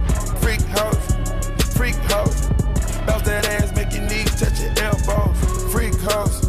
Freak 0.50 0.66
hoes, 0.70 1.76
freak 1.78 1.96
hoes. 2.10 2.48
Bounce 3.06 3.22
that 3.22 3.46
ass, 3.46 3.72
make 3.76 3.94
your 3.94 4.02
knees 4.10 4.34
touch 4.34 4.60
your 4.60 4.74
elbows. 4.82 5.72
Freak 5.72 5.94
hoes, 6.02 6.49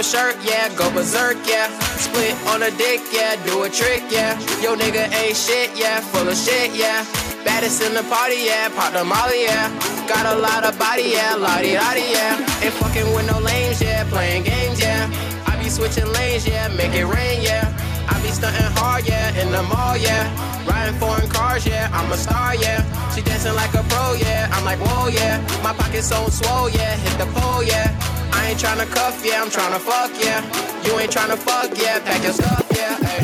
your 0.00 0.04
shirt, 0.04 0.36
yeah, 0.42 0.74
go 0.76 0.90
berserk, 0.94 1.36
yeah. 1.46 1.68
Split 1.98 2.32
on 2.48 2.62
a 2.62 2.70
dick, 2.70 3.02
yeah, 3.12 3.36
do 3.44 3.64
a 3.64 3.68
trick, 3.68 4.02
yeah. 4.08 4.32
Yo 4.62 4.74
nigga 4.74 5.04
ain't 5.12 5.36
shit, 5.36 5.76
yeah, 5.76 6.00
full 6.00 6.26
of 6.26 6.36
shit, 6.36 6.72
yeah. 6.74 7.04
Baddest 7.44 7.82
in 7.82 7.92
the 7.92 8.02
party, 8.04 8.48
yeah, 8.48 8.70
pop 8.70 8.94
the 8.94 9.04
molly, 9.04 9.44
yeah. 9.44 9.68
Got 10.08 10.24
a 10.24 10.40
lot 10.40 10.64
of 10.64 10.78
body, 10.78 11.12
yeah, 11.12 11.34
lottie 11.34 11.76
lottie, 11.76 12.08
yeah. 12.16 12.64
Ain't 12.64 12.72
fucking 12.80 13.12
with 13.14 13.26
no 13.30 13.40
lanes, 13.40 13.82
yeah, 13.82 14.08
playing 14.08 14.44
games, 14.44 14.80
yeah. 14.80 15.04
I 15.46 15.62
be 15.62 15.68
switching 15.68 16.10
lanes, 16.12 16.48
yeah, 16.48 16.68
make 16.68 16.94
it 16.94 17.04
rain, 17.04 17.42
yeah. 17.42 17.68
I 18.08 18.16
be 18.22 18.28
stunting 18.28 18.72
hard, 18.80 19.06
yeah, 19.06 19.36
in 19.36 19.52
the 19.52 19.62
mall, 19.64 19.98
yeah. 19.98 20.24
Riding 20.64 20.98
foreign 20.98 21.28
cars, 21.28 21.66
yeah, 21.66 21.90
I'm 21.92 22.10
a 22.10 22.16
star, 22.16 22.54
yeah. 22.54 22.80
She 23.14 23.20
dancing 23.20 23.54
like 23.54 23.74
a 23.74 23.82
pro, 23.92 24.14
yeah. 24.14 24.48
I'm 24.52 24.64
like, 24.64 24.78
whoa, 24.80 25.08
yeah. 25.08 25.44
My 25.62 25.74
pockets 25.74 26.08
so 26.08 26.26
swole, 26.28 26.70
yeah. 26.70 26.96
Hit 26.96 27.18
the 27.18 27.28
pole, 27.38 27.62
yeah. 27.62 28.09
Ain't 28.50 28.58
tryna 28.58 28.90
cuff, 28.90 29.24
yeah. 29.24 29.42
I'm 29.42 29.48
tryna 29.48 29.78
fuck, 29.78 30.10
yeah. 30.18 30.42
You 30.82 30.98
ain't 30.98 31.12
tryna 31.12 31.38
fuck, 31.38 31.70
yeah. 31.78 32.00
Pack 32.00 32.20
your 32.24 32.32
stuff, 32.32 32.66
yeah. 32.74 32.98
Ay. 32.98 33.22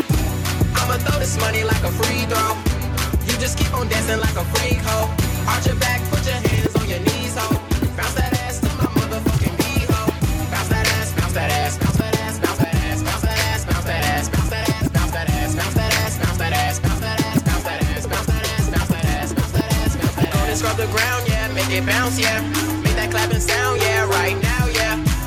I'ma 0.78 1.02
throw 1.02 1.18
this 1.18 1.36
money 1.40 1.64
like 1.64 1.82
a 1.82 1.90
free 1.90 2.22
throw. 2.30 2.54
You 3.26 3.34
just 3.42 3.58
keep 3.58 3.74
on 3.74 3.88
dancing 3.88 4.20
like 4.20 4.36
a 4.36 4.44
freak 4.54 4.78
hoe. 4.86 5.10
Arch 5.50 5.66
your 5.66 5.74
back, 5.82 6.00
put 6.10 6.24
your 6.24 6.38
hands 6.46 6.76
on 6.76 6.86
your 6.88 7.00
knees, 7.00 7.34
ho. 7.34 7.58
Bounce 7.98 8.14
that 8.14 8.38
ass 8.38 8.60
to 8.60 8.70
my 8.78 8.86
motherfucking 8.94 9.56
beat, 9.58 9.90
ho. 9.90 10.06
Bounce 10.46 10.68
that 10.70 10.86
ass, 10.94 11.10
bounce 11.18 11.34
that 11.34 11.50
ass, 11.50 11.74
bounce 11.76 11.98
that 11.98 12.14
ass, 12.22 12.38
bounce 12.38 12.58
that 12.62 12.74
ass, 12.86 13.02
bounce 13.02 13.22
that 13.26 13.38
ass, 13.50 13.64
bounce 13.66 13.82
that 13.82 13.98
ass, 14.06 14.28
bounce 14.30 14.54
that 14.54 14.70
ass, 14.70 14.94
bounce 14.94 15.10
that 15.10 15.26
ass, 15.26 15.58
bounce 15.58 15.74
that 15.74 15.90
ass, 15.90 16.18
bounce 16.22 16.38
that 16.38 16.54
ass, 16.54 16.78
bounce 16.78 17.02
that 17.02 17.18
ass, 17.18 17.58
bounce 17.58 17.66
that 17.66 17.90
ass, 17.90 18.06
bounce 18.06 18.30
that 18.30 18.46
ass, 18.46 18.70
bounce 18.70 18.94
that 18.94 19.10
ass, 19.10 19.34
bounce 19.34 19.50
that 19.50 19.66
ass, 19.74 19.96
bounce 19.98 20.14
that 20.14 20.30
ass. 20.46 20.58
Scrub 20.60 20.76
the 20.78 20.86
ground, 20.94 21.26
yeah, 21.26 21.50
make 21.50 21.70
it 21.74 21.84
bounce, 21.84 22.14
yeah. 22.14 22.38
Make 22.86 22.94
that 22.94 23.10
clapping 23.10 23.40
sound, 23.40 23.82
yeah, 23.82 24.06
right 24.06 24.40
now, 24.40 24.65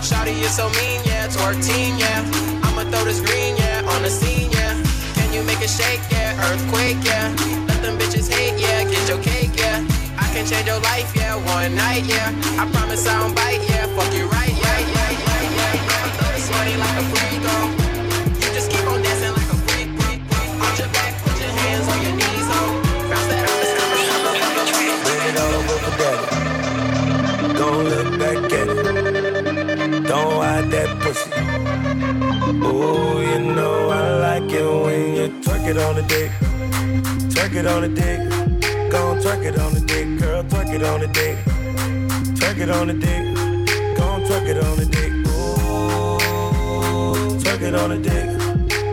Shawty, 0.09 0.33
you 0.41 0.47
so 0.47 0.67
mean, 0.81 1.01
yeah, 1.05 1.27
twerk 1.27 1.61
team, 1.61 1.95
yeah. 1.99 2.25
I'ma 2.65 2.81
throw 2.89 3.05
this 3.05 3.21
green, 3.21 3.55
yeah, 3.57 3.85
on 3.93 4.01
the 4.01 4.09
scene, 4.09 4.49
yeah. 4.49 4.73
Can 5.13 5.31
you 5.31 5.43
make 5.43 5.61
it 5.61 5.69
shake, 5.69 6.01
yeah, 6.09 6.33
earthquake, 6.49 6.97
yeah. 7.05 7.29
Let 7.67 7.83
them 7.83 7.95
bitches 7.99 8.27
hate, 8.27 8.59
yeah, 8.59 8.89
get 8.89 9.07
your 9.07 9.21
cake, 9.21 9.53
yeah. 9.55 9.85
I 10.17 10.25
can 10.33 10.47
change 10.47 10.65
your 10.65 10.79
life, 10.79 11.15
yeah, 11.15 11.35
one 11.53 11.75
night, 11.75 12.05
yeah. 12.05 12.33
I 12.57 12.65
promise 12.73 13.05
I 13.05 13.19
don't 13.21 13.35
bite, 13.35 13.61
yeah, 13.69 13.85
fuck 13.93 14.11
you 14.11 14.25
right, 14.33 14.49
yeah, 14.49 14.79
yeah, 14.79 15.11
yeah, 15.13 15.41
yeah, 15.57 15.73
yeah. 15.77 16.17
Throw 16.17 16.31
this 16.33 16.49
money 16.57 16.75
like 16.75 16.97
a 16.97 17.03
free 17.13 17.28
it 35.69 35.77
on 35.77 35.95
the 35.95 36.01
dick. 36.01 36.31
Twerk 37.29 37.53
it 37.53 37.67
on 37.67 37.81
the 37.83 37.89
dick. 37.89 38.19
Go 38.89 39.09
on, 39.09 39.19
twerk 39.19 39.45
it 39.45 39.59
on 39.59 39.73
the 39.75 39.81
dick, 39.81 40.19
girl. 40.19 40.43
Twerk 40.43 40.73
it 40.73 40.83
on 40.83 40.99
the 41.01 41.07
dick. 41.07 41.37
Twerk 42.39 42.57
it 42.57 42.69
on 42.71 42.87
the 42.87 42.93
dick. 42.93 43.35
Go 43.95 44.03
on, 44.03 44.21
twerk 44.21 44.47
it 44.47 44.57
on 44.63 44.77
the 44.77 44.85
dick. 44.85 45.11
Ooh, 45.29 46.17
twerk 47.37 47.61
it 47.61 47.75
on 47.75 47.89
the 47.91 47.97
dick. 47.97 48.25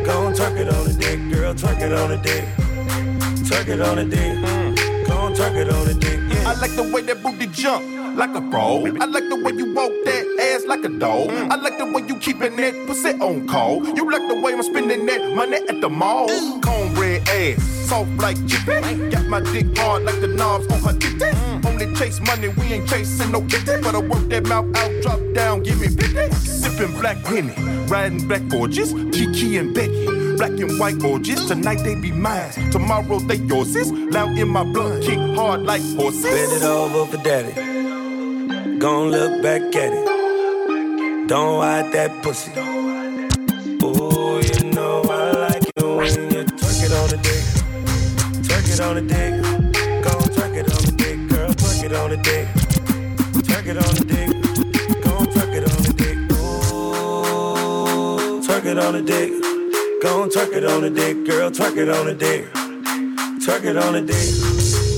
Go 0.04 0.26
on, 0.26 0.34
twerk 0.34 0.58
it 0.60 0.68
on 0.68 0.84
the 0.84 0.92
dick, 0.92 1.18
girl. 1.32 1.54
Twerk 1.54 1.80
it 1.80 1.92
on 1.94 2.10
the 2.10 2.18
dick. 2.18 2.44
Twerk 3.48 3.68
it 3.68 3.80
on 3.80 3.96
the 3.96 4.04
dick. 4.04 4.36
Go 5.06 5.16
on, 5.16 5.34
twerk 5.34 5.56
it 5.56 5.70
on 5.70 5.86
the 5.86 5.94
dick. 5.94 6.20
I 6.44 6.52
like 6.60 6.76
the 6.76 6.82
way 6.82 7.00
that 7.02 7.22
booty 7.22 7.46
jump 7.46 7.84
like 8.16 8.34
a 8.34 8.40
pro. 8.50 8.84
I 9.00 9.06
like 9.06 9.28
the 9.30 9.36
way 9.36 9.52
you 9.52 9.72
walk 9.72 9.92
like 10.66 10.84
a 10.84 10.88
dog. 10.88 11.30
I 11.30 11.56
like 11.56 11.78
the 11.78 11.86
way 11.86 12.02
you 12.06 12.16
keepin' 12.16 12.56
that 12.56 12.86
pussy 12.86 13.10
on 13.20 13.46
call. 13.46 13.84
You 13.96 14.10
like 14.10 14.26
the 14.28 14.40
way 14.40 14.52
I'm 14.52 14.62
spending 14.62 15.06
that 15.06 15.34
money 15.34 15.56
at 15.56 15.80
the 15.80 15.88
mall. 15.88 16.28
Cornbread 16.60 17.28
ass, 17.28 17.62
soft 17.88 18.10
like 18.18 18.36
chicken. 18.46 19.10
Got 19.10 19.26
my 19.26 19.40
dick 19.40 19.66
hard 19.78 20.04
like 20.04 20.20
the 20.20 20.28
knobs 20.28 20.66
on 20.68 20.80
her 20.80 20.98
titty. 20.98 21.36
Only 21.66 21.94
chase 21.94 22.20
money, 22.20 22.48
we 22.48 22.64
ain't 22.74 22.88
chasing 22.88 23.32
no 23.32 23.42
kitty. 23.42 23.80
But 23.82 23.94
I 23.94 23.98
work 23.98 24.28
that 24.28 24.46
mouth 24.46 24.76
out, 24.76 25.02
drop 25.02 25.20
down, 25.34 25.62
give 25.62 25.80
me 25.80 25.88
50. 25.88 26.04
Sippin' 26.34 27.00
black 27.00 27.18
Henny, 27.18 27.52
riding 27.86 28.26
black 28.26 28.46
gorgeous. 28.48 28.92
Kiki 28.92 29.58
and 29.58 29.74
Becky. 29.74 30.06
Black 30.36 30.50
and 30.50 30.78
white 30.78 31.02
orgies, 31.02 31.46
tonight 31.46 31.82
they 31.82 31.94
be 31.94 32.12
mine, 32.12 32.50
tomorrow 32.70 33.18
they 33.20 33.36
yours. 33.36 33.74
Loud 33.90 34.36
in 34.36 34.48
my 34.48 34.64
blood, 34.64 35.02
kick 35.02 35.18
hard 35.34 35.62
like 35.62 35.80
horses. 35.96 36.24
Bend 36.24 36.52
it 36.52 36.62
over 36.62 37.06
for 37.06 37.22
daddy. 37.22 37.54
Gon' 38.78 39.10
look 39.10 39.42
back 39.42 39.62
at 39.74 39.92
it. 39.94 40.05
Don't 41.28 41.60
hide 41.60 41.90
that 41.90 42.22
pussy. 42.22 42.52
Ooh, 43.82 44.38
you 44.38 44.70
know 44.70 45.02
I 45.10 45.32
like 45.32 45.64
it 45.64 45.82
when 45.82 46.30
you 46.30 46.44
twerk 46.44 46.84
it 46.86 46.92
on 46.92 47.08
the 47.10 47.16
dick. 47.18 47.42
Twerk 48.46 48.68
it 48.72 48.80
on 48.80 48.94
the 48.94 49.00
dick. 49.02 49.42
Gon' 50.04 50.22
twerk 50.30 50.54
it 50.54 50.70
on 50.70 50.84
the 50.86 50.92
dick, 50.96 51.18
girl. 51.28 51.50
Twerk 51.50 51.82
it 51.82 51.92
on 51.94 52.10
the 52.10 52.16
dick. 52.18 52.46
Twerk 53.42 53.66
it 53.66 53.76
on 53.76 53.94
the 53.96 54.04
dick. 54.06 54.30
Gon' 55.02 55.26
twerk 55.26 55.52
it 55.56 55.64
on 55.66 55.82
the 55.82 55.92
dick. 55.98 56.16
Ooh, 56.30 58.40
twerk 58.46 58.64
it 58.64 58.78
on 58.78 58.92
the 58.92 59.02
dick. 59.02 59.32
Gon' 60.02 60.30
twerk 60.30 60.52
it 60.52 60.64
on 60.64 60.82
the 60.82 60.90
dick, 60.90 61.24
girl. 61.26 61.50
Twerk 61.50 61.76
it 61.76 61.88
on 61.88 62.06
the 62.06 62.14
dick. 62.14 62.46
Twerk 63.42 63.64
it 63.64 63.76
on 63.76 63.94
the 63.94 64.00
dick. 64.00 64.30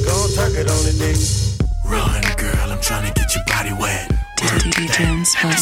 Gon' 0.05 0.29
twerk 0.37 0.55
it 0.61 0.69
on 0.69 0.85
the 0.85 0.93
dick. 0.93 1.17
Run, 1.87 2.21
girl, 2.37 2.71
I'm 2.71 2.81
trying 2.83 3.11
to 3.11 3.19
get 3.19 3.35
your 3.35 3.45
body 3.47 3.73
wet. 3.81 4.18
DJ 4.57 5.13
Unspoken. 5.13 5.53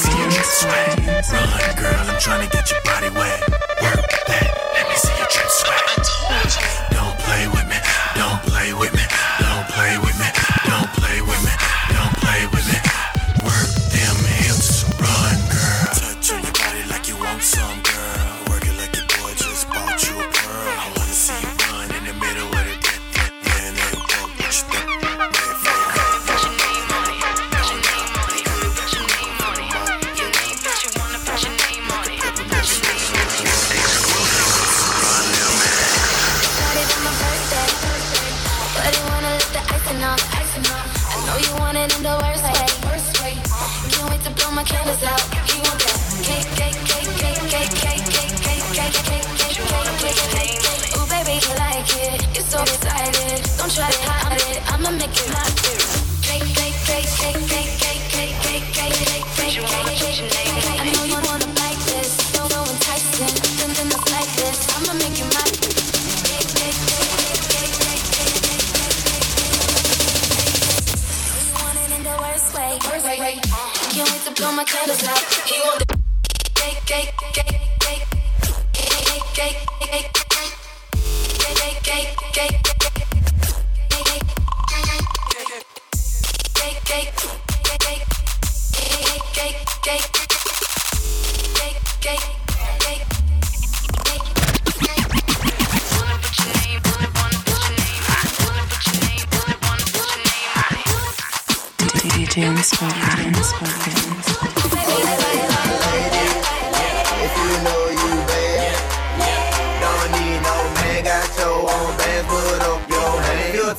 Run, 1.32 1.76
girl, 1.76 1.94
I'm 2.08 2.20
trying 2.20 2.48
to 2.48 2.56
get 2.56 2.70
your 2.70 2.80
body 2.82 3.10
wet. 3.10 3.55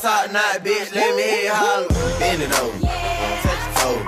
Top 0.01 0.31
knot 0.31 0.63
bitch, 0.63 0.93
let 0.93 1.15
me 1.15 1.45
you 1.45 1.51
holler. 1.51 1.87
Bend 2.19 2.41
it 2.41 2.53
over, 2.59 2.79
touch 3.43 3.61
your 3.65 3.73
toe, 3.81 3.99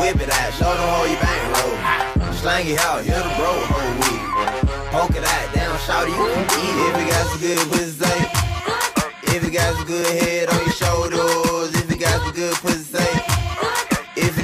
whip 0.00 0.16
it 0.20 0.30
out, 0.30 0.52
show 0.54 0.72
them 0.72 0.88
how 0.88 1.04
you 1.04 1.18
bang 1.22 1.46
roll. 1.54 2.32
Slang 2.32 2.66
it 2.66 2.80
out, 2.80 3.04
you're 3.06 3.22
the 3.22 3.34
bro, 3.36 3.52
whole 3.70 3.94
weed. 4.00 4.22
Poke 4.90 5.16
it 5.16 5.24
out, 5.24 5.54
down, 5.54 5.78
shout 5.86 6.08
you 6.08 6.14
can 6.14 6.44
eat. 6.64 6.76
If 6.86 6.94
you 7.00 7.06
got 7.12 7.24
some 7.30 7.40
good 7.40 7.58
pussy. 7.70 7.98
If 9.36 9.44
you 9.44 9.50
got 9.50 9.74
some 9.76 9.86
good 9.86 10.06
head 10.22 10.48
on 10.48 10.60
your 10.64 10.72
shoulders, 10.72 11.47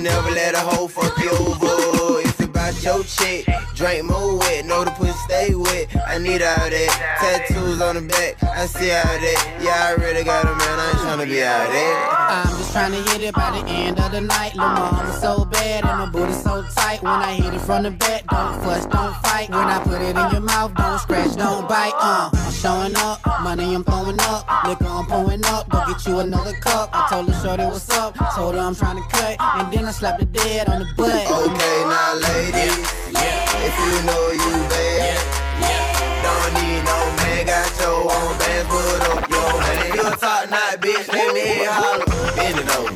never 0.05 0.31
let 0.33 0.55
a 0.55 0.59
hoe 0.59 0.87
fuck 0.87 1.17
you 1.19 1.31
over, 1.31 2.21
if 2.21 2.39
you 2.39 2.47
bout 2.47 2.75
your 2.85 3.03
chick, 3.05 3.49
drink 3.75 4.05
more 4.05 4.37
wet, 4.39 4.67
know 4.67 4.85
the 4.85 4.91
pussy 4.91 5.13
stay 5.25 5.55
wet. 5.55 5.89
I 6.07 6.19
need 6.19 6.43
all 6.43 6.69
that. 6.69 7.17
Tattoos 7.21 7.81
on 7.81 7.97
the 7.97 8.03
back, 8.03 8.43
I 8.43 8.67
see 8.67 8.93
all 8.93 9.03
that. 9.03 9.61
Yeah, 9.63 9.89
I 9.89 9.93
really 9.93 10.23
got 10.23 10.45
a 10.45 10.55
man, 10.55 10.79
I 10.79 10.91
ain't 10.91 10.99
tryna 10.99 11.27
be 11.27 11.43
out 11.43 11.71
there. 11.73 12.24
I'm 12.29 12.57
just 12.57 12.73
trying 12.73 12.93
to 12.93 13.03
hit 13.11 13.23
it 13.23 13.35
by 13.35 13.51
the 13.59 13.67
end 13.69 14.01
of 14.01 14.13
the 14.13 14.21
night. 14.21 14.55
Lil' 14.55 14.69
mama 14.69 15.13
so 15.21 15.45
bad 15.45 15.85
and 15.85 15.99
my 15.99 16.11
booty 16.11 16.33
so 16.33 16.65
tight. 16.75 17.03
When 17.03 17.13
I 17.13 17.35
hit 17.35 17.53
it 17.55 17.61
from 17.61 17.83
the 17.83 17.91
back, 17.91 18.27
don't 18.27 18.63
fuss, 18.63 18.87
don't 18.87 19.15
fight. 19.23 19.51
When 19.51 19.59
I 19.59 19.83
put 19.83 20.01
it 20.01 20.17
in 20.17 20.31
your 20.33 20.41
mouth, 20.41 20.75
don't 20.75 20.99
scratch, 20.99 21.37
don't 21.37 21.69
bite. 21.69 21.93
Uh, 22.01 22.31
I'm 22.33 22.53
showing 22.53 22.97
up, 22.97 23.21
money 23.43 23.75
I'm 23.75 23.85
throwing 23.85 24.19
up, 24.21 24.47
liquor 24.67 24.87
I'm 24.87 25.07
pouring 25.07 25.45
up. 25.47 25.69
Go 25.69 25.85
get 25.87 26.07
you 26.07 26.19
another 26.21 26.55
cup. 26.55 26.91
I 26.93 27.09
told 27.11 27.29
her 27.29 27.43
shorty 27.43 27.65
what's 27.65 27.91
up, 27.91 28.17
told 28.35 28.55
her 28.55 28.61
I'm 28.61 28.75
trying 28.75 29.03
to 29.03 29.09
cut, 29.09 29.37
and 29.41 29.73
then 29.73 29.85
I 29.85 29.91
slapped 29.91 30.21
the 30.21 30.27
dead 30.27 30.69
on 30.69 30.81
the 30.81 30.89
butt. 30.97 31.11
Okay, 31.11 31.77
now 31.89 32.15
ladies, 32.15 32.79
if 33.15 33.75
you 33.85 34.07
know 34.07 34.31
you 34.33 34.69
bad, 34.69 35.44
don't 36.45 36.55
need 36.61 36.85
no 36.85 36.99
man, 37.17 37.47
got 37.47 37.81
your 37.81 38.05
own 38.05 38.33
bands, 38.39 38.69
put 38.69 39.01
up 39.09 39.31
your 39.31 39.51
hand. 39.65 39.95
You 39.95 40.03
a 40.05 40.17
top 40.17 40.49
bitch, 40.81 41.09
let 41.13 41.33
me 41.33 41.63
you 41.63 41.71
holler. 41.71 42.05
Bend 42.37 42.59
it 42.61 42.69
over, 42.77 42.93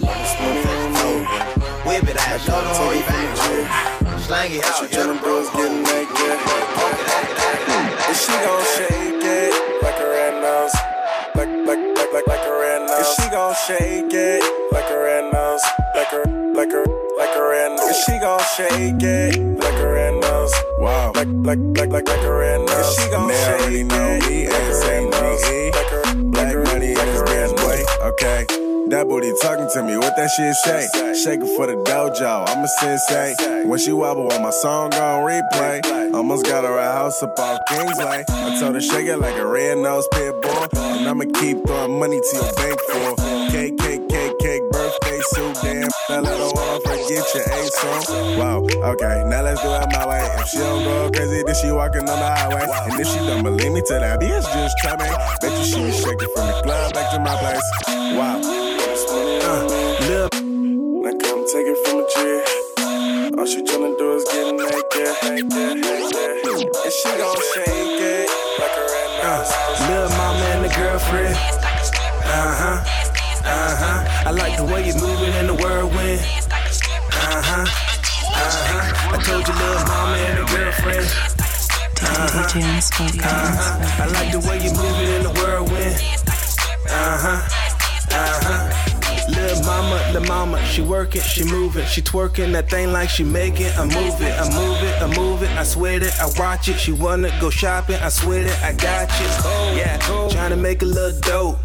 whip 1.87 2.05
it 2.09 2.17
out, 2.17 2.41
show 2.41 2.61
them 2.61 2.75
how 2.77 2.91
you 2.93 3.05
bang. 3.09 4.21
Slang 4.21 4.53
it 4.53 4.65
out, 4.65 4.93
yeah, 4.93 5.05
them 5.05 5.19
bros 5.19 5.49
getting 5.51 5.83
naked. 5.83 6.39
And 8.09 8.17
she 8.17 8.33
gon' 8.45 8.65
shake 8.77 9.25
it 9.25 9.83
like 9.83 9.99
a 10.01 10.09
red 10.09 10.35
nose. 10.43 10.75
Like, 11.35 11.53
like, 11.67 11.83
like, 11.97 12.13
like, 12.13 12.27
like 12.27 12.47
a 12.47 12.53
red 12.53 12.81
nose. 12.87 12.99
And 12.99 13.07
she 13.17 13.31
gon' 13.31 13.55
shake 13.67 14.13
it 14.13 14.43
like 14.73 14.91
a 14.91 14.99
red 14.99 15.33
nose. 15.33 15.63
Like 15.95 16.13
a, 16.13 16.29
like 16.55 16.73
a, 16.73 16.85
like 17.19 17.37
a 17.37 17.43
red 17.49 17.71
nose. 17.77 17.87
And 17.87 17.97
she 17.97 18.19
gon' 18.19 18.41
shake 18.57 19.03
it 19.03 19.39
like 19.61 19.75
a 19.75 19.87
red 19.87 19.98
nose. 20.29 20.53
Wow. 20.79 21.13
Like, 21.15 21.29
like, 21.49 21.59
like, 21.79 21.91
like, 21.91 22.09
like 22.09 22.23
a 22.23 22.33
red 22.33 22.61
nose. 22.61 22.97
She 22.97 23.11
gon' 23.11 23.31
shake 23.31 23.61
already 23.61 23.85
know 23.85 24.19
me, 24.29 24.49
like 24.49 24.63
a 24.63 24.79
red 24.87 25.05
nose. 25.11 25.43
Like 25.75 25.93
a, 25.93 26.15
black 26.37 26.57
money 26.69 26.93
in 26.93 27.07
this 27.13 27.23
bitch, 27.23 27.57
boy. 27.57 27.81
Okay. 28.09 28.47
That 28.89 29.07
booty 29.07 29.33
talking 29.43 29.69
to 29.75 29.83
me, 29.83 29.99
what 29.99 30.17
that 30.17 30.31
shit 30.31 30.55
say? 30.65 30.89
Shake 31.13 31.41
it 31.41 31.57
for 31.57 31.67
the 31.67 31.77
dojo, 31.85 32.49
I'm 32.49 32.65
a 32.65 32.69
sensei. 32.69 33.35
When 33.69 33.79
she 33.79 33.93
wobble 33.93 34.33
on 34.33 34.43
my 34.43 34.51
song 34.51 34.95
on 34.95 35.29
replay, 35.29 35.85
Almost 36.15 36.47
got 36.47 36.65
her 36.65 36.79
a 36.79 36.93
house 36.93 37.23
up 37.23 37.39
off 37.39 37.61
Kingsway. 37.69 38.25
I 38.29 38.59
told 38.59 38.75
her 38.75 38.81
shake 38.81 39.07
it 39.07 39.19
like 39.19 39.37
a 39.37 39.47
red 39.47 39.79
nose 39.79 40.09
pit 40.13 40.41
bull. 40.41 40.69
And 40.77 41.07
I'ma 41.07 41.25
keep 41.39 41.65
throwing 41.67 41.99
money 41.99 42.19
to 42.19 42.37
your 42.37 42.53
bank 42.55 42.81
for 42.81 43.51
cake, 43.51 43.77
suit. 45.35 45.55
Damn, 45.63 45.89
let 46.09 46.27
her 46.27 46.51
wanna 46.55 46.81
forget 46.81 47.25
your 47.35 47.45
A 47.45 47.67
song. 47.69 48.39
Wow, 48.39 48.59
okay, 48.93 49.25
now 49.27 49.43
let's 49.43 49.63
do 49.63 49.69
it 49.69 49.89
my 49.93 50.07
way. 50.07 50.25
If 50.39 50.49
she 50.49 50.59
don't 50.59 50.85
go 50.85 51.11
crazy, 51.11 51.43
then 51.45 51.55
she 51.55 51.71
walking 51.71 52.09
on 52.09 52.19
the 52.19 52.31
highway. 52.37 52.67
And 52.91 53.01
if 53.01 53.07
she 53.09 53.19
don't 53.19 53.43
believe 53.43 53.73
me, 53.73 53.83
tell 53.87 54.01
that 54.01 54.21
bitch 54.21 54.45
just 54.53 54.79
try 54.79 54.97
me. 54.97 55.09
Bet 55.41 55.53
you 55.59 55.65
she 55.65 55.81
was 55.81 55.97
shaking 55.97 56.31
from 56.35 56.47
the 56.47 56.61
club 56.63 56.93
back 56.95 57.11
to 57.13 57.19
my 57.21 57.37
place. 57.37 57.67
Wow. 58.17 58.41
Uh, 58.41 59.65
lil' 60.09 60.29
now 61.03 61.13
come 61.23 61.45
take 61.47 61.67
it 61.67 61.79
from 61.87 61.99
the 61.99 62.07
G. 62.15 62.17
All 63.39 63.47
she 63.47 63.63
tryna 63.63 63.97
do 63.99 64.15
is 64.17 64.25
get 64.25 64.55
naked. 64.55 65.09
And 66.85 66.93
she 66.93 67.09
gon' 67.19 67.37
shake 67.55 68.01
it 68.01 68.29
like 68.59 68.77
a 68.77 68.85
red 68.93 69.11
Uh, 69.25 69.43
little 69.89 70.11
mama 70.17 70.45
and 70.55 70.65
the 70.65 70.75
girlfriend. 70.75 71.37
Uh 72.25 72.55
huh. 72.61 73.08
Uh 73.45 73.77
huh. 73.77 74.29
I 74.29 74.31
like 74.31 74.57
the 74.57 74.65
way 74.65 74.87
you're 74.87 75.01
moving 75.01 75.33
in 75.35 75.47
the 75.47 75.55
whirlwind. 75.55 76.21
Uh 76.21 77.43
huh. 77.43 77.65
Uh 77.65 78.51
huh. 78.69 79.15
I 79.15 79.23
told 79.23 79.47
you, 79.47 79.55
little 79.55 79.85
mama 79.87 80.17
and 80.17 80.39
the 80.39 80.45
girlfriend. 80.55 81.07
DJ 81.99 82.63
Unspoken. 82.75 83.21
Uh-huh. 83.21 84.03
I 84.03 84.07
like 84.07 84.33
the 84.33 84.41
way 84.49 84.59
you're 84.63 84.75
moving 84.75 85.09
in 85.17 85.23
the 85.23 85.31
whirlwind. 85.31 85.97
Uh 86.89 87.19
huh. 87.25 87.49
Uh 88.11 88.41
huh. 88.45 88.85
Little 89.29 89.63
mama, 89.65 90.11
the 90.13 90.21
mama, 90.21 90.65
she 90.65 90.81
working, 90.81 91.21
she 91.21 91.45
moving, 91.45 91.85
she 91.87 92.01
twerking 92.01 92.53
that 92.53 92.71
thing 92.71 92.93
like 92.93 93.11
she 93.11 93.25
making. 93.25 93.67
I 93.77 93.85
move 93.85 94.21
it, 94.23 94.33
I 94.41 94.49
move 94.55 94.83
it, 94.83 95.03
I 95.03 95.17
move 95.17 95.43
it, 95.43 95.51
I 95.51 95.65
sweat 95.65 96.03
it, 96.03 96.19
I 96.19 96.31
watch 96.39 96.69
it. 96.69 96.79
She 96.79 96.93
wanna 96.93 97.31
go 97.39 97.51
shopping, 97.51 97.97
I 97.97 98.09
sweat 98.09 98.47
it, 98.47 98.63
I 98.63 98.73
got 98.73 99.11
you. 99.21 99.27
Yeah, 99.79 99.99
trying 100.31 100.51
to 100.51 100.57
make 100.57 100.81
a 100.81 100.87
little 100.87 101.21
dope. 101.21 101.59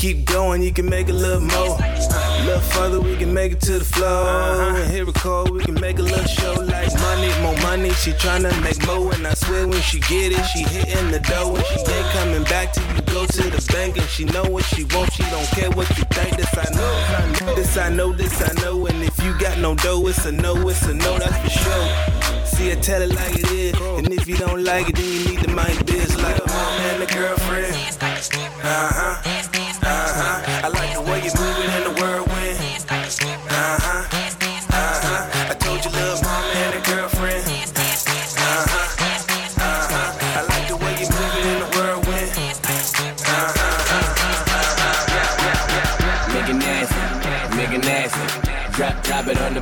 Keep 0.00 0.24
going, 0.24 0.62
you 0.62 0.72
can 0.72 0.88
make 0.88 1.10
a 1.10 1.12
little 1.12 1.42
more. 1.42 1.76
A 1.78 2.44
little 2.46 2.60
further, 2.72 3.02
we 3.02 3.16
can 3.16 3.34
make 3.34 3.52
it 3.52 3.60
to 3.60 3.80
the 3.80 3.84
floor. 3.84 4.74
And 4.74 4.90
here 4.90 5.04
we 5.04 5.12
go, 5.12 5.44
we 5.44 5.60
can 5.60 5.78
make 5.78 5.98
a 5.98 6.02
little 6.02 6.24
show 6.24 6.54
like 6.54 6.90
money, 7.00 7.28
more 7.42 7.54
money. 7.60 7.90
She 7.90 8.12
tryna 8.12 8.50
make 8.62 8.80
more, 8.86 9.12
and 9.12 9.26
I 9.26 9.34
swear 9.34 9.68
when 9.68 9.82
she 9.82 10.00
get 10.00 10.32
it, 10.32 10.42
she 10.46 10.62
hitting 10.62 11.10
the 11.10 11.20
dough. 11.20 11.54
And 11.54 11.66
she 11.66 11.80
ain't 11.92 12.06
coming 12.16 12.44
back 12.44 12.72
till 12.72 12.82
you 12.96 13.02
go 13.12 13.26
to 13.26 13.42
the 13.42 13.62
bank. 13.74 13.98
And 13.98 14.08
she 14.08 14.24
know 14.24 14.44
what 14.44 14.64
she 14.64 14.84
wants, 14.84 15.16
she 15.16 15.22
don't 15.24 15.46
care 15.48 15.70
what 15.70 15.86
you 15.90 16.04
think. 16.16 16.34
This 16.34 16.56
I 16.56 16.64
know, 16.72 17.54
this 17.54 17.76
I 17.76 17.90
know, 17.90 18.10
this 18.10 18.40
I 18.40 18.54
know. 18.62 18.86
And 18.86 19.02
if 19.04 19.22
you 19.22 19.38
got 19.38 19.58
no 19.58 19.74
dough, 19.74 20.06
it's 20.06 20.24
a 20.24 20.32
no, 20.32 20.66
it's 20.66 20.80
a 20.86 20.94
no, 20.94 21.18
that's 21.18 21.36
for 21.44 21.50
sure. 21.60 22.46
See, 22.46 22.72
I 22.72 22.76
tell 22.76 23.02
it 23.02 23.14
like 23.14 23.38
it 23.38 23.50
is. 23.52 23.74
And 23.98 24.10
if 24.14 24.26
you 24.26 24.38
don't 24.38 24.64
like 24.64 24.88
it, 24.88 24.96
then 24.96 25.04
you 25.04 25.28
need 25.28 25.40
to 25.44 25.50
mind 25.50 25.84
biz 25.84 26.16
like 26.22 26.38
a 26.38 26.48
mom 26.48 26.80
and 26.88 27.02
a 27.02 27.06
girlfriend. 27.14 27.76
Uh 28.62 28.88
huh. 28.94 29.59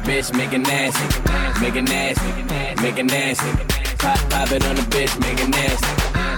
Bitch, 0.09 0.35
make 0.35 0.53
it 0.55 0.61
nasty, 0.61 1.61
make 1.61 1.77
it 1.77 1.83
nasty, 1.83 2.83
make 2.83 2.99
it 2.99 3.05
nasty. 3.05 3.51
Pop, 3.99 4.19
pop 4.31 4.51
it 4.53 4.65
on 4.65 4.77
the 4.77 4.83
bitch, 4.83 5.13
make 5.21 5.39
it 5.39 5.51
nasty. 5.51 5.87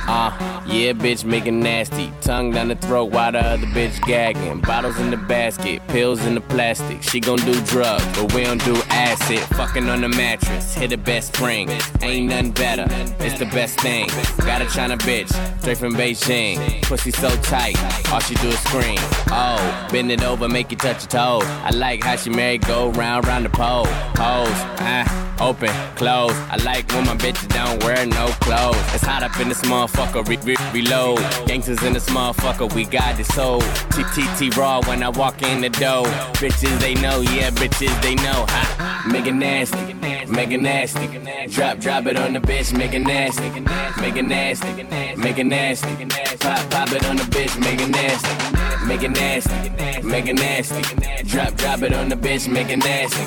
Uh, 0.09 0.60
yeah, 0.71 0.93
bitch, 0.93 1.25
make 1.25 1.47
it 1.47 1.53
nasty. 1.53 2.13
Tongue 2.21 2.53
down 2.53 2.69
the 2.69 2.77
throat 2.77 3.11
while 3.11 3.33
the 3.33 3.41
other 3.41 3.67
bitch 3.67 4.01
gagging. 4.07 4.61
Bottles 4.61 4.99
in 4.99 5.11
the 5.11 5.17
basket, 5.17 5.87
pills 5.89 6.25
in 6.25 6.35
the 6.35 6.41
plastic. 6.41 7.03
She 7.03 7.19
gon' 7.19 7.39
do 7.39 7.61
drugs, 7.65 8.05
but 8.17 8.33
we 8.33 8.45
don't 8.45 8.65
do 8.65 8.81
acid. 8.89 9.41
Fucking 9.57 9.89
on 9.89 10.01
the 10.01 10.09
mattress, 10.09 10.75
hit 10.75 10.91
the 10.91 10.97
best 10.97 11.35
spring. 11.35 11.69
Ain't 12.03 12.29
nothing 12.29 12.53
better, 12.53 12.87
it's 13.19 13.39
the 13.39 13.47
best 13.47 13.81
thing. 13.81 14.07
Got 14.39 14.63
a 14.63 14.67
China 14.67 14.97
bitch, 14.99 15.31
straight 15.61 15.79
from 15.79 15.95
Beijing. 15.95 16.83
Pussy 16.83 17.11
so 17.11 17.29
tight, 17.43 17.77
all 18.13 18.21
she 18.21 18.35
do 18.37 18.49
is 18.49 18.59
scream. 18.61 18.99
Oh, 19.33 19.89
bend 19.91 20.13
it 20.13 20.23
over, 20.23 20.49
make 20.49 20.71
you 20.71 20.77
touch 20.77 21.03
your 21.03 21.09
toe. 21.09 21.41
I 21.43 21.71
like 21.71 22.05
how 22.05 22.17
she 22.17 22.31
married, 22.31 22.67
go 22.67 22.91
round, 22.91 23.27
round 23.27 23.45
the 23.45 23.51
pole. 23.51 23.87
Pose, 24.15 24.49
ah, 24.81 25.30
open, 25.41 25.71
close. 25.97 26.33
I 26.51 26.57
like 26.65 26.91
when 26.93 27.07
my 27.07 27.17
bitches 27.17 27.49
don't 27.49 27.83
wear 27.83 28.05
no 28.07 28.29
clothes. 28.41 28.77
It's 28.95 29.05
hot 29.05 29.23
up 29.23 29.39
in 29.41 29.49
this 29.49 29.63
motherfucker, 29.63 30.27
re- 30.29 30.39
re- 30.45 30.57
reload. 30.73 31.19
Gangsters 31.47 31.83
in 31.83 31.93
this 31.95 32.09
motherfucker, 32.11 32.73
we 32.75 32.85
got 32.85 33.17
this 33.17 33.29
soul. 33.29 33.61
TTT 33.95 34.57
raw 34.57 34.81
when 34.87 35.03
I 35.03 35.09
walk 35.09 35.43
in 35.43 35.61
the 35.61 35.71
door. 35.71 36.05
Bitches 36.41 36.79
they 36.81 36.95
know, 36.95 37.21
yeah, 37.21 37.51
bitches 37.51 38.01
they 38.03 38.15
know. 38.17 38.45
Ha. 38.49 39.07
Make 39.11 39.27
it 39.27 39.33
nasty, 39.33 39.95
make 40.27 40.51
it 40.51 40.61
nasty. 40.61 41.07
Drop, 41.49 41.79
drop 41.79 42.07
it 42.07 42.17
on 42.17 42.35
the 42.35 42.41
bitch, 42.41 42.77
make 42.77 42.93
it 42.93 43.01
nasty, 43.01 43.49
make 44.01 44.17
it 44.17 44.27
nasty, 44.27 44.73
make 45.17 45.39
it 45.39 45.47
nasty. 45.47 46.07
Pop, 46.39 46.71
pop 46.71 46.93
it 46.93 47.05
on 47.07 47.17
the 47.17 47.23
bitch, 47.25 47.59
make 47.59 47.81
it 47.81 47.89
nasty, 47.89 48.87
make 48.87 49.03
it 49.03 49.11
nasty, 49.11 50.03
make 50.07 50.27
it 50.27 50.35
nasty. 50.35 50.83
Drop, 51.25 51.55
drop 51.55 51.83
it 51.83 51.93
on 51.95 52.09
the 52.09 52.17
bitch, 52.17 52.51
make 52.51 52.69
it 52.69 52.79
nasty, 52.79 53.25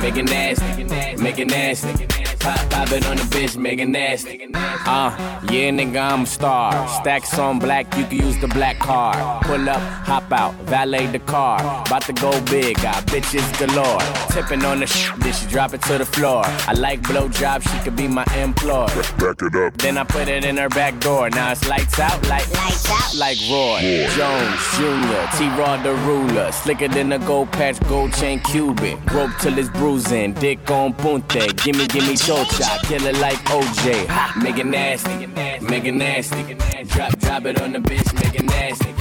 make 0.00 0.16
it 0.16 0.24
nasty, 0.24 0.84
make 1.22 1.38
it 1.38 1.46
nasty. 1.48 1.53
Pop, 1.54 2.33
pop 2.44 2.92
it 2.92 3.06
on 3.06 3.16
the 3.16 3.22
bitch, 3.24 3.56
make 3.56 3.80
it 3.80 3.88
nasty. 3.88 4.48
Uh, 4.54 5.40
yeah, 5.50 5.70
nigga, 5.70 6.12
I'm 6.12 6.22
a 6.22 6.26
star. 6.26 6.88
Stacks 6.88 7.38
on 7.38 7.58
black, 7.58 7.96
you 7.96 8.04
can 8.04 8.18
use 8.18 8.38
the 8.40 8.48
black 8.48 8.78
card. 8.78 9.42
Pull 9.44 9.68
up, 9.68 9.80
hop 9.80 10.30
out, 10.32 10.54
valet 10.64 11.06
the 11.06 11.18
car. 11.20 11.58
About 11.86 12.02
to 12.02 12.12
go 12.12 12.30
big, 12.44 12.76
got 12.82 13.04
bitches 13.06 13.48
galore. 13.58 14.00
Tipping 14.30 14.64
on 14.64 14.80
the 14.80 14.86
sh, 14.86 15.10
then 15.18 15.32
she 15.32 15.46
drop 15.46 15.72
it 15.74 15.82
to 15.82 15.98
the 15.98 16.04
floor. 16.04 16.42
I 16.44 16.72
like 16.74 17.02
blow 17.02 17.28
jobs, 17.28 17.64
she 17.70 17.78
could 17.78 17.96
be 17.96 18.08
my 18.08 18.24
employer. 18.36 18.86
Back 19.18 19.42
it 19.42 19.54
up. 19.54 19.76
Then 19.78 19.96
I 19.96 20.04
put 20.04 20.28
it 20.28 20.44
in 20.44 20.56
her 20.58 20.68
back 20.68 21.00
door. 21.00 21.30
Now 21.30 21.52
it's 21.52 21.66
lights 21.68 21.98
out, 21.98 22.20
like 22.28 22.46
lights 22.54 22.90
out, 22.90 23.14
like 23.16 23.38
Roy 23.50 24.06
Jones 24.16 24.60
Jr. 24.76 25.24
T 25.36 25.48
Rod 25.58 25.82
the 25.82 25.94
ruler, 26.06 26.52
slicker 26.52 26.88
than 26.88 27.12
a 27.12 27.18
gold 27.20 27.50
patch, 27.52 27.80
gold 27.88 28.12
chain 28.14 28.40
Cuban. 28.40 28.98
Rope 29.12 29.30
till 29.40 29.56
it's 29.58 29.68
bruising, 29.70 30.34
dick 30.34 30.70
on 30.70 30.92
punte. 30.92 31.54
Gimme, 31.64 31.86
gimme 31.86 32.16
chocha, 32.34 32.80
kill 32.86 33.06
it 33.06 33.16
like 33.18 33.38
OJ. 33.44 34.06
Ha, 34.06 34.40
make 34.42 34.58
it 34.58 34.66
nasty, 34.66 35.26
make 35.60 35.84
it 35.84 35.94
nasty. 35.94 36.56
Drop, 36.84 37.18
drop 37.18 37.46
it 37.46 37.60
on 37.60 37.72
the 37.72 37.78
bitch, 37.78 38.12
make 38.14 38.34
it 38.34 38.44
nasty, 38.44 38.92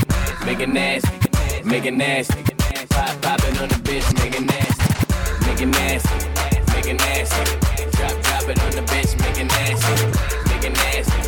make 0.45 0.59
it 0.59 0.69
nasty, 0.69 1.11
make 1.63 1.85
it 1.85 1.93
nasty. 1.93 2.43
Pop, 2.89 3.21
pop 3.21 3.39
it 3.39 3.61
on 3.61 3.69
the 3.69 3.79
bitch, 3.87 4.07
make 4.19 4.35
it 4.35 4.45
nasty, 4.45 4.85
make 5.45 5.61
it 5.61 5.65
nasty, 5.65 6.15
make 6.73 6.87
it 6.87 6.97
nasty. 6.97 7.43
Drop, 7.97 8.15
drop 8.21 8.49
it 8.49 8.59
on 8.63 8.71
the 8.71 8.83
bitch, 8.91 9.11
make 9.19 9.37
it 9.39 9.47
nasty, 9.55 9.93
make 10.49 10.65
it 10.69 10.73
nasty, 10.73 11.21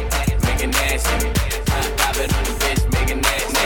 make 0.45 0.61
it 0.61 0.72
nasty. 0.77 1.18
Pop, 1.65 1.86
pop 1.98 2.18
it 2.18 2.30
on 2.38 2.44
the 2.45 2.53
bitch, 2.61 2.82
make 2.94 3.10
it 3.10 3.18
nasty. 3.18 3.65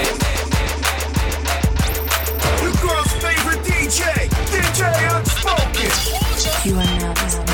Your 2.63 2.73
girl's 2.83 3.11
favorite 3.19 3.61
DJ, 3.67 4.01
DJ 4.53 4.81
Unspoken. 5.17 5.91
You 6.65 6.75
are 6.75 6.99
now 6.99 7.13
listening 7.23 7.48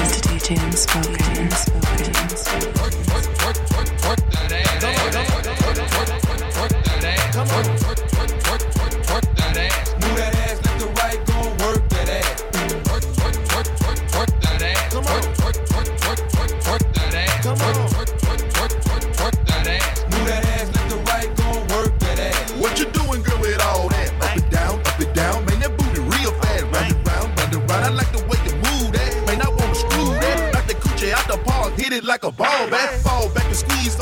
to 0.46 0.54
DJ 0.54 1.95
it 31.96 32.04
like 32.04 32.24
a 32.24 32.32
ball 32.32 32.70
back. 32.70 32.92
Fall 33.02 33.30
back 33.30 33.46
and 33.46 33.56
squeeze 33.56 33.96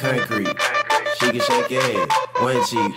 Concrete. 0.00 0.56
She 1.18 1.26
can 1.30 1.40
shake 1.40 1.72
ass, 1.72 2.08
one 2.40 2.60
cheek, 2.66 2.92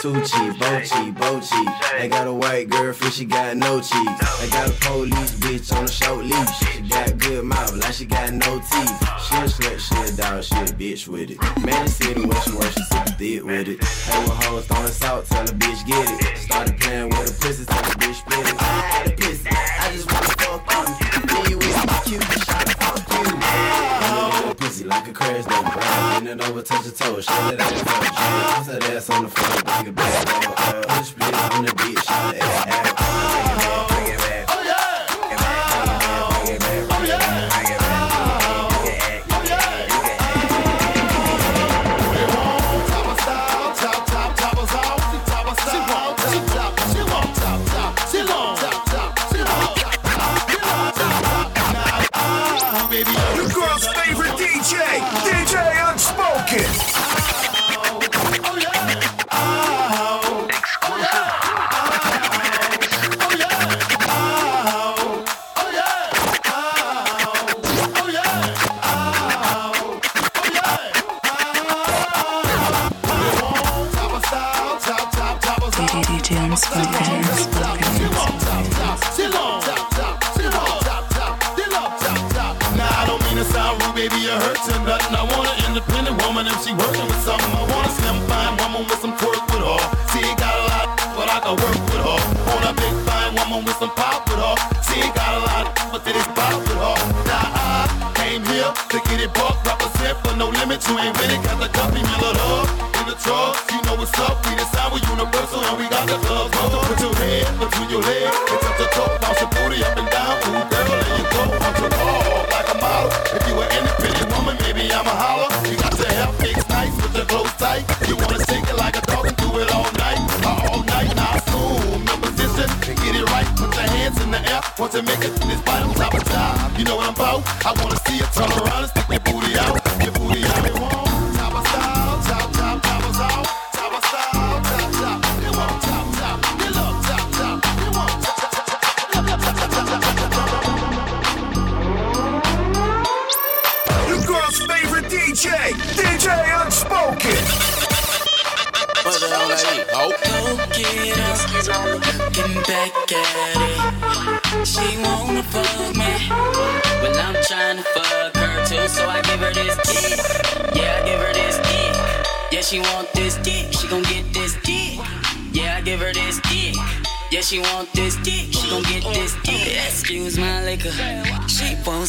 two 0.00 0.14
cheek, 0.22 0.58
both 0.58 0.84
cheek, 0.84 1.14
both 1.14 1.42
cheek. 1.48 1.68
I 1.98 2.08
got 2.08 2.26
a 2.28 2.32
white 2.32 2.68
girlfriend, 2.68 3.14
she 3.14 3.24
got 3.24 3.56
no 3.56 3.80
cheeks. 3.80 3.92
I 3.94 4.48
got 4.50 4.68
a 4.68 4.72
police 4.86 5.34
bitch 5.40 5.76
on 5.76 5.84
a 5.84 5.88
short 5.88 6.24
leash. 6.24 6.58
She 6.58 6.82
good 7.26 7.44
mouth, 7.44 7.76
like 7.76 7.92
she 7.92 8.04
got 8.04 8.32
no 8.32 8.58
teeth. 8.58 8.98
She 9.26 9.34
a 9.36 9.46
slut, 9.50 9.78
she 9.78 10.12
a 10.12 10.16
dog, 10.16 10.44
she 10.44 10.54
a 10.54 10.64
bitch 10.78 11.08
with 11.08 11.30
it. 11.30 11.40
Man, 11.64 11.84
the 11.84 11.90
city 11.90 12.20
when 12.20 12.40
she 12.42 12.52
works, 12.52 12.74
she 12.74 12.82
super 12.84 13.10
thick 13.18 13.44
with 13.44 13.68
it. 13.68 13.82
Hey, 13.82 14.20
with 14.22 14.44
hoes 14.44 14.66
throwing 14.66 14.92
salt, 14.92 15.26
tell 15.26 15.44
the 15.44 15.52
bitch 15.52 15.86
get 15.86 16.06
it. 16.06 16.38
Started 16.38 16.78
playing 16.78 17.08
with 17.10 17.26
the 17.26 17.46
pussy, 17.46 17.64
tell 17.64 17.82
the 17.82 17.94
bitch 17.98 18.14
split 18.14 18.46
it. 18.46 18.54
Ah, 18.58 19.02
the 19.04 19.10
pussy, 19.12 19.48
I 19.50 19.92
just 19.92 20.06
wanna 20.12 20.28
fuck 20.66 20.88
you. 20.88 21.06
Then 21.26 21.50
you 21.50 21.58
me 21.58 21.70
cute, 22.06 22.22
shot 22.46 22.68
fuck 22.78 23.02
you. 23.10 23.24
Oh. 24.06 24.54
Pussy 24.56 24.84
like 24.84 25.08
a 25.08 25.12
crash 25.12 25.44
brown. 25.44 26.24
Bend 26.24 26.40
it 26.40 26.48
over, 26.48 26.62
touch 26.62 26.84
your 26.84 26.94
toes, 26.94 27.24
shut 27.24 27.54
it 27.54 27.60
out 27.60 27.70
the. 27.70 27.84
Toss 27.84 28.66
that 28.68 28.82
ass 28.84 29.10
on 29.10 29.24
the 29.24 29.30
floor, 29.30 29.62
bring 29.62 29.86
it 29.88 29.94
back. 29.94 30.28
Uh, 30.28 30.62
uh, 30.62 30.82
put 30.82 31.00
a 31.00 31.04
split 31.04 31.34
on 31.34 31.64
the 31.64 31.72
dick, 31.72 31.98
shot 31.98 32.34
it 32.34 32.42
ass 32.42 33.02
out. 33.02 33.45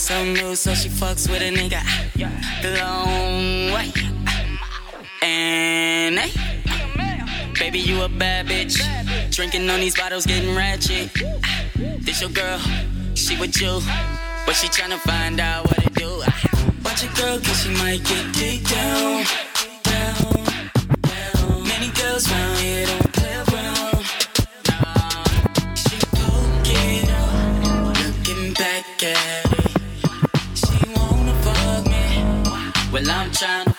Something 0.07 0.35
new, 0.35 0.55
so 0.55 0.73
she 0.73 0.87
fucks 0.87 1.29
with 1.29 1.41
a 1.41 1.51
nigga. 1.51 1.83
Long 2.79 3.73
way. 3.73 3.91
And 5.21 6.17
hey, 6.17 7.51
baby, 7.59 7.79
you 7.79 8.01
a 8.03 8.07
bad 8.07 8.47
bitch. 8.47 8.79
Drinking 9.31 9.69
on 9.69 9.81
these 9.81 9.97
bottles, 9.97 10.25
getting 10.25 10.55
ratchet. 10.55 11.11
This 11.99 12.21
your 12.21 12.29
girl, 12.29 12.57
she 13.15 13.37
with 13.37 13.59
you, 13.61 13.81
but 14.45 14.55
she 14.55 14.69
tryna 14.69 14.97
find 14.99 15.41
out 15.41 15.65
what 15.65 15.85
it 15.85 15.93
do. 15.93 16.23
Watch 16.85 17.03
your 17.03 17.11
girl, 17.15 17.39
cause 17.39 17.63
she 17.63 17.69
might 17.71 18.01
get 18.05 18.33
deep 18.33 18.63
down, 18.63 19.25
down, 19.83 20.45
down. 21.01 21.63
Many 21.67 21.89
girls 21.99 22.25
here 22.27 22.85
don't 22.85 23.11
play 23.11 23.35
around. 23.35 24.05
Nah, 24.69 25.23
she 25.75 25.99
poking 26.15 27.09
looking 27.99 28.53
back 28.53 29.03
at 29.03 29.56
sunshine. 33.37 33.76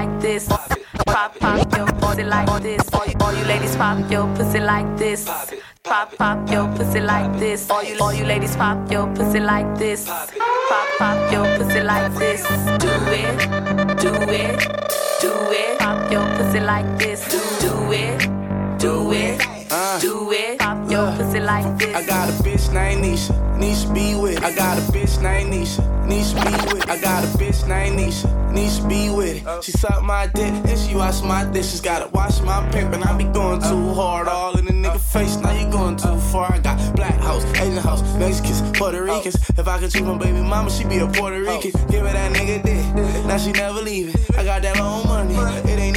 Like 0.00 0.20
this. 0.20 0.48
Pop, 1.06 1.38
pop 1.38 1.76
your 1.76 1.86
pussy 2.00 2.24
like 2.24 2.62
this. 2.62 2.82
All 2.94 3.06
you, 3.06 3.14
all 3.20 3.32
you 3.34 3.44
ladies 3.44 3.76
pop 3.76 4.10
your 4.10 4.26
pussy 4.36 4.60
like 4.60 4.88
this. 4.96 5.24
Pop, 5.84 6.16
pop 6.16 6.50
your 6.50 6.66
pussy 6.76 7.00
like 7.00 7.32
this. 7.38 7.70
All 7.70 7.82
you, 7.82 7.96
all 8.00 8.12
you 8.12 8.24
ladies 8.24 8.56
pop 8.56 8.78
your 8.90 9.06
pussy 9.14 9.40
like 9.40 9.70
this. 9.78 10.06
Pop, 10.06 10.88
pop 10.98 11.32
your 11.32 11.46
pussy 11.58 11.82
like 11.82 12.12
this. 12.14 12.42
Do 12.84 12.92
it, 13.20 13.36
do 14.04 14.12
it, 14.42 14.58
do 15.22 15.32
it. 15.60 15.78
Pop 15.78 16.12
your 16.12 16.26
pussy 16.36 16.60
like 16.60 16.90
this. 16.98 17.20
Do, 17.32 17.40
do 17.64 17.74
it, 17.92 18.18
do 18.78 19.12
it, 19.12 19.38
do 20.00 20.32
it. 20.32 20.60
Uh. 20.60 20.64
Pop 20.64 20.79
your 21.00 21.16
pussy 21.16 21.40
like 21.40 21.78
this. 21.78 21.94
I 21.94 22.06
got 22.06 22.28
a 22.28 22.32
bitch 22.42 22.72
named 22.72 23.04
Nisha. 23.04 23.32
Nisha 23.58 23.94
be 23.94 24.14
with 24.14 24.38
it. 24.38 24.44
I 24.44 24.54
got 24.54 24.78
a 24.78 24.80
bitch 24.92 25.20
named 25.22 25.52
Nisha. 25.52 25.82
Nisha 26.06 26.34
be 26.44 26.74
with 26.74 26.84
it. 26.84 26.90
I 26.90 27.00
got 27.00 27.24
a 27.24 27.26
bitch 27.38 27.66
named 27.68 27.98
Nisha. 27.98 28.28
Nisha 28.52 28.88
be 28.88 29.10
with 29.10 29.36
it. 29.36 29.64
She 29.64 29.72
suck 29.72 30.02
my 30.02 30.26
dick 30.26 30.52
and 30.52 30.78
she 30.78 30.94
wash 30.94 31.22
my 31.22 31.44
dishes. 31.44 31.80
Gotta 31.80 32.08
wash 32.08 32.40
my 32.40 32.68
pimp 32.70 32.94
and 32.94 33.04
I 33.04 33.16
be 33.16 33.24
going 33.24 33.60
too 33.62 33.94
hard. 33.94 34.28
All 34.28 34.58
in 34.58 34.64
the 34.66 34.72
nigga 34.72 35.00
face. 35.00 35.36
Now 35.36 35.52
you 35.52 35.70
going 35.70 35.96
too 35.96 36.18
far. 36.32 36.52
I 36.52 36.58
got 36.58 36.78
black 36.96 37.18
house, 37.20 37.44
Asian 37.56 37.76
house, 37.76 38.02
Mexicans, 38.18 38.62
Puerto 38.78 39.02
Ricans. 39.02 39.36
If 39.58 39.68
I 39.68 39.78
could 39.78 39.90
choose 39.90 40.02
my 40.02 40.18
baby 40.18 40.40
mama, 40.40 40.70
she 40.70 40.84
be 40.84 40.98
a 40.98 41.06
Puerto 41.06 41.40
Rican. 41.40 41.72
Give 41.88 42.06
her 42.06 42.12
that 42.12 42.32
nigga 42.32 42.62
dick. 42.62 43.26
Now 43.26 43.38
she 43.38 43.52
never 43.52 43.80
leaving. 43.80 44.14
I 44.36 44.44
got 44.44 44.62
that 44.62 44.78
long 44.78 45.06
money. 45.06 45.34
It 45.70 45.78
ain't 45.78 45.96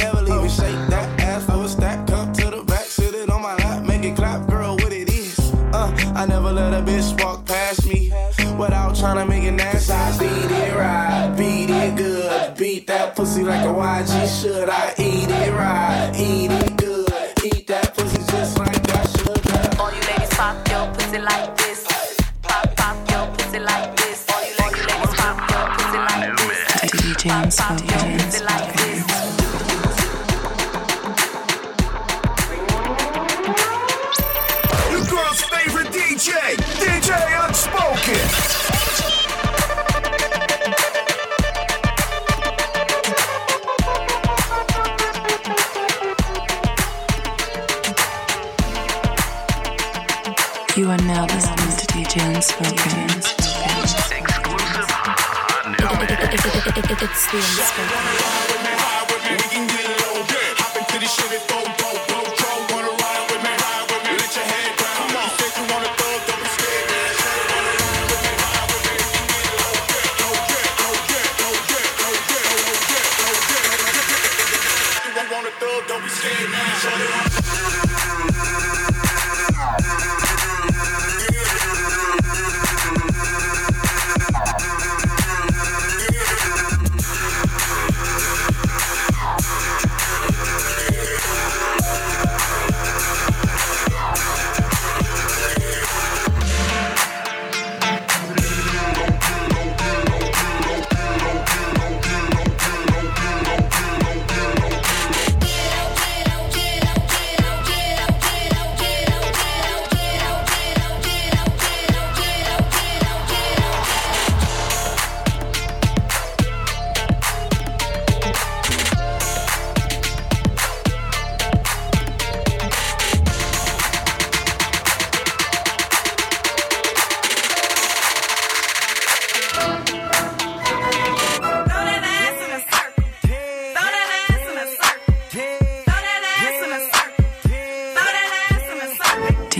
I 6.24 6.26
never 6.26 6.52
let 6.52 6.72
a 6.72 6.82
bitch 6.82 7.22
walk 7.22 7.44
past 7.44 7.86
me 7.86 8.10
without 8.56 8.96
trying 8.96 9.18
to 9.18 9.26
make 9.26 9.44
it 9.44 9.50
nasty. 9.50 9.92
I 9.92 10.18
beat 10.18 10.50
it 10.50 10.74
right, 10.74 11.34
beat 11.36 11.68
it 11.68 11.96
good. 11.96 12.56
Beat 12.56 12.86
that 12.86 13.14
pussy 13.14 13.42
like 13.44 13.60
a 13.60 13.68
YG 13.68 14.40
should. 14.40 14.70
I 14.70 14.94
eat 14.96 15.28
it 15.28 15.52
right, 15.52 16.12
eat 16.16 16.50
it 16.50 16.76
good. 16.78 17.12
Eat 17.44 17.66
that 17.66 17.94
pussy 17.94 18.22
just 18.32 18.58
like 18.58 18.88
I 18.88 19.04
should. 19.04 19.78
All 19.78 19.92
you 19.92 20.00
ladies 20.00 20.30
pop 20.30 20.66
your 20.66 20.86
pussy 20.94 21.18
like 21.18 21.56
this. 21.58 21.84
Pop, 22.40 22.74
pop 22.74 23.10
your 23.10 23.26
pussy 23.36 23.58
like 23.58 23.94
this. 23.94 24.26
All 24.32 24.40
you, 24.40 24.54
all 24.64 24.70
you 24.70 24.86
ladies 24.86 25.14
pop 25.20 25.50
your 25.50 25.66
pussy 25.76 25.98
like 26.08 26.36
this. 26.38 26.90
DJ 27.02 27.28
Pop, 27.28 27.44
and 27.44 27.54
pop 27.54 27.80
your 27.80 28.24
pussy 28.24 28.44
like 28.44 28.72
this. 28.72 28.73
You 50.76 50.90
are 50.90 50.98
now 50.98 51.24
listening 51.26 51.76
to 51.76 51.86
DJ 51.86 52.34
Unspoken. 52.34 52.74
It's 56.34 57.26
the 57.30 57.38
unspoken. 57.38 58.04
DJ, 60.98 61.63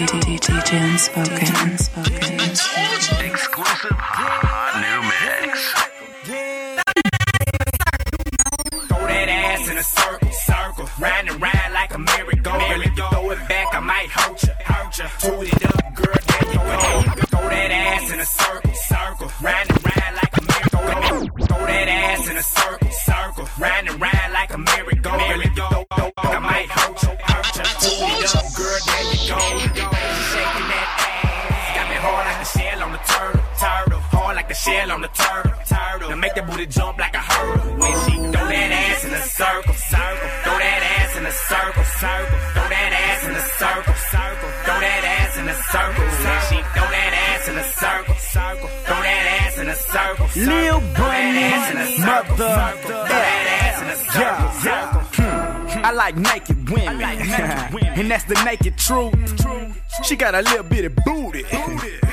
DJ 0.07 0.73
Unspoken. 0.73 1.49
Unspoken. 1.63 2.41
Exclusive 3.25 3.97
Bunny, 52.29 52.37
circle, 52.37 52.37
mother, 52.37 52.55
circle. 52.55 52.89
Throw 52.89 53.05
that 53.05 53.47
ass 53.63 53.83
in 53.83 53.89
a 53.89 53.97
circle, 54.13 54.51
circle. 54.61 55.85
I 55.85 55.91
like 55.91 56.17
naked 56.17 56.71
women, 56.71 57.03
and 57.03 58.11
that's 58.11 58.25
the 58.25 58.43
naked 58.45 58.79
truth. 58.79 59.15
She 60.03 60.17
got 60.17 60.35
a 60.35 60.41
little 60.41 60.63
bitty 60.63 60.89
booty, 61.05 61.45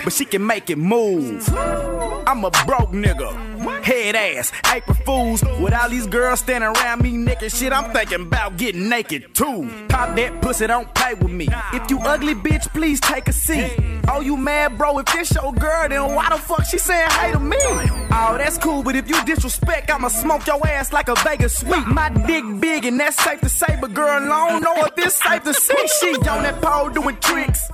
but 0.04 0.12
she 0.12 0.26
can 0.26 0.46
make 0.46 0.70
it 0.70 0.78
move. 0.78 1.48
I'm 1.56 2.44
a 2.44 2.52
broke 2.66 2.92
nigga, 2.92 3.84
head 3.84 4.16
ass, 4.16 4.52
April 4.74 4.98
Fools. 5.06 5.44
With 5.62 5.74
all 5.74 5.90
these 5.90 6.06
girls 6.08 6.42
standing 6.42 6.70
around 6.70 7.02
me 7.02 7.16
naked 7.16 7.52
shit, 7.52 7.72
I'm 7.72 7.92
thinking 7.94 8.24
about 8.24 8.58
getting 8.58 8.90
naked 8.90 9.34
too. 9.34 9.70
Pop 9.88 10.16
that 10.16 10.42
pussy, 10.42 10.68
don't 10.68 10.94
play 10.94 11.14
with 11.14 11.32
me. 11.32 11.48
If 11.74 11.90
you 11.90 12.00
ugly 12.00 12.36
bitch, 12.36 12.68
please 12.74 13.00
take 13.00 13.28
a 13.30 13.34
seat. 13.34 13.72
Oh, 14.08 14.22
you 14.22 14.38
mad, 14.38 14.78
bro? 14.78 15.00
If 15.00 15.06
this 15.06 15.34
your 15.34 15.54
girl, 15.54 15.88
then 15.88 16.16
why 16.16 16.30
the 16.30 16.38
fuck 16.38 16.66
she 16.66 16.78
saying 16.78 17.10
hey 17.12 17.32
to 17.32 17.40
me? 17.40 17.58
Oh, 18.14 18.36
that's 18.38 18.58
cool, 18.58 18.84
but 18.84 18.96
if 18.96 19.10
you 19.10 19.24
disrespect, 19.26 19.90
I'ma 19.90 20.10
smoke 20.10 20.46
your 20.48 20.66
ass 20.68 20.92
like 20.92 21.08
a 21.08 21.16
Vegas 21.24 21.60
sweep. 21.60 21.88
My 21.88 22.10
dick 22.10 22.44
big, 22.60 22.86
and 22.86 23.00
that's 23.00 23.16
safe 23.24 23.40
to 23.42 23.50
say, 23.50 23.78
but 23.80 23.94
girl, 23.94 24.10
I 24.10 24.50
don't 24.50 24.64
know 24.64 24.76
if 24.86 24.94
it's 24.98 25.16
safe 25.16 25.44
to 25.44 25.54
see. 25.54 25.88
She 26.00 26.16
on 26.30 26.44
that 26.44 26.62
pole 26.62 26.90
doing 26.90 27.18
tricks, 27.18 27.70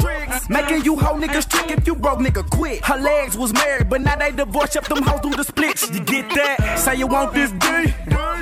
making 0.49 0.83
you 0.83 0.95
hoe 0.97 1.15
niggas 1.15 1.49
trick 1.49 1.71
if 1.71 1.87
you 1.87 1.95
broke 1.95 2.19
nigga 2.19 2.47
quit. 2.49 2.83
Her 2.85 2.97
legs 2.97 3.37
was 3.37 3.53
married, 3.53 3.89
but 3.89 4.01
now 4.01 4.15
they 4.15 4.31
divorced 4.31 4.77
up 4.77 4.85
them 4.85 5.03
hoes 5.03 5.21
through 5.21 5.35
the 5.35 5.43
splits. 5.43 5.89
You 5.91 6.01
get 6.01 6.29
that? 6.35 6.79
Say 6.79 6.95
you 6.95 7.07
want 7.07 7.33
this 7.33 7.51
D? 7.51 7.93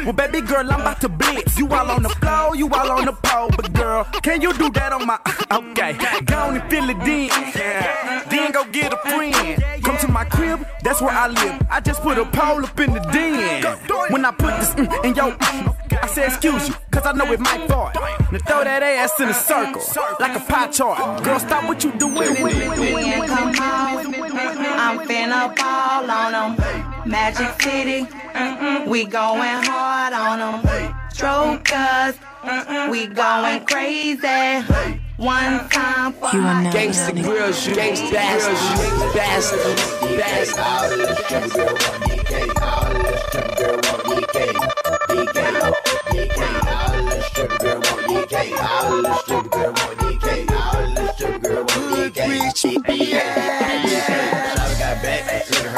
Well, 0.05 0.13
baby 0.13 0.41
girl, 0.41 0.71
I'm 0.71 0.81
about 0.81 1.01
to 1.01 1.09
blitz. 1.09 1.57
You 1.57 1.67
all 1.67 1.89
on 1.89 2.03
the 2.03 2.09
floor, 2.09 2.55
you 2.55 2.69
all 2.69 2.91
on 2.91 3.05
the 3.05 3.13
pole, 3.13 3.49
but 3.55 3.73
girl, 3.73 4.03
can 4.21 4.39
you 4.39 4.53
do 4.53 4.69
that 4.69 4.93
on 4.93 5.07
my? 5.07 5.17
Okay, 5.51 5.93
go 6.25 6.35
on 6.37 6.57
and 6.57 6.69
feel 6.69 6.89
it 6.89 6.99
then. 6.99 7.29
Then 8.29 8.51
go 8.51 8.65
get 8.65 8.93
a 8.93 8.97
friend. 8.97 9.63
Come 9.83 9.97
to 9.97 10.07
my 10.07 10.25
crib, 10.25 10.65
that's 10.83 11.01
where 11.01 11.09
I 11.11 11.27
live. 11.27 11.59
I 11.71 11.79
just 11.79 12.01
put 12.03 12.19
a 12.19 12.25
pole 12.25 12.63
up 12.63 12.79
in 12.79 12.93
the 12.93 12.99
den. 12.99 13.63
When 14.11 14.25
I 14.25 14.31
put 14.31 14.59
this 14.59 14.69
mm, 14.75 15.05
in 15.05 15.15
your, 15.15 15.31
mm, 15.31 16.03
I 16.03 16.07
say 16.07 16.25
excuse 16.25 16.67
you, 16.67 16.75
cause 16.91 17.05
I 17.05 17.11
know 17.13 17.31
it 17.31 17.39
might 17.39 17.67
fall. 17.67 17.91
Now 17.95 18.39
throw 18.45 18.63
that 18.63 18.83
ass 18.83 19.19
in 19.19 19.29
a 19.29 19.33
circle, 19.33 19.81
like 20.19 20.35
a 20.35 20.39
pie 20.39 20.67
chart. 20.67 21.23
Girl, 21.23 21.39
stop 21.39 21.63
what 21.67 21.83
you 21.83 21.91
doing. 21.93 22.35
come 22.35 23.59
on. 23.59 23.95
I'm 24.77 24.99
finna 25.07 25.55
ball 25.55 26.11
on 26.11 26.55
them. 26.57 26.94
Magic 27.05 27.61
City, 27.61 28.01
mm-mm, 28.33 28.87
we 28.87 29.05
going 29.05 29.63
hard 29.63 30.13
on 30.13 30.39
them. 30.39 30.61
Stroke 31.11 31.71
us, 31.71 32.15
mm-mm, 32.41 32.89
we 32.89 33.05
going 33.07 33.63
crazy. 33.65 34.63
One 35.17 35.69
time 35.69 36.13
for 36.13 36.29
You 36.33 36.41
are 36.41 36.63
my 36.63 36.71
Gangsta 36.71 37.13
grills, 37.23 37.67
you 37.67 37.75
gangsta 37.75 38.11
bastard, 38.11 39.13
bastard, 39.13 39.77
bastard. 40.17 41.85
Shawty 52.55 53.94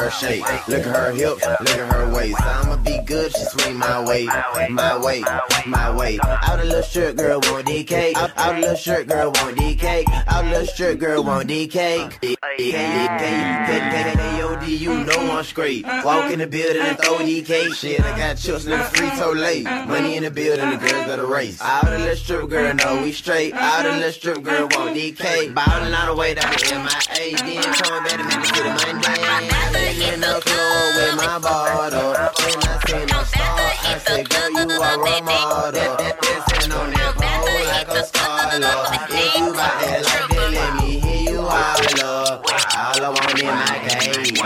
her 0.07 0.27
shape, 0.27 0.67
look 0.67 0.85
at 0.85 0.95
her 0.95 1.11
hips, 1.11 1.45
look 1.45 1.69
at 1.69 1.93
her 1.93 2.13
waist. 2.13 2.41
I'ma 2.41 2.77
be 2.77 2.99
good, 3.05 3.35
she 3.35 3.43
swing 3.43 3.75
my 3.75 4.05
way, 4.05 4.25
my 4.69 4.97
way, 4.97 5.23
my 5.65 5.95
way. 5.95 6.19
Out 6.21 6.59
a 6.59 6.63
little 6.63 6.81
shirt 6.81 7.17
girl 7.17 7.39
want 7.43 7.67
DK, 7.67 8.15
out, 8.15 8.31
out 8.37 8.55
a 8.55 8.59
little 8.59 8.75
shirt 8.75 9.07
girl 9.07 9.31
want 9.31 9.57
DK, 9.57 10.07
out 10.27 10.45
a 10.45 10.49
little 10.49 10.65
shirt 10.65 10.99
girl 10.99 11.23
want 11.23 11.49
DK. 11.49 12.27
You 14.67 15.03
know 15.03 15.37
I'm 15.37 15.43
straight. 15.43 15.85
Walk 15.85 16.31
in 16.31 16.39
the 16.39 16.47
building 16.47 16.81
and 16.81 16.97
throw 16.99 17.17
DK 17.17 17.73
shit. 17.73 18.01
I 18.01 18.17
got 18.17 18.37
chips 18.37 18.65
in 18.65 18.71
the 18.71 18.83
free 18.83 19.09
so 19.15 19.31
late. 19.31 19.63
Money 19.63 20.15
in 20.17 20.23
the 20.23 20.31
building, 20.31 20.69
the 20.69 20.77
girls 20.77 21.07
got 21.07 21.19
a 21.19 21.25
race. 21.25 21.61
Out 21.61 21.87
a 21.87 21.97
little 21.97 22.15
strip 22.15 22.49
girl, 22.49 22.73
know 22.73 23.01
we 23.01 23.11
straight. 23.11 23.53
Out 23.53 23.85
a 23.85 23.91
little 23.97 24.11
strip 24.11 24.43
girl 24.43 24.67
want 24.71 24.95
DK. 24.95 25.53
Ballin' 25.53 25.93
all 25.93 26.13
the 26.13 26.19
way 26.19 26.33
down 26.33 26.51
to 26.51 26.75
MIA. 26.75 27.37
Then 27.37 27.63
coming 27.73 28.03
back 28.03 28.17
to 28.17 28.23
Memphis 28.23 28.51
to 28.51 28.63
Monday. 28.63 29.23
I've 29.23 29.73
been 29.73 29.86
in 30.01 30.19
the 30.21 30.41
club 30.45 30.95
with 30.95 31.15
my 31.17 31.39
bottle. 31.39 32.11
When 32.11 32.21
I 32.21 32.79
seen 32.85 33.09
a 33.09 33.25
star, 33.25 33.57
I 33.57 33.97
said, 34.05 34.29
girl, 34.29 34.49
you 34.51 34.81
are 34.81 34.95
a 34.95 35.21
model. 35.23 35.97
Dancing 35.97 36.71
on 36.71 36.91
that 36.91 37.13
pole 37.17 37.65
like 37.67 37.89
a 37.89 38.03
star, 38.05 38.51
If 38.53 39.35
you 39.35 39.53
bout 39.53 39.79
that 39.81 40.05
like 40.05 40.29
that, 40.29 40.51
let 40.53 40.71
me 40.77 40.99
hear 40.99 41.31
you 41.31 41.41
holler. 41.41 42.41
All 42.77 43.03
I 43.03 43.09
want 43.09 43.39
in 43.39 43.45
my 43.47 43.77
game. 43.87 44.37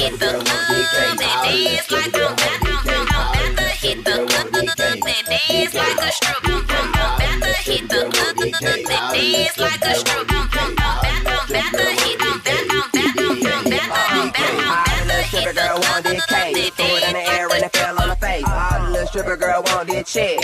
The 0.00 0.16
girl 0.18 0.38
want 0.40 0.64
DK. 0.68 0.96
All 1.20 1.44
the 1.44 1.76
strip 1.82 2.12
girl 2.12 2.28
want 2.28 2.60
DK. 2.64 2.88
All 3.16 3.32
the 3.56 3.66
strip 3.76 3.98
girl 4.04 4.22
want 4.26 4.48
DK. 4.52 5.06
Dance 5.30 5.74
like 5.74 6.00
a 6.00 6.12
strip, 6.12 6.44
I'm 6.44 6.60
about 6.60 7.18
to 7.18 7.52
hit 7.64 7.88
the 7.88 8.00
dance 8.10 9.58
like 9.58 9.84
a 9.84 9.94
strip, 9.94 10.30
I'm 10.30 10.72
about 10.72 11.02
to 11.02 11.39
want 15.80 16.04
this 16.04 16.24
cake. 16.26 16.74
Threw 16.74 16.84
it 16.86 17.04
in 17.08 17.14
the 17.14 17.24
air 17.32 17.48
and 17.48 17.64
it 17.64 17.72
fell 17.72 17.98
on 18.00 18.08
her 18.08 18.16
face. 18.16 18.44
All 18.46 18.84
the 18.84 18.90
little 18.90 19.06
stripper 19.06 19.36
girl 19.36 19.62
want 19.64 19.88
this 19.88 20.12
check. 20.12 20.38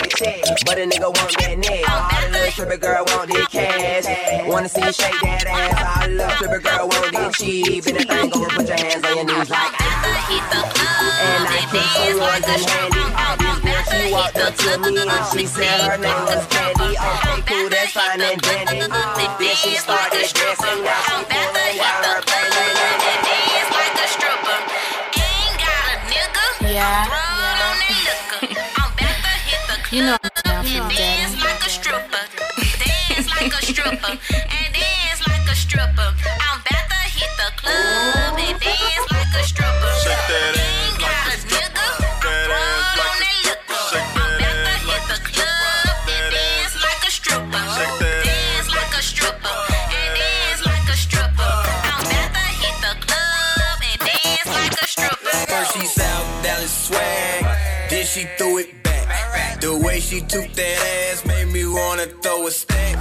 But 0.65 0.77
a 0.77 0.85
nigga 0.85 1.09
want 1.13 1.33
that 1.39 1.57
neck. 1.57 1.83
All 1.89 2.21
the 2.21 2.29
little 2.31 2.51
stripper 2.51 2.77
girl 2.77 3.03
want 3.07 3.29
this 3.31 3.47
cash. 3.47 4.05
Wanna 4.47 4.69
see 4.69 4.81
you 4.81 4.93
shake 4.93 5.21
that 5.21 5.45
ass. 5.47 5.77
All 5.77 6.09
the 6.09 6.15
little 6.15 6.35
stripper 6.37 6.59
girl 6.59 6.87
want 6.87 7.11
this 7.13 7.37
cheap. 7.37 7.85
And 7.87 7.97
the 7.97 8.03
thing 8.05 8.31
over, 8.33 8.49
put 8.49 8.67
your 8.67 8.77
hands 8.77 9.03
on 9.05 9.15
your 9.15 9.25
knees 9.25 9.49
like 9.49 9.73
And 9.77 11.43
I 11.47 11.61
keep 11.71 11.85
some 11.93 12.19
ones 12.19 12.47
in 12.47 12.61
handy. 12.67 13.03
This 13.37 13.59
girl, 13.61 13.83
she 13.87 14.11
walked 14.11 14.37
up 14.37 14.53
to 14.55 14.71
me 14.79 14.97
and 14.97 15.25
she 15.31 15.45
said 15.45 15.79
her 15.87 15.97
name 15.97 16.23
was 16.25 16.45
Candy. 16.47 16.97
Okay, 16.97 17.41
cool, 17.45 17.69
that's 17.69 17.91
fine 17.91 18.21
and 18.21 18.41
dandy. 18.41 18.79
Then 18.79 19.55
she 19.55 19.75
started 19.75 20.25
dressing. 20.33 20.83
Now 20.83 21.01
she 21.05 21.23
pulling 21.29 21.79
out 21.79 22.05
her 22.05 22.21
panties. 22.25 22.96
You 26.77 26.83
know 30.03 30.17
I'm 30.21 30.29
down 30.43 30.89
dance 30.93 31.33
like 31.43 31.65
a 31.65 31.69
stripper. 31.69 32.23
Dance 32.77 33.27
like 33.31 33.51
a 33.51 33.65
stripper. 33.65 34.11
And 34.11 34.73
dance 34.75 35.27
like 35.27 35.49
a 35.49 35.55
stripper. 35.55 36.13
I'm 36.39 36.61
about 36.61 36.85
to 36.91 37.01
hit 37.17 37.31
the 37.41 37.49
club 37.57 38.37
and 38.37 38.59
dance 38.59 38.76
she 60.17 60.25
took 60.25 60.51
that 60.53 61.11
ass 61.11 61.25
made 61.27 61.47
me 61.53 61.67
wanna 61.67 62.07
throw 62.23 62.47
a 62.47 62.51
stack. 62.51 62.95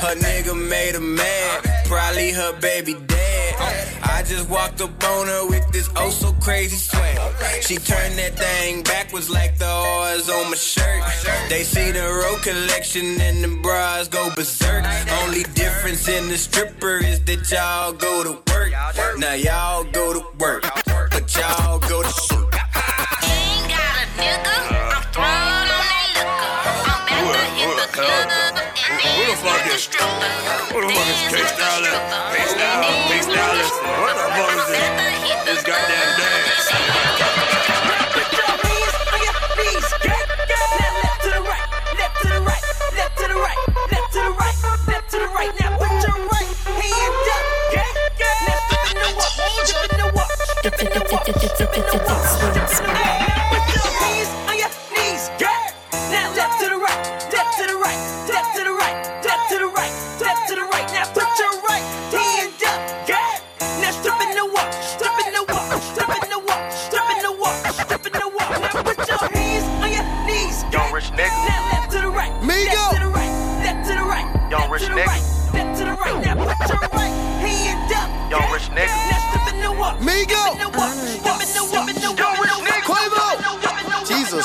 Her 0.00 0.14
nigga 0.14 0.54
made 0.56 0.94
her 0.94 1.00
mad, 1.00 1.84
probably 1.84 2.30
her 2.30 2.58
baby 2.60 2.94
dad. 2.94 4.00
I 4.02 4.22
just 4.22 4.48
walked 4.48 4.80
up 4.80 5.04
on 5.04 5.26
her 5.26 5.46
with 5.48 5.70
this 5.70 5.90
oh 5.96 6.08
so 6.08 6.32
crazy 6.40 6.76
swag. 6.76 7.18
She 7.60 7.76
turned 7.76 8.16
that 8.18 8.38
thing 8.38 8.82
backwards 8.84 9.28
like 9.28 9.58
the 9.58 9.66
R's 9.66 10.30
on 10.30 10.50
my 10.50 10.56
shirt. 10.56 11.02
They 11.50 11.62
see 11.62 11.90
the 11.90 12.08
road 12.08 12.40
collection 12.42 13.20
and 13.20 13.44
the 13.44 13.60
bras 13.62 14.08
go 14.08 14.30
berserk. 14.34 14.86
Only 15.24 15.42
difference 15.54 16.08
in 16.08 16.28
the 16.28 16.38
stripper 16.38 16.96
is 17.04 17.20
that 17.26 17.50
y'all 17.50 17.92
go 17.92 18.24
to 18.24 18.32
work. 18.50 18.72
Now 19.18 19.34
y'all 19.34 19.84
go 19.84 20.14
to 20.14 20.24
work, 20.38 20.62
but 21.10 21.36
y'all 21.36 21.78
go 21.80 22.02
to 22.02 22.08
shoot. 22.08 22.48
Ain't 23.28 23.68
got 23.68 23.94
a 24.00 24.06
nigga. 24.16 24.71
Hit 28.02 28.54
the 28.54 28.66
club 28.74 28.98
and 28.98 29.30
dance 29.30 29.42
like 29.44 29.66
a 29.66 29.78
stripper. 29.78 30.06
Who 30.72 30.80
the 30.82 30.88
fuck 30.92 31.08
is 31.08 31.20
K-Stylist? 31.30 32.00
K-Stylist, 32.34 32.98
K-Stylist. 33.08 33.74
What 33.82 34.14
the 34.18 34.26
fuck 34.34 34.52
is 34.52 34.66
this? 34.68 34.88
This 35.44 35.62
goddamn 35.62 36.10
dance. 36.18 37.12
Young 52.54 53.01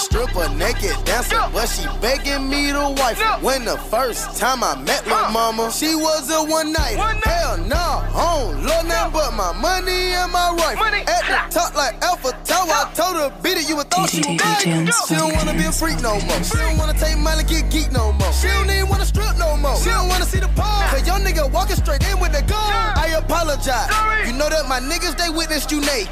stripper, 0.07 0.47
naked 0.55 0.95
dancer, 1.03 1.43
but 1.51 1.67
she 1.67 1.84
begging 1.99 2.47
me 2.49 2.71
to 2.71 2.95
wife. 2.97 3.19
her. 3.19 3.39
When 3.43 3.65
the 3.65 3.77
first 3.91 4.39
time 4.39 4.63
I 4.63 4.75
met 4.81 5.05
Lil' 5.05 5.29
Mama, 5.31 5.71
she 5.71 5.95
was 5.95 6.31
a 6.31 6.43
one 6.43 6.71
night. 6.71 6.95
Hell 7.27 7.57
nah, 7.67 8.07
I 8.15 8.39
don't 8.39 8.63
love 8.63 8.85
nothing 8.88 9.13
but 9.13 9.31
my 9.35 9.51
money 9.53 10.15
and 10.15 10.31
my 10.31 10.55
rifle. 10.55 10.85
At 10.85 11.23
the 11.27 11.38
top 11.53 11.75
like 11.75 11.95
Alpha 12.01 12.31
Tower, 12.43 12.71
I 12.71 12.91
told 12.95 13.15
her 13.17 13.29
beat 13.43 13.57
it, 13.57 13.67
you 13.69 13.75
would 13.75 13.89
thought 13.91 14.09
she 14.09 14.23
was 14.23 14.38
bad. 14.39 14.63
She 14.63 15.15
don't 15.15 15.35
wanna 15.35 15.53
be 15.53 15.65
a 15.65 15.71
freak 15.71 15.99
no 16.01 16.15
more. 16.23 16.43
She 16.43 16.57
don't 16.57 16.77
wanna 16.77 16.97
take 16.97 17.17
mine 17.17 17.39
and 17.39 17.47
get 17.47 17.69
geek 17.69 17.91
no 17.91 18.13
more. 18.13 18.31
She 18.31 18.47
don't 18.47 18.69
even 18.71 18.88
wanna 18.88 19.05
strip 19.05 19.35
no 19.38 19.57
more. 19.57 19.75
She 19.77 19.89
don't 19.89 20.07
wanna 20.07 20.25
see 20.25 20.39
the 20.39 20.51
pole. 20.55 20.88
Cause 20.91 21.05
your 21.05 21.19
nigga 21.19 21.51
walking 21.51 21.75
straight 21.75 22.03
in 22.07 22.19
with 22.19 22.31
the 22.31 22.43
gun. 22.47 22.71
I 22.95 23.19
apologize. 23.19 23.91
You 24.25 24.34
know 24.34 24.47
that 24.49 24.67
my 24.67 24.79
niggas, 24.79 25.17
they 25.17 25.29
witnessed 25.29 25.71
you 25.71 25.81
naked. 25.81 26.07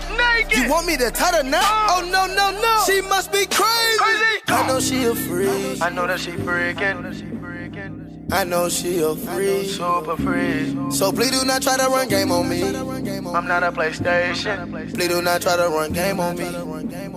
You 0.51 0.69
want 0.69 0.85
me 0.85 0.97
to 0.97 1.11
tie 1.11 1.37
her 1.37 1.43
now? 1.43 1.63
Oh 1.89 2.01
no, 2.03 2.27
no, 2.27 2.51
no. 2.51 2.73
She 2.85 3.01
must 3.01 3.31
be 3.31 3.45
crazy. 3.47 3.84
I 4.47 4.67
know 4.67 4.79
she 4.79 5.03
a 5.05 5.15
freak. 5.15 5.81
I 5.81 5.89
know 5.89 6.07
that 6.07 6.19
she 6.19 6.31
freaking. 6.31 8.31
I 8.31 8.43
know 8.43 8.69
she 8.69 8.99
a 9.01 9.15
freak. 9.15 9.69
Super 9.69 10.17
freak. 10.17 10.91
So 10.91 11.11
please 11.11 11.31
do 11.31 11.45
not 11.45 11.61
try 11.61 11.77
to 11.77 11.87
run 11.87 12.07
game 12.09 12.31
on 12.31 12.49
me. 12.49 12.63
I'm 12.63 13.47
not 13.47 13.63
a 13.63 13.71
PlayStation. 13.71 14.71
Please 14.93 15.07
do 15.07 15.21
not 15.21 15.41
try 15.41 15.55
to 15.55 15.69
run 15.69 15.93
game 15.93 16.19
on 16.19 16.35
me. 16.35 16.47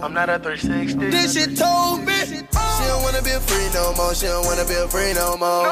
I'm 0.03 0.13
not 0.13 0.29
a 0.29 0.39
360. 0.39 1.11
This 1.11 1.35
shit 1.35 1.57
told 1.57 2.05
me 2.05 2.15
she 2.27 2.85
don't 2.87 3.03
wanna 3.03 3.23
be 3.23 3.31
a 3.31 3.41
free 3.41 3.69
no 3.73 3.93
more. 3.95 4.15
She 4.15 4.27
don't 4.27 4.45
wanna 4.45 4.65
be 4.65 4.75
a 4.75 4.87
free 4.89 5.15
no 5.15 5.37
more. 5.37 5.65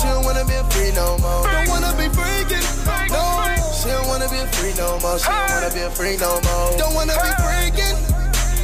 She 0.00 0.08
don't 0.08 0.24
wanna 0.24 0.44
be 0.44 0.54
a 0.54 0.64
free 0.70 0.92
no 0.92 1.16
more. 1.18 1.44
Don't 1.46 1.68
wanna 1.68 1.94
be 1.96 2.08
freaking. 2.10 3.08
No. 3.08 3.46
She 3.80 3.88
don't 3.88 4.08
wanna 4.08 4.28
be 4.28 4.38
a 4.38 4.46
free 4.48 4.74
no 4.76 4.98
more. 5.00 5.18
She 5.18 5.26
don't 5.28 5.50
wanna 5.50 5.70
be 5.72 5.80
a 5.80 5.90
free 5.90 6.16
no 6.16 6.40
more. 6.42 6.76
Don't 6.76 6.94
wanna 6.94 7.14
be 7.14 7.30
freaking. 7.38 8.09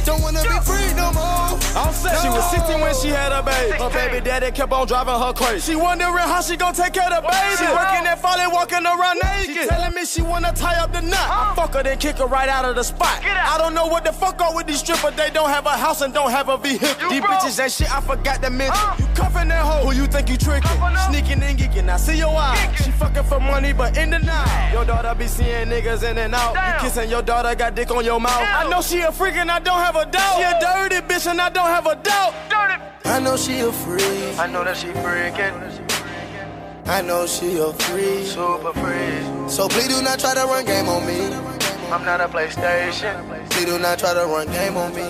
Don't 0.07 0.21
wanna 0.21 0.41
be 0.41 0.57
free 0.63 0.93
no 0.95 1.11
more. 1.11 1.59
I'm 1.75 1.91
set. 1.91 2.21
She 2.21 2.29
was 2.29 2.49
16 2.49 2.79
when 2.79 2.95
she 2.95 3.09
had 3.09 3.33
a 3.33 3.43
baby. 3.43 3.75
Her 3.75 3.89
baby 3.89 4.23
daddy 4.23 4.51
kept 4.51 4.71
on 4.71 4.87
driving 4.87 5.19
her 5.19 5.33
crazy. 5.33 5.73
She 5.73 5.75
wondering 5.75 6.15
how 6.15 6.39
she 6.39 6.55
gon' 6.55 6.73
take 6.73 6.93
care 6.93 7.11
of 7.11 7.21
the 7.21 7.27
baby. 7.27 7.57
She 7.57 7.65
working 7.67 8.07
at 8.07 8.21
Folly, 8.21 8.47
walking 8.47 8.85
around 8.85 9.19
naked. 9.21 9.63
She 9.63 9.67
telling 9.67 9.93
me 9.93 10.05
she 10.05 10.21
wanna 10.21 10.53
tie 10.53 10.79
up 10.79 10.93
the 10.93 11.01
knot. 11.01 11.27
I 11.27 11.53
fuck 11.57 11.73
her, 11.73 11.83
then 11.83 11.97
kick 11.97 12.19
her 12.19 12.25
right 12.25 12.47
out 12.47 12.63
of 12.63 12.75
the 12.75 12.83
spot. 12.83 13.19
I 13.21 13.57
don't 13.57 13.73
know 13.73 13.87
what 13.87 14.05
the 14.05 14.13
fuck 14.13 14.39
up 14.39 14.55
with 14.55 14.67
these 14.67 14.79
strippers. 14.79 15.13
They 15.17 15.29
don't 15.29 15.49
have 15.49 15.65
a 15.65 15.75
house 15.75 15.99
and 15.99 16.13
don't 16.13 16.31
have 16.31 16.47
a 16.47 16.57
vehicle. 16.57 17.09
These 17.09 17.21
bitches 17.21 17.61
ain't 17.61 17.73
shit, 17.73 17.93
I 17.93 17.99
forgot 17.99 18.41
to 18.43 18.49
mention. 18.49 19.06
You 19.17 19.23
cuffing 19.23 19.47
that 19.47 19.65
hoe, 19.65 19.87
who 19.87 19.95
you 19.95 20.05
think 20.05 20.29
you 20.29 20.37
tricking? 20.37 20.69
Sneaking 21.09 21.41
and 21.41 21.57
geeking, 21.57 21.89
I 21.89 21.97
see 21.97 22.19
your 22.19 22.37
eyes. 22.37 22.85
She 22.85 22.91
fucking 22.91 23.23
for 23.23 23.39
money, 23.39 23.73
but 23.73 23.97
in 23.97 24.11
the 24.11 24.19
night. 24.19 24.69
Your 24.71 24.85
daughter 24.85 25.15
be 25.15 25.25
seeing 25.25 25.67
niggas 25.67 26.03
in 26.03 26.19
and 26.19 26.35
out. 26.35 26.53
You 26.53 26.87
kissing 26.87 27.09
your 27.09 27.23
daughter, 27.23 27.55
got 27.55 27.73
dick 27.73 27.89
on 27.89 28.05
your 28.05 28.19
mouth. 28.19 28.43
I 28.43 28.69
know 28.69 28.79
she 28.79 28.99
a 28.99 29.11
freak 29.11 29.35
and 29.35 29.49
I 29.49 29.57
don't 29.57 29.79
have 29.79 29.95
a 29.95 30.05
doubt. 30.05 30.37
She 30.37 30.43
a 30.43 30.59
dirty 30.59 31.01
bitch 31.07 31.25
and 31.25 31.41
I 31.41 31.49
don't 31.49 31.65
have 31.65 31.87
a 31.87 31.95
doubt. 31.95 32.35
I 33.05 33.19
know 33.19 33.37
she 33.37 33.59
a 33.59 33.71
freak. 33.71 34.37
I 34.37 34.45
know 34.45 34.63
that 34.63 34.77
she 34.77 34.87
freaking. 34.87 36.87
I 36.87 37.01
know 37.01 37.25
she 37.25 37.57
a 37.57 37.73
freak. 37.73 38.27
Super 38.27 38.73
freak. 38.73 39.49
So 39.49 39.67
please 39.67 39.87
do 39.87 39.99
not 40.03 40.19
try 40.19 40.35
to 40.35 40.41
run 40.41 40.63
game 40.63 40.87
on 40.87 41.07
me. 41.07 41.33
I'm 41.91 42.05
not 42.05 42.21
a 42.21 42.27
PlayStation. 42.27 43.49
Please 43.49 43.65
do 43.65 43.79
not 43.79 43.97
try 43.97 44.13
to 44.13 44.27
run 44.27 44.45
game 44.51 44.77
on 44.77 44.93
me. 44.93 45.09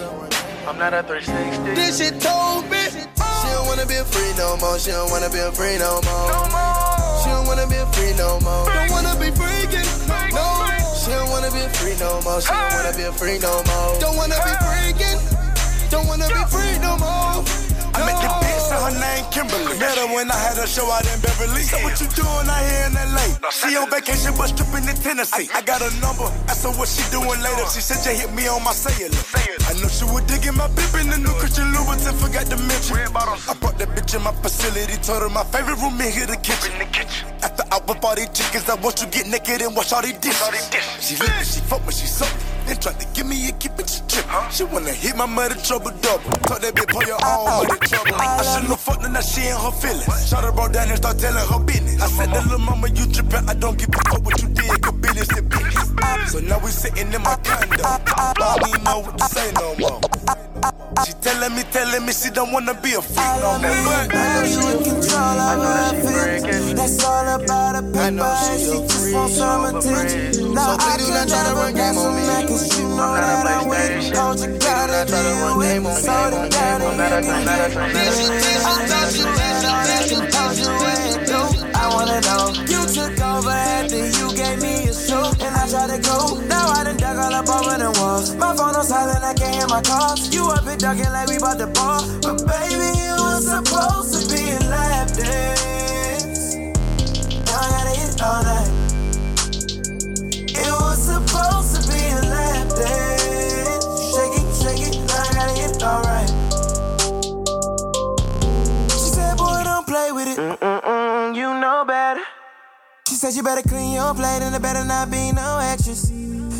I'm 0.65 0.77
not 0.77 0.93
a 0.93 1.03
360. 1.03 1.75
This 1.75 1.97
shit 1.97 2.21
told 2.21 2.69
me. 2.69 2.86
Don't 3.67 3.75
wanna 3.75 3.85
be 3.85 4.11
free 4.11 4.33
no 4.37 4.55
more. 4.55 4.79
She 4.79 4.91
don't 4.91 5.11
wanna 5.11 5.29
be 5.29 5.43
free 5.51 5.77
no 5.77 5.99
more. 6.07 7.19
She 7.19 7.27
don't 7.27 7.45
wanna 7.47 7.67
be 7.67 7.75
free 7.91 8.13
no 8.15 8.39
more. 8.39 8.63
Don't 8.63 8.89
wanna 8.89 9.13
be 9.19 9.27
freaking. 9.27 9.83
No. 10.31 10.47
She 10.95 11.11
don't 11.11 11.29
wanna 11.29 11.51
be 11.51 11.67
free 11.75 11.97
no 11.99 12.21
more. 12.21 12.39
She 12.39 12.47
don't 12.47 12.71
wanna 12.71 12.95
be 12.95 13.11
free 13.19 13.39
no 13.39 13.61
more. 13.67 13.99
Don't 13.99 14.15
wanna 14.15 14.39
be 14.39 14.53
freaking. 14.63 15.19
Don't 15.91 16.07
wanna 16.07 16.29
be 16.29 16.43
free 16.47 16.79
no 16.79 16.95
more. 16.95 17.43
I 17.93 18.46
met 18.69 18.75
the 18.75 18.75
bitch 18.75 18.75
and 18.75 18.83
her 18.83 18.99
name 18.99 19.25
Kimberly. 19.31 19.79
Met 19.79 19.97
her 19.97 20.07
when 20.13 20.31
I 20.31 20.37
had 20.37 20.57
a 20.57 20.67
show 20.67 20.89
out 20.91 21.05
in 21.05 21.19
Beverly. 21.21 21.63
So 21.63 21.77
what 21.83 21.99
you 22.01 22.07
doing 22.15 22.47
out 22.47 22.63
here 22.63 22.87
in 22.87 22.93
LA? 22.93 23.49
She 23.51 23.75
on 23.77 23.89
vacation 23.89 24.33
but 24.37 24.47
stripping 24.47 24.87
in 24.87 24.95
Tennessee. 24.95 25.49
I 25.53 25.61
got 25.61 25.81
a 25.81 25.89
number, 25.99 26.27
asked 26.47 26.63
her 26.63 26.71
what 26.71 26.87
she 26.89 27.03
doing 27.11 27.39
later. 27.41 27.65
She 27.71 27.81
said 27.81 28.03
you 28.05 28.17
hit 28.17 28.33
me 28.33 28.47
on 28.47 28.63
my 28.63 28.73
cellular. 28.73 29.17
I 29.67 29.73
know 29.81 29.87
she 29.87 30.05
was 30.05 30.23
digging 30.27 30.55
my 30.55 30.67
bip 30.67 30.93
in 30.95 31.09
the 31.09 31.17
new 31.17 31.33
Christian 31.39 31.71
Louboutin, 31.73 32.15
forgot 32.15 32.47
to 32.47 32.57
mention. 32.57 32.97
I 32.97 33.53
brought 33.59 33.77
that 33.79 33.89
bitch 33.89 34.15
in 34.15 34.23
my 34.23 34.31
facility, 34.31 34.95
told 35.03 35.23
her 35.23 35.29
my 35.29 35.43
favorite 35.43 35.79
room 35.79 35.99
in 35.99 36.11
here, 36.11 36.25
the 36.25 36.37
kitchen. 36.37 36.71
After 37.43 37.63
I 37.71 37.79
whip 37.83 38.03
all 38.03 38.15
these 38.15 38.29
chickens, 38.31 38.69
I 38.69 38.75
want 38.75 39.01
you 39.01 39.07
get 39.07 39.27
naked 39.27 39.61
and 39.61 39.75
wash 39.75 39.91
all 39.91 40.01
these 40.01 40.17
dishes. 40.19 40.39
She 40.99 41.15
lick 41.17 41.35
me, 41.35 41.43
she 41.43 41.59
fuck 41.61 41.85
me, 41.85 41.91
she 41.91 42.07
suck 42.07 42.31
me. 42.35 42.41
Then 42.67 42.77
tried 42.79 42.99
to 42.99 43.07
give 43.13 43.25
me 43.27 43.47
a 43.47 43.51
keep 43.53 43.79
it, 43.79 43.89
she 43.89 44.01
trip. 44.07 44.25
She 44.51 44.63
wanna 44.63 44.91
hit 44.91 45.15
my 45.15 45.25
mother 45.25 45.55
trouble 45.55 45.91
double. 46.01 46.31
Talk 46.47 46.59
that 46.59 46.73
bitch 46.75 46.95
on 46.95 47.07
your 47.07 47.19
own 47.23 47.45
money 47.63 47.79
trouble. 47.87 48.15
I 48.15 48.43
shouldn't 48.57 48.71
have 48.71 48.79
fucked 48.79 49.03
her, 49.03 49.09
now 49.09 49.21
she 49.21 49.41
in 49.47 49.55
her 49.55 49.71
feelings. 49.71 50.29
Shot 50.29 50.43
her 50.43 50.51
brought 50.51 50.73
down 50.73 50.89
and 50.89 50.97
start 50.97 51.19
telling 51.19 51.47
her 51.47 51.59
business. 51.59 52.01
I 52.01 52.07
said, 52.07 52.29
the 52.33 52.41
little 52.41 52.59
mama, 52.59 52.87
you 52.89 53.05
trippin', 53.11 53.49
I 53.49 53.53
don't 53.53 53.77
give 53.77 53.89
a 53.89 53.99
fuck 54.09 54.25
what 54.25 54.41
you 54.41 54.49
did, 54.49 54.81
cause 54.81 54.93
business 54.95 55.29
is 55.31 55.41
business. 55.41 56.31
So 56.31 56.39
now 56.39 56.59
we 56.59 56.71
sitting 56.71 57.13
in 57.13 57.21
my 57.21 57.35
condo. 57.43 57.83
I 57.85 58.33
don't 58.35 58.67
even 58.67 58.83
know 58.83 58.99
what 58.99 59.17
to 59.17 59.25
say 59.25 59.51
no 59.53 59.75
more. 59.77 60.01
She 61.05 61.13
telling 61.21 61.55
me, 61.55 61.63
telling 61.71 62.05
me 62.05 62.13
she 62.13 62.29
don't 62.31 62.51
wanna 62.51 62.73
be 62.73 62.93
a 62.93 63.01
freak 63.01 63.17
no 63.41 63.59
more. 63.61 63.73
But 63.85 64.15
I 64.15 64.25
know 64.33 64.45
she 64.49 64.59
in 64.65 64.83
control 64.83 65.39
of 65.39 65.61
her 65.61 65.93
feelings. 66.01 66.73
That's 66.73 67.03
all 67.05 67.27
about 67.39 67.75
a 67.75 67.81
paper. 67.83 68.35
She 68.41 68.81
just 68.81 69.13
wants 69.13 69.37
some 69.37 69.65
attention. 69.65 70.53
Now 70.53 70.75
I 70.79 70.97
can 70.97 71.93
some 71.93 72.15
back 72.27 72.47
'cause 72.47 72.77
you 72.77 72.87
know 72.89 73.13
that 73.13 73.45
Don't 74.13 74.39
you 74.41 74.57
gotta 74.57 75.05
deal 75.05 75.57
with 75.57 75.83
me. 75.83 75.95
So 76.01 76.15
they 76.31 76.49
gotta 76.49 76.89
get 76.89 76.89
me. 76.89 76.97
I 76.97 77.11
thought 77.21 77.37
you 77.37 77.47
did 77.47 77.75
something. 77.75 77.75
Thought 77.75 77.75
you 77.75 77.75
went 77.75 77.75
through. 77.75 77.75
I 77.75 77.75
wanna 77.75 77.75
know. 77.75 77.75
You 77.75 77.75
took 77.75 77.75
over 77.75 77.75
after 77.75 77.75
you 77.75 77.75
gave 77.75 77.75
me 77.75 77.75
a 77.75 77.75
show. 77.75 77.75
And 77.75 77.75
I 77.75 77.75
tried 77.75 77.75
to 77.75 77.75
go. 77.75 77.75
Now 77.75 77.75
I 77.75 77.75
done 77.75 77.75
dug 77.75 77.75
all 77.75 77.75
up 77.75 77.75
the 77.75 78.37
walls. 78.37 78.46
My 88.39 88.55
phone 88.55 88.75
on 88.75 88.83
silent, 88.83 89.23
I 89.23 89.33
can't 89.33 89.55
hear 89.55 89.67
my 89.67 89.81
calls. 89.81 90.33
You 90.33 90.47
up 90.47 90.65
and 90.67 90.79
ducking 90.79 91.11
like 91.11 91.27
we 91.27 91.39
bout 91.39 91.57
the 91.57 91.67
ball. 91.67 92.01
But 92.21 92.45
baby, 92.45 92.91
it 92.97 93.17
was 93.19 93.47
supposed 93.47 94.13
to 94.13 94.27
be 94.33 94.51
a 94.51 94.59
lap 94.69 95.07
dance. 95.07 96.55
Now 97.45 97.59
I 97.59 97.69
gotta 97.73 97.93
hit 97.99 98.21
all 98.21 98.43
night. 98.43 98.71
It 100.49 100.71
was 100.81 100.97
supposed 101.01 101.75
to 101.75 101.81
be 101.91 101.99
a 102.09 102.21
lap 102.29 102.69
dance. 102.69 103.06
Mm-mm-mm, 110.37 111.35
you 111.35 111.49
know 111.59 111.83
better. 111.83 112.21
She 113.09 113.15
said 113.15 113.33
you 113.33 113.41
better 113.41 113.67
clean 113.67 113.95
your 113.95 114.13
plate 114.13 114.45
and 114.45 114.53
there 114.53 114.61
better 114.61 114.85
not 114.85 115.09
be 115.09 115.31
no 115.31 115.57
extras. 115.57 116.11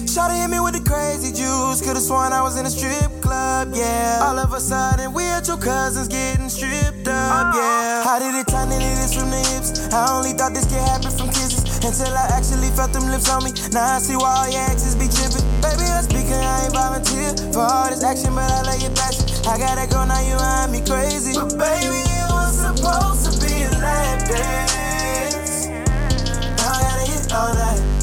Shawty 0.10 0.34
hit 0.34 0.50
me 0.50 0.58
with 0.60 0.74
the 0.74 0.82
crazy 0.82 1.30
juice. 1.30 1.86
Could've 1.86 2.02
sworn 2.02 2.34
I 2.34 2.42
was 2.42 2.58
in 2.58 2.66
a 2.66 2.74
strip 2.74 3.22
club, 3.22 3.70
yeah. 3.78 4.26
All 4.26 4.40
of 4.40 4.52
a 4.54 4.60
sudden, 4.60 5.14
we 5.14 5.30
at 5.30 5.46
your 5.46 5.62
cousins 5.62 6.08
getting 6.08 6.50
stripped 6.50 7.06
up, 7.06 7.54
uh. 7.54 7.54
yeah. 7.54 8.02
How 8.02 8.18
did 8.18 8.34
it 8.34 8.50
turn 8.50 8.74
into 8.74 8.90
this 8.98 9.14
from 9.14 9.30
the 9.30 9.38
hips? 9.38 9.94
I 9.94 10.10
only 10.10 10.34
thought 10.34 10.58
this 10.58 10.66
could 10.66 10.82
happen 10.82 11.14
from 11.14 11.30
kisses 11.30 11.62
until 11.86 12.18
I 12.18 12.34
actually 12.34 12.74
felt 12.74 12.98
them 12.98 13.06
lips 13.14 13.30
on 13.30 13.46
me. 13.46 13.54
Now 13.70 13.94
I 13.94 14.00
see 14.02 14.18
why 14.18 14.42
all 14.42 14.50
your 14.50 14.66
exes 14.74 14.98
be 14.98 15.06
tripping. 15.06 15.46
Baby, 15.62 15.86
I'm 15.86 16.02
speaking, 16.02 16.34
I 16.34 16.66
ain't 16.66 16.74
volunteer 16.74 17.30
for 17.54 17.62
all 17.62 17.94
this 17.94 18.02
action, 18.02 18.34
but 18.34 18.50
I 18.50 18.66
love 18.74 18.82
your 18.82 18.96
passion. 18.98 19.30
I 19.46 19.62
gotta 19.62 19.86
go 19.86 20.02
now, 20.02 20.18
you 20.26 20.34
mind 20.42 20.74
me 20.74 20.82
crazy. 20.82 21.38
But 21.38 21.54
baby, 21.62 22.02
it 22.02 22.26
was 22.34 22.58
supposed 22.58 23.22
to 23.30 23.37
a 23.98 24.18
dance. 24.28 25.68
Now 25.68 26.72
I 26.72 26.82
gotta 26.82 27.12
hit 27.12 27.34
all 27.34 27.54
night. 27.54 27.97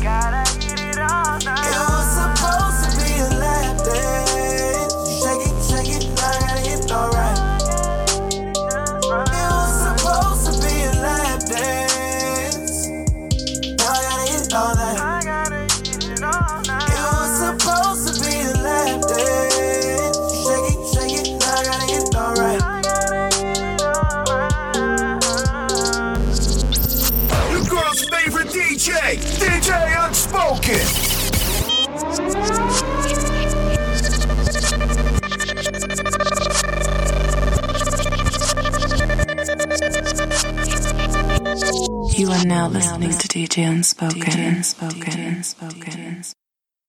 You 42.16 42.30
are 42.30 42.44
now 42.44 42.68
listening 42.68 43.10
to 43.10 43.26
DJ 43.26 43.68
Unspoken. 43.68 44.20
DJ 44.20 45.36
Unspoken. 45.36 46.22